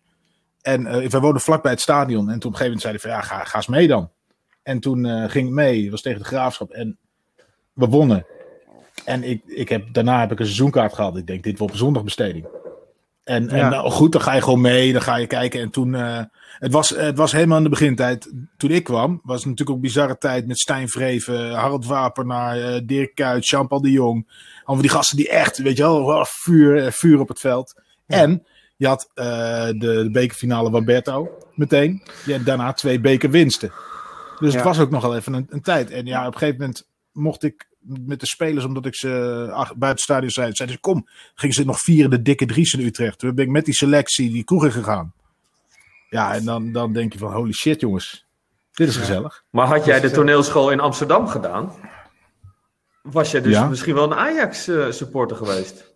En 0.62 0.82
wij 0.82 1.20
woonden 1.20 1.40
vlakbij 1.42 1.70
het 1.70 1.80
stadion. 1.80 2.30
En 2.30 2.38
toen 2.38 2.52
op 2.52 2.60
een 2.60 2.64
gegeven 2.64 2.64
moment 2.64 2.80
zei 2.82 2.92
hij 2.92 3.02
van, 3.02 3.10
ja, 3.10 3.20
ga, 3.20 3.44
ga 3.44 3.56
eens 3.56 3.66
mee 3.66 3.88
dan. 3.88 4.10
En 4.62 4.80
toen 4.80 5.30
ging 5.30 5.48
ik 5.48 5.54
mee, 5.54 5.90
was 5.90 6.02
tegen 6.02 6.18
de 6.18 6.24
Graafschap. 6.26 6.70
En 6.70 6.98
we 7.72 7.86
wonnen. 7.86 8.26
En 9.04 9.22
ik, 9.22 9.42
ik 9.46 9.68
heb, 9.68 9.92
daarna 9.92 10.20
heb 10.20 10.32
ik 10.32 10.38
een 10.38 10.44
seizoenkaart 10.44 10.94
gehad. 10.94 11.16
Ik 11.16 11.26
denk, 11.26 11.42
dit 11.42 11.58
wordt 11.58 11.72
op 11.74 11.78
zondagbesteding. 11.80 12.46
En, 13.24 13.48
en 13.48 13.56
Ja. 13.56 13.68
nou, 13.68 13.90
goed, 13.90 14.12
dan 14.12 14.20
ga 14.20 14.34
je 14.34 14.42
gewoon 14.42 14.60
mee, 14.60 14.92
dan 14.92 15.02
ga 15.02 15.16
je 15.16 15.26
kijken. 15.26 15.60
En 15.60 15.70
toen, 15.70 15.94
eh, 15.94 16.22
het, 16.58 16.72
was, 16.72 16.88
het 16.88 17.16
was 17.16 17.32
helemaal 17.32 17.56
in 17.56 17.62
de 17.62 17.68
begintijd. 17.70 18.32
Toen 18.56 18.70
ik 18.70 18.84
kwam, 18.84 19.20
was 19.22 19.36
het 19.36 19.44
natuurlijk 19.44 19.70
ook 19.70 19.76
een 19.76 19.82
bizarre 19.82 20.18
tijd 20.18 20.46
met 20.46 20.58
Stijn 20.58 20.88
Vreven, 20.88 21.50
Harold 21.50 21.86
Wapenaar, 21.86 22.60
eh, 22.60 22.80
Dirk 22.84 23.14
Kuyt, 23.14 23.48
Jean-Paul 23.48 23.80
de 23.80 23.90
Jong. 23.90 24.28
Allemaal 24.64 24.86
die 24.86 24.94
gasten 24.94 25.16
die 25.16 25.28
echt, 25.28 25.58
weet 25.58 25.76
je 25.76 25.82
wel, 25.82 26.24
vuur, 26.28 26.84
eh, 26.84 26.92
vuur 26.92 27.20
op 27.20 27.28
het 27.28 27.40
veld. 27.40 27.80
En 28.06 28.46
je 28.76 28.86
had 28.86 29.10
de, 29.14 29.74
de 29.78 30.08
bekerfinale 30.12 30.70
van 30.70 30.84
Berto 30.84 31.28
meteen. 31.54 32.02
Je 32.26 32.32
had 32.32 32.44
daarna 32.44 32.72
twee 32.72 33.00
bekerwinsten. 33.00 33.72
Dus 34.38 34.50
Ja. 34.50 34.56
het 34.56 34.66
was 34.66 34.78
ook 34.80 34.90
nogal 34.90 35.16
even 35.16 35.32
een, 35.32 35.46
een 35.50 35.60
tijd. 35.62 35.90
En 35.90 36.06
ja, 36.06 36.26
op 36.26 36.32
een 36.32 36.38
gegeven 36.38 36.60
moment 36.60 36.88
mocht 37.20 37.42
ik 37.42 37.68
met 37.86 38.20
de 38.20 38.26
spelers, 38.26 38.64
omdat 38.64 38.86
ik 38.86 38.94
ze 38.96 39.08
ach, 39.52 39.68
buiten 39.68 39.88
het 39.88 40.00
stadion 40.00 40.30
zei, 40.30 40.52
zeiden 40.52 40.76
ze 40.76 40.82
kom, 40.82 41.08
gingen 41.34 41.54
ze 41.54 41.64
nog 41.64 41.80
vieren 41.80 42.10
de 42.10 42.22
dikke 42.22 42.46
Dries 42.46 42.72
in 42.72 42.86
Utrecht. 42.86 43.18
Toen 43.18 43.34
ben 43.34 43.44
ik 43.44 43.50
met 43.50 43.64
die 43.64 43.74
selectie 43.74 44.30
die 44.30 44.44
kroeg 44.44 44.64
in 44.64 44.72
gegaan. 44.72 45.12
Ja, 46.08 46.34
en 46.34 46.44
dan, 46.44 46.72
dan 46.72 46.92
denk 46.92 47.12
je 47.12 47.18
van 47.18 47.32
holy 47.32 47.52
shit 47.52 47.80
jongens, 47.80 48.26
dit 48.72 48.88
is 48.88 48.96
gezellig. 48.96 49.44
Maar 49.50 49.66
had 49.66 49.84
jij 49.84 50.00
de 50.00 50.10
toneelschool 50.10 50.70
in 50.70 50.80
Amsterdam 50.80 51.26
gedaan? 51.28 51.72
Was 53.02 53.30
jij 53.30 53.40
dus 53.40 53.52
Ja. 53.52 53.68
misschien 53.68 53.94
wel 53.94 54.04
een 54.04 54.18
Ajax-supporter 54.18 55.36
geweest? 55.36 55.88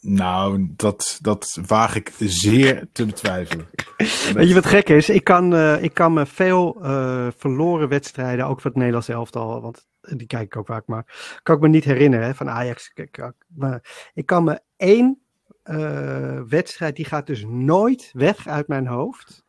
Nou, 0.00 0.66
dat, 0.76 1.18
dat 1.20 1.58
waag 1.66 1.94
ik 1.94 2.12
zeer 2.18 2.88
te 2.92 3.06
betwijfelen. 3.06 3.66
Weet 4.34 4.48
je 4.48 4.54
wat 4.54 4.66
gek 4.66 4.88
is? 4.88 5.08
Ik 5.08 5.24
kan, 5.24 5.54
eh, 5.54 5.82
ik 5.82 5.94
kan 5.94 6.12
me 6.12 6.26
veel 6.26 6.78
eh, 6.82 7.26
verloren 7.36 7.88
wedstrijden, 7.88 8.46
ook 8.46 8.60
van 8.60 8.70
het 8.70 8.78
Nederlands 8.78 9.08
elftal, 9.08 9.60
want 9.60 9.86
die 10.16 10.26
kijk 10.26 10.44
ik 10.44 10.56
ook 10.56 10.66
vaak 10.66 10.86
maar, 10.86 11.38
kan 11.42 11.54
ik 11.56 11.60
me 11.60 11.68
niet 11.68 11.84
herinneren 11.84 12.26
hè, 12.26 12.34
van 12.34 12.48
Ajax. 12.50 12.90
Ik, 12.94 13.16
ik- 13.18 13.32
maar 13.46 14.10
ik 14.14 14.26
kan 14.26 14.44
me 14.44 14.60
één 14.76 15.20
eh, 15.62 16.40
wedstrijd, 16.48 16.96
die 16.96 17.04
gaat 17.04 17.26
dus 17.26 17.44
nooit 17.48 18.10
weg 18.12 18.46
uit 18.48 18.68
mijn 18.68 18.86
hoofd. 18.86 19.44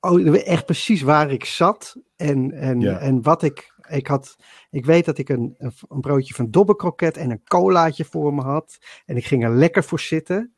Oh, 0.00 0.36
echt 0.36 0.64
precies 0.64 1.02
waar 1.02 1.30
ik 1.30 1.44
zat 1.44 1.96
en, 2.16 2.52
en, 2.52 2.80
Ja. 2.80 2.98
en 2.98 3.22
wat 3.22 3.42
ik, 3.42 3.74
ik 3.88 4.06
had. 4.06 4.36
Ik 4.70 4.84
weet 4.84 5.04
dat 5.04 5.18
ik 5.18 5.28
een, 5.28 5.54
een, 5.58 6.00
broodje 6.00 6.34
van 6.34 6.50
dobbelkroket 6.50 7.16
en 7.16 7.30
een 7.30 7.42
colaatje 7.44 8.04
voor 8.04 8.34
me 8.34 8.42
had. 8.42 8.78
En 9.06 9.16
ik 9.16 9.24
ging 9.24 9.44
er 9.44 9.50
lekker 9.50 9.84
voor 9.84 10.00
zitten 10.00 10.54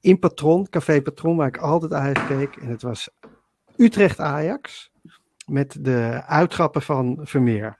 in 0.00 0.18
Patron, 0.18 0.68
Café 0.68 1.02
Patron, 1.02 1.36
waar 1.36 1.46
ik 1.48 1.56
altijd 1.58 1.92
uit 1.92 2.26
keek. 2.26 2.56
En 2.56 2.68
het 2.68 2.82
was 2.82 3.10
Utrecht-Ajax 3.76 4.92
met 5.46 5.84
de 5.84 6.22
uittrappen 6.26 6.82
van 6.82 7.18
Vermeer. 7.22 7.78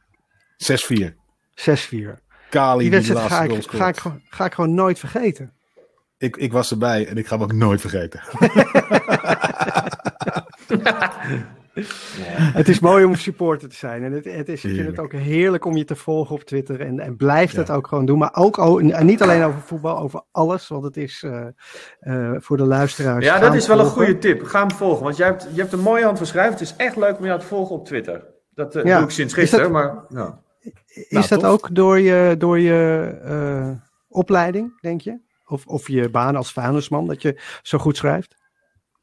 6-4. 0.60 1.14
6-4. 1.54 2.18
Kali 2.50 2.88
Die 2.88 2.90
die 2.90 3.00
de 3.08 3.14
wedstrijd 3.14 3.50
laatste 3.50 3.70
ga 3.70 3.76
ik, 3.76 3.82
ga, 3.82 3.88
ik, 3.88 3.96
gewoon- 3.96 4.22
ga 4.30 4.44
ik 4.44 4.54
gewoon 4.54 4.74
nooit 4.74 4.98
vergeten. 4.98 5.52
Ik, 6.18 6.36
ik 6.36 6.52
was 6.52 6.70
erbij 6.70 7.06
en 7.06 7.16
ik 7.16 7.26
ga 7.26 7.34
hem 7.34 7.44
ook 7.44 7.52
nooit 7.52 7.80
vergeten. 7.80 8.20
Het 12.52 12.68
is 12.68 12.80
mooi 12.80 13.04
om 13.04 13.14
supporter 13.14 13.68
te 13.68 13.76
zijn. 13.76 14.04
En 14.04 14.12
het, 14.12 14.24
het 14.24 14.48
is, 14.48 14.64
ik 14.64 14.74
vind 14.74 14.86
het 14.86 14.98
ook 14.98 15.12
heerlijk 15.12 15.64
om 15.64 15.76
je 15.76 15.84
te 15.84 15.96
volgen 15.96 16.34
op 16.34 16.42
Twitter. 16.42 16.80
En, 16.80 17.00
en 17.00 17.16
blijf 17.16 17.52
dat 17.54 17.70
ook 17.70 17.86
gewoon 17.86 18.06
doen. 18.06 18.18
Maar 18.18 18.34
ook 18.34 18.80
en 18.80 19.06
niet 19.06 19.22
alleen 19.22 19.42
over 19.42 19.60
voetbal, 19.60 19.98
over 19.98 20.22
alles. 20.30 20.68
Want 20.68 20.84
het 20.84 20.96
is 20.96 21.22
eh, 21.22 21.46
eh, 22.00 22.32
voor 22.38 22.56
de 22.56 22.64
luisteraars. 22.64 23.24
Ja, 23.24 23.38
dat 23.38 23.54
is 23.54 23.66
wel 23.66 23.78
een 23.80 23.86
goede 23.86 24.18
tip. 24.18 24.42
Ga 24.42 24.60
hem 24.60 24.70
volgen, 24.70 25.04
want 25.04 25.16
jij 25.16 25.26
hebt, 25.26 25.48
je 25.52 25.60
hebt 25.60 25.72
een 25.72 25.80
mooie 25.80 26.04
hand 26.04 26.18
van 26.18 26.26
schrijven. 26.26 26.52
Het 26.52 26.60
is 26.62 26.74
echt 26.76 26.96
leuk 26.96 27.18
om 27.18 27.24
jou 27.24 27.40
te 27.40 27.46
volgen 27.46 27.74
op 27.76 27.86
Twitter. 27.86 28.24
Dat 28.54 28.76
eh, 28.76 28.84
Ja. 28.84 28.96
doe 28.96 29.04
ik 29.04 29.10
sinds 29.10 29.34
Is 29.34 29.38
gisteren, 29.40 29.70
maar... 29.70 29.94
Is 30.94 31.06
Nou, 31.10 31.28
dat 31.28 31.40
tof. 31.40 31.50
ook 31.50 31.68
door 31.74 31.98
je, 32.00 32.34
door 32.38 32.58
je 32.58 33.02
eh, 33.24 33.70
opleiding, 34.08 34.80
denk 34.80 35.00
je? 35.00 35.18
Of, 35.46 35.66
of 35.66 35.88
je 35.88 36.08
baan 36.10 36.36
als 36.36 36.52
vuilnisman, 36.52 37.06
dat 37.06 37.22
je 37.22 37.40
zo 37.62 37.78
goed 37.78 37.96
schrijft? 37.96 38.34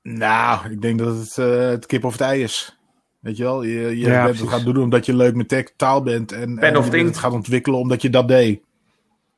Nou, 0.02 0.70
ik 0.72 0.82
denk 0.82 1.00
dat 1.00 1.18
het 1.18 1.38
eh, 1.38 1.58
het 1.70 1.86
kip 1.86 2.04
of 2.04 2.12
het 2.12 2.22
ei 2.22 2.44
is. 2.44 2.80
Weet 3.20 3.38
je 3.38 3.44
wel, 3.44 3.64
je, 3.64 3.80
je 3.80 3.96
Ja, 3.96 4.26
bent 4.26 4.40
het 4.40 4.50
gaan 4.50 4.64
doen 4.64 4.78
omdat 4.78 5.06
je 5.06 5.16
leuk 5.16 5.36
met 5.36 5.48
tek- 5.48 5.74
taal 5.76 6.02
bent. 6.04 6.32
En, 6.32 6.56
Pen 6.56 6.64
en 6.70 6.78
of 6.78 6.86
je 6.86 6.92
bent 6.92 7.02
inkt. 7.04 7.16
het 7.16 7.24
gaat 7.26 7.34
ontwikkelen 7.34 7.80
omdat 7.80 8.02
je 8.02 8.10
dat 8.10 8.28
deed. 8.28 8.62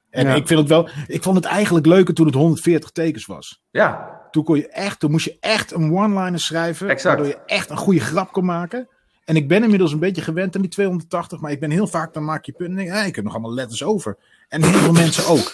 En 0.10 0.28
Ja. 0.28 0.34
ik 0.34 0.48
vind 0.48 0.60
het 0.60 0.70
wel, 0.70 0.90
ik 1.08 1.24
vond 1.24 1.36
het 1.36 1.46
eigenlijk 1.46 1.86
leuker 1.86 2.14
toen 2.14 2.26
het 2.26 2.36
140 2.36 2.90
tekens 2.90 3.26
was. 3.26 3.64
ja, 3.72 4.18
Toen, 4.32 4.44
kon 4.44 4.56
je 4.58 4.68
echt, 4.70 5.00
toen 5.00 5.12
moest 5.12 5.26
je 5.26 5.38
echt 5.40 5.72
een 5.74 5.92
one-liner 5.94 6.40
schrijven. 6.40 6.90
Exact. 6.90 7.16
Waardoor 7.20 7.36
je 7.36 7.46
echt 7.46 7.70
een 7.70 7.78
goede 7.78 8.00
grap 8.00 8.32
kon 8.32 8.46
maken. 8.46 8.88
En 9.30 9.36
ik 9.36 9.48
ben 9.48 9.64
inmiddels 9.64 9.92
een 9.92 10.00
beetje 10.00 10.22
gewend 10.22 10.56
aan 10.56 10.62
die 10.62 10.70
280. 10.72 11.40
Maar 11.40 11.52
ik 11.52 11.60
ben 11.60 11.72
heel 11.72 11.88
vaak, 11.88 12.14
dan 12.14 12.26
maak 12.26 12.46
je 12.46 12.52
punten. 12.52 12.78
En 12.78 12.84
denk, 12.84 12.96
ik, 12.96 13.02
"Hé, 13.02 13.08
ik 13.08 13.16
heb 13.16 13.24
nog 13.24 13.34
allemaal 13.34 13.54
letters 13.54 13.84
over. 13.84 14.18
En 14.48 14.64
heel 14.64 14.80
veel 14.80 14.92
mensen 14.92 15.28
ook. 15.28 15.54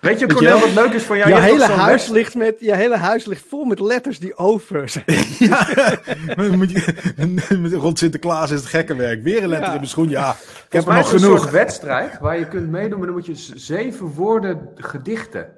Weet 0.00 0.18
je, 0.18 0.26
Cornel, 0.26 0.58
wat 0.60 0.72
leuk 0.74 0.92
is 0.92 1.02
van 1.02 1.16
jou? 1.16 1.30
je, 1.30 1.40
hele 1.40 1.64
huis 1.66 2.08
ligt 2.08 2.34
met, 2.34 2.56
je 2.60 2.74
hele 2.74 2.96
huis 2.96 3.24
ligt 3.24 3.44
vol 3.48 3.64
met 3.64 3.80
letters 3.80 4.18
die 4.18 4.36
over 4.36 4.88
zijn. 4.88 5.04
ja, 5.38 5.66
moet 6.56 6.70
je, 6.70 7.76
rond 7.80 7.98
Sinterklaas 7.98 8.50
is 8.50 8.58
het 8.60 8.68
gekke 8.68 8.94
werk. 8.96 9.22
Weer 9.22 9.42
een 9.42 9.48
letter 9.48 9.66
Ja. 9.66 9.72
in 9.72 9.76
mijn 9.78 9.88
schoen. 9.90 10.08
Ja, 10.08 10.30
ik 10.66 10.72
heb 10.72 10.86
er 10.86 10.92
nog 10.94 10.98
is 10.98 11.04
het 11.04 11.12
een 11.14 11.20
genoeg. 11.20 11.38
soort 11.38 11.50
wedstrijd 11.50 12.18
waar 12.18 12.38
je 12.38 12.48
kunt 12.48 12.70
meedoen, 12.70 12.98
maar 12.98 13.06
dan 13.06 13.16
moet 13.16 13.26
je 13.26 13.34
zeven 13.54 14.06
woorden 14.06 14.68
gedichten. 14.74 15.48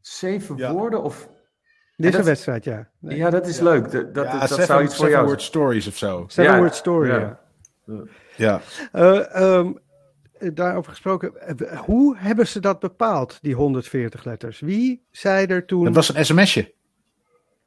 Zeven 0.00 0.56
Ja. 0.56 0.72
woorden 0.72 1.02
of... 1.02 1.28
Dit 1.98 2.06
is 2.06 2.12
dat- 2.12 2.20
een 2.20 2.26
wedstrijd, 2.26 2.64
ja. 2.64 2.88
Ja, 2.98 3.30
dat 3.30 3.46
is 3.46 3.60
leuk. 3.60 3.90
Dat, 3.90 4.14
dat, 4.14 4.26
ja, 4.26 4.38
dat 4.38 4.48
seven, 4.48 4.64
zou 4.66 4.82
iets 4.84 4.96
voor 4.96 5.08
jou 5.10 5.26
word 5.26 5.42
stories 5.42 5.86
of 5.86 5.96
zo. 5.96 6.24
Seven 6.28 6.52
Ja, 6.52 6.58
word 6.58 6.74
story, 6.74 7.08
ja. 7.10 7.38
ja. 7.86 7.94
Ja. 8.36 8.60
Eh, 8.92 9.34
ehm, 9.34 9.72
eh, 10.38 10.50
daarover 10.54 10.90
gesproken, 10.90 11.40
eh, 11.58 11.78
hoe 11.78 12.16
hebben 12.18 12.46
ze 12.46 12.60
dat 12.60 12.78
bepaald, 12.80 13.38
die 13.42 13.54
140 13.54 14.24
letters? 14.24 14.60
Wie 14.60 15.06
zei 15.10 15.46
er 15.46 15.66
toen... 15.66 15.84
Dat 15.84 15.94
was 15.94 16.14
een 16.14 16.24
sms'je. 16.24 16.74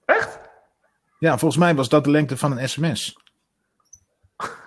Echt? 0.05 0.39
Ja, 1.19 1.37
volgens 1.37 1.59
mij 1.61 1.75
was 1.75 1.89
dat 1.89 2.03
de 2.03 2.09
lengte 2.11 2.37
van 2.37 2.57
een 2.57 2.69
sms. 2.69 3.17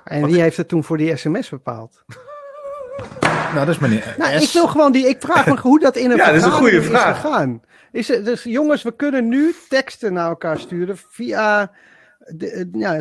En 0.04 0.26
wie 0.26 0.40
heeft 0.40 0.56
het 0.56 0.68
toen 0.68 0.84
voor 0.84 0.96
die 0.96 1.16
sms 1.16 1.48
bepaald? 1.48 2.04
Nou, 3.20 3.54
dat 3.54 3.68
is 3.68 3.78
meneer 3.78 4.14
Nou, 4.18 4.38
S. 4.40 4.42
ik 4.46 4.52
wil 4.52 4.68
gewoon 4.68 4.92
die. 4.92 5.08
Ik 5.08 5.20
vraag 5.20 5.46
me 5.46 5.56
hoe 5.68 5.80
dat 5.80 5.96
in 5.96 6.10
een 6.10 6.16
Ja, 6.16 6.26
dat 6.26 6.34
is 6.34 6.42
een 6.42 6.50
goede 6.50 6.82
vraag. 6.82 7.14
is 7.16 7.20
gegaan. 7.22 7.62
Is 7.94 8.08
het, 8.08 8.24
dus 8.24 8.42
jongens, 8.42 8.82
we 8.82 8.96
kunnen 8.96 9.28
nu 9.28 9.54
teksten 9.68 10.12
naar 10.12 10.28
elkaar 10.28 10.58
sturen 10.58 10.96
via. 11.08 11.70
De, 12.18 12.50
eh, 12.50 12.64
ja, 12.72 12.96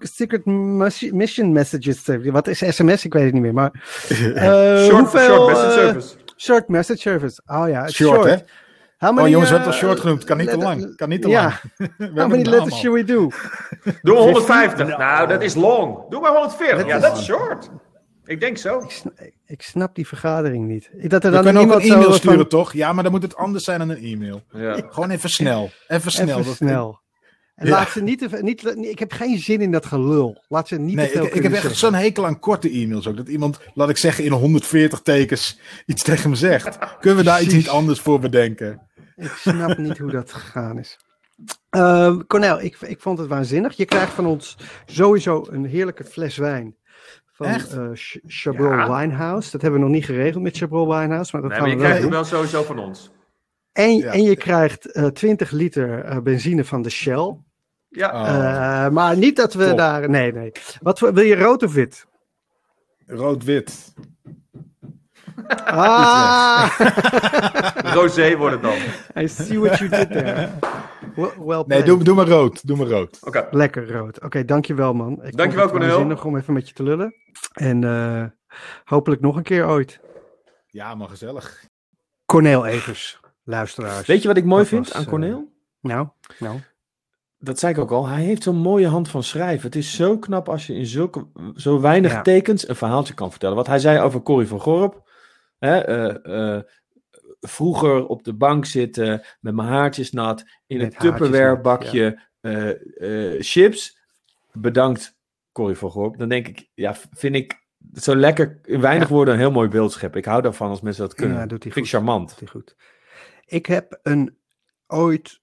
secret 0.00 0.44
mission 1.12 1.52
messages. 1.52 2.04
Wat 2.22 2.46
is 2.46 2.58
sms? 2.58 3.04
Ik 3.04 3.12
weet 3.12 3.24
het 3.24 3.32
niet 3.32 3.42
meer. 3.42 3.54
Maar. 3.54 3.70
eh, 4.34 4.84
Short, 4.84 4.90
hoeveel, 4.90 5.26
short 5.26 5.46
message 5.46 5.80
eh, 5.80 5.86
service. 5.86 6.16
short 6.36 6.68
message 6.68 6.98
service. 7.00 7.42
Oh 7.46 7.68
ja, 7.68 7.82
het 7.82 7.92
Short, 7.92 8.24
hè? 8.24 8.36
How 8.98 9.10
Oh 9.10 9.14
many, 9.14 9.30
jongens, 9.30 9.50
we 9.50 9.56
hebben 9.56 9.74
het 9.74 9.82
al 9.82 9.88
short 9.88 10.00
genoemd. 10.00 10.24
Kan 10.24 10.36
niet 10.36 10.48
te 10.48 10.56
lang. 10.56 10.96
Kan 10.96 11.08
niet 11.08 11.22
te 11.22 11.28
lang. 11.28 11.52
We 11.96 12.10
How 12.14 12.28
many 12.28 12.42
letters 12.42 12.78
should 12.78 12.96
we 12.96 13.04
do? 13.04 13.30
Doe 14.02 14.16
150. 14.16 14.96
Nou, 14.96 15.28
dat 15.28 15.42
is 15.42 15.54
long. 15.54 16.10
Doe 16.10 16.20
maar 16.20 16.32
140. 16.32 16.78
Dat 16.78 16.86
ja, 16.86 16.98
dat 16.98 17.18
is 17.18 17.24
short. 17.24 17.70
Ik 18.24 18.40
denk 18.40 18.58
zo. 18.58 18.78
Ik 18.78 18.90
sna- 18.90 19.12
Ik 19.46 19.62
snap 19.62 19.94
die 19.94 20.06
vergadering 20.06 20.66
niet. 20.66 20.90
Dat 20.92 21.24
er 21.24 21.30
We 21.30 21.36
dan 21.36 21.44
kunnen 21.44 21.62
ook 21.62 21.68
iemand 21.68 21.82
een 21.84 21.92
e-mail 21.92 22.12
sturen, 22.12 22.38
van- 22.38 22.48
toch? 22.48 22.72
Ja, 22.72 22.92
maar 22.92 23.02
dan 23.02 23.12
moet 23.12 23.22
het 23.22 23.36
anders 23.36 23.64
zijn 23.64 23.78
dan 23.78 23.88
een 23.90 24.02
e-mail. 24.02 24.42
Ja. 24.50 24.80
Gewoon 24.88 25.10
even 25.10 25.28
snel. 25.30 25.70
Even 25.88 26.12
snel. 26.12 26.38
Even 26.38 26.54
snel. 26.54 27.02
En 27.54 27.66
Ja. 27.66 27.72
laat 27.72 27.90
ze 27.90 28.02
niet, 28.02 28.18
te, 28.18 28.38
niet, 28.42 28.64
ik 28.78 28.98
heb 28.98 29.12
geen 29.12 29.38
zin 29.38 29.60
in 29.60 29.70
dat 29.70 29.86
gelul. 29.86 30.44
Laat 30.48 30.68
ze 30.68 30.78
niet 30.78 30.96
Nee, 30.96 31.06
te 31.06 31.12
veel 31.12 31.26
ik, 31.26 31.34
ik 31.34 31.42
heb 31.42 31.52
echt 31.52 31.76
zo'n 31.76 31.94
hekel 31.94 32.26
aan 32.26 32.38
korte 32.38 32.70
e-mails 32.70 33.06
ook. 33.06 33.16
Dat 33.16 33.28
iemand, 33.28 33.58
laat 33.74 33.88
ik 33.88 33.96
zeggen, 33.96 34.24
in 34.24 34.32
140 34.32 35.00
tekens 35.00 35.58
iets 35.86 36.02
tegen 36.02 36.30
me 36.30 36.36
zegt. 36.36 36.78
Kunnen 37.00 37.18
we 37.18 37.24
daar 37.24 37.42
iets 37.42 37.54
niet 37.54 37.68
anders 37.68 38.00
voor 38.00 38.18
bedenken? 38.20 38.88
Ik 39.16 39.30
snap 39.36 39.78
niet 39.78 39.98
hoe 39.98 40.10
dat 40.10 40.32
gegaan 40.32 40.78
is. 40.78 40.98
Ehm 41.70 42.20
Cornel, 42.26 42.60
ik, 42.60 42.76
ik 42.80 43.00
vond 43.00 43.18
het 43.18 43.28
waanzinnig. 43.28 43.76
Je 43.76 43.84
krijgt 43.84 44.12
van 44.12 44.26
ons 44.26 44.56
sowieso 44.86 45.46
een 45.50 45.64
heerlijke 45.64 46.04
fles 46.04 46.36
wijn. 46.36 46.76
Van 47.34 47.46
Echt? 47.46 47.72
eh 47.72 47.88
Ch- 47.94 48.16
Chabrol 48.26 48.70
Ja. 48.72 48.98
Winehouse. 49.00 49.50
Dat 49.50 49.62
hebben 49.62 49.80
we 49.80 49.86
nog 49.86 49.94
niet 49.94 50.04
geregeld 50.04 50.42
met 50.42 50.56
Chabrol 50.56 50.88
Winehouse. 50.98 51.30
Maar 51.32 51.42
dat 51.42 51.50
Nee, 51.50 51.60
gaan 51.60 51.68
maar 51.68 51.68
je 51.68 51.76
we 51.76 51.82
wel 51.82 51.90
krijgt 51.90 52.02
doen. 52.10 52.18
het 52.20 52.30
wel 52.30 52.38
sowieso 52.40 52.62
van 52.62 52.78
ons. 52.78 53.10
En, 53.72 53.96
Ja. 53.96 54.12
en 54.12 54.22
je 54.22 54.36
krijgt 54.36 54.92
eh 54.92 55.06
20 55.06 55.50
liter 55.50 56.04
eh, 56.04 56.18
benzine 56.20 56.64
van 56.64 56.82
de 56.82 56.90
Shell. 56.90 57.36
Ja. 57.88 58.12
Oh, 58.12 58.28
Eh, 58.86 58.92
maar 58.92 59.16
niet 59.16 59.36
dat 59.36 59.54
we 59.54 59.68
Top. 59.68 59.76
daar... 59.78 60.10
Nee, 60.10 60.32
nee. 60.32 60.52
Wat 60.82 60.98
voor- 60.98 61.12
wil 61.14 61.24
je 61.24 61.36
rood 61.36 61.62
of 61.62 61.74
wit? 61.74 62.06
Rood-wit. 63.06 63.94
Ah, 65.64 66.78
Rosé 67.94 68.36
wordt 68.36 68.54
het 68.54 68.62
dan. 68.62 68.76
I 69.24 69.28
see 69.28 69.58
what 69.60 69.78
you 69.78 69.90
did 69.90 70.10
there. 70.10 70.48
Well, 71.16 71.30
well 71.46 71.64
Nee, 71.66 71.82
doe, 71.82 72.04
doe 72.04 72.14
maar 72.14 72.26
rood. 72.28 72.66
Doe 72.66 72.76
maar 72.76 72.86
rood. 72.86 73.18
Oké. 73.24 73.48
Lekker 73.50 73.92
rood. 73.92 74.20
Oké, 74.20 74.44
dankjewel 74.44 74.92
man. 74.94 75.12
Ik 75.12 75.18
vond 75.22 75.36
Dankjewel, 75.36 75.62
het 75.64 75.70
Cornel. 75.72 75.90
waanzinnig 75.90 76.24
om 76.24 76.36
even 76.36 76.52
met 76.54 76.68
je 76.68 76.74
te 76.74 76.82
lullen. 76.82 77.14
En 77.54 77.84
eh, 77.84 78.24
hopelijk 78.84 79.20
nog 79.20 79.36
een 79.36 79.42
keer 79.42 79.66
ooit. 79.66 80.00
Ja, 80.66 80.94
maar 80.94 81.08
gezellig. 81.08 81.64
Cornel 82.26 82.66
Evers, 82.66 83.20
luisteraars. 83.44 84.06
Weet 84.06 84.22
je 84.22 84.28
wat 84.28 84.36
ik 84.36 84.44
mooi 84.44 84.60
Dat 84.60 84.68
vind 84.68 84.86
was, 84.86 84.94
aan 84.96 85.02
eh, 85.02 85.08
Cornel? 85.08 85.52
Nou, 85.80 86.08
nou. 86.38 86.60
Dat 87.38 87.58
zei 87.58 87.72
ik 87.72 87.78
ook 87.78 87.90
al. 87.90 88.06
Hij 88.06 88.22
heeft 88.22 88.42
zo'n 88.42 88.56
mooie 88.56 88.88
hand 88.88 89.08
van 89.08 89.22
schrijven. 89.22 89.66
Het 89.66 89.76
is 89.76 89.94
zo 89.96 90.18
knap 90.18 90.48
als 90.48 90.66
je 90.66 90.74
in 90.74 90.86
zulke, 90.86 91.26
zo 91.54 91.80
weinig 91.80 92.12
Ja. 92.12 92.22
tekens 92.22 92.68
een 92.68 92.76
verhaaltje 92.76 93.14
kan 93.14 93.30
vertellen. 93.30 93.56
Wat 93.56 93.66
hij 93.66 93.78
zei 93.78 94.00
over 94.00 94.22
Corrie 94.22 94.48
van 94.48 94.60
Gorp. 94.60 95.10
Hè, 95.58 95.78
eh, 95.78 96.54
eh, 96.56 96.62
vroeger 97.40 98.06
op 98.06 98.24
de 98.24 98.34
bank 98.34 98.64
zitten 98.66 99.24
met 99.40 99.54
mijn 99.54 99.68
haartjes 99.68 100.12
nat. 100.12 100.44
In 100.66 100.78
Met 100.78 100.94
een 100.94 100.98
Tupperware 101.00 101.60
bakje 101.60 102.20
eh, 102.40 102.70
eh, 103.34 103.40
chips. 103.42 103.98
Bedankt 104.52 105.13
Corrie 105.54 105.76
van 105.76 105.90
Gorp. 105.90 106.18
Dan 106.18 106.28
denk 106.28 106.48
ik, 106.48 106.70
ja, 106.74 106.94
vind 107.12 107.34
ik 107.34 107.62
zo 107.94 108.16
lekker 108.16 108.60
in 108.64 108.80
weinig 108.80 109.08
Ja. 109.08 109.14
woorden 109.14 109.34
een 109.34 109.40
heel 109.40 109.50
mooi 109.50 109.68
beeld 109.68 109.92
scheppen. 109.92 110.18
Ik 110.20 110.24
hou 110.26 110.42
daarvan 110.42 110.68
als 110.68 110.80
mensen 110.80 111.02
dat 111.02 111.14
kunnen. 111.14 111.36
Ja, 111.36 111.46
doet 111.46 111.62
hij 111.62 111.72
vind 111.72 111.84
ik 111.84 111.90
charmant. 111.92 112.28
Doet 112.28 112.38
hij 112.38 112.48
goed. 112.48 112.76
Ik 113.46 113.66
heb 113.66 113.98
een 114.02 114.38
ooit, 114.86 115.40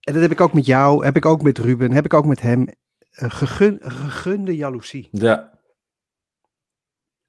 en 0.00 0.12
dat 0.12 0.22
heb 0.22 0.30
ik 0.30 0.40
ook 0.40 0.52
met 0.52 0.66
jou, 0.66 1.04
heb 1.04 1.16
ik 1.16 1.24
ook 1.26 1.42
met 1.42 1.58
Ruben, 1.58 1.92
heb 1.92 2.04
ik 2.04 2.14
ook 2.14 2.24
met 2.26 2.40
hem, 2.40 2.66
een 3.10 3.30
gegun, 3.30 3.78
een 3.84 3.90
gegunde 3.90 4.56
jaloezie. 4.56 5.08
Ja, 5.12 5.58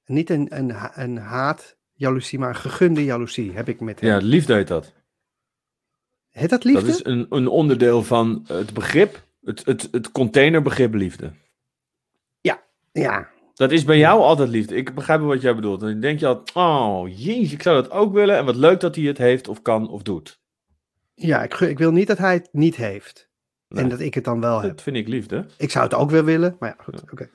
Niet 0.04 0.30
een, 0.30 0.58
een, 0.58 0.74
een 1.00 1.16
haat 1.16 1.76
jaloezie, 1.92 2.38
maar 2.38 2.48
een 2.48 2.54
gegunde 2.56 3.04
jaloezie 3.04 3.52
heb 3.52 3.68
ik 3.68 3.80
met 3.80 4.00
hem. 4.00 4.10
ja, 4.10 4.16
liefde 4.16 4.54
heet 4.54 4.68
dat. 4.68 4.92
Heet 6.30 6.50
dat 6.50 6.64
liefde? 6.64 6.86
Dat 6.86 6.94
is 6.94 7.04
een, 7.04 7.26
een 7.30 7.48
onderdeel 7.48 8.02
van 8.02 8.44
het 8.46 8.74
begrip, 8.74 9.26
het, 9.42 9.64
het, 9.64 9.88
het 9.90 10.12
containerbegrip 10.12 10.94
liefde. 10.94 11.32
Ja, 13.00 13.28
Dat 13.54 13.72
is 13.72 13.84
bij 13.84 13.98
jou 13.98 14.20
altijd 14.20 14.48
liefde. 14.48 14.74
Ik 14.76 14.94
begrijp 14.94 15.20
wat 15.20 15.40
jij 15.42 15.54
bedoelt. 15.54 15.82
En 15.82 15.88
dan 15.88 16.00
denk 16.00 16.20
je 16.20 16.26
altijd, 16.26 16.56
oh 16.56 17.08
jezus, 17.18 17.52
ik 17.52 17.62
zou 17.62 17.82
dat 17.82 17.90
ook 17.90 18.12
willen. 18.12 18.36
En 18.36 18.44
wat 18.44 18.56
leuk 18.56 18.80
dat 18.80 18.94
hij 18.96 19.04
het 19.04 19.18
heeft 19.18 19.48
of 19.48 19.62
kan 19.62 19.88
of 19.90 20.02
doet. 20.02 20.40
ja 21.14 21.42
ik, 21.42 21.54
ik 21.54 21.78
wil 21.78 21.92
niet 21.92 22.06
dat 22.06 22.18
hij 22.18 22.32
het 22.34 22.48
niet 22.52 22.76
heeft. 22.76 23.28
Nee. 23.68 23.82
En 23.82 23.88
dat 23.90 24.00
ik 24.00 24.14
het 24.14 24.24
dan 24.24 24.40
wel 24.40 24.60
heb. 24.60 24.70
Dat 24.70 24.82
vind 24.82 24.96
ik 24.96 25.08
liefde. 25.08 25.46
Ik 25.58 25.70
zou 25.70 25.84
het 25.84 25.94
ook 25.94 26.10
wel 26.10 26.24
willen, 26.24 26.56
maar 26.58 26.74
ja, 26.78 26.82
goed. 26.84 27.02
oké. 27.12 27.30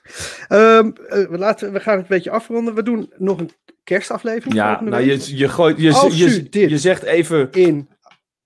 Ehm, 0.48 0.92
eh, 1.08 1.30
we, 1.30 1.38
laten, 1.38 1.74
we 1.74 1.80
gaan 1.80 1.94
het 1.94 2.02
een 2.02 2.08
beetje 2.16 2.32
afronden. 2.32 2.74
We 2.76 2.84
doen 2.84 3.14
nog 3.18 3.40
een 3.40 3.52
kerstaflevering. 3.84 4.54
Ja, 4.54 4.82
nou 4.82 5.06
week. 5.06 5.20
je, 5.22 5.38
je 5.38 5.50
gooit, 5.50 5.78
je, 5.80 5.94
Als 5.94 6.18
je, 6.18 6.30
je, 6.30 6.50
dit- 6.50 6.82
zegt 6.82 7.04
even, 7.04 7.52
in, 7.52 7.90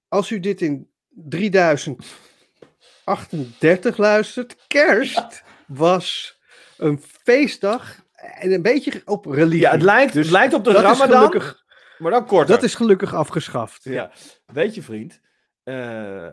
als 0.08 0.32
u 0.32 0.40
dit 0.40 0.62
in 0.62 0.90
3038 1.10 3.98
luistert, 3.98 4.56
kerst 4.68 5.44
was 5.68 6.35
een 6.78 7.02
feestdag 7.02 8.04
en 8.16 8.52
een 8.54 8.62
beetje 8.62 9.02
op 9.06 9.26
religie. 9.26 9.60
ja, 9.62 9.72
het 9.72 9.82
lijkt, 9.82 10.14
Dus 10.14 10.24
het 10.24 10.32
lijkt 10.34 10.54
op 10.54 10.64
de 10.64 10.72
dat 10.74 10.82
Ramadan, 10.82 11.18
gelukkig, 11.18 11.64
maar 11.98 12.12
dan 12.12 12.26
korter. 12.26 12.56
dat 12.56 12.64
is 12.64 12.76
gelukkig 12.76 13.14
afgeschaft. 13.14 13.84
Ja, 13.84 14.12
weet 14.46 14.76
je 14.76 14.82
vriend, 14.82 15.20
eh, 15.64 16.28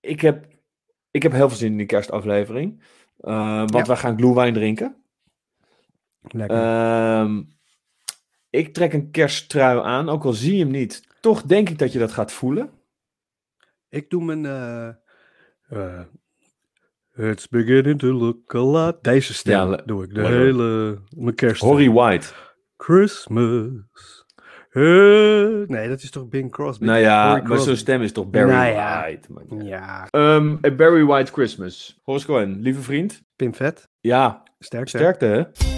ik, 0.00 0.20
heb, 0.20 0.46
ik 1.10 1.22
heb 1.22 1.32
heel 1.32 1.48
veel 1.48 1.58
zin 1.58 1.70
in 1.70 1.76
die 1.76 1.86
kerstaflevering. 1.86 2.82
Eh, 3.20 3.58
want 3.58 3.74
Ja. 3.74 3.84
wij 3.84 3.96
gaan 3.96 4.16
glühwein 4.18 4.54
drinken. 4.54 4.96
Lekker. 6.20 6.56
Ehm, 6.56 7.42
ik 8.50 8.74
trek 8.74 8.92
een 8.92 9.10
kersttrui 9.10 9.80
aan, 9.80 10.08
ook 10.08 10.24
al 10.24 10.32
zie 10.32 10.56
je 10.56 10.62
hem 10.62 10.70
niet. 10.72 11.02
Toch 11.20 11.42
denk 11.42 11.68
ik 11.68 11.78
dat 11.78 11.92
je 11.92 11.98
dat 11.98 12.12
gaat 12.12 12.32
voelen. 12.32 12.70
Ik 13.88 14.10
doe 14.10 14.24
mijn 14.24 14.46
eh, 15.68 16.00
It's 17.18 17.48
beginning 17.48 17.98
to 17.98 18.12
look 18.12 18.54
a 18.54 18.58
lot. 18.58 19.04
Deze 19.04 19.34
stem 19.34 19.70
Ja, 19.70 19.80
doe 19.84 20.04
ik 20.04 20.14
de 20.14 20.26
hele... 20.26 20.98
Mijn 21.16 21.34
kerst. 21.34 21.62
Horry 21.62 21.90
White. 21.90 22.26
Christmas. 22.76 24.24
Eh, 24.70 24.82
nee, 25.66 25.88
dat 25.88 26.02
is 26.02 26.10
toch 26.10 26.28
Bing 26.28 26.50
Crosby? 26.52 26.84
Nou 26.84 26.98
ja, 26.98 27.42
maar 27.46 27.58
zo'n 27.58 27.76
stem 27.76 28.02
is 28.02 28.12
toch 28.12 28.30
Barry 28.30 28.50
Nou 28.50 28.66
ja. 28.66 29.00
White. 29.02 29.28
man. 29.32 29.64
Ja, 29.64 30.08
Ehm, 30.10 30.56
A 30.66 30.70
Barry 30.70 31.04
White 31.04 31.32
Christmas. 31.32 32.00
Horace 32.02 32.26
Cohen, 32.26 32.60
lieve 32.60 32.80
vriend. 32.80 33.22
Pim 33.36 33.54
Vet. 33.54 33.88
Ja, 34.00 34.42
Sterkte. 34.58 34.98
sterkte 34.98 35.24
hè. 35.26 35.75